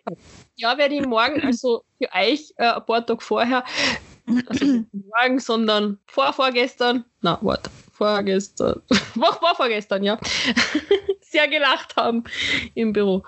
Ja, 0.56 0.76
werde 0.78 0.96
ich 0.96 1.06
morgen, 1.06 1.40
also 1.42 1.84
für 1.98 2.08
euch 2.12 2.52
äh, 2.56 2.72
ein 2.72 2.84
paar 2.84 3.06
Tage 3.06 3.20
vorher, 3.20 3.64
also 4.48 4.64
nicht 4.64 4.88
morgen, 4.92 5.38
sondern 5.38 6.00
vor 6.06 6.32
vorgestern, 6.32 7.04
na, 7.20 7.38
warte, 7.40 7.70
vorgestern, 7.92 8.82
vor, 9.14 9.32
vor 9.34 9.54
vorgestern, 9.54 10.02
ja, 10.02 10.18
sehr 11.30 11.48
gelacht 11.48 11.96
haben 11.96 12.24
im 12.74 12.92
Büro. 12.92 13.24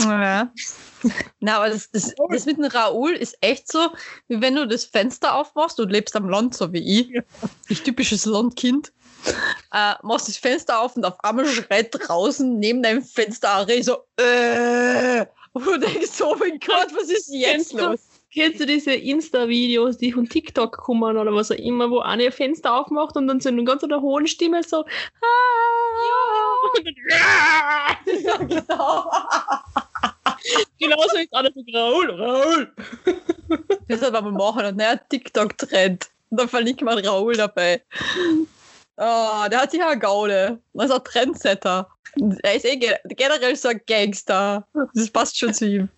Ja. 0.00 0.52
Na, 1.40 1.56
aber 1.56 1.68
das, 1.68 1.90
das, 1.90 2.14
das 2.30 2.46
mit 2.46 2.56
dem 2.56 2.64
Raoul 2.64 3.12
ist 3.12 3.36
echt 3.40 3.70
so, 3.70 3.88
wie 4.28 4.40
wenn 4.40 4.54
du 4.56 4.66
das 4.66 4.84
Fenster 4.84 5.34
aufmachst, 5.34 5.78
du 5.78 5.84
lebst 5.84 6.16
am 6.16 6.28
Land, 6.28 6.56
so 6.56 6.72
wie 6.72 7.00
ich, 7.00 7.22
ich 7.68 7.82
typisches 7.82 8.24
Landkind, 8.24 8.92
äh, 9.72 9.94
machst 10.02 10.28
das 10.28 10.36
Fenster 10.36 10.80
auf 10.80 10.96
und 10.96 11.04
auf 11.04 11.22
einmal 11.22 11.46
schreit 11.46 11.88
draußen 11.92 12.58
neben 12.58 12.82
deinem 12.82 13.02
Fenster 13.02 13.66
Reh 13.68 13.82
so, 13.82 13.98
äh, 14.16 15.26
und 15.52 15.66
du 15.66 15.78
denkst 15.78 16.10
so, 16.10 16.32
oh 16.32 16.36
mein 16.38 16.58
Gott, 16.58 16.88
was 16.96 17.10
ist 17.10 17.28
jetzt 17.32 17.50
Kennst 17.50 17.72
du- 17.74 17.78
los? 17.78 18.00
Kennst 18.32 18.58
du 18.58 18.66
diese 18.66 18.92
Insta-Videos, 18.92 19.96
die 19.98 20.10
von 20.10 20.28
TikTok 20.28 20.76
kommen 20.76 21.16
oder 21.16 21.32
was 21.32 21.52
auch 21.52 21.56
immer, 21.56 21.88
wo 21.88 22.00
eine 22.00 22.24
ihr 22.24 22.32
Fenster 22.32 22.74
aufmacht 22.74 23.16
und 23.16 23.28
dann 23.28 23.38
so 23.38 23.48
in 23.48 23.64
ganz 23.64 23.84
einer 23.84 24.00
hohen 24.02 24.26
Stimme 24.26 24.60
so, 24.64 24.78
ah, 24.78 24.82
und 24.82 24.88
dann, 26.10 26.33
Ja, 27.10 27.96
genau. 28.46 29.10
genauso 30.78 31.16
ist 31.16 31.32
alles 31.34 31.52
so, 31.54 31.62
Raul, 31.78 32.10
Raul. 32.10 32.72
Das 33.88 34.00
soll 34.00 34.10
man 34.12 34.32
machen, 34.32 34.62
ein 34.64 34.76
neuer 34.76 34.98
TikTok-Trend. 35.08 36.08
Und 36.30 36.40
dann 36.40 36.48
verlinkt 36.48 36.80
man 36.82 36.98
Raoul 36.98 37.36
dabei. 37.36 37.82
Oh, 38.96 39.44
der 39.50 39.60
hat 39.60 39.70
sich 39.70 39.82
eine 39.82 39.98
Gaude. 39.98 40.58
Das 40.72 40.86
ist 40.86 40.92
ein 40.92 41.04
Trendsetter. 41.04 41.88
Er 42.42 42.54
ist 42.54 42.64
eh 42.64 42.76
ge- 42.76 42.96
generell 43.10 43.54
so 43.56 43.68
ein 43.68 43.80
Gangster. 43.86 44.66
Das 44.94 45.10
passt 45.10 45.38
schon 45.38 45.52
zu 45.52 45.66
ihm. 45.66 45.88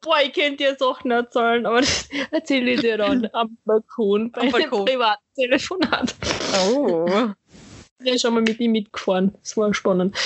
Boah, 0.00 0.18
ich 0.22 0.32
könnte 0.32 0.58
dir 0.58 0.76
Sachen 0.78 1.10
erzählen, 1.10 1.66
aber 1.66 1.80
das 1.80 2.08
erzähle 2.30 2.72
ich 2.72 2.80
dir 2.80 2.96
dann 2.98 3.28
am 3.32 3.58
Balkon 3.64 4.30
bei 4.30 4.40
Am 4.42 4.46
einem 4.46 4.52
Balkon. 4.52 4.84
privaten 4.84 5.22
Telefonat. 5.34 6.14
Oh. 6.68 7.30
Ich 8.00 8.04
bin 8.04 8.18
schon 8.18 8.32
mal 8.32 8.42
mit 8.42 8.58
ihm 8.58 8.72
mitgefahren. 8.72 9.34
Das 9.42 9.56
war 9.58 9.74
spannend. 9.74 10.16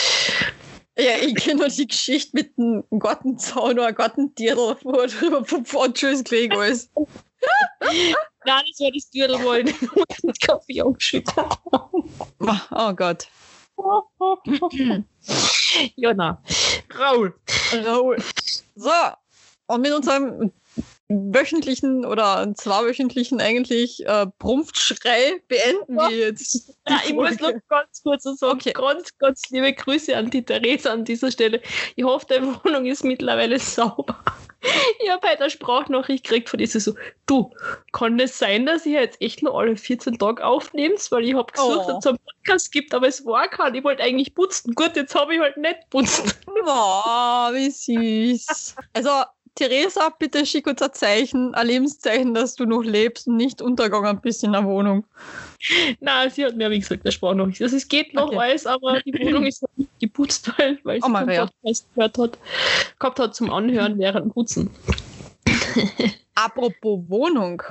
Ja, 0.97 1.17
ich 1.21 1.35
kenne 1.35 1.57
nur 1.57 1.69
die 1.69 1.89
Geschichte 1.89 2.31
mit 2.35 2.57
dem 2.57 2.85
Gartenzaun 3.01 3.73
oder 3.73 3.93
Gartentierl, 3.93 4.77
wo 4.85 4.93
er 4.93 5.09
drüber 5.09 5.45
vom 5.45 5.65
Pfandschuss 5.65 6.23
gelegen 6.23 6.61
ist. 6.63 6.89
Nein, 8.47 8.63
das 8.69 8.79
war 8.79 8.93
das 8.93 9.11
Dürrel, 9.11 9.43
wo 9.43 9.55
ich 9.55 10.21
den 10.23 10.33
Kaffee 10.47 10.83
angeschüttet 10.83 11.35
habe. 11.37 11.59
Oh 12.71 12.93
Gott. 12.95 13.27
Ja, 15.97 16.15
na. 16.15 16.41
Raul. 16.97 17.35
Raoul. 17.73 18.17
So, 18.77 18.91
und 19.67 19.81
mit 19.81 19.93
unserem 19.93 20.53
wöchentlichen 21.09 22.05
oder 22.07 22.53
zweiwöchentlichen 22.55 23.41
eigentlich 23.41 24.07
äh, 24.07 24.27
Prumpfschrei 24.39 25.43
beenden 25.49 25.95
wir 25.97 26.11
jetzt. 26.11 26.71
Ja, 26.89 27.01
ich 27.07 27.15
muss 27.15 27.41
noch 27.41 27.53
ganz 27.71 28.03
kurz 28.03 28.25
so 28.25 28.35
sagen, 28.35 28.59
Okay. 28.59 28.73
ganz, 28.75 29.17
ganz 29.17 29.49
liebe 29.49 29.73
Grüße 29.73 30.15
an 30.15 30.29
die 30.29 30.45
Theresa 30.45 30.93
an 30.93 31.07
dieser 31.07 31.31
Stelle. 31.31 31.63
Ich 31.97 32.05
hoffe, 32.05 32.27
deine 32.29 32.59
Wohnung 32.65 32.85
ist 32.85 33.05
mittlerweile 33.05 33.59
sauber. 33.59 34.23
Ich 35.03 35.11
habe 35.11 35.27
heute 35.27 35.41
eine 35.43 35.51
Sprachnachricht 35.51 36.25
gekriegt 36.25 36.49
von 36.51 36.59
dieser 36.59 36.81
so, 36.81 36.95
du, 37.27 37.51
kann 37.93 38.19
es 38.21 38.39
sein, 38.39 38.67
dass 38.67 38.85
ihr 38.85 39.01
jetzt 39.01 39.21
echt 39.23 39.43
nur 39.43 39.59
alle 39.59 39.77
14 39.77 40.19
Tage 40.19 40.45
aufnehmt? 40.45 41.01
Weil 41.11 41.25
ich 41.25 41.35
habe 41.35 41.51
gesucht, 41.53 41.87
Oh. 41.89 41.93
ob 41.93 41.99
es 42.01 42.07
einen 42.07 42.19
Podcast 42.19 42.73
gibt, 42.73 42.93
aber 42.95 43.09
es 43.09 43.25
war 43.25 43.49
kein. 43.49 43.75
Ich 43.75 43.85
wollte 43.85 44.03
eigentlich 44.03 44.35
putzen. 44.35 44.75
Gut, 44.75 44.97
jetzt 44.97 45.15
habe 45.15 45.35
ich 45.35 45.41
halt 45.41 45.57
nicht 45.57 45.79
putzt. 45.91 46.39
Oh, 46.47 47.53
wie 47.53 47.71
süß. 47.71 48.75
Also, 48.95 49.11
Theresa, 49.55 50.09
bitte 50.19 50.45
schick 50.47 50.67
uns 50.67 50.83
ein 50.83 50.93
Zeichen, 50.93 51.55
ein 51.55 51.67
Lebenszeichen, 51.69 52.35
dass 52.35 52.55
du 52.57 52.65
noch 52.67 52.83
lebst 52.83 53.29
und 53.29 53.37
nicht 53.37 53.63
untergegangen 53.63 54.21
bist 54.21 54.43
in 54.43 54.53
der 54.53 54.65
Wohnung. 54.65 55.05
Nein, 56.01 56.31
sie 56.31 56.45
hat 56.45 56.57
mir, 56.57 56.71
wie 56.71 56.81
gesagt, 56.81 57.05
eine 57.05 57.13
Sprachnachricht. 57.13 57.63
Also 57.63 57.77
es 57.77 57.87
geht 57.87 58.15
noch 58.15 58.29
Okay. 58.29 58.39
alles, 58.39 58.67
aber 58.67 59.01
die 59.03 59.13
Wohnung 59.15 59.47
ist 59.47 59.63
noch 59.63 59.71
nicht 59.77 59.91
geputzt, 60.01 60.51
weil, 60.59 60.79
weil 60.83 61.01
sie 61.01 61.09
Oh, 61.09 61.13
keinen 61.13 61.27
Maria. 61.27 61.47
Podcast 61.63 61.87
gehört 61.95 62.19
hat, 62.19 62.39
gehabt 62.99 63.19
hat 63.21 63.35
zum 63.37 63.51
Anhören 63.51 63.99
während 63.99 64.27
dem 64.27 64.33
Putzen. 64.33 64.71
Apropos 66.35 67.01
Wohnung. 67.09 67.63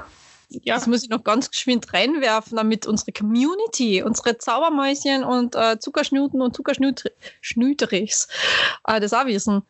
Ja. 0.50 0.76
Das 0.76 0.86
muss 0.88 1.04
ich 1.04 1.10
noch 1.10 1.24
ganz 1.24 1.50
geschwind 1.50 1.92
reinwerfen, 1.94 2.58
damit 2.58 2.86
unsere 2.86 3.12
Community, 3.12 4.04
unsere 4.04 4.38
Zaubermäuschen 4.38 5.24
und 5.24 5.56
äh, 5.56 5.80
Zuckerschnuten 5.80 6.42
und 6.42 6.56
Zuckerschnüterichs 6.56 8.28
äh, 8.88 9.00
das 9.00 9.14
auch 9.14 9.26
wissen. 9.26 9.64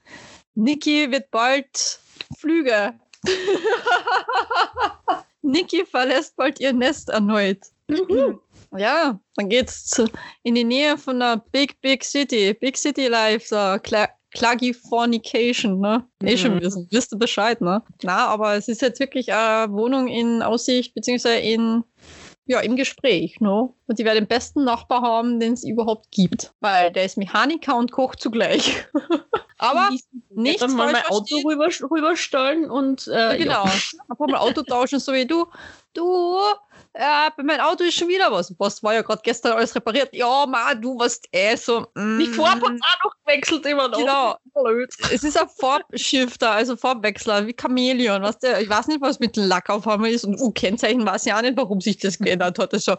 Niki 0.55 1.09
wird 1.09 1.32
bald 1.32 1.99
Flüge. 2.38 2.93
Niki 5.41 5.86
verlässt 5.86 6.36
bald 6.36 6.59
ihr 6.59 6.74
Nest 6.74 7.09
erneut. 7.09 7.59
Ja, 8.78 9.20
dann 9.36 9.49
geht's 9.49 9.86
zu, 9.86 10.09
in 10.43 10.55
die 10.55 10.64
Nähe 10.64 10.97
von 10.97 11.20
der 11.20 11.43
Big, 11.51 11.80
Big 11.82 12.03
City. 12.03 12.53
Big 12.53 12.78
City 12.78 13.07
Life, 13.07 13.47
so 13.47 13.78
Cla 13.82 14.09
Clagifornication, 14.32 15.80
ne? 15.80 16.07
Eh 16.24 16.38
schon 16.38 16.55
Mhm. 16.55 16.61
wissen. 16.61 16.88
Wisst 16.89 17.14
ihr 17.14 17.20
Bescheid, 17.20 17.61
ne? 17.61 17.84
Na, 18.01 18.28
aber 18.30 18.55
es 18.55 18.68
ist 18.68 18.82
jetzt 18.82 18.99
wirklich 18.99 19.32
eine 19.32 19.72
Wohnung 19.72 20.07
in 20.07 20.41
Aussicht, 20.41 20.95
beziehungsweise 20.95 21.38
in, 21.38 21.84
ja, 22.47 22.59
im 22.61 22.76
Gespräch, 22.76 23.39
ne? 23.41 23.70
Und 23.86 23.99
die 23.99 24.05
werden 24.05 24.24
den 24.24 24.28
besten 24.28 24.64
Nachbar 24.64 25.03
haben, 25.03 25.39
den 25.39 25.53
es 25.53 25.64
überhaupt 25.64 26.09
gibt. 26.09 26.51
Weil 26.61 26.91
der 26.91 27.05
ist 27.05 27.16
Mechaniker 27.18 27.76
und 27.78 27.91
kocht 27.91 28.22
zugleich. 28.22 28.84
aber 29.64 29.89
nichts 30.30 30.61
dann 30.61 30.74
mal 30.74 30.91
mein 30.91 31.05
Auto 31.05 31.38
rüber, 31.45 31.68
rüberstellen 31.68 32.70
und 32.70 33.07
äh, 33.07 33.38
Genau. 33.38 33.64
Einfach 33.64 34.28
mal 34.28 34.38
Auto 34.38 34.64
tauschen, 34.64 34.99
so 34.99 35.14
wie 35.14 35.26
du. 35.26 35.45
Du, 35.93 36.38
äh, 36.93 37.30
bei 37.36 37.43
meinem 37.43 37.61
Auto 37.61 37.84
ist 37.84 37.95
schon 37.95 38.07
wieder 38.07 38.32
was. 38.32 38.53
Was 38.59 38.84
war 38.84 38.93
ja 38.93 39.01
gerade 39.01 39.22
gestern 39.24 39.53
alles 39.53 39.76
repariert? 39.76 40.09
Ja, 40.14 40.45
ma, 40.45 40.76
du 40.76 40.97
warst 40.99 41.28
eh 41.32 41.55
so. 41.55 41.88
Mm, 41.95 42.20
Die 42.20 42.28
Farbe 42.28 42.68
hat 42.68 42.74
auch 42.74 43.05
noch 43.05 43.16
gewechselt 43.26 43.66
immer 43.66 43.88
noch. 43.88 43.97
Genau. 43.97 44.36
Blöd. 44.53 44.93
Es 45.11 45.24
ist 45.24 45.36
ein 45.36 45.49
Farbshifter, 45.59 46.51
also 46.51 46.76
Farbwechsler, 46.76 47.47
wie 47.47 47.55
Chamäleon. 47.59 48.22
Weißt 48.22 48.43
du? 48.43 48.59
Ich 48.59 48.70
weiß 48.70 48.88
nicht, 48.88 49.01
was 49.01 49.20
mit 49.20 49.36
dem 49.36 49.47
Lack 49.47 49.70
auf 49.70 49.88
einmal 49.88 50.11
ist. 50.11 50.26
Und 50.26 50.39
uh, 50.39 50.51
Kennzeichen 50.51 51.05
weiß 51.05 51.26
ich 51.26 51.34
auch 51.34 51.41
nicht, 51.41 51.57
warum 51.57 51.82
sich 51.82 51.97
das 51.97 52.20
geändert 52.20 52.59
hat. 52.59 52.74
Also, 52.74 52.95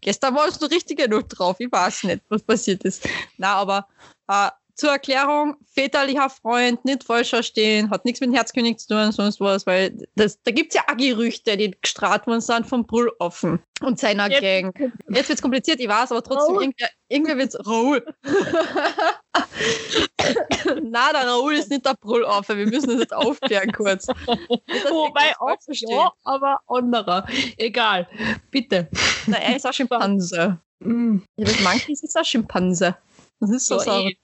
gestern 0.00 0.34
war 0.34 0.48
es 0.48 0.60
noch 0.60 0.70
richtig 0.70 0.98
genug 0.98 1.28
drauf. 1.28 1.56
Ich 1.60 1.70
weiß 1.70 2.04
nicht, 2.04 2.22
was 2.28 2.42
passiert 2.42 2.84
ist. 2.84 3.08
Na, 3.36 3.54
aber 3.54 3.86
äh, 4.28 4.48
zur 4.78 4.90
Erklärung, 4.92 5.56
väterlicher 5.74 6.30
Freund, 6.30 6.84
nicht 6.84 7.02
falsch 7.02 7.30
verstehen, 7.30 7.90
hat 7.90 8.04
nichts 8.04 8.20
mit 8.20 8.28
dem 8.30 8.34
Herzkönig 8.34 8.78
zu 8.78 8.94
tun, 8.94 9.10
sonst 9.10 9.40
was, 9.40 9.66
weil 9.66 10.06
das, 10.14 10.40
da 10.42 10.52
gibt 10.52 10.68
es 10.72 10.76
ja 10.76 10.82
auch 10.88 10.96
Gerüchte, 10.96 11.56
die 11.56 11.76
gestrahlt 11.82 12.28
worden 12.28 12.40
sind 12.40 12.64
vom 12.64 12.86
Brüllaffen 12.86 13.58
und 13.80 13.98
seiner 13.98 14.30
Jetzt- 14.30 14.40
Gang. 14.40 14.78
Jetzt 15.08 15.28
wird 15.28 15.30
es 15.30 15.42
kompliziert, 15.42 15.80
ich 15.80 15.88
weiß, 15.88 16.12
aber 16.12 16.22
trotzdem, 16.22 16.54
Raoul. 16.54 16.62
irgendwer, 16.62 16.88
irgendwer 17.08 17.36
wird 17.38 17.54
es 17.54 17.66
Raoul. 17.66 18.06
Na, 20.82 21.12
der 21.12 21.26
Raoul 21.28 21.54
ist 21.54 21.70
nicht 21.70 21.84
der 21.84 21.94
Brüllaffe, 21.94 22.56
wir 22.56 22.66
müssen 22.66 22.90
das 22.90 23.00
jetzt 23.00 23.14
aufklären 23.14 23.72
kurz. 23.72 24.06
Wobei 24.06 25.34
auch 25.40 25.56
ja, 25.70 26.12
aber 26.24 26.60
anderer. 26.68 27.26
Egal. 27.56 28.06
Bitte. 28.52 28.88
Na, 29.26 29.38
er 29.38 29.56
ist 29.56 29.66
ein 29.66 29.72
Schimpanse. 29.72 30.58
Mm. 30.78 31.18
Ja, 31.36 31.44
das 31.46 31.60
Monkeys 31.60 32.02
ist 32.04 32.16
ein 32.16 32.24
Schimpanse. 32.24 32.96
Das 33.40 33.50
ist 33.50 33.66
so, 33.66 33.78
so. 33.78 33.90
eh. 33.90 34.16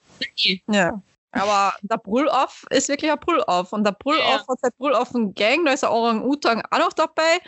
Ja. 0.68 1.00
Aber 1.36 1.74
der 1.82 1.96
Brüllaff 1.96 2.64
ist 2.70 2.88
wirklich 2.88 3.10
ein 3.10 3.18
Brüllaff. 3.18 3.72
Und 3.72 3.82
der 3.84 3.90
Brüllaff 3.90 4.20
Ja. 4.24 4.46
hat 4.48 4.60
seine 4.60 4.72
Brüllaffen-Gang, 4.78 5.64
da 5.64 5.72
ist 5.72 5.82
der 5.82 5.90
Orang-Utang 5.90 6.62
auch 6.70 6.78
noch 6.78 6.92
dabei. 6.92 7.40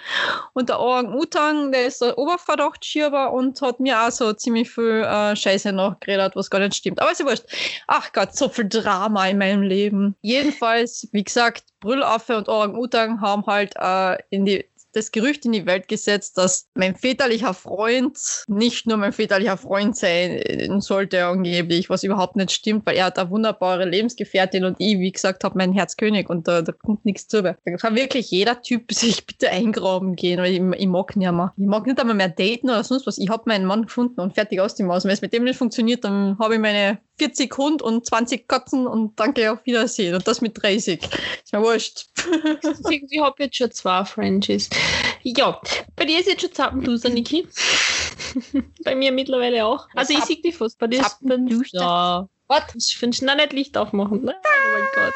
Und 0.54 0.68
der 0.68 0.80
Orang-Utang, 0.80 1.70
der 1.70 1.86
ist 1.86 2.02
der 2.02 2.18
Oberverdachtsschieber 2.18 3.32
und 3.32 3.62
hat 3.62 3.78
mir 3.78 4.00
auch 4.00 4.10
so 4.10 4.32
ziemlich 4.32 4.68
viel 4.70 5.04
äh, 5.04 5.36
Scheiße 5.36 5.72
nachgeredet, 5.72 6.34
was 6.34 6.50
gar 6.50 6.58
nicht 6.58 6.74
stimmt. 6.74 7.00
Aber 7.00 7.12
ist 7.12 7.20
ja 7.20 7.26
wurscht. 7.26 7.44
Ach 7.86 8.12
Gott, 8.12 8.34
so 8.34 8.48
viel 8.48 8.68
Drama 8.68 9.28
in 9.28 9.38
meinem 9.38 9.62
Leben. 9.62 10.16
Jedenfalls, 10.20 11.06
wie 11.12 11.22
gesagt, 11.22 11.62
Brüllaffe 11.78 12.36
und 12.38 12.48
Orang-Utang 12.48 13.20
haben 13.20 13.46
halt 13.46 13.72
äh, 13.76 14.16
in 14.30 14.46
die 14.46 14.68
das 14.96 15.12
Gerücht 15.12 15.44
in 15.44 15.52
die 15.52 15.66
Welt 15.66 15.88
gesetzt, 15.88 16.38
dass 16.38 16.68
mein 16.74 16.96
väterlicher 16.96 17.52
Freund 17.52 18.18
nicht 18.48 18.86
nur 18.86 18.96
mein 18.96 19.12
väterlicher 19.12 19.58
Freund 19.58 19.94
sein 19.94 20.80
sollte 20.80 21.26
angeblich, 21.26 21.90
was 21.90 22.02
überhaupt 22.02 22.36
nicht 22.36 22.50
stimmt, 22.50 22.86
weil 22.86 22.96
er 22.96 23.06
hat 23.06 23.18
eine 23.18 23.30
wunderbare 23.30 23.84
Lebensgefährtin 23.84 24.64
und 24.64 24.76
ich, 24.78 24.98
wie 24.98 25.12
gesagt, 25.12 25.44
habe 25.44 25.58
mein 25.58 25.74
Herzkönig 25.74 26.30
und 26.30 26.48
da, 26.48 26.62
da 26.62 26.72
kommt 26.72 27.04
nichts 27.04 27.28
zu. 27.28 27.42
Da 27.42 27.52
kann 27.52 27.94
wirklich 27.94 28.30
jeder 28.30 28.62
Typ 28.62 28.90
sich 28.92 29.26
bitte 29.26 29.50
eingraben 29.50 30.16
gehen, 30.16 30.40
weil 30.40 30.52
ich, 30.52 30.80
ich 30.80 30.86
mag 30.86 31.14
nicht 31.14 31.30
mehr. 31.30 31.52
Ich 31.56 31.66
mag 31.66 31.86
nicht 31.86 32.00
einmal 32.00 32.16
mehr 32.16 32.30
daten 32.30 32.70
oder 32.70 32.82
sonst 32.82 33.06
was. 33.06 33.18
Ich 33.18 33.28
habe 33.28 33.42
meinen 33.46 33.66
Mann 33.66 33.82
gefunden 33.82 34.20
und 34.20 34.34
fertig 34.34 34.60
aus 34.60 34.74
die 34.74 34.82
Maus. 34.82 35.04
Wenn 35.04 35.12
es 35.12 35.20
mit 35.20 35.34
dem 35.34 35.44
nicht 35.44 35.58
funktioniert, 35.58 36.04
dann 36.04 36.38
habe 36.38 36.54
ich 36.54 36.60
meine 36.60 36.98
40 37.18 37.56
Hund 37.56 37.82
und 37.82 38.06
20 38.06 38.48
Katzen 38.48 38.86
und 38.86 39.18
danke 39.18 39.50
auf 39.52 39.64
Wiedersehen. 39.64 40.14
Und 40.14 40.26
das 40.26 40.40
mit 40.40 40.60
30. 40.62 41.02
Ist 41.02 41.52
mir 41.52 41.62
wurscht. 41.62 42.06
Ich 42.90 43.20
habe 43.20 43.42
jetzt 43.42 43.56
schon 43.56 43.70
zwei 43.70 44.04
Franchises. 44.04 44.70
Ja, 45.22 45.60
bei 45.94 46.04
dir 46.04 46.20
ist 46.20 46.28
jetzt 46.28 46.42
schon 46.42 46.52
Zappenduster, 46.52 47.08
Niki. 47.08 47.48
bei 48.84 48.94
mir 48.94 49.12
mittlerweile 49.12 49.64
auch. 49.64 49.88
Also 49.94 50.12
ich 50.12 50.24
sehe 50.24 50.40
die 50.42 50.52
fast. 50.52 50.78
Bei 50.78 50.86
dir 50.86 51.00
ist 51.00 51.10
Zappenduster. 51.10 51.80
Ja. 51.80 52.28
Was? 52.48 52.74
Ich 52.74 52.96
finde 52.96 53.24
noch 53.24 53.36
nicht 53.36 53.52
Licht 53.52 53.76
aufmachen. 53.76 54.24
Nein, 54.24 54.36
oh 54.36 54.78
mein 54.78 54.88
Gott. 54.94 55.14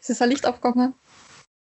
Ist 0.00 0.10
das 0.10 0.22
ein 0.22 0.30
Licht 0.30 0.46
aufgegangen? 0.46 0.94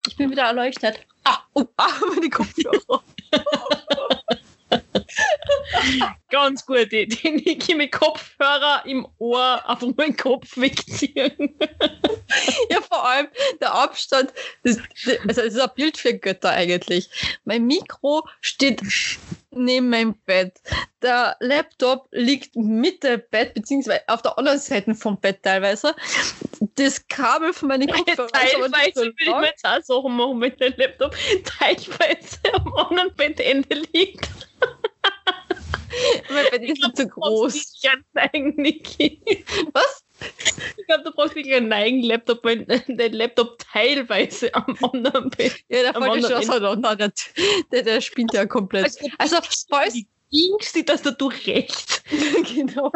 Ich 0.07 0.15
bin 0.15 0.31
wieder 0.31 0.43
erleuchtet. 0.43 0.99
Ah, 1.23 1.39
oh, 1.53 1.65
ah, 1.77 1.89
meine 2.15 2.29
Kopfhörer. 2.29 3.03
Ganz 6.29 6.65
gut, 6.65 6.91
die, 6.91 7.07
die 7.07 7.31
Niki 7.31 7.75
mit 7.75 7.91
Kopfhörer 7.91 8.83
im 8.85 9.07
Ohr 9.17 9.61
auf 9.65 9.81
meinen 9.97 10.15
Kopf 10.15 10.57
wegziehen. 10.57 11.57
ja, 12.69 12.81
vor 12.81 13.05
allem 13.07 13.27
der 13.59 13.73
Abstand. 13.73 14.33
Das, 14.63 14.77
das, 15.05 15.17
also, 15.27 15.41
es 15.41 15.53
ist 15.55 15.59
ein 15.59 15.69
Bild 15.75 15.97
für 15.97 16.13
Götter 16.13 16.51
eigentlich. 16.51 17.09
Mein 17.43 17.65
Mikro 17.65 18.27
steht 18.39 18.81
neben 19.51 19.89
meinem 19.89 20.15
Bett. 20.25 20.61
Der 21.01 21.35
Laptop 21.39 22.07
liegt 22.11 22.55
Mitte 22.55 23.17
Bett, 23.17 23.53
beziehungsweise 23.53 24.01
auf 24.07 24.21
der 24.21 24.37
anderen 24.37 24.59
Seite 24.59 24.95
vom 24.95 25.19
Bett 25.19 25.43
teilweise. 25.43 25.95
Das 26.75 27.07
Kabel 27.07 27.53
von 27.53 27.71
aber 27.71 27.77
nicht 27.77 27.93
Teilweise 27.93 28.91
so 28.93 29.01
will 29.01 29.13
ich 29.19 29.27
mir 29.27 29.47
jetzt 29.47 29.65
auch 29.65 29.81
Sachen 29.81 30.15
machen 30.15 30.39
mit 30.39 30.59
dem 30.61 30.73
Laptop. 30.77 31.15
Teilweise 31.59 32.39
am 32.53 32.73
anderen 32.73 33.13
Bettende 33.15 33.75
liegt. 33.91 34.29
Ist 36.51 36.61
nicht 36.61 36.97
zu 36.97 37.07
groß. 37.07 37.55
Ich 37.55 37.89
neigen, 38.13 38.55
Niki. 38.55 39.21
Was? 39.73 40.03
Ich 40.77 40.85
glaube, 40.85 41.03
du 41.03 41.11
brauchst 41.11 41.35
wirklich 41.35 41.55
einen 41.55 41.69
neigen 41.69 42.03
Laptop, 42.03 42.43
weil 42.43 42.65
der 42.87 43.09
Laptop 43.09 43.57
teilweise 43.59 44.53
am 44.53 44.77
anderen 44.81 45.29
Bett. 45.31 45.63
Ja, 45.69 45.81
der 45.81 45.93
ja 45.93 45.93
schon 45.93 46.03
anderen 46.03 46.35
auseinander. 46.65 47.11
Der, 47.71 47.83
der, 47.83 48.01
spinnt 48.01 48.33
ja 48.33 48.45
komplett. 48.45 48.97
Also, 49.17 49.37
falls, 49.69 49.95
links, 50.31 50.73
die 50.73 50.83
Tastatur 50.83 51.33
rechts. 51.45 52.03
genau. 52.55 52.91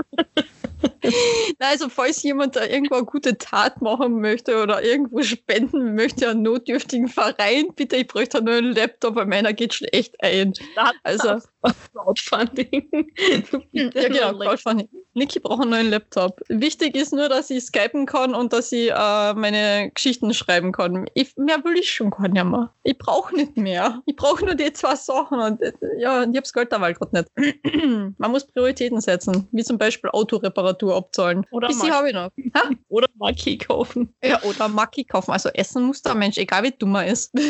Also 1.60 1.90
falls 1.90 2.22
jemand 2.24 2.56
da 2.56 2.66
irgendwo 2.66 2.96
eine 2.96 3.06
gute 3.06 3.38
Tat 3.38 3.82
machen 3.82 4.20
möchte 4.22 4.62
oder 4.62 4.84
irgendwo 4.84 5.22
spenden 5.22 5.96
möchte 5.96 6.30
an 6.30 6.42
notdürftigen 6.42 7.08
Verein, 7.08 7.68
bitte, 7.76 7.96
ich 7.98 8.08
bräuchte 8.08 8.42
nur 8.42 8.56
einen 8.56 8.74
Laptop, 8.74 9.16
weil 9.16 9.26
meiner 9.26 9.54
geht 9.54 9.74
schon 9.74 9.88
echt 9.90 10.16
ein. 10.22 10.54
Also, 11.04 11.40
Crowdfunding. 11.94 12.90
ja 13.72 13.90
genau, 13.90 14.38
Crowdfunding. 14.38 14.90
Niki 15.14 15.40
braucht 15.40 15.62
einen 15.62 15.72
neuen 15.72 15.90
Laptop. 15.90 16.42
Wichtig 16.50 16.96
ist 16.96 17.14
nur, 17.14 17.30
dass 17.30 17.50
ich 17.50 17.64
skypen 17.64 18.06
kann 18.06 18.36
und 18.36 18.52
dass 18.52 18.72
ich 18.72 18.92
äh, 18.92 19.34
meine 19.34 19.92
Geschichten 19.94 20.34
schreiben 20.34 20.74
kann. 20.74 21.06
Ich, 21.14 21.36
mehr 21.38 21.64
will 21.64 21.78
ich 21.78 21.92
schon 21.92 22.10
gar 22.10 22.28
nicht 22.28 22.44
mehr. 22.44 22.74
Ich 22.84 22.98
brauche 22.98 23.34
nicht 23.34 23.56
mehr. 23.56 24.02
Ich 24.06 24.16
brauche 24.16 24.44
nur 24.44 24.56
die 24.56 24.74
zwei 24.74 24.96
Sachen 24.96 25.40
und 25.40 25.62
äh, 25.62 25.72
ja, 25.98 26.24
ich 26.24 26.36
hab's 26.36 26.52
Geld 26.52 26.72
dabei 26.72 26.94
gerade 26.94 27.26
nicht. 27.38 27.64
Man 28.20 28.32
muss 28.32 28.46
Prioritäten 28.46 29.00
setzen, 29.00 29.48
wie 29.52 29.64
zum 29.64 29.78
Beispiel 29.78 30.10
Autoreparatur 30.10 30.65
abzahlen. 30.66 31.46
Oder 31.52 31.68
Bis 31.68 31.82
habe 31.90 32.10
ich 32.10 32.14
noch. 32.14 32.32
Oder 32.90 33.08
Maki 33.16 33.58
kaufen. 33.58 34.14
Ja, 34.24 34.42
oder 34.44 34.68
Maki 34.68 35.04
kaufen. 35.04 35.32
Also 35.32 35.50
essen 35.50 35.84
muss 35.84 36.02
der 36.02 36.16
Mensch, 36.16 36.38
egal 36.38 36.64
wie 36.64 36.72
dumm 36.72 36.96
er 36.96 37.08
ist. 37.08 37.34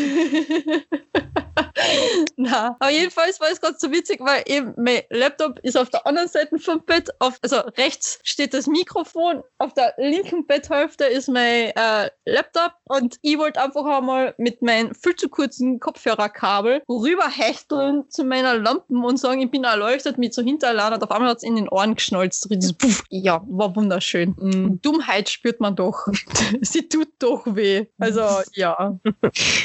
Na, 2.37 2.75
aber 2.79 2.91
jedenfalls 2.91 3.39
war 3.39 3.49
es 3.51 3.61
gerade 3.61 3.75
so 3.77 3.91
witzig, 3.91 4.19
weil 4.21 4.43
eben 4.45 4.73
mein 4.77 5.01
Laptop 5.09 5.59
ist 5.59 5.77
auf 5.77 5.89
der 5.89 6.05
anderen 6.05 6.27
Seite 6.27 6.57
vom 6.59 6.83
Bett. 6.85 7.09
Auf, 7.19 7.37
also 7.41 7.57
rechts 7.77 8.19
steht 8.23 8.53
das 8.53 8.67
Mikrofon, 8.67 9.43
auf 9.57 9.73
der 9.73 9.93
linken 9.97 10.45
Betthälfte 10.45 11.05
ist 11.05 11.27
mein 11.27 11.71
äh, 11.75 12.09
Laptop 12.25 12.73
und 12.85 13.17
ich 13.21 13.37
wollte 13.37 13.61
einfach 13.61 13.85
einmal 13.85 14.33
mit 14.37 14.61
meinem 14.61 14.93
viel 14.95 15.15
zu 15.15 15.29
kurzen 15.29 15.79
Kopfhörerkabel 15.79 16.81
rüberhechteln 16.89 18.09
zu 18.09 18.23
meiner 18.23 18.57
Lampen 18.57 19.03
und 19.03 19.17
sagen, 19.17 19.41
ich 19.41 19.51
bin 19.51 19.63
erleuchtet 19.63 20.17
mit 20.17 20.33
so 20.33 20.41
Hinterladen 20.41 20.95
und 20.95 21.03
auf 21.03 21.11
einmal 21.11 21.29
hat 21.29 21.37
es 21.37 21.43
in 21.43 21.55
den 21.55 21.69
Ohren 21.69 21.95
geschnalzt. 21.95 22.47
Dieses 22.49 22.73
Puff. 22.73 23.03
Ja, 23.09 23.41
war 23.47 23.75
wunderschön. 23.75 24.35
Mhm. 24.39 24.81
Dummheit 24.81 25.29
spürt 25.29 25.59
man 25.59 25.75
doch. 25.75 26.07
Sie 26.61 26.87
tut 26.89 27.09
doch 27.19 27.43
weh. 27.45 27.85
Also, 27.99 28.27
ja. 28.53 28.97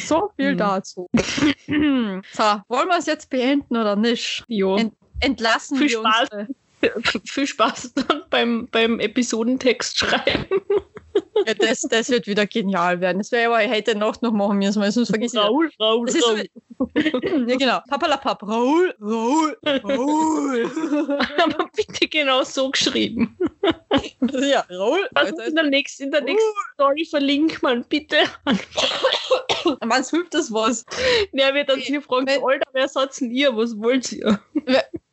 So 0.06 0.30
viel 0.36 0.52
Mhm. 0.54 0.58
dazu. 0.58 1.08
so, 1.66 2.44
wollen 2.68 2.88
wir 2.88 2.98
es 2.98 3.06
jetzt 3.06 3.30
beenden 3.30 3.76
oder 3.76 3.96
nicht? 3.96 4.44
Jo. 4.48 4.76
Ent- 4.76 4.94
Entlassen 5.20 5.76
Viel 5.78 5.88
wir 5.90 5.98
Spaß. 5.98 6.28
uns. 6.32 6.50
Viel 7.30 7.46
Spaß 7.46 7.92
beim, 8.30 8.66
beim 8.70 9.00
Episodentext 9.00 9.98
schreiben. 9.98 10.46
Ja, 11.46 11.54
das, 11.54 11.80
das 11.82 12.10
wird 12.10 12.26
wieder 12.26 12.46
genial 12.46 13.00
werden. 13.00 13.18
Das 13.18 13.32
wäre 13.32 13.54
aber 13.54 13.70
heute 13.70 13.96
Nacht 13.96 14.22
noch 14.22 14.32
machen 14.32 14.58
müssen, 14.58 14.80
weil 14.82 14.92
sonst 14.92 15.10
vergiss 15.10 15.32
ich. 15.34 15.40
Raul, 15.40 15.70
Raul, 15.80 16.06
Das 16.06 16.16
Raul. 16.26 16.44
ja, 17.46 17.56
genau. 17.56 17.78
Papalapap. 17.88 18.42
Raul, 18.42 18.94
Raul, 19.00 19.56
Raul. 19.64 20.70
Aber 21.38 21.68
bitte 21.76 22.08
genau 22.08 22.42
so 22.42 22.70
geschrieben. 22.70 23.36
ja, 24.32 24.64
Raul. 24.70 25.08
Ist 25.24 25.38
in 25.48 25.54
der 25.54 25.64
nächsten, 25.64 26.04
in 26.04 26.10
der 26.10 26.22
nächsten 26.22 26.50
Story 26.74 27.04
verlinkt 27.04 27.62
man 27.62 27.84
bitte. 27.84 28.16
Man 29.84 30.02
hilft 30.02 30.32
das 30.32 30.50
was. 30.52 30.86
Der 31.32 31.52
wird 31.54 31.70
uns 31.70 31.82
hier 31.82 32.00
fragen, 32.00 32.26
Wenn- 32.26 32.42
Alter, 32.42 32.66
wer 32.72 32.88
sagt 32.88 33.20
denn 33.20 33.30
ihr? 33.30 33.54
Was 33.54 33.76
wollt 33.78 34.10
ihr? 34.12 34.40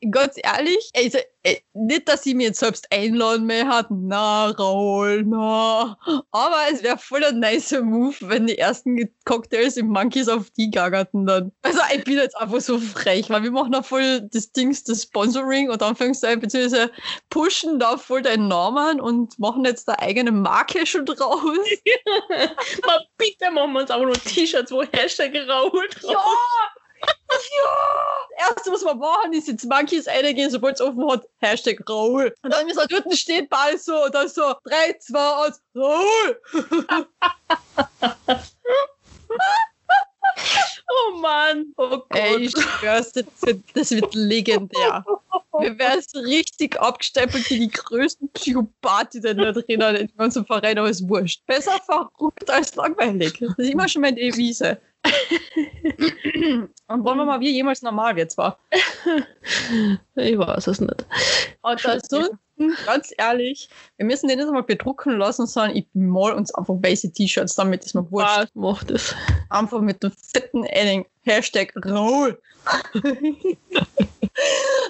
Ganz 0.11 0.35
ehrlich, 0.37 0.91
also, 0.95 1.19
äh, 1.43 1.57
nicht, 1.73 2.07
dass 2.07 2.25
ich 2.25 2.35
mir 2.35 2.47
jetzt 2.47 2.59
selbst 2.59 2.87
einladen 2.91 3.45
mehr 3.45 3.67
hat, 3.67 3.87
na, 3.89 4.49
Raul, 4.49 5.23
na. 5.25 5.97
Aber 6.31 6.57
es 6.71 6.83
wäre 6.83 6.97
voll 6.97 7.23
ein 7.23 7.39
nicer 7.39 7.81
Move, 7.81 8.15
wenn 8.21 8.47
die 8.47 8.57
ersten 8.57 9.09
Cocktails 9.25 9.77
im 9.77 9.87
Monkeys 9.87 10.27
auf 10.27 10.49
die 10.51 10.69
gagerten 10.69 11.25
dann. 11.25 11.51
Also, 11.61 11.79
ich 11.95 12.03
bin 12.03 12.15
jetzt 12.15 12.37
einfach 12.37 12.61
so 12.61 12.79
frech, 12.79 13.29
weil 13.29 13.43
wir 13.43 13.51
machen 13.51 13.71
da 13.71 13.81
voll 13.81 14.21
das 14.31 14.51
Dings, 14.51 14.83
das 14.83 15.03
Sponsoring 15.03 15.69
und 15.69 15.81
Anführungszeichen, 15.81 16.39
beziehungsweise 16.39 16.91
pushen 17.29 17.79
da 17.79 17.97
voll 17.97 18.21
deinen 18.21 18.47
Namen 18.47 18.99
und 18.99 19.37
machen 19.39 19.65
jetzt 19.65 19.87
da 19.87 19.93
eigene 19.99 20.31
Marke 20.31 20.85
schon 20.85 21.05
draus. 21.05 21.41
Mal 22.85 23.05
bitte 23.17 23.51
machen 23.51 23.73
wir 23.73 23.81
uns 23.81 23.91
auch 23.91 24.03
noch 24.03 24.17
T-Shirts, 24.17 24.71
wo 24.71 24.83
Hashtag 24.91 25.33
Raul 25.47 25.87
drauf 25.89 26.11
Ja! 26.11 26.76
Ja! 27.01 28.17
Das 28.37 28.55
erste, 28.55 28.71
was 28.71 28.83
wir 28.83 28.95
machen, 28.95 29.33
ist 29.33 29.47
jetzt 29.47 29.65
Monkeys 29.65 30.07
eingehen, 30.07 30.49
sobald 30.49 30.75
es 30.75 30.81
offen 30.81 31.09
hat, 31.09 31.27
Hashtag 31.39 31.81
Raul. 31.89 32.33
Und 32.41 32.53
dann 32.53 32.67
ist 32.67 32.77
er 32.77 32.87
dort 32.87 33.11
steht 33.15 33.49
bald 33.49 33.81
so, 33.81 34.05
und 34.05 34.13
dann 34.13 34.27
so, 34.27 34.53
3, 34.63 34.97
2, 34.99 35.45
1, 35.45 35.61
Raul! 35.75 36.41
Oh 40.89 41.17
Mann. 41.17 41.73
Oh 41.77 41.89
Gott. 41.89 42.05
Ey, 42.09 42.37
ich 42.37 42.51
schwör's, 42.51 43.11
das 43.11 43.25
wird, 43.41 43.61
das 43.73 43.91
wird 43.91 44.13
legendär. 44.15 45.03
Wir 45.59 45.77
werden 45.77 46.03
so 46.07 46.19
richtig 46.19 46.79
abgestempelt 46.79 47.49
wie 47.49 47.59
die 47.59 47.69
größten 47.69 48.29
Psychopathen 48.29 49.21
da 49.21 49.33
drinnen 49.33 49.95
in 49.95 50.09
unserem 50.17 50.45
Verein, 50.45 50.77
aber 50.77 50.89
ist 50.89 51.07
wurscht. 51.09 51.45
Besser 51.45 51.79
verrückt 51.85 52.49
als 52.49 52.75
langweilig. 52.75 53.37
Das 53.39 53.57
ist 53.57 53.71
immer 53.71 53.87
schon 53.87 54.03
meine 54.03 54.17
Devise. 54.17 54.79
Und 56.87 57.03
wollen 57.03 57.17
wir 57.17 57.25
mal, 57.25 57.39
wie 57.39 57.51
jemals 57.51 57.81
normal 57.81 58.15
wird 58.15 58.31
zwar. 58.31 58.57
Ich 60.15 60.37
weiß 60.37 60.67
es 60.67 60.79
nicht. 60.79 61.05
Und 61.61 61.85
ansonsten, 61.85 62.75
ganz 62.85 63.13
ehrlich, 63.17 63.69
wir 63.97 64.05
müssen 64.05 64.27
den 64.27 64.37
nicht 64.37 64.47
einmal 64.47 64.63
bedrucken 64.63 65.17
lassen, 65.17 65.45
sondern 65.47 65.75
ich 65.75 65.87
mal 65.93 66.33
uns 66.33 66.53
einfach 66.53 66.75
weiße 66.75 67.11
T-Shirts, 67.11 67.55
damit 67.55 67.83
ist 67.85 67.93
mir 67.93 68.09
wurscht. 68.11 68.39
Was 68.39 68.55
macht 68.55 68.91
das? 68.91 69.15
Einfach 69.49 69.81
mit 69.81 70.01
dem 70.03 70.11
fetten 70.11 70.63
Edding. 70.65 71.05
Hashtag 71.23 71.73
Raul. 71.85 72.39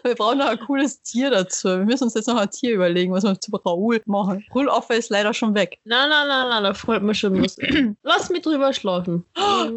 wir 0.08 0.16
brauchen 0.16 0.40
noch 0.40 0.48
ein 0.48 0.60
cooles 0.60 1.02
Tier 1.02 1.30
dazu. 1.30 1.70
Wir 1.70 1.86
müssen 1.86 2.06
uns 2.06 2.14
jetzt 2.14 2.28
noch 2.28 2.38
ein 2.38 2.50
Tier 2.50 2.76
überlegen, 2.76 3.12
was 3.14 3.24
wir 3.24 3.40
zu 3.40 3.52
Raul 3.56 4.02
machen. 4.06 4.46
Ruloffer 4.54 4.96
ist 4.96 5.10
leider 5.10 5.34
schon 5.34 5.54
weg. 5.56 5.80
Nein, 5.84 6.10
nein, 6.10 6.28
nein, 6.28 6.50
nein, 6.50 6.64
da 6.64 6.74
freut 6.74 7.04
mich 7.04 7.20
schon 7.20 7.44
was. 7.44 7.58
Lass 8.04 8.30
mich 8.30 8.42
drüber 8.42 8.74
schlafen. 8.74 9.26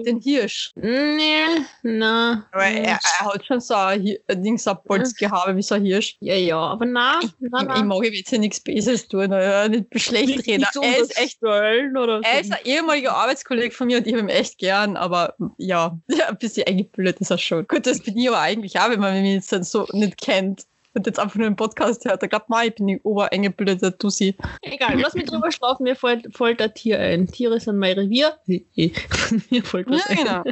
Den 0.06 0.20
Hirsch. 0.20 0.72
Nee, 0.76 1.64
na. 1.82 2.46
Aber 2.52 2.64
er, 2.64 2.98
er 3.20 3.26
hat 3.26 3.44
schon 3.46 3.60
so 3.60 3.74
ein, 3.74 4.16
ein 4.28 4.42
Ding, 4.42 4.58
so 4.58 4.70
ein 4.70 4.78
Bolzgehabe 4.84 5.56
wie 5.56 5.62
so 5.62 5.74
ein 5.74 5.84
Hirsch. 5.84 6.16
Ja, 6.20 6.34
ja, 6.34 6.58
aber 6.58 6.86
na, 6.86 7.00
na, 7.00 7.20
Ich, 7.22 7.30
na. 7.40 7.76
ich 7.76 7.82
mag 7.82 8.04
ihm 8.04 8.12
jetzt 8.12 8.30
hier 8.30 8.38
nichts 8.38 8.60
Besseres 8.60 9.08
tun, 9.08 9.30
ja, 9.30 9.68
nicht 9.68 9.86
schlecht 9.96 10.46
reden. 10.46 10.64
Er 10.82 10.98
ist 10.98 11.16
echt 11.18 11.42
oder 11.42 12.20
Er 12.22 12.40
ist 12.40 12.52
ein 12.52 12.58
ehemaliger 12.64 13.14
Arbeitskollege 13.16 13.74
von 13.74 13.86
mir 13.86 13.98
und 13.98 14.06
ich 14.06 14.12
habe 14.12 14.22
ihn 14.22 14.28
echt 14.28 14.58
gern, 14.58 14.96
aber 14.96 15.34
ja, 15.58 15.98
ein 16.28 16.38
bisschen 16.38 16.66
eingebildet 16.66 17.20
ist 17.20 17.30
er 17.30 17.38
schon. 17.38 17.66
Gut, 17.66 17.86
das 17.86 18.00
bin 18.00 18.16
ich 18.16 18.28
aber 18.28 18.40
eigentlich 18.40 18.78
auch, 18.78 18.90
wenn 18.90 19.00
man 19.00 19.20
mich 19.20 19.34
jetzt 19.34 19.52
dann 19.52 19.62
so 19.62 19.86
nicht 19.92 20.19
kennt 20.20 20.66
und 20.94 21.06
jetzt 21.06 21.18
einfach 21.18 21.36
nur 21.36 21.46
einen 21.46 21.56
Podcast 21.56 22.04
hört. 22.04 22.22
Da 22.22 22.26
glaubt 22.26 22.48
man, 22.48 22.66
ich 22.66 22.74
bin 22.74 22.86
die 22.88 23.00
obereingebildete 23.02 23.96
Tussi. 23.96 24.36
Egal, 24.62 25.00
lass 25.00 25.14
mich 25.14 25.26
drüber 25.26 25.50
schlafen, 25.52 25.84
mir 25.84 25.94
fällt, 25.94 26.34
fällt 26.36 26.60
ein 26.60 26.74
Tier 26.74 26.98
ein. 26.98 27.26
Tiere 27.28 27.60
sind 27.60 27.78
mein 27.78 27.98
Revier. 27.98 28.36
mir 28.46 29.62
fällt 29.62 29.88
was 29.88 30.08
Ja, 30.08 30.14
genau. 30.14 30.42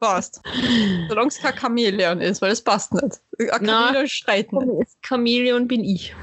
Passt. 0.00 0.42
Solange 1.08 1.28
es 1.28 1.38
kein 1.38 1.54
Chamäleon 1.54 2.20
ist, 2.20 2.42
weil 2.42 2.50
das 2.50 2.62
passt 2.62 2.92
nicht. 2.92 3.20
Ein. 3.38 3.66
Chamäleon 3.66 4.08
schreit 4.08 4.52
nicht. 4.52 4.62
ein. 4.62 4.86
Chamäleon 5.02 5.68
bin 5.68 5.84
ich. 5.84 6.14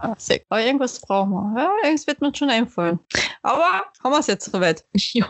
Ah, 0.00 0.14
sehr 0.16 0.38
gut. 0.38 0.46
Aber 0.48 0.64
irgendwas 0.64 1.00
brauchen 1.00 1.30
wir. 1.30 1.62
Ja, 1.62 1.70
irgendwas 1.82 2.06
wird 2.06 2.20
mir 2.22 2.34
schon 2.34 2.48
einfallen. 2.48 2.98
Aber 3.42 3.84
haben 4.02 4.12
wir 4.12 4.18
es 4.18 4.26
jetzt 4.26 4.50
soweit? 4.50 4.84
ja. 4.94 5.26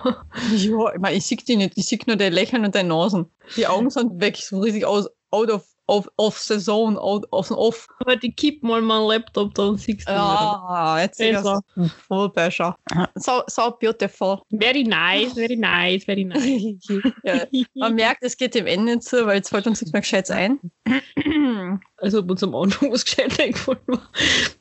Ja, 0.53 0.93
ich 0.95 1.01
meine, 1.01 1.17
ich 1.17 1.27
sehe 1.27 1.39
die 1.39 1.57
nicht. 1.57 1.73
Ich 1.77 1.87
sehe 1.87 1.99
nur 2.07 2.17
dein 2.17 2.33
Lächeln 2.33 2.65
und 2.65 2.75
deine 2.75 2.91
Nasen. 2.91 3.27
Die 3.57 3.67
Augen 3.67 3.91
sind 3.91 4.21
weg, 4.21 4.37
so 4.37 4.61
richtig 4.61 4.85
aus, 4.85 5.09
out 5.33 5.51
of, 5.51 5.67
of, 5.87 6.09
of 6.17 6.39
the 6.39 6.59
zone, 6.59 6.99
out 6.99 7.27
of 7.31 7.51
off. 7.51 7.87
Aber 8.01 8.17
die 8.17 8.33
kipp 8.33 8.63
mal 8.63 8.81
meinen 8.81 9.07
Laptop, 9.07 9.55
dann 9.55 9.77
siehst 9.77 10.09
du 10.09 10.13
wieder. 10.13 10.19
Ja, 10.19 11.01
jetzt 11.01 11.19
sehe 11.19 11.31
ich 11.31 11.37
Besser. 11.37 11.61
es. 11.77 11.93
Voll 11.93 12.29
besser. 12.31 12.77
So, 13.15 13.43
so 13.47 13.71
beautiful. 13.79 14.41
Very 14.51 14.85
nice, 14.85 15.35
very 15.35 15.57
nice, 15.57 16.05
very 16.05 16.25
nice. 16.25 16.87
ja, 17.25 17.45
man 17.75 17.95
merkt, 17.95 18.23
es 18.23 18.37
geht 18.37 18.55
dem 18.55 18.67
Ende 18.67 18.99
zu, 19.01 19.27
weil 19.27 19.37
jetzt 19.37 19.51
fällt 19.51 19.67
uns 19.67 19.81
nichts 19.81 19.93
mehr 19.93 20.03
Gescheites 20.03 20.31
ein. 20.31 20.61
Also 21.99 22.19
ob 22.19 22.31
uns 22.31 22.43
am 22.43 22.55
Anfang 22.55 22.93
was 22.93 23.05
gescheit 23.05 23.41
eingefallen 23.41 23.81
war. 23.87 24.11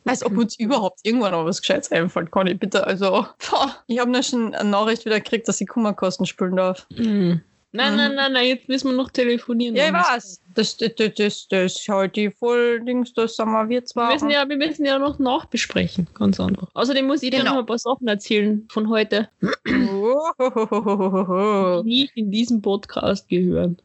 Als 0.05 0.25
ob 0.25 0.37
uns 0.37 0.57
überhaupt 0.57 0.99
irgendwann 1.03 1.31
noch 1.31 1.45
was 1.45 1.59
Gescheites 1.59 1.91
einfällt, 1.91 2.31
kann 2.31 2.47
ich 2.47 2.57
bitte. 2.57 2.87
Also, 2.87 3.25
ich 3.87 3.99
habe 3.99 4.23
schon 4.23 4.55
eine 4.55 4.69
Nachricht 4.69 5.05
wieder 5.05 5.19
gekriegt, 5.19 5.47
dass 5.47 5.59
ich 5.59 5.67
Kummerkosten 5.67 6.25
spülen 6.25 6.55
darf. 6.55 6.87
Mhm. 6.95 7.41
Nein, 7.75 7.93
Mhm. 7.93 7.97
nein, 7.97 8.15
nein, 8.15 8.33
nein, 8.33 8.47
jetzt 8.47 8.69
müssen 8.69 8.91
wir 8.91 8.95
noch 8.95 9.09
telefonieren. 9.09 9.75
Ja, 9.75 9.87
ich 9.87 9.93
weiß. 9.93 10.41
Das, 10.53 10.77
das, 10.77 10.91
das, 11.17 11.47
das, 11.47 11.85
halt 11.89 12.15
die 12.15 12.29
Voll-Dings, 12.29 13.13
das 13.13 13.35
sagen 13.35 13.51
wir 13.51 13.63
wir 13.67 13.79
Wir 13.79 13.85
zwar. 13.85 14.13
müssen, 14.13 14.29
ja, 14.29 14.47
wir 14.47 14.57
müssen 14.57 14.85
ja 14.85 14.99
noch 14.99 15.17
nachbesprechen, 15.17 16.07
ganz 16.13 16.39
einfach. 16.39 16.67
Außerdem 16.75 17.07
muss 17.07 17.23
ich 17.23 17.31
dir 17.31 17.39
Genau. 17.39 17.53
noch 17.53 17.59
ein 17.61 17.65
paar 17.65 17.79
Sachen 17.79 18.07
erzählen 18.07 18.67
von 18.69 18.89
heute, 18.89 19.27
Oh. 19.97 21.81
die 21.83 21.89
nicht 21.89 22.11
in 22.15 22.31
diesem 22.31 22.61
Podcast 22.61 23.27
gehören. 23.27 23.77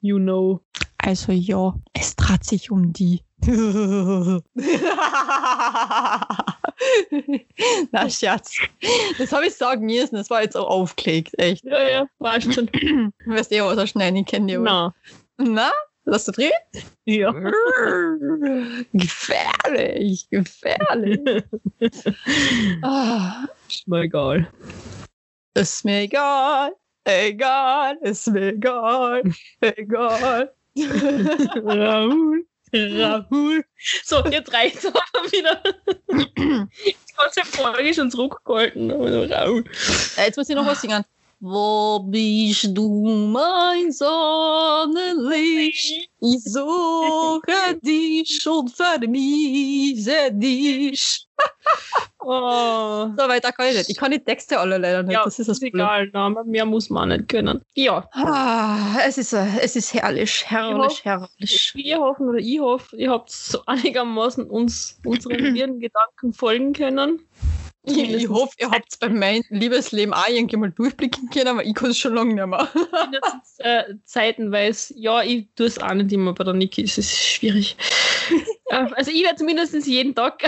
You 0.00 0.18
know. 0.18 0.60
Also 0.98 1.32
ja, 1.32 1.74
es 1.92 2.16
dreht 2.16 2.44
sich 2.44 2.70
um 2.70 2.92
die. 2.92 3.20
Na, 7.92 8.08
Scherz. 8.10 8.52
Das 9.18 9.32
habe 9.32 9.46
ich 9.46 9.54
sagen 9.54 9.86
müssen, 9.86 10.16
das 10.16 10.30
war 10.30 10.42
jetzt 10.42 10.56
auch 10.56 10.68
aufgelegt, 10.68 11.32
echt. 11.38 11.64
Ja, 11.64 11.88
ja, 11.88 12.06
weißt 12.18 12.52
schon. 12.54 12.66
Du 12.66 13.12
weißt 13.26 13.52
eh, 13.52 13.60
was 13.62 13.76
er 13.78 13.86
schnell 13.86 14.16
ich 14.16 14.26
kenne 14.26 14.46
die. 14.46 14.58
Na, 14.58 14.94
Na, 15.38 15.70
lass 16.04 16.24
du 16.26 16.32
drehen? 16.32 16.52
ja. 17.04 17.32
gefährlich, 18.92 20.28
gefährlich. 20.30 21.44
ah, 22.82 23.44
Ist 23.68 23.86
mir 23.88 24.00
egal. 24.02 24.48
ist 25.54 25.84
mir 25.84 26.00
egal, 26.00 26.72
egal, 27.04 27.96
ist 28.02 28.26
mir 28.28 28.48
egal, 28.54 29.22
egal. 29.60 30.52
Raoul. 30.76 32.46
Raoul. 32.74 33.64
So, 34.04 34.24
jetzt 34.26 34.52
reicht's 34.52 34.84
aber 34.84 35.00
wieder. 35.30 35.62
Die 36.10 36.96
ganze 37.16 37.44
Folge 37.44 37.88
ist 37.88 37.96
schon 37.96 38.10
zurückgehalten. 38.10 38.90
Raoul. 38.90 39.64
Ja, 40.16 40.24
jetzt 40.24 40.36
muss 40.36 40.48
ich 40.48 40.56
noch 40.56 40.66
was 40.66 40.80
singen. 40.80 41.04
Wo 41.46 41.98
bist 42.00 42.70
du, 42.72 43.04
mein 43.30 43.92
Sonnenlicht? 44.94 46.08
Ich 46.20 46.42
suche 46.42 47.78
dich 47.82 48.46
und 48.48 48.70
vermisse 48.74 50.30
dich. 50.32 51.26
Oh. 52.20 53.10
So 53.14 53.28
weiter 53.28 53.52
kann 53.52 53.66
ich 53.66 53.76
nicht. 53.76 53.90
Ich 53.90 53.98
kann 53.98 54.10
die 54.10 54.20
Texte 54.24 54.58
alle 54.58 54.78
leider 54.78 55.02
nicht. 55.02 55.12
Ja, 55.12 55.22
das 55.24 55.38
ist 55.38 55.48
das 55.48 55.58
ist 55.58 55.64
egal, 55.64 56.08
na, 56.14 56.28
aber 56.28 56.44
mehr 56.44 56.64
muss 56.64 56.88
man 56.88 57.10
nicht 57.10 57.28
können. 57.28 57.60
Ja, 57.74 58.08
Ah, 58.12 58.96
es, 59.06 59.18
ist, 59.18 59.34
es 59.34 59.76
ist 59.76 59.92
herrlich, 59.92 60.46
herrlich, 60.46 61.02
Ja. 61.04 61.20
herrlich. 61.20 61.72
wir 61.74 61.98
hoffen 61.98 62.26
oder 62.30 62.38
ich 62.38 62.58
hoffe, 62.58 62.96
ihr 62.96 63.10
habt 63.10 63.28
so 63.30 63.58
einigermaßen 63.66 64.48
uns 64.48 64.98
unseren 65.04 65.54
Gedanken 65.78 66.32
folgen 66.32 66.72
können. 66.72 67.20
Ich, 67.86 67.98
ich 67.98 68.28
hoffe, 68.30 68.54
ihr 68.58 68.70
habt 68.70 68.98
bei 68.98 69.10
meinem 69.10 69.44
Liebesleben 69.50 70.14
auch 70.14 70.28
irgendwie 70.28 70.56
mal 70.56 70.70
durchblicken 70.70 71.28
können, 71.28 71.48
aber 71.48 71.64
ich 71.64 71.74
kann 71.74 71.90
es 71.90 71.98
schon 71.98 72.14
lange 72.14 72.34
nicht 72.34 72.46
mehr. 72.46 72.68
Mindestens 73.02 73.58
äh, 73.58 73.94
zeitenweise, 74.04 74.94
ja, 74.96 75.22
ich 75.22 75.48
tue 75.54 75.66
es 75.66 75.78
auch 75.78 75.92
nicht 75.92 76.10
immer 76.10 76.32
bei 76.32 76.44
der 76.44 76.54
Niki, 76.54 76.82
es 76.82 76.98
ist 76.98 77.16
schwierig. 77.16 77.76
Äh, 78.70 78.86
also 78.96 79.10
ich 79.10 79.22
werde 79.22 79.36
zumindest 79.36 79.74
jeden 79.86 80.14
Tag 80.14 80.42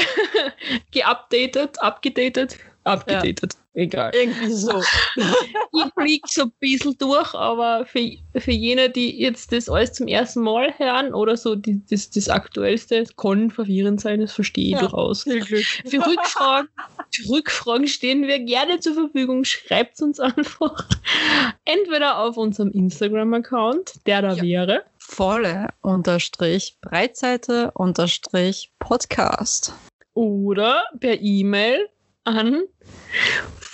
geupdatet, 0.90 1.78
abgedatet, 1.82 2.56
abgedatet, 2.84 3.52
egal. 3.76 4.12
Irgendwie 4.14 4.50
so. 4.50 4.82
ich 5.16 5.84
fliege 5.96 6.26
so 6.28 6.42
ein 6.42 6.52
bisschen 6.58 6.98
durch, 6.98 7.32
aber 7.34 7.86
für, 7.86 8.00
für 8.36 8.50
jene, 8.52 8.90
die 8.90 9.20
jetzt 9.20 9.52
das 9.52 9.68
alles 9.68 9.92
zum 9.92 10.08
ersten 10.08 10.40
Mal 10.42 10.74
hören 10.78 11.14
oder 11.14 11.36
so 11.36 11.54
die, 11.54 11.80
das, 11.88 12.10
das 12.10 12.28
Aktuellste, 12.28 12.96
es 12.98 13.14
kann 13.16 13.50
verwirrend 13.50 14.00
sein, 14.00 14.20
das 14.20 14.32
verstehe 14.32 14.64
ich 14.66 14.72
Ja. 14.72 14.80
durchaus. 14.80 15.22
Viel 15.22 15.40
Glück. 15.40 15.64
Für 15.64 16.04
Rückfragen, 16.04 16.68
für 17.14 17.28
Rückfragen 17.30 17.86
stehen 17.86 18.26
wir 18.26 18.40
gerne 18.40 18.80
zur 18.80 18.94
Verfügung. 18.94 19.44
Schreibt 19.44 20.00
uns 20.02 20.18
einfach 20.18 20.88
entweder 21.64 22.18
auf 22.18 22.36
unserem 22.36 22.70
Instagram-Account, 22.72 24.06
der 24.06 24.22
da 24.22 24.32
Ja. 24.34 24.42
wäre, 24.42 24.82
Volle 24.98 25.68
unterstrich 25.82 26.78
Breitseite 26.80 27.70
unterstrich 27.74 28.72
Podcast. 28.80 29.72
oder 30.14 30.82
per 30.98 31.20
E-Mail 31.20 31.88
an 32.24 32.62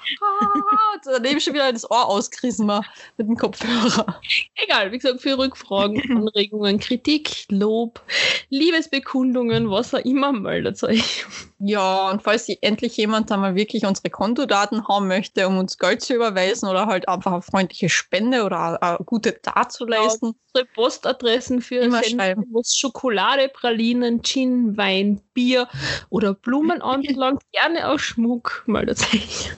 daneben 1.06 1.40
schon 1.40 1.54
wieder 1.54 1.72
das 1.72 1.90
Ohr 1.90 2.08
ausgerissen 2.08 2.66
mal 2.66 2.82
mit 3.18 3.28
dem 3.28 3.38
Kopfhörer. 3.38 4.22
Egal, 4.56 4.92
wie 4.92 4.98
gesagt, 4.98 5.22
für 5.22 5.38
Rückfragen, 5.38 6.02
Anregungen, 6.12 6.80
Kritik, 6.80 7.46
Lob, 7.50 8.02
Liebesbekundungen, 8.50 9.70
was 9.70 9.94
auch 9.94 10.00
immer, 10.00 10.32
meldet 10.32 10.82
euch. 10.84 11.26
Ja, 11.64 12.10
und 12.10 12.24
falls 12.24 12.50
endlich 12.50 12.98
jemand 12.98 13.30
dann 13.30 13.40
mal 13.40 13.54
wirklich 13.56 13.86
unsere 13.86 14.10
Kontodaten 14.10 14.88
haben 14.88 15.08
möchte, 15.08 15.48
um 15.48 15.60
uns 15.60 15.78
Geld 15.78 16.02
zu 16.02 16.16
überweisen 16.16 16.68
oder 16.68 16.88
halt 16.88 17.08
einfach 17.08 17.32
eine 17.34 17.42
freundliche 17.44 17.88
Spende 17.88 18.44
oder 18.44 18.82
eine 18.82 18.98
gute 19.06 19.40
Tat 19.42 19.72
zu 19.72 19.86
leisten, 19.86 20.34
Unsere 20.54 20.68
Postadressen 20.74 21.62
für 21.62 21.76
Immer 21.78 22.04
schreiben. 22.04 22.46
was 22.52 22.76
Schokolade, 22.76 23.48
Pralinen, 23.48 24.24
Gin, 24.24 24.76
Wein, 24.76 25.22
Bier 25.34 25.68
oder 26.10 26.34
Blumen 26.34 26.82
anbelangt, 26.82 27.44
gerne 27.52 27.90
auch 27.90 28.00
Schmuck, 28.00 28.64
mal 28.66 28.86
tatsächlich. 28.86 29.52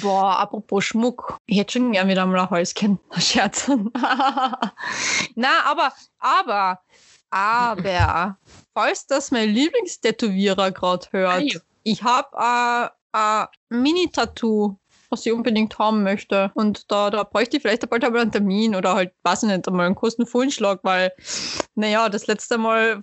Boah, 0.00 0.38
apropos 0.38 0.84
Schmuck. 0.84 1.38
Ich 1.46 1.58
hätte 1.58 1.72
schon 1.72 1.92
gern 1.92 2.08
wieder 2.08 2.24
mal 2.26 2.38
ein 2.38 2.50
Häuschen. 2.50 2.98
Scherz. 3.18 3.68
Na, 5.34 5.48
aber, 5.64 5.92
aber, 6.18 6.80
aber, 7.30 8.38
falls 8.74 9.06
das 9.06 9.30
mein 9.30 9.48
Lieblingstätowierer 9.50 10.70
gerade 10.72 11.06
hört, 11.10 11.32
Ah, 11.32 11.38
ja. 11.40 11.60
ich 11.82 12.02
habe 12.02 12.90
ein 13.12 13.46
Mini-Tattoo, 13.70 14.76
was 15.10 15.26
ich 15.26 15.32
unbedingt 15.32 15.78
haben 15.78 16.02
möchte. 16.04 16.52
Und 16.54 16.90
da, 16.90 17.10
da 17.10 17.24
bräuchte 17.24 17.56
ich 17.56 17.62
vielleicht 17.62 17.88
bald 17.90 18.04
einmal 18.04 18.22
einen 18.22 18.30
Termin 18.32 18.76
oder 18.76 18.94
halt, 18.94 19.12
weiß 19.24 19.42
ich 19.42 19.48
nicht, 19.48 19.66
einmal 19.66 19.86
einen 19.86 19.96
Kostenvorschlag, 19.96 20.80
weil, 20.84 21.12
naja, 21.74 22.08
das 22.08 22.26
letzte 22.28 22.58
Mal, 22.58 23.00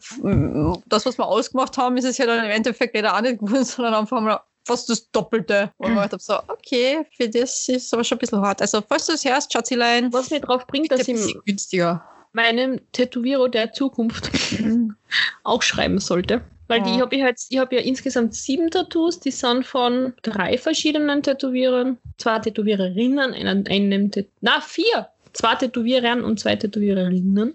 das, 0.86 1.06
was 1.06 1.18
wir 1.18 1.26
ausgemacht 1.26 1.78
haben, 1.78 1.98
ist 1.98 2.06
es 2.06 2.18
ja 2.18 2.26
dann 2.26 2.46
im 2.46 2.52
Endeffekt 2.52 2.96
leider 2.96 3.16
auch 3.16 3.22
nicht 3.22 3.40
geworden, 3.40 3.66
sondern 3.66 3.94
einfach 3.94 4.22
mal 4.22 4.40
fast 4.66 4.90
das 4.90 5.10
Doppelte. 5.12 5.72
Und 5.78 5.92
ich 5.92 5.98
dachte 5.98 6.18
so, 6.20 6.40
okay, 6.48 7.06
für 7.16 7.30
das 7.30 7.68
ist 7.70 7.94
aber 7.94 8.04
schon 8.04 8.18
ein 8.18 8.20
bisschen 8.20 8.42
hart. 8.42 8.62
Also, 8.62 8.82
falls 8.88 9.06
du 9.08 9.14
es 9.14 9.26
hörst, 9.26 9.52
Schatzilein, 9.52 10.12
Was 10.14 10.30
mir 10.30 10.40
drauf 10.42 10.66
bringt, 10.68 10.92
dass 10.92 11.08
ich 11.08 11.38
günstiger. 11.46 12.04
Meinem 12.38 12.80
Tätowierer 12.94 13.50
der 13.50 13.74
Zukunft 13.74 14.30
auch 15.44 15.62
schreiben 15.64 16.00
sollte. 16.00 16.42
Weil 16.70 16.82
die 16.84 16.92
ich 16.92 17.00
habe 17.02 17.16
ja 17.16 17.30
ich 17.50 17.58
habe 17.58 17.76
ja 17.76 17.82
insgesamt 17.82 18.34
sieben 18.36 18.70
Tattoos, 18.70 19.20
die 19.22 19.32
sind 19.32 19.66
von 19.66 20.14
drei 20.22 20.58
verschiedenen 20.58 21.24
Tätowierern, 21.24 21.98
zwei 22.18 22.40
Tätowiererinnen, 22.40 23.34
einem, 23.34 23.64
einem 23.70 24.12
Tät 24.12 24.28
na 24.42 24.60
vier, 24.60 25.08
zwei 25.32 25.56
Tätowierern 25.56 26.26
und 26.26 26.42
zwei 26.42 26.58
Tätowiererinnen. 26.58 27.54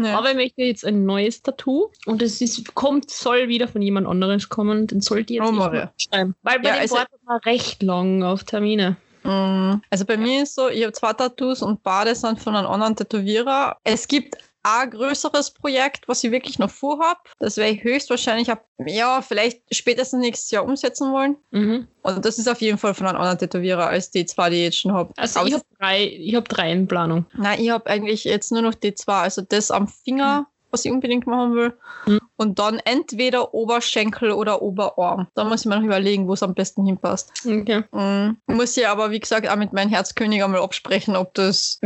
Ja. 0.00 0.16
Aber 0.16 0.30
ich 0.30 0.36
möchte 0.36 0.62
jetzt 0.62 0.86
ein 0.86 1.04
neues 1.04 1.42
Tattoo 1.42 1.90
und 2.06 2.22
es 2.22 2.40
ist, 2.40 2.72
kommt, 2.74 3.10
soll 3.10 3.48
wieder 3.48 3.66
von 3.66 3.82
jemand 3.82 4.06
anderes 4.06 4.48
kommen, 4.48 4.86
den 4.86 5.00
sollte 5.00 5.32
ich 5.34 5.40
jetzt 5.40 5.48
Oh, 5.48 5.68
nicht 5.68 5.88
schreiben. 5.98 6.36
Weil 6.42 6.60
bei 6.60 6.68
Ja, 6.68 6.74
dem 6.76 6.80
also- 6.82 6.94
wartet 6.94 7.20
man 7.24 7.38
recht 7.40 7.82
lang 7.82 8.22
auf 8.22 8.44
Termine. 8.44 8.96
Mm, 9.24 9.80
Also 9.90 10.04
bei 10.04 10.16
mir 10.16 10.42
ist 10.42 10.54
so, 10.54 10.68
ich 10.68 10.82
habe 10.82 10.92
zwei 10.92 11.12
Tattoos 11.12 11.62
und 11.62 11.82
beide 11.82 12.14
sind 12.14 12.40
von 12.40 12.56
einem 12.56 12.68
anderen 12.68 12.96
Tätowierer. 12.96 13.76
Es 13.84 14.08
gibt 14.08 14.36
ein 14.64 14.90
größeres 14.90 15.50
Projekt, 15.50 16.06
was 16.08 16.22
ich 16.22 16.30
wirklich 16.30 16.58
noch 16.58 16.70
vorhab. 16.70 17.28
Das 17.38 17.56
werde 17.56 17.72
ich 17.72 17.84
höchstwahrscheinlich 17.84 18.50
ab, 18.50 18.64
ja, 18.86 19.20
vielleicht 19.22 19.62
spätestens 19.74 20.20
nächstes 20.20 20.50
Jahr 20.50 20.64
umsetzen 20.64 21.12
wollen. 21.12 21.36
Mhm. 21.50 21.88
Und 22.02 22.24
das 22.24 22.38
ist 22.38 22.48
auf 22.48 22.60
jeden 22.60 22.78
Fall 22.78 22.94
von 22.94 23.06
einem 23.06 23.18
anderen 23.18 23.38
Tätowierer 23.38 23.88
als 23.88 24.10
die 24.10 24.24
zwei, 24.24 24.50
die 24.50 24.56
ich 24.56 24.62
jetzt 24.62 24.78
schon 24.78 24.92
habe. 24.92 25.12
Also 25.16 25.44
ich 25.46 25.54
habe 25.54 25.64
drei, 25.78 26.04
ich 26.04 26.34
habe 26.34 26.48
drei 26.48 26.70
in 26.72 26.86
Planung. 26.86 27.26
Nein, 27.34 27.60
ich 27.60 27.70
habe 27.70 27.88
eigentlich 27.90 28.24
jetzt 28.24 28.52
nur 28.52 28.62
noch 28.62 28.74
die 28.74 28.94
zwei. 28.94 29.22
Also 29.22 29.42
das 29.42 29.70
am 29.70 29.88
Finger, 29.88 30.46
was 30.72 30.84
ich 30.84 30.90
unbedingt 30.90 31.26
machen 31.26 31.54
will. 31.54 31.72
Mhm. 32.06 32.20
Und 32.36 32.58
dann 32.58 32.80
entweder 32.84 33.54
Oberschenkel 33.54 34.32
oder 34.32 34.62
Oberarm. 34.62 35.28
Da 35.34 35.44
muss 35.44 35.60
ich 35.60 35.66
mir 35.66 35.76
noch 35.76 35.84
überlegen, 35.84 36.26
wo 36.26 36.32
es 36.32 36.42
am 36.42 36.54
besten 36.54 36.84
hinpasst. 36.84 37.30
Okay. 37.46 37.84
Mm, 37.92 38.36
Muss 38.52 38.76
ich 38.76 38.88
aber, 38.88 39.10
wie 39.12 39.20
gesagt, 39.20 39.48
auch 39.48 39.54
mit 39.56 39.72
meinem 39.72 39.90
Herzkönig 39.90 40.42
einmal 40.42 40.60
absprechen, 40.62 41.14
ob 41.14 41.34
das. 41.34 41.78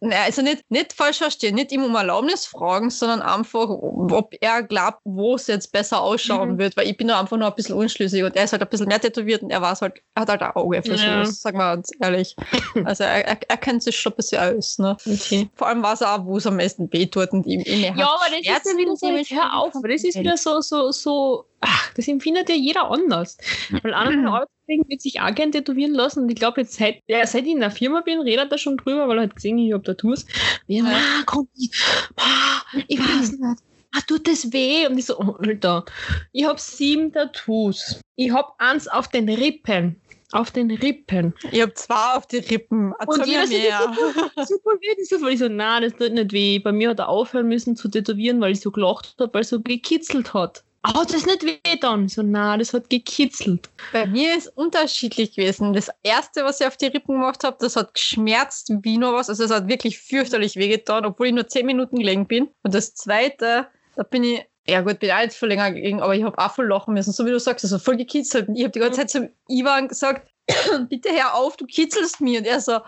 Naja, 0.00 0.22
also 0.24 0.42
nicht, 0.42 0.62
nicht 0.70 0.92
falsch 0.92 1.18
verstehen, 1.18 1.56
nicht 1.56 1.72
ihm 1.72 1.82
um 1.82 1.94
Erlaubnis 1.96 2.46
fragen, 2.46 2.90
sondern 2.90 3.20
einfach, 3.22 3.68
ob 3.68 4.34
er 4.40 4.62
glaubt, 4.62 5.00
wo 5.04 5.34
es 5.34 5.46
jetzt 5.48 5.72
besser 5.72 6.00
ausschauen 6.02 6.52
Mhm. 6.52 6.58
wird, 6.58 6.76
weil 6.76 6.86
ich 6.88 6.96
bin 6.96 7.08
da 7.08 7.18
einfach 7.18 7.36
nur 7.36 7.48
ein 7.48 7.54
bisschen 7.54 7.74
unschlüssig 7.74 8.22
und 8.22 8.36
er 8.36 8.44
ist 8.44 8.52
halt 8.52 8.62
ein 8.62 8.68
bisschen 8.68 8.86
mehr 8.88 9.00
tätowiert 9.00 9.42
und 9.42 9.50
er 9.50 9.62
weiß 9.62 9.82
halt, 9.82 10.00
er 10.14 10.22
hat 10.22 10.28
halt 10.28 10.42
ein 10.42 10.50
Auge 10.54 10.82
für 10.82 10.94
Ja. 10.94 11.24
sowas, 11.24 11.40
sagen 11.40 11.58
wir 11.58 11.72
uns 11.72 11.90
ehrlich. 12.00 12.36
Also 12.84 13.04
er, 13.04 13.26
er, 13.26 13.38
er 13.48 13.56
kennt 13.56 13.82
sich 13.82 13.98
schon 13.98 14.12
ein 14.12 14.16
bisschen 14.16 14.56
aus, 14.56 14.78
ne? 14.78 14.96
Okay. 15.06 15.48
Vor 15.54 15.66
allem 15.68 15.82
weiß 15.82 16.02
er 16.02 16.14
auch, 16.14 16.24
wo 16.26 16.36
es 16.36 16.46
am 16.46 16.56
meisten 16.56 16.92
wehtut 16.92 17.32
und 17.32 17.46
ihm, 17.46 17.60
ihm 17.62 17.96
Ja, 17.96 18.06
das 18.30 18.40
ist 18.40 18.46
ja 18.46 18.78
wieder 18.78 18.96
so, 18.96 19.08
hör 19.36 19.54
auf, 19.58 19.74
weil 19.74 19.92
das 19.92 20.04
ist 20.04 20.18
wieder 20.18 20.36
so, 20.36 20.60
so, 20.60 20.90
so, 20.90 21.44
ach, 21.60 21.92
das 21.94 22.08
empfindet 22.08 22.48
ja 22.48 22.54
jeder 22.54 22.90
anders. 22.90 23.36
Weil 23.82 23.94
einer 23.94 24.10
meiner 24.10 24.32
Arbeitskollegen 24.34 24.88
wird 24.88 25.00
sich 25.00 25.20
auch 25.20 25.34
gern 25.34 25.52
tätowieren 25.52 25.92
lassen 25.92 26.24
und 26.24 26.28
ich 26.30 26.36
glaube, 26.36 26.60
jetzt 26.60 26.74
seit, 26.74 27.00
ja, 27.06 27.26
seit 27.26 27.44
ich 27.44 27.52
in 27.52 27.60
der 27.60 27.70
Firma 27.70 28.00
bin, 28.00 28.20
redet 28.20 28.50
er 28.52 28.58
schon 28.58 28.76
drüber, 28.76 29.08
weil 29.08 29.18
er 29.18 29.24
hat 29.24 29.36
gesehen, 29.36 29.58
ich 29.58 29.72
habe 29.72 29.82
Tattoos. 29.82 30.26
Wie, 30.66 30.78
Ja. 30.78 30.84
ah, 30.86 31.22
komm, 31.26 31.48
ich, 31.56 31.70
ah, 32.16 32.60
ich 32.88 32.98
weiß 32.98 33.32
nicht. 33.38 33.62
Ah, 33.92 34.00
tut 34.06 34.26
das 34.28 34.52
weh? 34.52 34.86
Und 34.86 34.98
ich 34.98 35.06
so, 35.06 35.18
oh, 35.18 35.36
Alter, 35.38 35.84
ich 36.32 36.44
habe 36.44 36.60
sieben 36.60 37.12
Tattoos. 37.12 38.00
Ich 38.16 38.30
habe 38.30 38.48
eins 38.58 38.88
auf 38.88 39.08
den 39.08 39.28
Rippen. 39.28 40.00
Auf 40.32 40.50
den 40.50 40.70
Rippen. 40.70 41.34
Ich 41.52 41.60
habe 41.62 41.74
zwei 41.74 42.14
auf 42.16 42.26
die 42.26 42.38
Rippen. 42.38 42.92
Und 42.92 43.18
Erzähl 43.18 43.26
jeder 43.26 43.46
mir 43.46 43.58
mehr. 43.58 44.46
Super 44.46 44.70
weh, 44.80 44.94
das 44.98 45.12
ist 45.12 45.22
weil 45.22 45.32
ich 45.34 45.38
so, 45.38 45.48
nein, 45.48 45.82
das 45.82 45.94
tut 45.94 46.12
nicht 46.12 46.32
weh. 46.32 46.58
Bei 46.58 46.72
mir 46.72 46.90
hat 46.90 46.98
er 46.98 47.08
aufhören 47.08 47.48
müssen 47.48 47.76
zu 47.76 47.88
tätowieren, 47.88 48.40
weil 48.40 48.52
ich 48.52 48.60
so 48.60 48.70
gelacht 48.70 49.14
habe, 49.20 49.32
weil 49.34 49.42
es 49.42 49.50
so 49.50 49.60
gekitzelt 49.60 50.34
hat. 50.34 50.64
Hat 50.94 51.12
das 51.12 51.26
nicht 51.26 51.44
weh 51.44 51.76
dann? 51.80 52.06
Ich 52.06 52.14
So, 52.14 52.22
nein, 52.22 52.58
das 52.60 52.72
hat 52.72 52.90
gekitzelt. 52.90 53.68
Bei 53.92 54.06
mir 54.06 54.36
ist 54.36 54.48
unterschiedlich 54.56 55.34
gewesen. 55.34 55.72
Das 55.72 55.90
erste, 56.02 56.44
was 56.44 56.60
ich 56.60 56.66
auf 56.66 56.76
die 56.76 56.86
Rippen 56.86 57.14
gemacht 57.14 57.42
habe, 57.44 57.56
das 57.58 57.76
hat 57.76 57.94
geschmerzt 57.94 58.72
wie 58.82 58.98
nur 58.98 59.12
was. 59.12 59.28
Also 59.28 59.44
es 59.44 59.50
hat 59.50 59.68
wirklich 59.68 59.98
fürchterlich 59.98 60.56
wehgetan, 60.56 61.04
obwohl 61.04 61.28
ich 61.28 61.34
nur 61.34 61.48
zehn 61.48 61.66
Minuten 61.66 61.98
gelegen 61.98 62.26
bin. 62.26 62.48
Und 62.62 62.74
das 62.74 62.94
zweite, 62.94 63.66
da 63.96 64.02
bin 64.04 64.24
ich, 64.24 64.44
ja 64.68 64.80
gut, 64.80 64.98
bin 64.98 65.10
auch 65.10 65.20
nicht 65.20 65.34
viel 65.34 65.48
länger 65.48 65.70
gelegen, 65.70 66.00
aber 66.00 66.14
ich 66.14 66.24
habe 66.24 66.38
auch 66.38 66.52
voll 66.52 66.68
lachen 66.68 66.94
müssen. 66.94 67.12
So 67.12 67.24
wie 67.24 67.30
du 67.30 67.38
sagst, 67.38 67.64
also 67.64 67.78
voll 67.78 67.96
gekitzelt. 67.96 68.48
Und 68.48 68.56
ich 68.56 68.62
habe 68.62 68.72
die 68.72 68.80
ganze 68.80 69.00
Zeit 69.00 69.10
zum 69.10 69.28
Ivan 69.48 69.88
gesagt, 69.88 70.28
bitte 70.88 71.10
hör 71.10 71.34
auf, 71.34 71.56
du 71.56 71.66
kitzelst 71.66 72.20
mich. 72.20 72.38
Und 72.38 72.46
er 72.46 72.60
so, 72.60 72.80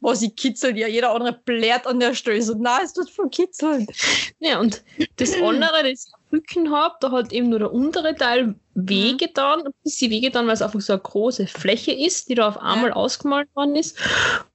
was 0.00 0.22
ich 0.22 0.34
kitzel? 0.36 0.76
Ja, 0.76 0.88
jeder 0.88 1.12
andere 1.12 1.32
blärt 1.32 1.86
an 1.86 2.00
der 2.00 2.14
Stelle. 2.14 2.42
So, 2.42 2.54
nein, 2.54 2.80
es 2.84 2.92
tut 2.92 3.10
voll 3.10 3.30
kitzeln. 3.30 3.86
Ja, 4.38 4.60
und 4.60 4.82
das 5.16 5.34
andere, 5.34 5.90
das 5.90 6.10
Rücken 6.32 6.70
habe, 6.70 6.94
da 7.00 7.10
hat 7.10 7.32
eben 7.32 7.48
nur 7.48 7.58
der 7.58 7.72
untere 7.72 8.14
Teil 8.14 8.54
wehgetan, 8.74 9.62
ein 9.66 9.72
bisschen 9.82 10.10
wehgetan, 10.10 10.46
weil 10.46 10.54
es 10.54 10.62
einfach 10.62 10.80
so 10.80 10.92
eine 10.92 11.02
große 11.02 11.46
Fläche 11.46 11.92
ist, 11.92 12.28
die 12.28 12.34
da 12.34 12.48
auf 12.48 12.58
einmal 12.58 12.92
ausgemalt 12.92 13.48
worden 13.54 13.76
ist. 13.76 13.98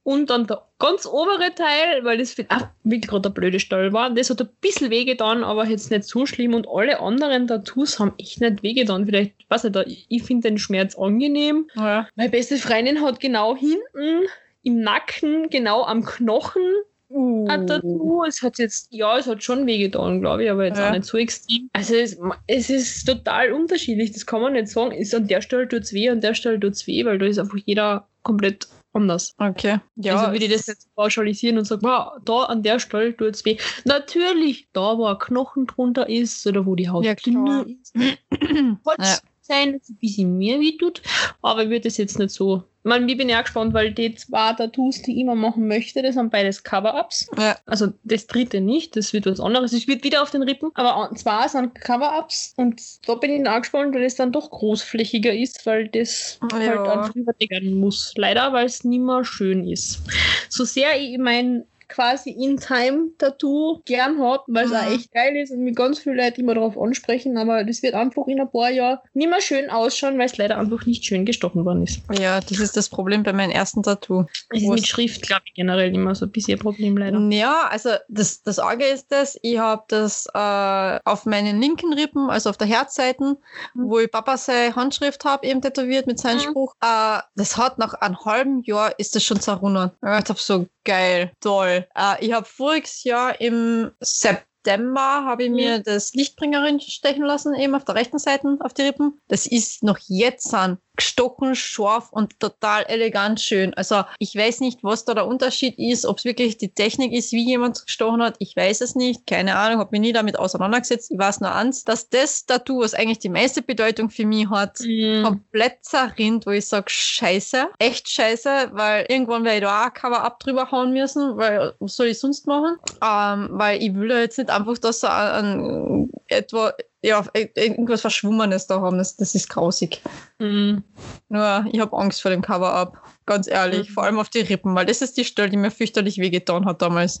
Und 0.02 0.30
dann 0.30 0.46
der 0.46 0.62
ganz 0.78 1.06
obere 1.06 1.54
Teil, 1.54 2.04
weil 2.04 2.18
das 2.18 2.34
ah, 2.48 2.70
wirklich 2.84 3.08
gerade 3.08 3.22
der 3.22 3.30
blöde 3.30 3.60
Stall 3.60 3.92
war, 3.92 4.10
das 4.10 4.30
hat 4.30 4.40
ein 4.40 4.48
bisschen 4.60 4.90
wehgetan, 4.90 5.44
aber 5.44 5.66
jetzt 5.66 5.90
nicht 5.90 6.04
so 6.04 6.26
schlimm. 6.26 6.54
Und 6.54 6.66
alle 6.68 7.00
anderen 7.00 7.46
Tattoos 7.46 7.98
haben 7.98 8.14
echt 8.18 8.40
nicht 8.40 8.62
wehgetan. 8.62 9.06
Vielleicht, 9.06 9.34
weiß 9.48 9.64
nicht, 9.64 9.76
ich, 9.86 10.06
ich 10.08 10.22
finde 10.22 10.48
den 10.48 10.58
Schmerz 10.58 10.96
angenehm. 10.96 11.68
Ja. 11.74 12.08
Meine 12.16 12.30
beste 12.30 12.56
Freundin 12.56 13.02
hat 13.02 13.20
genau 13.20 13.56
hinten 13.56 14.26
im 14.62 14.80
Nacken, 14.80 15.48
genau 15.50 15.84
am 15.84 16.04
Knochen 16.04 16.62
Uh. 17.08 17.46
ein 17.48 17.66
Tattoo. 17.66 18.24
Es 18.26 18.42
hat 18.42 18.58
jetzt, 18.58 18.88
ja, 18.90 19.16
es 19.18 19.26
hat 19.26 19.42
schon 19.42 19.66
wehgetan, 19.66 20.20
glaube 20.20 20.44
ich, 20.44 20.50
aber 20.50 20.64
jetzt 20.64 20.78
Ja. 20.78 20.88
auch 20.88 20.92
nicht 20.92 21.04
so 21.04 21.16
extrem. 21.18 21.68
Also 21.72 21.94
es, 21.94 22.18
es 22.46 22.70
ist 22.70 23.04
total 23.04 23.52
unterschiedlich, 23.52 24.12
das 24.12 24.26
kann 24.26 24.40
man 24.40 24.54
nicht 24.54 24.68
sagen. 24.68 24.90
Ist 24.92 25.14
an 25.14 25.28
der 25.28 25.40
Stelle 25.40 25.68
tut's 25.68 25.92
weh, 25.92 26.08
an 26.10 26.20
der 26.20 26.34
Stelle 26.34 26.58
tut's 26.58 26.86
weh, 26.86 27.04
weil 27.04 27.18
da 27.18 27.26
ist 27.26 27.38
einfach 27.38 27.58
jeder 27.64 28.08
komplett 28.22 28.66
anders. 28.92 29.34
Okay. 29.38 29.78
Ja, 29.96 30.16
also 30.16 30.32
würde 30.32 30.46
ich 30.46 30.52
das 30.52 30.66
jetzt 30.66 30.92
pauschalisieren 30.96 31.58
und 31.58 31.64
sagen, 31.66 31.82
wow, 31.82 32.14
da 32.24 32.44
an 32.44 32.62
der 32.62 32.78
Stelle 32.80 33.16
tut's 33.16 33.44
weh. 33.44 33.56
Natürlich, 33.84 34.66
da 34.72 34.96
wo 34.98 35.06
ein 35.06 35.18
Knochen 35.18 35.66
drunter 35.66 36.08
ist 36.08 36.44
oder 36.46 36.66
wo 36.66 36.74
die 36.74 36.88
Haut 36.88 37.04
Ja, 37.04 37.14
dünner 37.14 37.66
ist, 37.68 37.94
Ja. 37.96 39.18
Sein, 39.46 39.72
dass 39.74 39.82
es 39.82 39.90
ein 39.90 39.96
bisschen 39.96 40.36
mehr 40.38 40.60
weh 40.60 40.76
tut, 40.76 41.02
aber 41.42 41.62
ich 41.64 41.68
würde 41.70 41.82
das 41.82 41.96
jetzt 41.96 42.18
nicht 42.18 42.30
so. 42.30 42.64
Ich 42.84 42.88
meine, 42.88 43.10
ich 43.10 43.18
bin 43.18 43.28
ja 43.28 43.40
gespannt, 43.42 43.74
weil 43.74 43.92
die 43.92 44.14
zwei 44.14 44.52
Tattoos, 44.52 45.02
die 45.02 45.14
ich 45.14 45.18
immer 45.18 45.34
machen 45.34 45.66
möchte, 45.66 46.02
das 46.02 46.14
sind 46.14 46.30
beides 46.30 46.62
Cover-Ups. 46.62 47.28
Ja. 47.36 47.58
Also 47.66 47.88
das 48.04 48.28
dritte 48.28 48.60
nicht, 48.60 48.94
das 48.96 49.12
wird 49.12 49.26
was 49.26 49.40
anderes. 49.40 49.72
Es 49.72 49.88
wird 49.88 50.04
wieder 50.04 50.22
auf 50.22 50.30
den 50.30 50.42
Rippen, 50.44 50.70
aber 50.74 51.10
zwei 51.16 51.48
sind 51.48 51.74
Cover-Ups 51.74 52.54
und 52.56 52.80
da 53.08 53.16
bin 53.16 53.32
ich 53.32 53.42
dann 53.42 53.52
auch 53.54 53.60
gespannt, 53.60 53.92
weil 53.94 54.04
es 54.04 54.14
dann 54.14 54.30
doch 54.30 54.50
großflächiger 54.50 55.32
ist, 55.34 55.66
weil 55.66 55.88
das 55.88 56.38
Ja. 56.52 56.58
halt 56.60 56.88
einfach 56.88 57.14
überdecken 57.16 57.74
muss. 57.80 58.12
Leider, 58.16 58.52
weil 58.52 58.66
es 58.66 58.84
nicht 58.84 59.00
mehr 59.00 59.24
schön 59.24 59.68
ist. 59.68 60.02
So 60.48 60.64
sehr 60.64 60.96
ich 61.00 61.18
mein 61.18 61.64
quasi 61.88 62.30
In-Time-Tattoo 62.30 63.80
gern 63.84 64.20
hab, 64.20 64.44
weil 64.48 64.64
es 64.66 64.70
Mhm. 64.70 64.76
auch 64.76 64.90
echt 64.92 65.12
geil 65.12 65.36
ist 65.36 65.50
und 65.52 65.60
mich 65.64 65.74
ganz 65.74 65.98
viele 65.98 66.16
Leute 66.16 66.40
immer 66.40 66.54
darauf 66.54 66.78
ansprechen, 66.78 67.36
aber 67.38 67.64
das 67.64 67.82
wird 67.82 67.94
einfach 67.94 68.26
in 68.26 68.40
ein 68.40 68.50
paar 68.50 68.70
Jahren 68.70 68.98
nicht 69.14 69.28
mehr 69.30 69.40
schön 69.40 69.70
ausschauen, 69.70 70.18
weil 70.18 70.26
es 70.26 70.36
leider 70.36 70.58
einfach 70.58 70.86
nicht 70.86 71.04
schön 71.04 71.24
gestochen 71.24 71.64
worden 71.64 71.82
ist. 71.82 72.00
Ja, 72.12 72.40
das 72.40 72.58
ist 72.58 72.76
das 72.76 72.88
Problem 72.88 73.22
bei 73.22 73.32
meinem 73.32 73.50
ersten 73.50 73.82
Tattoo. 73.82 74.24
Es 74.50 74.62
ist 74.62 74.68
mit 74.68 74.86
Schrift, 74.86 75.22
glaube 75.22 75.42
ich, 75.46 75.54
generell 75.54 75.94
immer 75.94 76.14
so 76.14 76.26
ein 76.26 76.32
bisschen 76.32 76.54
ein 76.54 76.60
Problem 76.60 76.96
leider. 76.96 77.18
Ja, 77.30 77.68
also 77.70 77.90
das, 78.08 78.42
das 78.42 78.58
Arge 78.58 78.84
ist 78.86 79.10
das, 79.12 79.38
ich 79.42 79.58
habe 79.58 79.84
das 79.88 80.26
äh, 80.34 80.98
auf 81.04 81.26
meinen 81.26 81.60
linken 81.60 81.92
Rippen, 81.92 82.30
also 82.30 82.50
auf 82.50 82.56
der 82.56 82.66
Herzseiten, 82.66 83.36
Mhm. 83.74 83.88
wo 83.90 83.98
ich 83.98 84.10
Papa 84.10 84.36
seine 84.36 84.74
Handschrift 84.76 85.24
habe, 85.24 85.46
eben 85.46 85.60
tätowiert 85.60 86.06
mit 86.06 86.18
seinem 86.18 86.38
Mhm. 86.38 86.40
Spruch. 86.50 86.74
Äh, 86.82 87.20
das 87.36 87.56
hat 87.56 87.78
nach 87.78 87.94
einem 87.94 88.18
halben 88.24 88.62
Jahr 88.62 88.98
ist 88.98 89.14
das 89.14 89.22
schon 89.24 89.40
zerrunnen. 89.40 89.90
Ich 90.02 90.08
hab 90.08 90.38
so 90.38 90.66
geil, 90.84 91.32
toll. 91.40 91.75
Äh, 91.94 92.24
ich 92.24 92.32
habe 92.32 92.46
voriges 92.46 93.04
Jahr 93.04 93.40
im 93.40 93.92
September 94.00 94.46
September 94.66 95.24
habe 95.24 95.44
ich 95.44 95.50
mir 95.50 95.78
das 95.78 96.12
Lichtbringerin 96.12 96.80
stechen 96.80 97.24
lassen, 97.24 97.54
eben 97.54 97.76
auf 97.76 97.84
der 97.84 97.94
rechten 97.94 98.18
Seite 98.18 98.58
auf 98.58 98.74
die 98.74 98.82
Rippen. 98.82 99.20
Das 99.28 99.46
ist 99.46 99.84
noch 99.84 99.98
jetzt 100.08 100.52
an 100.52 100.78
gestochen, 100.96 101.54
scharf 101.54 102.08
und 102.12 102.38
total 102.40 102.84
elegant 102.84 103.40
schön. 103.40 103.74
Also 103.74 104.02
ich 104.18 104.34
weiß 104.34 104.60
nicht, 104.60 104.82
was 104.82 105.04
da 105.04 105.14
der 105.14 105.26
Unterschied 105.26 105.78
ist, 105.78 106.06
ob 106.06 106.18
es 106.18 106.24
wirklich 106.24 106.56
die 106.58 106.72
Technik 106.72 107.12
ist, 107.12 107.32
wie 107.32 107.44
jemand 107.44 107.84
gestochen 107.84 108.22
hat. 108.22 108.36
Ich 108.38 108.56
weiß 108.56 108.80
es 108.80 108.94
nicht. 108.94 109.26
Keine 109.26 109.56
Ahnung, 109.56 109.78
habe 109.80 109.90
mich 109.92 110.00
nie 110.00 110.12
damit 110.12 110.38
auseinandergesetzt. 110.38 111.10
Ich 111.10 111.18
weiß 111.18 111.40
nur 111.40 111.54
eins, 111.54 111.84
dass 111.84 112.08
das 112.08 112.46
Tattoo, 112.46 112.80
was 112.80 112.94
eigentlich 112.94 113.18
die 113.18 113.28
meiste 113.28 113.62
Bedeutung 113.62 114.10
für 114.10 114.26
mich 114.26 114.48
hat, 114.50 114.80
Mhm. 114.80 115.22
komplett 115.24 115.84
zerrinnt, 115.84 116.46
wo 116.46 116.50
ich 116.50 116.66
sage, 116.66 116.86
scheiße, 116.88 117.68
echt 117.78 118.08
scheiße, 118.10 118.70
weil 118.72 119.06
irgendwann 119.08 119.44
werde 119.44 119.56
ich 119.58 119.62
da 119.64 119.82
auch 119.82 119.86
ein 119.86 119.94
Cover-Up 119.94 120.40
drüber 120.40 120.70
hauen 120.70 120.92
müssen, 120.92 121.36
weil 121.36 121.74
was 121.80 121.96
soll 121.96 122.06
ich 122.08 122.18
sonst 122.18 122.46
machen? 122.46 122.76
Ähm, 123.02 123.48
weil 123.52 123.82
ich 123.82 123.94
will 123.94 124.10
ja 124.10 124.18
jetzt 124.20 124.38
nicht 124.38 124.50
einfach, 124.50 124.78
dass 124.78 125.00
so 125.00 125.06
ein, 125.08 125.60
ein 125.60 126.10
etwa 126.28 126.72
ja, 127.06 127.24
irgendwas 127.54 128.00
Verschwommenes 128.00 128.66
da 128.66 128.80
haben. 128.80 128.98
Das, 128.98 129.16
das 129.16 129.34
ist 129.34 129.48
grausig. 129.48 130.02
Mhm. 130.38 130.82
Nur, 131.28 131.66
ich 131.70 131.80
habe 131.80 131.96
Angst 131.96 132.20
vor 132.20 132.30
dem 132.30 132.42
Cover-Up. 132.42 133.00
Ganz 133.26 133.46
ehrlich. 133.46 133.88
Mhm. 133.88 133.92
Vor 133.92 134.02
allem 134.04 134.18
auf 134.18 134.28
die 134.28 134.40
Rippen, 134.40 134.74
weil 134.74 134.86
das 134.86 135.02
ist 135.02 135.16
die 135.16 135.24
Stelle, 135.24 135.50
die 135.50 135.56
mir 135.56 135.70
fürchterlich 135.70 136.18
wehgetan 136.18 136.66
hat 136.66 136.82
damals. 136.82 137.18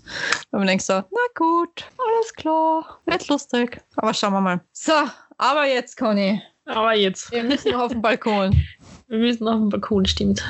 Und 0.50 0.58
man 0.58 0.66
denkt 0.66 0.84
so, 0.84 0.94
na 0.94 1.26
gut, 1.36 1.84
alles 1.98 2.34
klar, 2.34 3.00
nicht 3.06 3.28
lustig. 3.28 3.80
Aber 3.96 4.12
schauen 4.12 4.32
wir 4.32 4.40
mal. 4.40 4.60
So, 4.72 4.92
aber 5.38 5.66
jetzt, 5.66 5.96
Conny, 5.96 6.42
Aber 6.64 6.94
jetzt. 6.94 7.30
wir 7.30 7.44
müssen 7.44 7.72
noch 7.72 7.82
auf 7.82 7.92
den 7.92 8.02
Balkon. 8.02 8.60
Wir 9.08 9.18
müssen 9.18 9.46
auf 9.46 9.60
den 9.60 9.68
Balkon, 9.68 10.04
stimmt. 10.04 10.42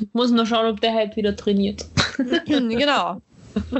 Ich 0.00 0.08
muss 0.14 0.30
noch 0.30 0.46
schauen, 0.46 0.64
ob 0.64 0.80
der 0.80 0.94
heute 0.94 1.14
wieder 1.16 1.36
trainiert. 1.36 1.84
genau. 2.46 3.20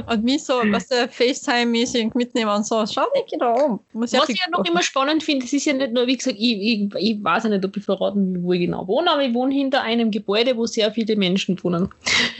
Und 0.07 0.23
mich 0.23 0.43
so, 0.43 0.53
was 0.71 0.87
der 0.87 1.09
FaceTime-mäßig 1.09 2.11
mitnehmen 2.15 2.51
und 2.51 2.65
so. 2.65 2.85
Schau 2.87 3.05
nicht 3.15 3.35
da 3.39 3.51
um. 3.53 3.79
Was 3.93 4.13
ich 4.13 4.19
ja 4.19 4.49
noch 4.51 4.65
immer 4.65 4.81
spannend 4.83 5.23
finde, 5.23 5.45
es 5.45 5.53
ist 5.53 5.65
ja 5.65 5.73
nicht 5.73 5.93
nur, 5.93 6.07
wie 6.07 6.17
gesagt, 6.17 6.37
ich, 6.39 6.57
ich, 6.61 6.89
ich 6.97 7.23
weiß 7.23 7.43
ja 7.43 7.49
nicht, 7.49 7.65
ob 7.65 7.75
ich 7.77 7.83
verraten 7.83 8.33
will, 8.35 8.43
wo 8.43 8.53
ich 8.53 8.61
genau 8.61 8.87
wohne, 8.87 9.11
aber 9.11 9.23
ich 9.23 9.33
wohne 9.33 9.53
hinter 9.53 9.81
einem 9.81 10.11
Gebäude, 10.11 10.55
wo 10.57 10.65
sehr 10.65 10.91
viele 10.91 11.15
Menschen 11.15 11.61
wohnen. 11.63 11.89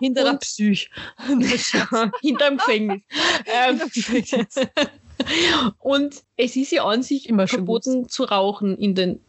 Hinter 0.00 0.22
der 0.24 0.32
Und- 0.32 0.40
Psych. 0.40 0.90
hinter 2.20 2.48
dem 2.50 2.56
Gefängnis. 2.58 3.02
ähm, 3.46 3.80
und 5.78 6.22
es 6.36 6.56
ist 6.56 6.72
ja 6.72 6.84
an 6.84 7.02
sich 7.02 7.28
Immer 7.28 7.46
schon 7.46 7.58
verboten 7.60 8.08
zu 8.08 8.24
rauchen 8.24 8.76
in 8.78 8.94
den 8.94 9.20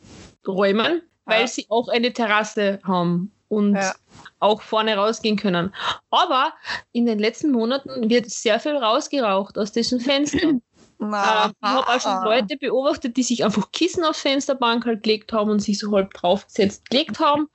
Räumen, 0.47 1.01
weil 1.25 1.41
Ja. 1.41 1.47
sie 1.47 1.65
auch 1.69 1.87
eine 1.87 2.13
Terrasse 2.13 2.79
haben 2.83 3.31
und 3.47 3.75
Ja. 3.75 3.95
Auch 4.39 4.61
vorne 4.61 4.95
rausgehen 4.95 5.37
können. 5.37 5.73
Aber 6.09 6.53
in 6.91 7.05
den 7.05 7.19
letzten 7.19 7.51
Monaten 7.51 8.09
wird 8.09 8.29
sehr 8.29 8.59
viel 8.59 8.75
rausgeraucht 8.75 9.57
aus 9.57 9.71
diesen 9.71 9.99
Fenstern. 9.99 10.61
Na, 10.99 11.45
Ähm, 11.45 11.51
ich 11.61 11.67
habe 11.67 11.87
auch 11.87 12.01
schon 12.01 12.23
Leute 12.23 12.57
beobachtet, 12.57 13.17
die 13.17 13.23
sich 13.23 13.43
einfach 13.45 13.71
Kissen 13.71 14.03
aufs 14.03 14.21
Fensterbank 14.21 14.85
halt 14.85 15.03
gelegt 15.03 15.31
haben 15.33 15.51
und 15.51 15.59
sich 15.59 15.77
so 15.79 15.91
halb 15.91 16.13
draufgesetzt 16.13 16.89
gelegt 16.89 17.19
haben. 17.19 17.49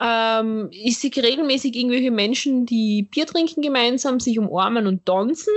Ähm, 0.00 0.68
ich 0.70 0.98
sehe 0.98 1.10
regelmäßig 1.14 1.76
irgendwelche 1.76 2.10
Menschen, 2.10 2.64
die 2.64 3.02
Bier 3.02 3.26
trinken 3.26 3.60
gemeinsam, 3.60 4.18
sich 4.18 4.38
umarmen 4.38 4.86
und 4.86 5.04
tanzen. 5.04 5.52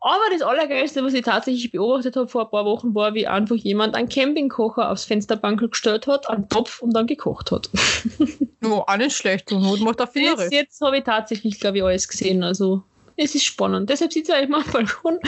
Aber 0.00 0.22
das 0.30 0.42
Allergeilste, 0.42 1.02
was 1.02 1.14
ich 1.14 1.22
tatsächlich 1.22 1.72
beobachtet 1.72 2.16
habe 2.16 2.28
vor 2.28 2.44
ein 2.44 2.50
paar 2.50 2.66
Wochen, 2.66 2.94
war, 2.94 3.14
wie 3.14 3.26
einfach 3.26 3.56
jemand 3.56 3.94
einen 3.94 4.10
Campingkocher 4.10 4.90
aufs 4.90 5.04
Fensterbank 5.06 5.60
gestellt 5.70 6.06
hat, 6.06 6.28
einen 6.28 6.48
Topf 6.50 6.82
und 6.82 6.92
dann 6.94 7.06
gekocht 7.06 7.50
hat. 7.50 7.70
Oh, 8.64 8.82
auch 8.86 8.96
nicht 8.96 9.16
schlecht. 9.16 9.52
Und 9.52 9.62
Not 9.62 9.80
macht 9.80 10.00
auch 10.02 10.10
viel 10.10 10.24
Jetzt, 10.24 10.52
jetzt 10.52 10.80
habe 10.80 10.98
ich 10.98 11.04
tatsächlich, 11.04 11.60
glaube 11.60 11.78
ich, 11.78 11.84
alles 11.84 12.08
gesehen. 12.08 12.42
Also 12.42 12.82
es 13.18 13.34
ist 13.34 13.44
spannend. 13.44 13.90
Deshalb 13.90 14.12
sitze 14.12 14.36
ich 14.36 14.44
immer 14.44 14.58
am 14.58 14.72
Balkon 14.72 15.18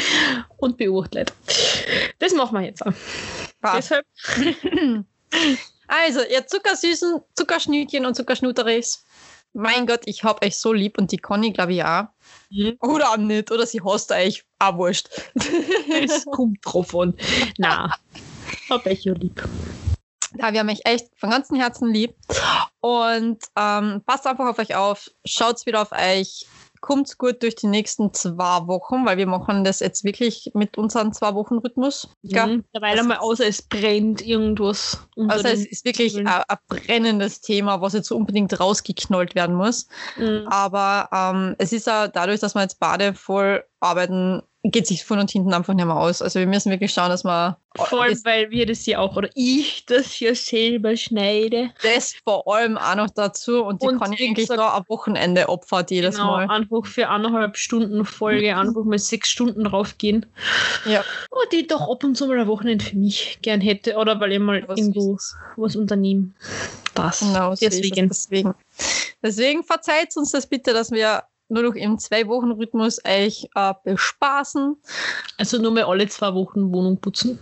und 0.56 0.76
beobachte 0.76 1.18
Leute. 1.18 1.32
Das 2.18 2.32
machen 2.32 2.58
wir 2.58 2.66
jetzt 2.66 2.86
auch. 2.86 2.92
Passt. 3.60 3.90
Deshalb 3.90 4.06
Also, 5.88 6.20
ihr 6.22 6.46
zuckersüßen 6.46 7.20
Zuckerschnütchen 7.34 8.06
und 8.06 8.14
Zuckerschnuteris. 8.14 9.04
Mein 9.52 9.88
Gott, 9.88 10.02
ich 10.04 10.22
hab 10.22 10.44
euch 10.44 10.56
so 10.56 10.72
lieb 10.72 10.98
und 10.98 11.10
die 11.10 11.18
Conny, 11.18 11.52
glaube 11.52 11.72
ich, 11.74 11.84
auch. 11.84 12.04
Mhm. 12.50 12.76
Oder 12.80 13.10
auch 13.10 13.16
nicht. 13.16 13.50
Oder 13.50 13.66
sie 13.66 13.80
hasst 13.82 14.12
euch 14.12 14.44
auch 14.60 14.76
wurscht. 14.76 15.08
Es 15.92 16.24
kommt 16.26 16.58
drauf 16.62 16.94
an. 16.94 17.14
Na, 17.58 17.96
hab 18.68 18.86
ich 18.86 19.04
ja 19.04 19.14
lieb. 19.14 19.42
Ja, 20.38 20.52
wir 20.52 20.60
haben 20.60 20.68
euch 20.68 20.82
echt 20.84 21.08
von 21.16 21.30
ganzem 21.30 21.56
Herzen 21.58 21.92
lieb. 21.92 22.14
Und 22.78 23.42
ähm, 23.56 24.02
passt 24.06 24.28
einfach 24.28 24.46
auf 24.46 24.60
euch 24.60 24.76
auf. 24.76 25.10
Schaut 25.24 25.66
wieder 25.66 25.82
auf 25.82 25.90
euch. 25.90 26.46
Kommt 26.80 27.18
gut 27.18 27.42
durch 27.42 27.54
die 27.56 27.66
nächsten 27.66 28.12
zwei 28.14 28.66
Wochen, 28.66 29.04
weil 29.04 29.18
wir 29.18 29.26
machen 29.26 29.64
das 29.64 29.80
jetzt 29.80 30.02
wirklich 30.02 30.50
mit 30.54 30.78
unserem 30.78 31.12
Zwei-Wochen-Rhythmus. 31.12 32.08
gell? 32.24 32.46
Mhm. 32.58 32.64
Derweil 32.74 32.92
Das 32.96 33.00
einmal 33.02 33.16
ist- 33.18 33.22
außer 33.22 33.46
es 33.46 33.62
brennt 33.62 34.26
irgendwas. 34.26 34.98
Also 35.28 35.48
es 35.48 35.66
ist 35.66 35.84
wirklich 35.84 36.16
ein, 36.18 36.26
ein 36.26 36.56
brennendes 36.68 37.40
Thema, 37.42 37.80
was 37.82 37.92
jetzt 37.92 38.10
unbedingt 38.10 38.58
rausgeknollt 38.58 39.34
werden 39.34 39.54
muss. 39.56 39.88
Mhm. 40.16 40.46
Aber 40.48 41.08
ähm, 41.12 41.54
es 41.58 41.72
ist 41.72 41.86
ja 41.86 42.08
dadurch, 42.08 42.40
dass 42.40 42.54
wir 42.54 42.62
jetzt 42.62 42.80
beide 42.80 43.12
voll 43.14 43.62
arbeiten, 43.80 44.42
geht 44.62 44.86
sich 44.86 45.04
von 45.04 45.18
und 45.18 45.30
hinten 45.30 45.54
einfach 45.54 45.72
nicht 45.72 45.86
mehr 45.86 45.96
aus. 45.96 46.20
Also 46.20 46.38
wir 46.38 46.46
müssen 46.46 46.70
wirklich 46.70 46.92
schauen, 46.92 47.08
dass 47.08 47.24
wir 47.24 47.56
Vor 47.76 48.02
allem, 48.02 48.18
weil 48.24 48.50
wir 48.50 48.66
das 48.66 48.84
ja 48.84 48.98
auch, 48.98 49.16
oder 49.16 49.30
ich 49.34 49.86
das 49.86 50.20
ja 50.20 50.34
selber 50.34 50.96
schneide. 50.96 51.70
das 51.82 52.12
vor 52.24 52.46
allem 52.52 52.76
auch 52.76 52.94
noch 52.96 53.08
dazu 53.10 53.64
und 53.64 53.80
die 53.82 53.86
Und 53.86 53.98
kann 53.98 54.12
ich 54.12 54.20
eigentlich 54.20 54.48
gesagt- 54.48 54.60
da 54.60 54.74
am 54.76 54.84
Wochenende 54.88 55.48
opfert 55.48 55.90
jedes 55.90 56.16
genau, 56.16 56.32
Mal. 56.32 56.50
einfach 56.50 56.84
für 56.84 57.08
eineinhalb 57.08 57.56
Stunden 57.56 58.04
Folge 58.04 58.54
einfach 58.54 58.84
mal 58.84 58.98
sechs 58.98 59.30
Stunden 59.30 59.64
draufgehen. 59.64 60.26
Ja. 60.84 61.02
Oh, 61.30 61.36
die 61.50 61.66
doch 61.66 61.90
ab 61.90 62.04
und 62.04 62.14
zu 62.16 62.26
mal 62.26 62.38
ein 62.38 62.46
Wochenende 62.46 62.84
für 62.84 62.96
mich 62.96 63.38
gern 63.40 63.62
hätte. 63.62 63.96
Oder 63.96 64.20
weil 64.20 64.32
ich 64.32 64.38
mal 64.40 64.62
Was 64.66 64.78
irgendwo 64.78 65.14
ist 65.16 65.36
was 65.56 65.74
unternehmen. 65.74 66.34
Das. 66.94 67.20
Genau. 67.20 67.54
Deswegen. 67.54 68.08
deswegen. 68.08 68.54
Deswegen 69.22 69.62
verzeiht 69.64 70.16
uns 70.16 70.32
das 70.32 70.46
bitte, 70.46 70.72
dass 70.74 70.90
wir 70.90 71.22
nur 71.50 71.62
noch 71.64 71.74
im 71.74 71.98
Zwei-Wochen-Rhythmus 71.98 72.98
euch 73.06 73.48
äh, 73.54 73.74
bespaßen. 73.84 74.76
Also 75.38 75.58
nur 75.58 75.72
mal 75.72 75.84
alle 75.84 76.08
zwei 76.08 76.32
Wochen 76.34 76.72
Wohnung 76.72 76.98
putzen. 77.00 77.38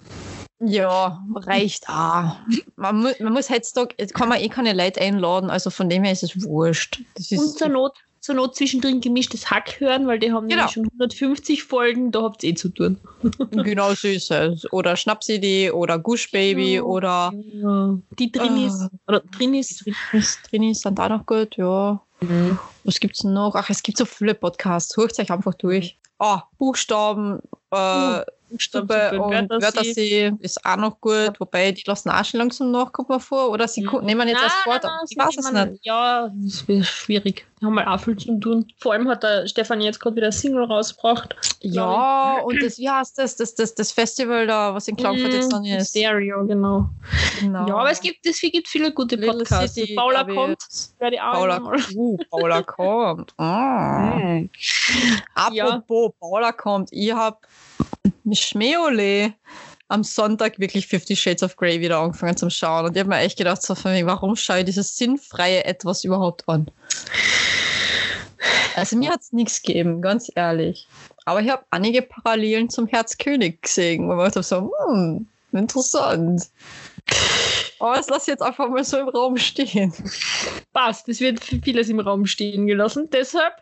Ja, 0.60 1.22
reicht 1.36 1.88
auch. 1.88 2.36
Man, 2.76 2.96
mu 3.00 3.08
man 3.20 3.32
muss 3.32 3.48
heutzutage, 3.48 3.94
jetzt 3.98 4.14
kann 4.14 4.28
man 4.28 4.40
eh 4.40 4.48
keine 4.48 4.72
Leute 4.72 5.00
einladen, 5.00 5.50
also 5.50 5.70
von 5.70 5.88
dem 5.88 6.02
her 6.02 6.12
ist 6.12 6.24
es 6.24 6.42
wurscht. 6.44 7.00
Ist, 7.16 7.30
Und 7.32 7.56
zur 7.56 7.68
Not, 7.68 7.92
zur 8.18 8.34
Not 8.34 8.56
zwischendrin 8.56 9.00
gemischtes 9.00 9.48
Hack 9.52 9.78
hören, 9.78 10.08
weil 10.08 10.18
die 10.18 10.32
haben 10.32 10.48
Genau. 10.48 10.62
nämlich 10.62 10.72
schon 10.74 10.86
150 10.86 11.62
Folgen, 11.62 12.10
da 12.10 12.22
habt 12.22 12.42
ihr 12.42 12.50
eh 12.50 12.54
zu 12.54 12.70
tun. 12.70 12.98
genau 13.52 13.94
so 13.94 14.08
ist 14.08 14.32
es. 14.32 14.66
Oder 14.72 14.96
Schnapsidee 14.96 15.70
oder 15.70 15.96
Gush 16.00 16.32
Baby 16.32 16.74
Ja. 16.76 16.82
oder 16.82 17.32
Ja. 17.52 17.96
Die 18.18 18.32
drin 18.32 18.66
ist. 18.66 18.80
Ah. 18.82 18.90
Oder 19.06 19.20
drin 19.20 19.54
ist. 19.54 19.84
Trinis, 20.10 20.38
Trinis 20.50 20.80
sind 20.80 20.98
auch 20.98 21.08
noch 21.08 21.24
gut, 21.24 21.56
ja. 21.56 22.02
Was 22.20 23.00
gibt's 23.00 23.24
noch? 23.24 23.54
Ach, 23.54 23.70
es 23.70 23.82
gibt 23.82 23.98
so 23.98 24.04
viele 24.04 24.34
Podcasts. 24.34 24.96
Hört 24.96 25.18
euch 25.18 25.30
einfach 25.30 25.54
durch. 25.54 25.98
Ah, 26.18 26.42
Buchstaben, 26.58 27.40
äh, 27.70 28.20
Stube 28.56 29.20
und 29.20 29.50
Wörtersee. 29.50 29.60
Wörtersee 29.60 30.32
ist 30.40 30.64
auch 30.64 30.76
noch 30.76 31.00
gut, 31.00 31.38
wobei 31.38 31.70
die 31.70 31.84
lassen 31.86 32.10
auch 32.10 32.24
schon 32.24 32.38
langsam 32.38 32.70
nach, 32.72 32.92
kommt 32.92 33.08
mir 33.10 33.20
vor. 33.20 33.50
Oder 33.50 33.68
sie 33.68 33.82
Mhm. 33.82 34.04
nehmen 34.04 34.26
jetzt 34.28 34.40
Nein, 34.40 34.44
als 34.50 34.52
Sport, 34.62 34.82
nein, 34.82 34.92
nein, 34.96 35.06
ich 35.08 35.16
weiß 35.16 35.36
es 35.38 35.52
nicht. 35.52 35.84
Ja, 35.84 36.32
das 36.34 36.66
wird 36.66 36.86
schwierig. 36.86 37.46
Haben 37.62 37.74
mal 37.74 37.86
auch 37.86 38.00
viel 38.00 38.16
zu 38.16 38.38
tun. 38.38 38.72
Vor 38.78 38.92
allem 38.92 39.08
hat 39.08 39.22
der 39.22 39.46
Stefan 39.46 39.80
jetzt 39.80 40.00
gerade 40.00 40.16
wieder 40.16 40.26
ein 40.26 40.32
Single 40.32 40.64
rausgebracht. 40.64 41.34
Ja, 41.60 42.38
und 42.44 42.62
das, 42.62 42.78
wie 42.78 42.88
heißt 42.88 43.18
das, 43.18 43.36
das, 43.36 43.54
das, 43.54 43.74
das 43.74 43.92
Festival 43.92 44.46
da, 44.46 44.74
was 44.74 44.88
in 44.88 44.96
Klagenfurt 44.96 45.32
jetzt 45.32 45.50
noch 45.50 45.60
Mm, 45.60 45.78
ist. 45.78 45.90
Stereo, 45.90 46.46
genau. 46.46 46.88
Genau. 47.40 47.66
Ja, 47.66 47.76
aber 47.76 47.90
es 47.90 48.00
gibt, 48.00 48.24
es 48.26 48.40
gibt 48.40 48.68
viele 48.68 48.92
gute 48.92 49.16
Little 49.16 49.38
Podcasts. 49.38 49.74
City, 49.74 49.94
Paula 49.94 50.24
kommt, 50.24 50.58
werde 50.98 51.16
ich 51.16 51.22
auch 51.22 51.32
Paula, 51.32 51.60
uh, 51.94 52.16
Paula 52.30 52.62
kommt. 52.66 53.34
Ah. 53.38 54.40
Apropos 55.34 56.12
Paula 56.20 56.52
kommt, 56.52 56.90
ich 56.92 57.12
habe 57.12 57.38
mit 58.24 58.38
Schmeole 58.38 59.34
am 59.88 60.04
Sonntag 60.04 60.58
wirklich 60.58 60.86
Fifty 60.86 61.16
Shades 61.16 61.42
of 61.42 61.56
Grey 61.56 61.80
wieder 61.80 61.98
angefangen 61.98 62.36
zu 62.36 62.50
schauen. 62.50 62.86
Und 62.86 62.96
ich 62.96 63.00
habe 63.00 63.08
mir 63.08 63.18
echt 63.18 63.38
gedacht, 63.38 63.62
so 63.62 63.74
von 63.74 63.92
wegen, 63.92 64.06
warum 64.06 64.36
schaue 64.36 64.60
ich 64.60 64.64
dieses 64.66 64.96
sinnfreie 64.96 65.64
Etwas 65.64 66.04
überhaupt 66.04 66.48
an? 66.48 66.70
Also 68.78 68.96
mir 68.96 69.10
hat 69.10 69.20
es 69.20 69.32
nichts 69.32 69.62
gegeben, 69.62 70.00
ganz 70.02 70.30
ehrlich. 70.34 70.86
Aber 71.24 71.40
ich 71.40 71.50
habe 71.50 71.64
einige 71.70 72.02
Parallelen 72.02 72.70
zum 72.70 72.86
Herzkönig 72.86 73.60
gesehen, 73.60 74.08
wo 74.08 74.14
man 74.14 74.30
so, 74.42 74.72
hm, 74.86 75.26
interessant. 75.52 76.48
Aber 77.80 77.94
das 77.96 78.08
lasse 78.08 78.22
ich 78.22 78.28
jetzt 78.28 78.42
einfach 78.42 78.68
mal 78.68 78.82
so 78.84 78.98
im 78.98 79.08
Raum 79.08 79.36
stehen. 79.36 79.92
Passt, 80.72 81.08
es 81.08 81.20
wird 81.20 81.42
für 81.42 81.60
vieles 81.60 81.88
im 81.88 82.00
Raum 82.00 82.26
stehen 82.26 82.66
gelassen. 82.66 83.08
Deshalb, 83.10 83.54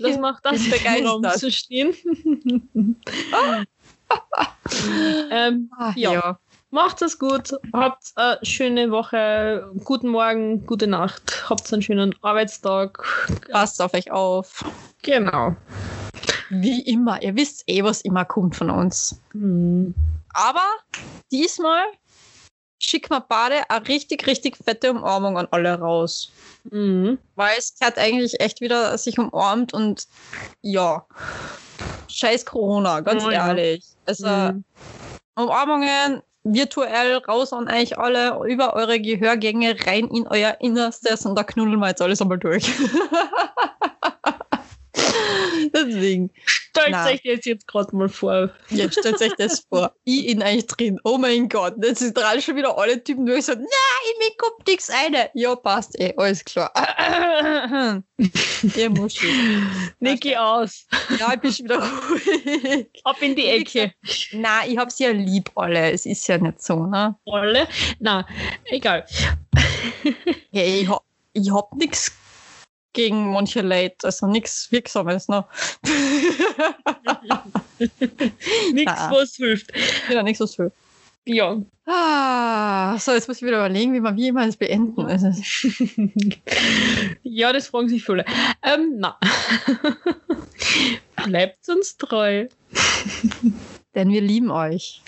das 0.00 0.18
macht 0.20 0.44
das 0.44 0.60
im 0.98 1.06
Raum 1.06 1.24
zu 1.36 1.50
stehen. 1.50 1.94
ähm, 5.30 5.70
Ah, 5.78 5.92
Ja. 5.96 6.38
Macht 6.72 7.02
es 7.02 7.18
gut, 7.18 7.52
habt 7.72 8.12
eine 8.16 8.38
schöne 8.42 8.90
Woche, 8.90 9.70
guten 9.84 10.08
Morgen, 10.08 10.66
gute 10.66 10.86
Nacht, 10.86 11.48
habt 11.48 11.72
einen 11.72 11.82
schönen 11.82 12.14
Arbeitstag. 12.22 13.04
Passt 13.50 13.80
auf 13.80 13.94
euch 13.94 14.10
auf. 14.10 14.64
Genau. 15.02 15.54
Wie 16.50 16.80
immer. 16.82 17.22
Ihr 17.22 17.36
wisst 17.36 17.64
eh, 17.66 17.84
was 17.84 18.00
immer 18.00 18.24
kommt 18.24 18.56
von 18.56 18.70
uns. 18.70 19.20
Hm. 19.32 19.94
Aber 20.34 20.64
diesmal 21.30 21.84
schicken 22.80 23.10
wir 23.10 23.20
beide 23.20 23.68
eine 23.70 23.86
richtig, 23.86 24.26
richtig 24.26 24.56
fette 24.56 24.90
Umarmung 24.90 25.38
an 25.38 25.48
alle 25.50 25.78
raus. 25.78 26.32
Mhm. 26.64 27.18
Weil 27.36 27.58
es 27.58 27.74
hat 27.82 27.98
eigentlich 27.98 28.40
echt 28.40 28.60
wieder 28.60 28.96
sich 28.98 29.18
umarmt 29.18 29.72
und 29.74 30.06
ja. 30.62 31.06
Scheiß 32.08 32.44
Corona, 32.46 33.00
ganz 33.00 33.24
Oh 33.24 33.30
ja. 33.30 33.48
ehrlich. 33.48 33.84
Also 34.06 34.26
Mhm. 34.26 34.64
Umarmungen 35.34 36.22
virtuell 36.44 37.18
raus 37.18 37.52
an 37.52 37.68
euch 37.68 37.98
alle, 37.98 38.38
über 38.46 38.74
eure 38.74 39.00
Gehörgänge, 39.00 39.76
rein 39.86 40.08
in 40.08 40.26
euer 40.26 40.56
Innerstes 40.60 41.24
und 41.26 41.36
da 41.36 41.44
knuddeln 41.44 41.78
wir 41.78 41.88
jetzt 41.88 42.02
alles 42.02 42.20
einmal 42.20 42.38
durch. 42.38 42.70
Deswegen, 45.74 46.30
Stellt 46.74 46.94
euch 46.94 47.22
das 47.22 47.44
jetzt 47.44 47.66
gerade 47.68 47.94
mal 47.94 48.08
vor. 48.08 48.50
jetzt 48.70 48.98
stellt 48.98 49.20
euch 49.20 49.34
das 49.36 49.66
vor. 49.68 49.92
Ich 50.04 50.28
in 50.28 50.42
euch 50.42 50.66
drin. 50.66 50.98
Oh 51.04 51.18
mein 51.18 51.48
Gott, 51.48 51.74
jetzt 51.82 51.98
sind 51.98 52.16
dran 52.16 52.40
schon 52.40 52.56
wieder 52.56 52.76
alle 52.78 53.02
Typen 53.02 53.26
durch. 53.26 53.44
So, 53.44 53.52
nein, 53.52 53.66
mir 54.18 54.30
kommt 54.38 54.66
nichts 54.66 54.88
eine. 54.88 55.28
Ja, 55.34 55.54
passt 55.54 56.00
eh, 56.00 56.14
alles 56.16 56.42
klar. 56.44 56.72
Ihr 58.76 58.90
Muschi. 58.90 59.62
Niki 60.00 60.34
aus. 60.34 60.86
Ja, 61.18 61.34
ich 61.34 61.40
bin 61.40 61.52
schon 61.52 61.64
wieder 61.66 61.78
ruhig. 61.78 62.88
Ab 63.04 63.16
in 63.20 63.36
die 63.36 63.46
Ecke. 63.46 63.92
Nein, 64.32 64.70
ich 64.70 64.78
hab's 64.78 64.98
ja 64.98 65.10
lieb, 65.10 65.50
alle. 65.54 65.90
Es 65.92 66.06
ist 66.06 66.26
ja 66.26 66.38
nicht 66.38 66.62
so, 66.62 66.86
ne? 66.86 67.14
Alle? 67.26 67.68
Na, 67.98 68.26
egal. 68.64 69.04
Hey, 70.50 70.80
ich 70.80 70.88
hab, 70.88 71.02
ich 71.34 71.52
hab 71.52 71.74
nichts 71.74 72.12
gegen 72.92 73.32
manche 73.32 73.62
Leute, 73.62 74.04
also 74.04 74.26
nichts 74.26 74.70
Wirksames, 74.70 75.28
ne? 75.28 75.44
Nichts, 78.72 78.92
was 79.10 79.34
hilft. 79.34 79.72
Wieder 80.08 80.22
nichts 80.22 80.38
so 80.38 80.46
viel. 80.46 80.72
Ja. 81.24 81.56
Ah, 81.86 82.96
so, 82.98 83.12
jetzt 83.12 83.28
muss 83.28 83.38
ich 83.38 83.42
wieder 83.42 83.58
überlegen, 83.58 83.92
wie 83.92 84.00
man 84.00 84.16
wie 84.16 84.32
man 84.32 84.48
es 84.48 84.56
beenden. 84.56 85.04
Also, 85.06 85.28
ja, 87.22 87.52
das 87.52 87.68
fragen 87.68 87.88
sich 87.88 88.04
viele. 88.04 88.24
Ähm, 88.62 88.94
na. 88.98 89.18
Bleibt 91.24 91.68
uns 91.68 91.96
treu. 91.96 92.46
denn 93.94 94.10
wir 94.10 94.20
lieben 94.20 94.50
euch 94.50 95.02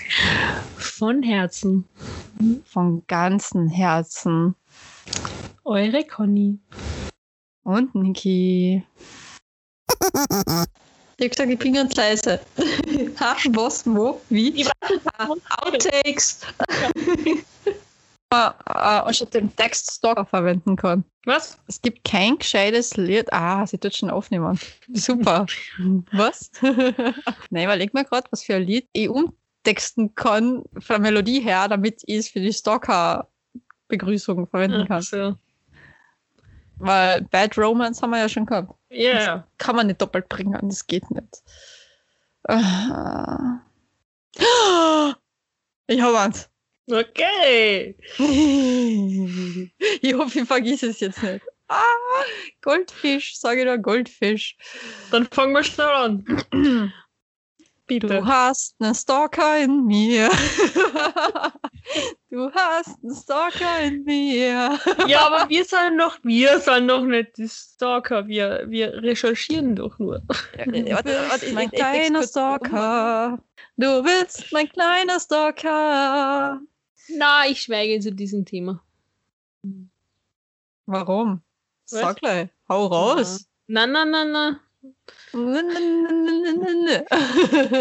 Von 0.77 1.23
Herzen. 1.23 1.85
von 2.67 3.03
ganzem 3.07 3.69
Herzen. 3.69 4.55
Eure 5.65 6.05
Conny. 6.05 6.59
Und 7.65 7.95
Niki. 7.95 8.85
Ich 11.17 11.25
hab 11.25 11.31
gesagt, 11.31 11.51
ich 11.51 11.59
bin 11.59 11.75
ganz 11.75 11.95
leise. 11.95 12.41
ha, 13.21 13.37
was, 13.51 13.87
wo, 13.87 14.21
wie? 14.29 14.51
Ich 14.51 14.71
Ah, 15.19 15.29
Outtakes. 15.63 16.41
Ah, 18.31 18.53
ah, 18.65 19.01
anstatt 19.01 19.35
den 19.35 19.55
Text 19.55 19.93
Stalker 19.93 20.25
verwenden 20.25 20.75
kann. 20.75 21.05
Was? 21.25 21.57
Es 21.69 21.81
gibt 21.81 22.03
kein 22.03 22.37
gescheites 22.37 22.97
Lied. 22.97 23.33
Ah, 23.33 23.65
sie 23.65 23.79
tut 23.79 23.95
schon 23.95 24.11
aufnehmen. 24.11 24.59
Super. 24.93 25.47
was? 26.13 26.51
Nein, 27.51 27.65
überleg 27.65 27.95
mir 27.95 28.05
gerade, 28.05 28.27
was 28.33 28.43
für 28.43 28.57
ein 28.57 28.65
Lied 28.65 28.89
ich 28.93 29.09
umtexten 29.09 30.17
kann 30.17 30.65
von 30.73 30.83
der 30.89 30.99
Melodie 30.99 31.43
her, 31.43 31.69
damit 31.69 32.03
ich 32.07 32.17
es 32.17 32.29
für 32.29 32.41
die 32.41 32.53
Stalker-Begrüßung 32.53 34.49
verwenden 34.49 34.89
kann. 34.89 34.99
Ach 34.99 35.03
so. 35.03 35.37
Weil 36.79 37.23
Bad 37.23 37.57
Romance 37.57 38.03
haben 38.03 38.11
wir 38.11 38.19
ja 38.19 38.29
schon 38.29 38.47
gehabt. 38.47 38.75
Ja. 38.91 39.47
Kann 39.59 39.77
man 39.77 39.87
nicht 39.87 40.01
doppelt 40.01 40.29
bringen, 40.29 40.59
das 40.63 40.87
geht 40.87 41.11
nicht. 41.11 41.43
Ah. 42.49 43.61
Ich 45.87 46.01
habe 46.01 46.19
eins. 46.19 46.49
Okay. 46.91 47.97
Ich 50.03 50.15
hoffe, 50.15 50.41
ich 50.41 50.47
vergesse 50.47 50.89
es 50.89 51.01
jetzt 51.01 51.23
nicht. 51.23 51.45
Ah, 51.69 51.83
Goldfisch, 52.61 53.39
sage 53.39 53.61
ich 53.61 53.67
da 53.67 53.77
Goldfisch. 53.77 54.57
Dann 55.11 55.27
fangen 55.27 55.55
wir 55.55 55.65
schnell 55.65 55.89
an. 55.89 56.25
Bitte. 58.01 58.19
Du 58.19 58.27
hast 58.27 58.75
einen 58.81 58.95
Stalker 58.95 59.59
in 59.59 59.85
mir. 59.87 60.31
Du 62.31 62.51
hast 62.51 62.99
einen 63.05 63.15
Stalker 63.15 63.81
in 63.83 64.03
mir. 64.05 64.77
Ja, 65.07 65.27
aber 65.27 65.49
wir 65.49 65.65
sind 65.65 65.97
noch, 65.97 66.19
wir 66.25 66.59
sind 66.59 66.87
noch 66.87 67.05
nicht 67.05 67.37
die 67.37 67.49
Stalker. 67.49 68.27
Wir, 68.27 68.65
wir 68.67 69.03
recherchieren 69.03 69.77
doch 69.77 69.99
nur. 69.99 70.21
Du 70.65 70.73
bist 70.73 71.53
mein 71.53 71.71
kleiner 71.71 72.27
Stalker. 72.27 73.39
Du 73.77 74.03
bist 74.03 74.51
mein 74.51 74.69
kleiner 74.69 75.21
Stalker. 75.21 76.61
Na, 77.11 77.47
ich 77.47 77.63
schweige 77.63 78.01
zu 78.01 78.11
diesem 78.13 78.45
Thema. 78.45 78.83
Warum? 80.87 81.43
Sag 81.85 82.17
gleich. 82.17 82.49
Hau 82.69 82.87
raus. 82.87 83.47
Na, 83.67 83.87
na, 83.87 84.05
na, 84.05 84.25
na. 84.25 84.61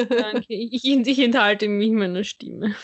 Danke. 0.10 0.46
Ich, 0.48 0.86
ich, 0.86 1.20
enthalte 1.20 1.68
mich 1.68 1.92
meiner 1.92 2.24
Stimme. 2.24 2.76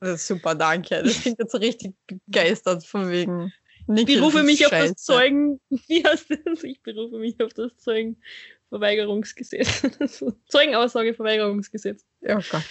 Das 0.00 0.20
ist 0.20 0.28
super, 0.28 0.54
danke. 0.54 1.02
Das 1.02 1.20
klingt 1.20 1.38
jetzt 1.38 1.54
richtig 1.56 1.94
begeistert 2.06 2.86
von 2.86 3.10
wegen. 3.10 3.52
Niki, 3.86 4.12
Ich 4.12 4.18
berufe 4.18 4.42
mich 4.42 4.64
auf 4.64 4.70
scheiße. 4.70 4.94
das 4.94 5.02
Zeugen. 5.02 5.60
Wie 5.70 6.04
heißt 6.04 6.30
das? 6.30 6.62
Ich 6.62 6.80
berufe 6.82 7.18
mich 7.18 7.40
auf 7.42 7.52
das 7.54 7.76
Zeugenverweigerungsgesetz. 7.78 9.82
Zeugenaussageverweigerungsgesetz. 10.48 12.04
Oh 12.22 12.38
Gott. 12.50 12.64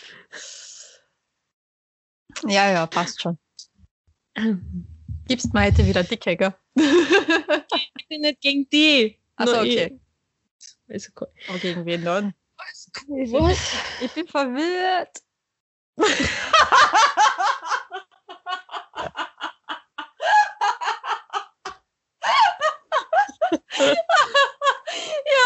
Ja, 2.48 2.72
ja, 2.72 2.86
passt 2.86 3.22
schon. 3.22 3.38
Gibst 5.28 5.54
mir 5.54 5.66
heute 5.66 5.86
wieder 5.86 6.04
dicke, 6.04 6.38
gell? 6.38 6.54
Ich 6.76 8.08
bin 8.08 8.22
nicht 8.22 8.40
gegen 8.40 8.70
die. 8.70 9.18
Achso, 9.36 9.60
okay. 9.60 9.92
Ich, 9.94 10.00
also 10.90 11.12
cool. 11.20 11.28
Aber 11.48 11.60
gegen 11.60 11.86
wen 11.86 12.04
dann? 12.04 12.34
Was? 12.58 12.90
Ich 14.02 14.12
bin 14.12 14.28
verwirrt. 14.28 15.22
Ihr 16.00 16.06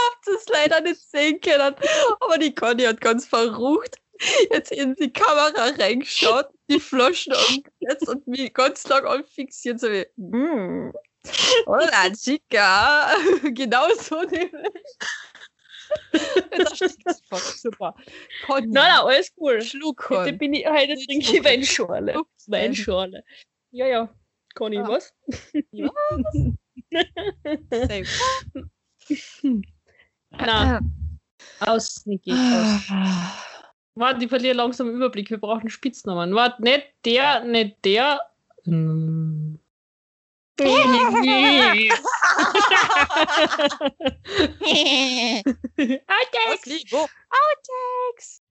habt 0.07 0.27
es 0.27 0.47
leider 0.49 0.81
nicht 0.81 1.01
sehen 1.09 1.39
können, 1.41 1.75
aber 2.19 2.37
die 2.37 2.53
Conny 2.53 2.83
hat 2.83 3.01
ganz 3.01 3.25
verrucht 3.25 4.01
jetzt 4.51 4.71
in 4.71 4.95
die 4.95 5.11
Kamera 5.11 5.71
reingeschaut, 5.79 6.47
die 6.69 6.79
Flaschen 6.79 7.33
umgesetzt 7.33 8.07
und 8.07 8.27
mich 8.27 8.53
ganz 8.53 8.87
lang 8.87 9.05
anfixiert, 9.05 9.79
so 9.79 9.87
wie, 9.87 10.05
mm, 10.15 10.91
hola 11.65 12.11
chica, 12.13 13.11
genau 13.43 13.93
so 13.95 14.21
nämlich. 14.21 14.51
Super. 17.55 17.95
Conny, 18.45 18.67
Nein, 18.67 18.73
nein, 18.73 18.99
alles 18.99 19.31
cool. 19.37 19.61
Schluck 19.61 20.09
Heute 20.09 20.33
bin 20.33 20.53
ich, 20.53 20.65
heute 20.67 20.95
trinke 20.95 21.37
ich. 21.37 21.43
Weinschorle. 21.43 22.19
Ups, 22.19 22.49
Weinschorle. 22.49 23.23
Ja, 23.71 23.87
ja. 23.87 24.09
Conny, 24.55 24.77
Ah. 24.79 24.87
was? 24.87 25.13
Safe. 27.71 28.05
Na, 30.31 30.79
aus, 31.59 32.05
Niki, 32.05 32.31
aus. 32.31 32.89
Warte, 33.95 34.23
ich 34.23 34.29
verliere 34.29 34.55
langsam 34.55 34.87
den 34.87 34.95
Überblick. 34.97 35.29
Wir 35.29 35.37
brauchen 35.37 35.69
Spitznamen. 35.69 36.33
Warte, 36.35 36.61
nicht 36.63 36.87
der, 37.05 37.43
nicht 37.43 37.83
der. 37.83 38.19
Hm. 38.63 39.59
Outtakes. 46.07 46.67
Outtakes. 47.31 48.41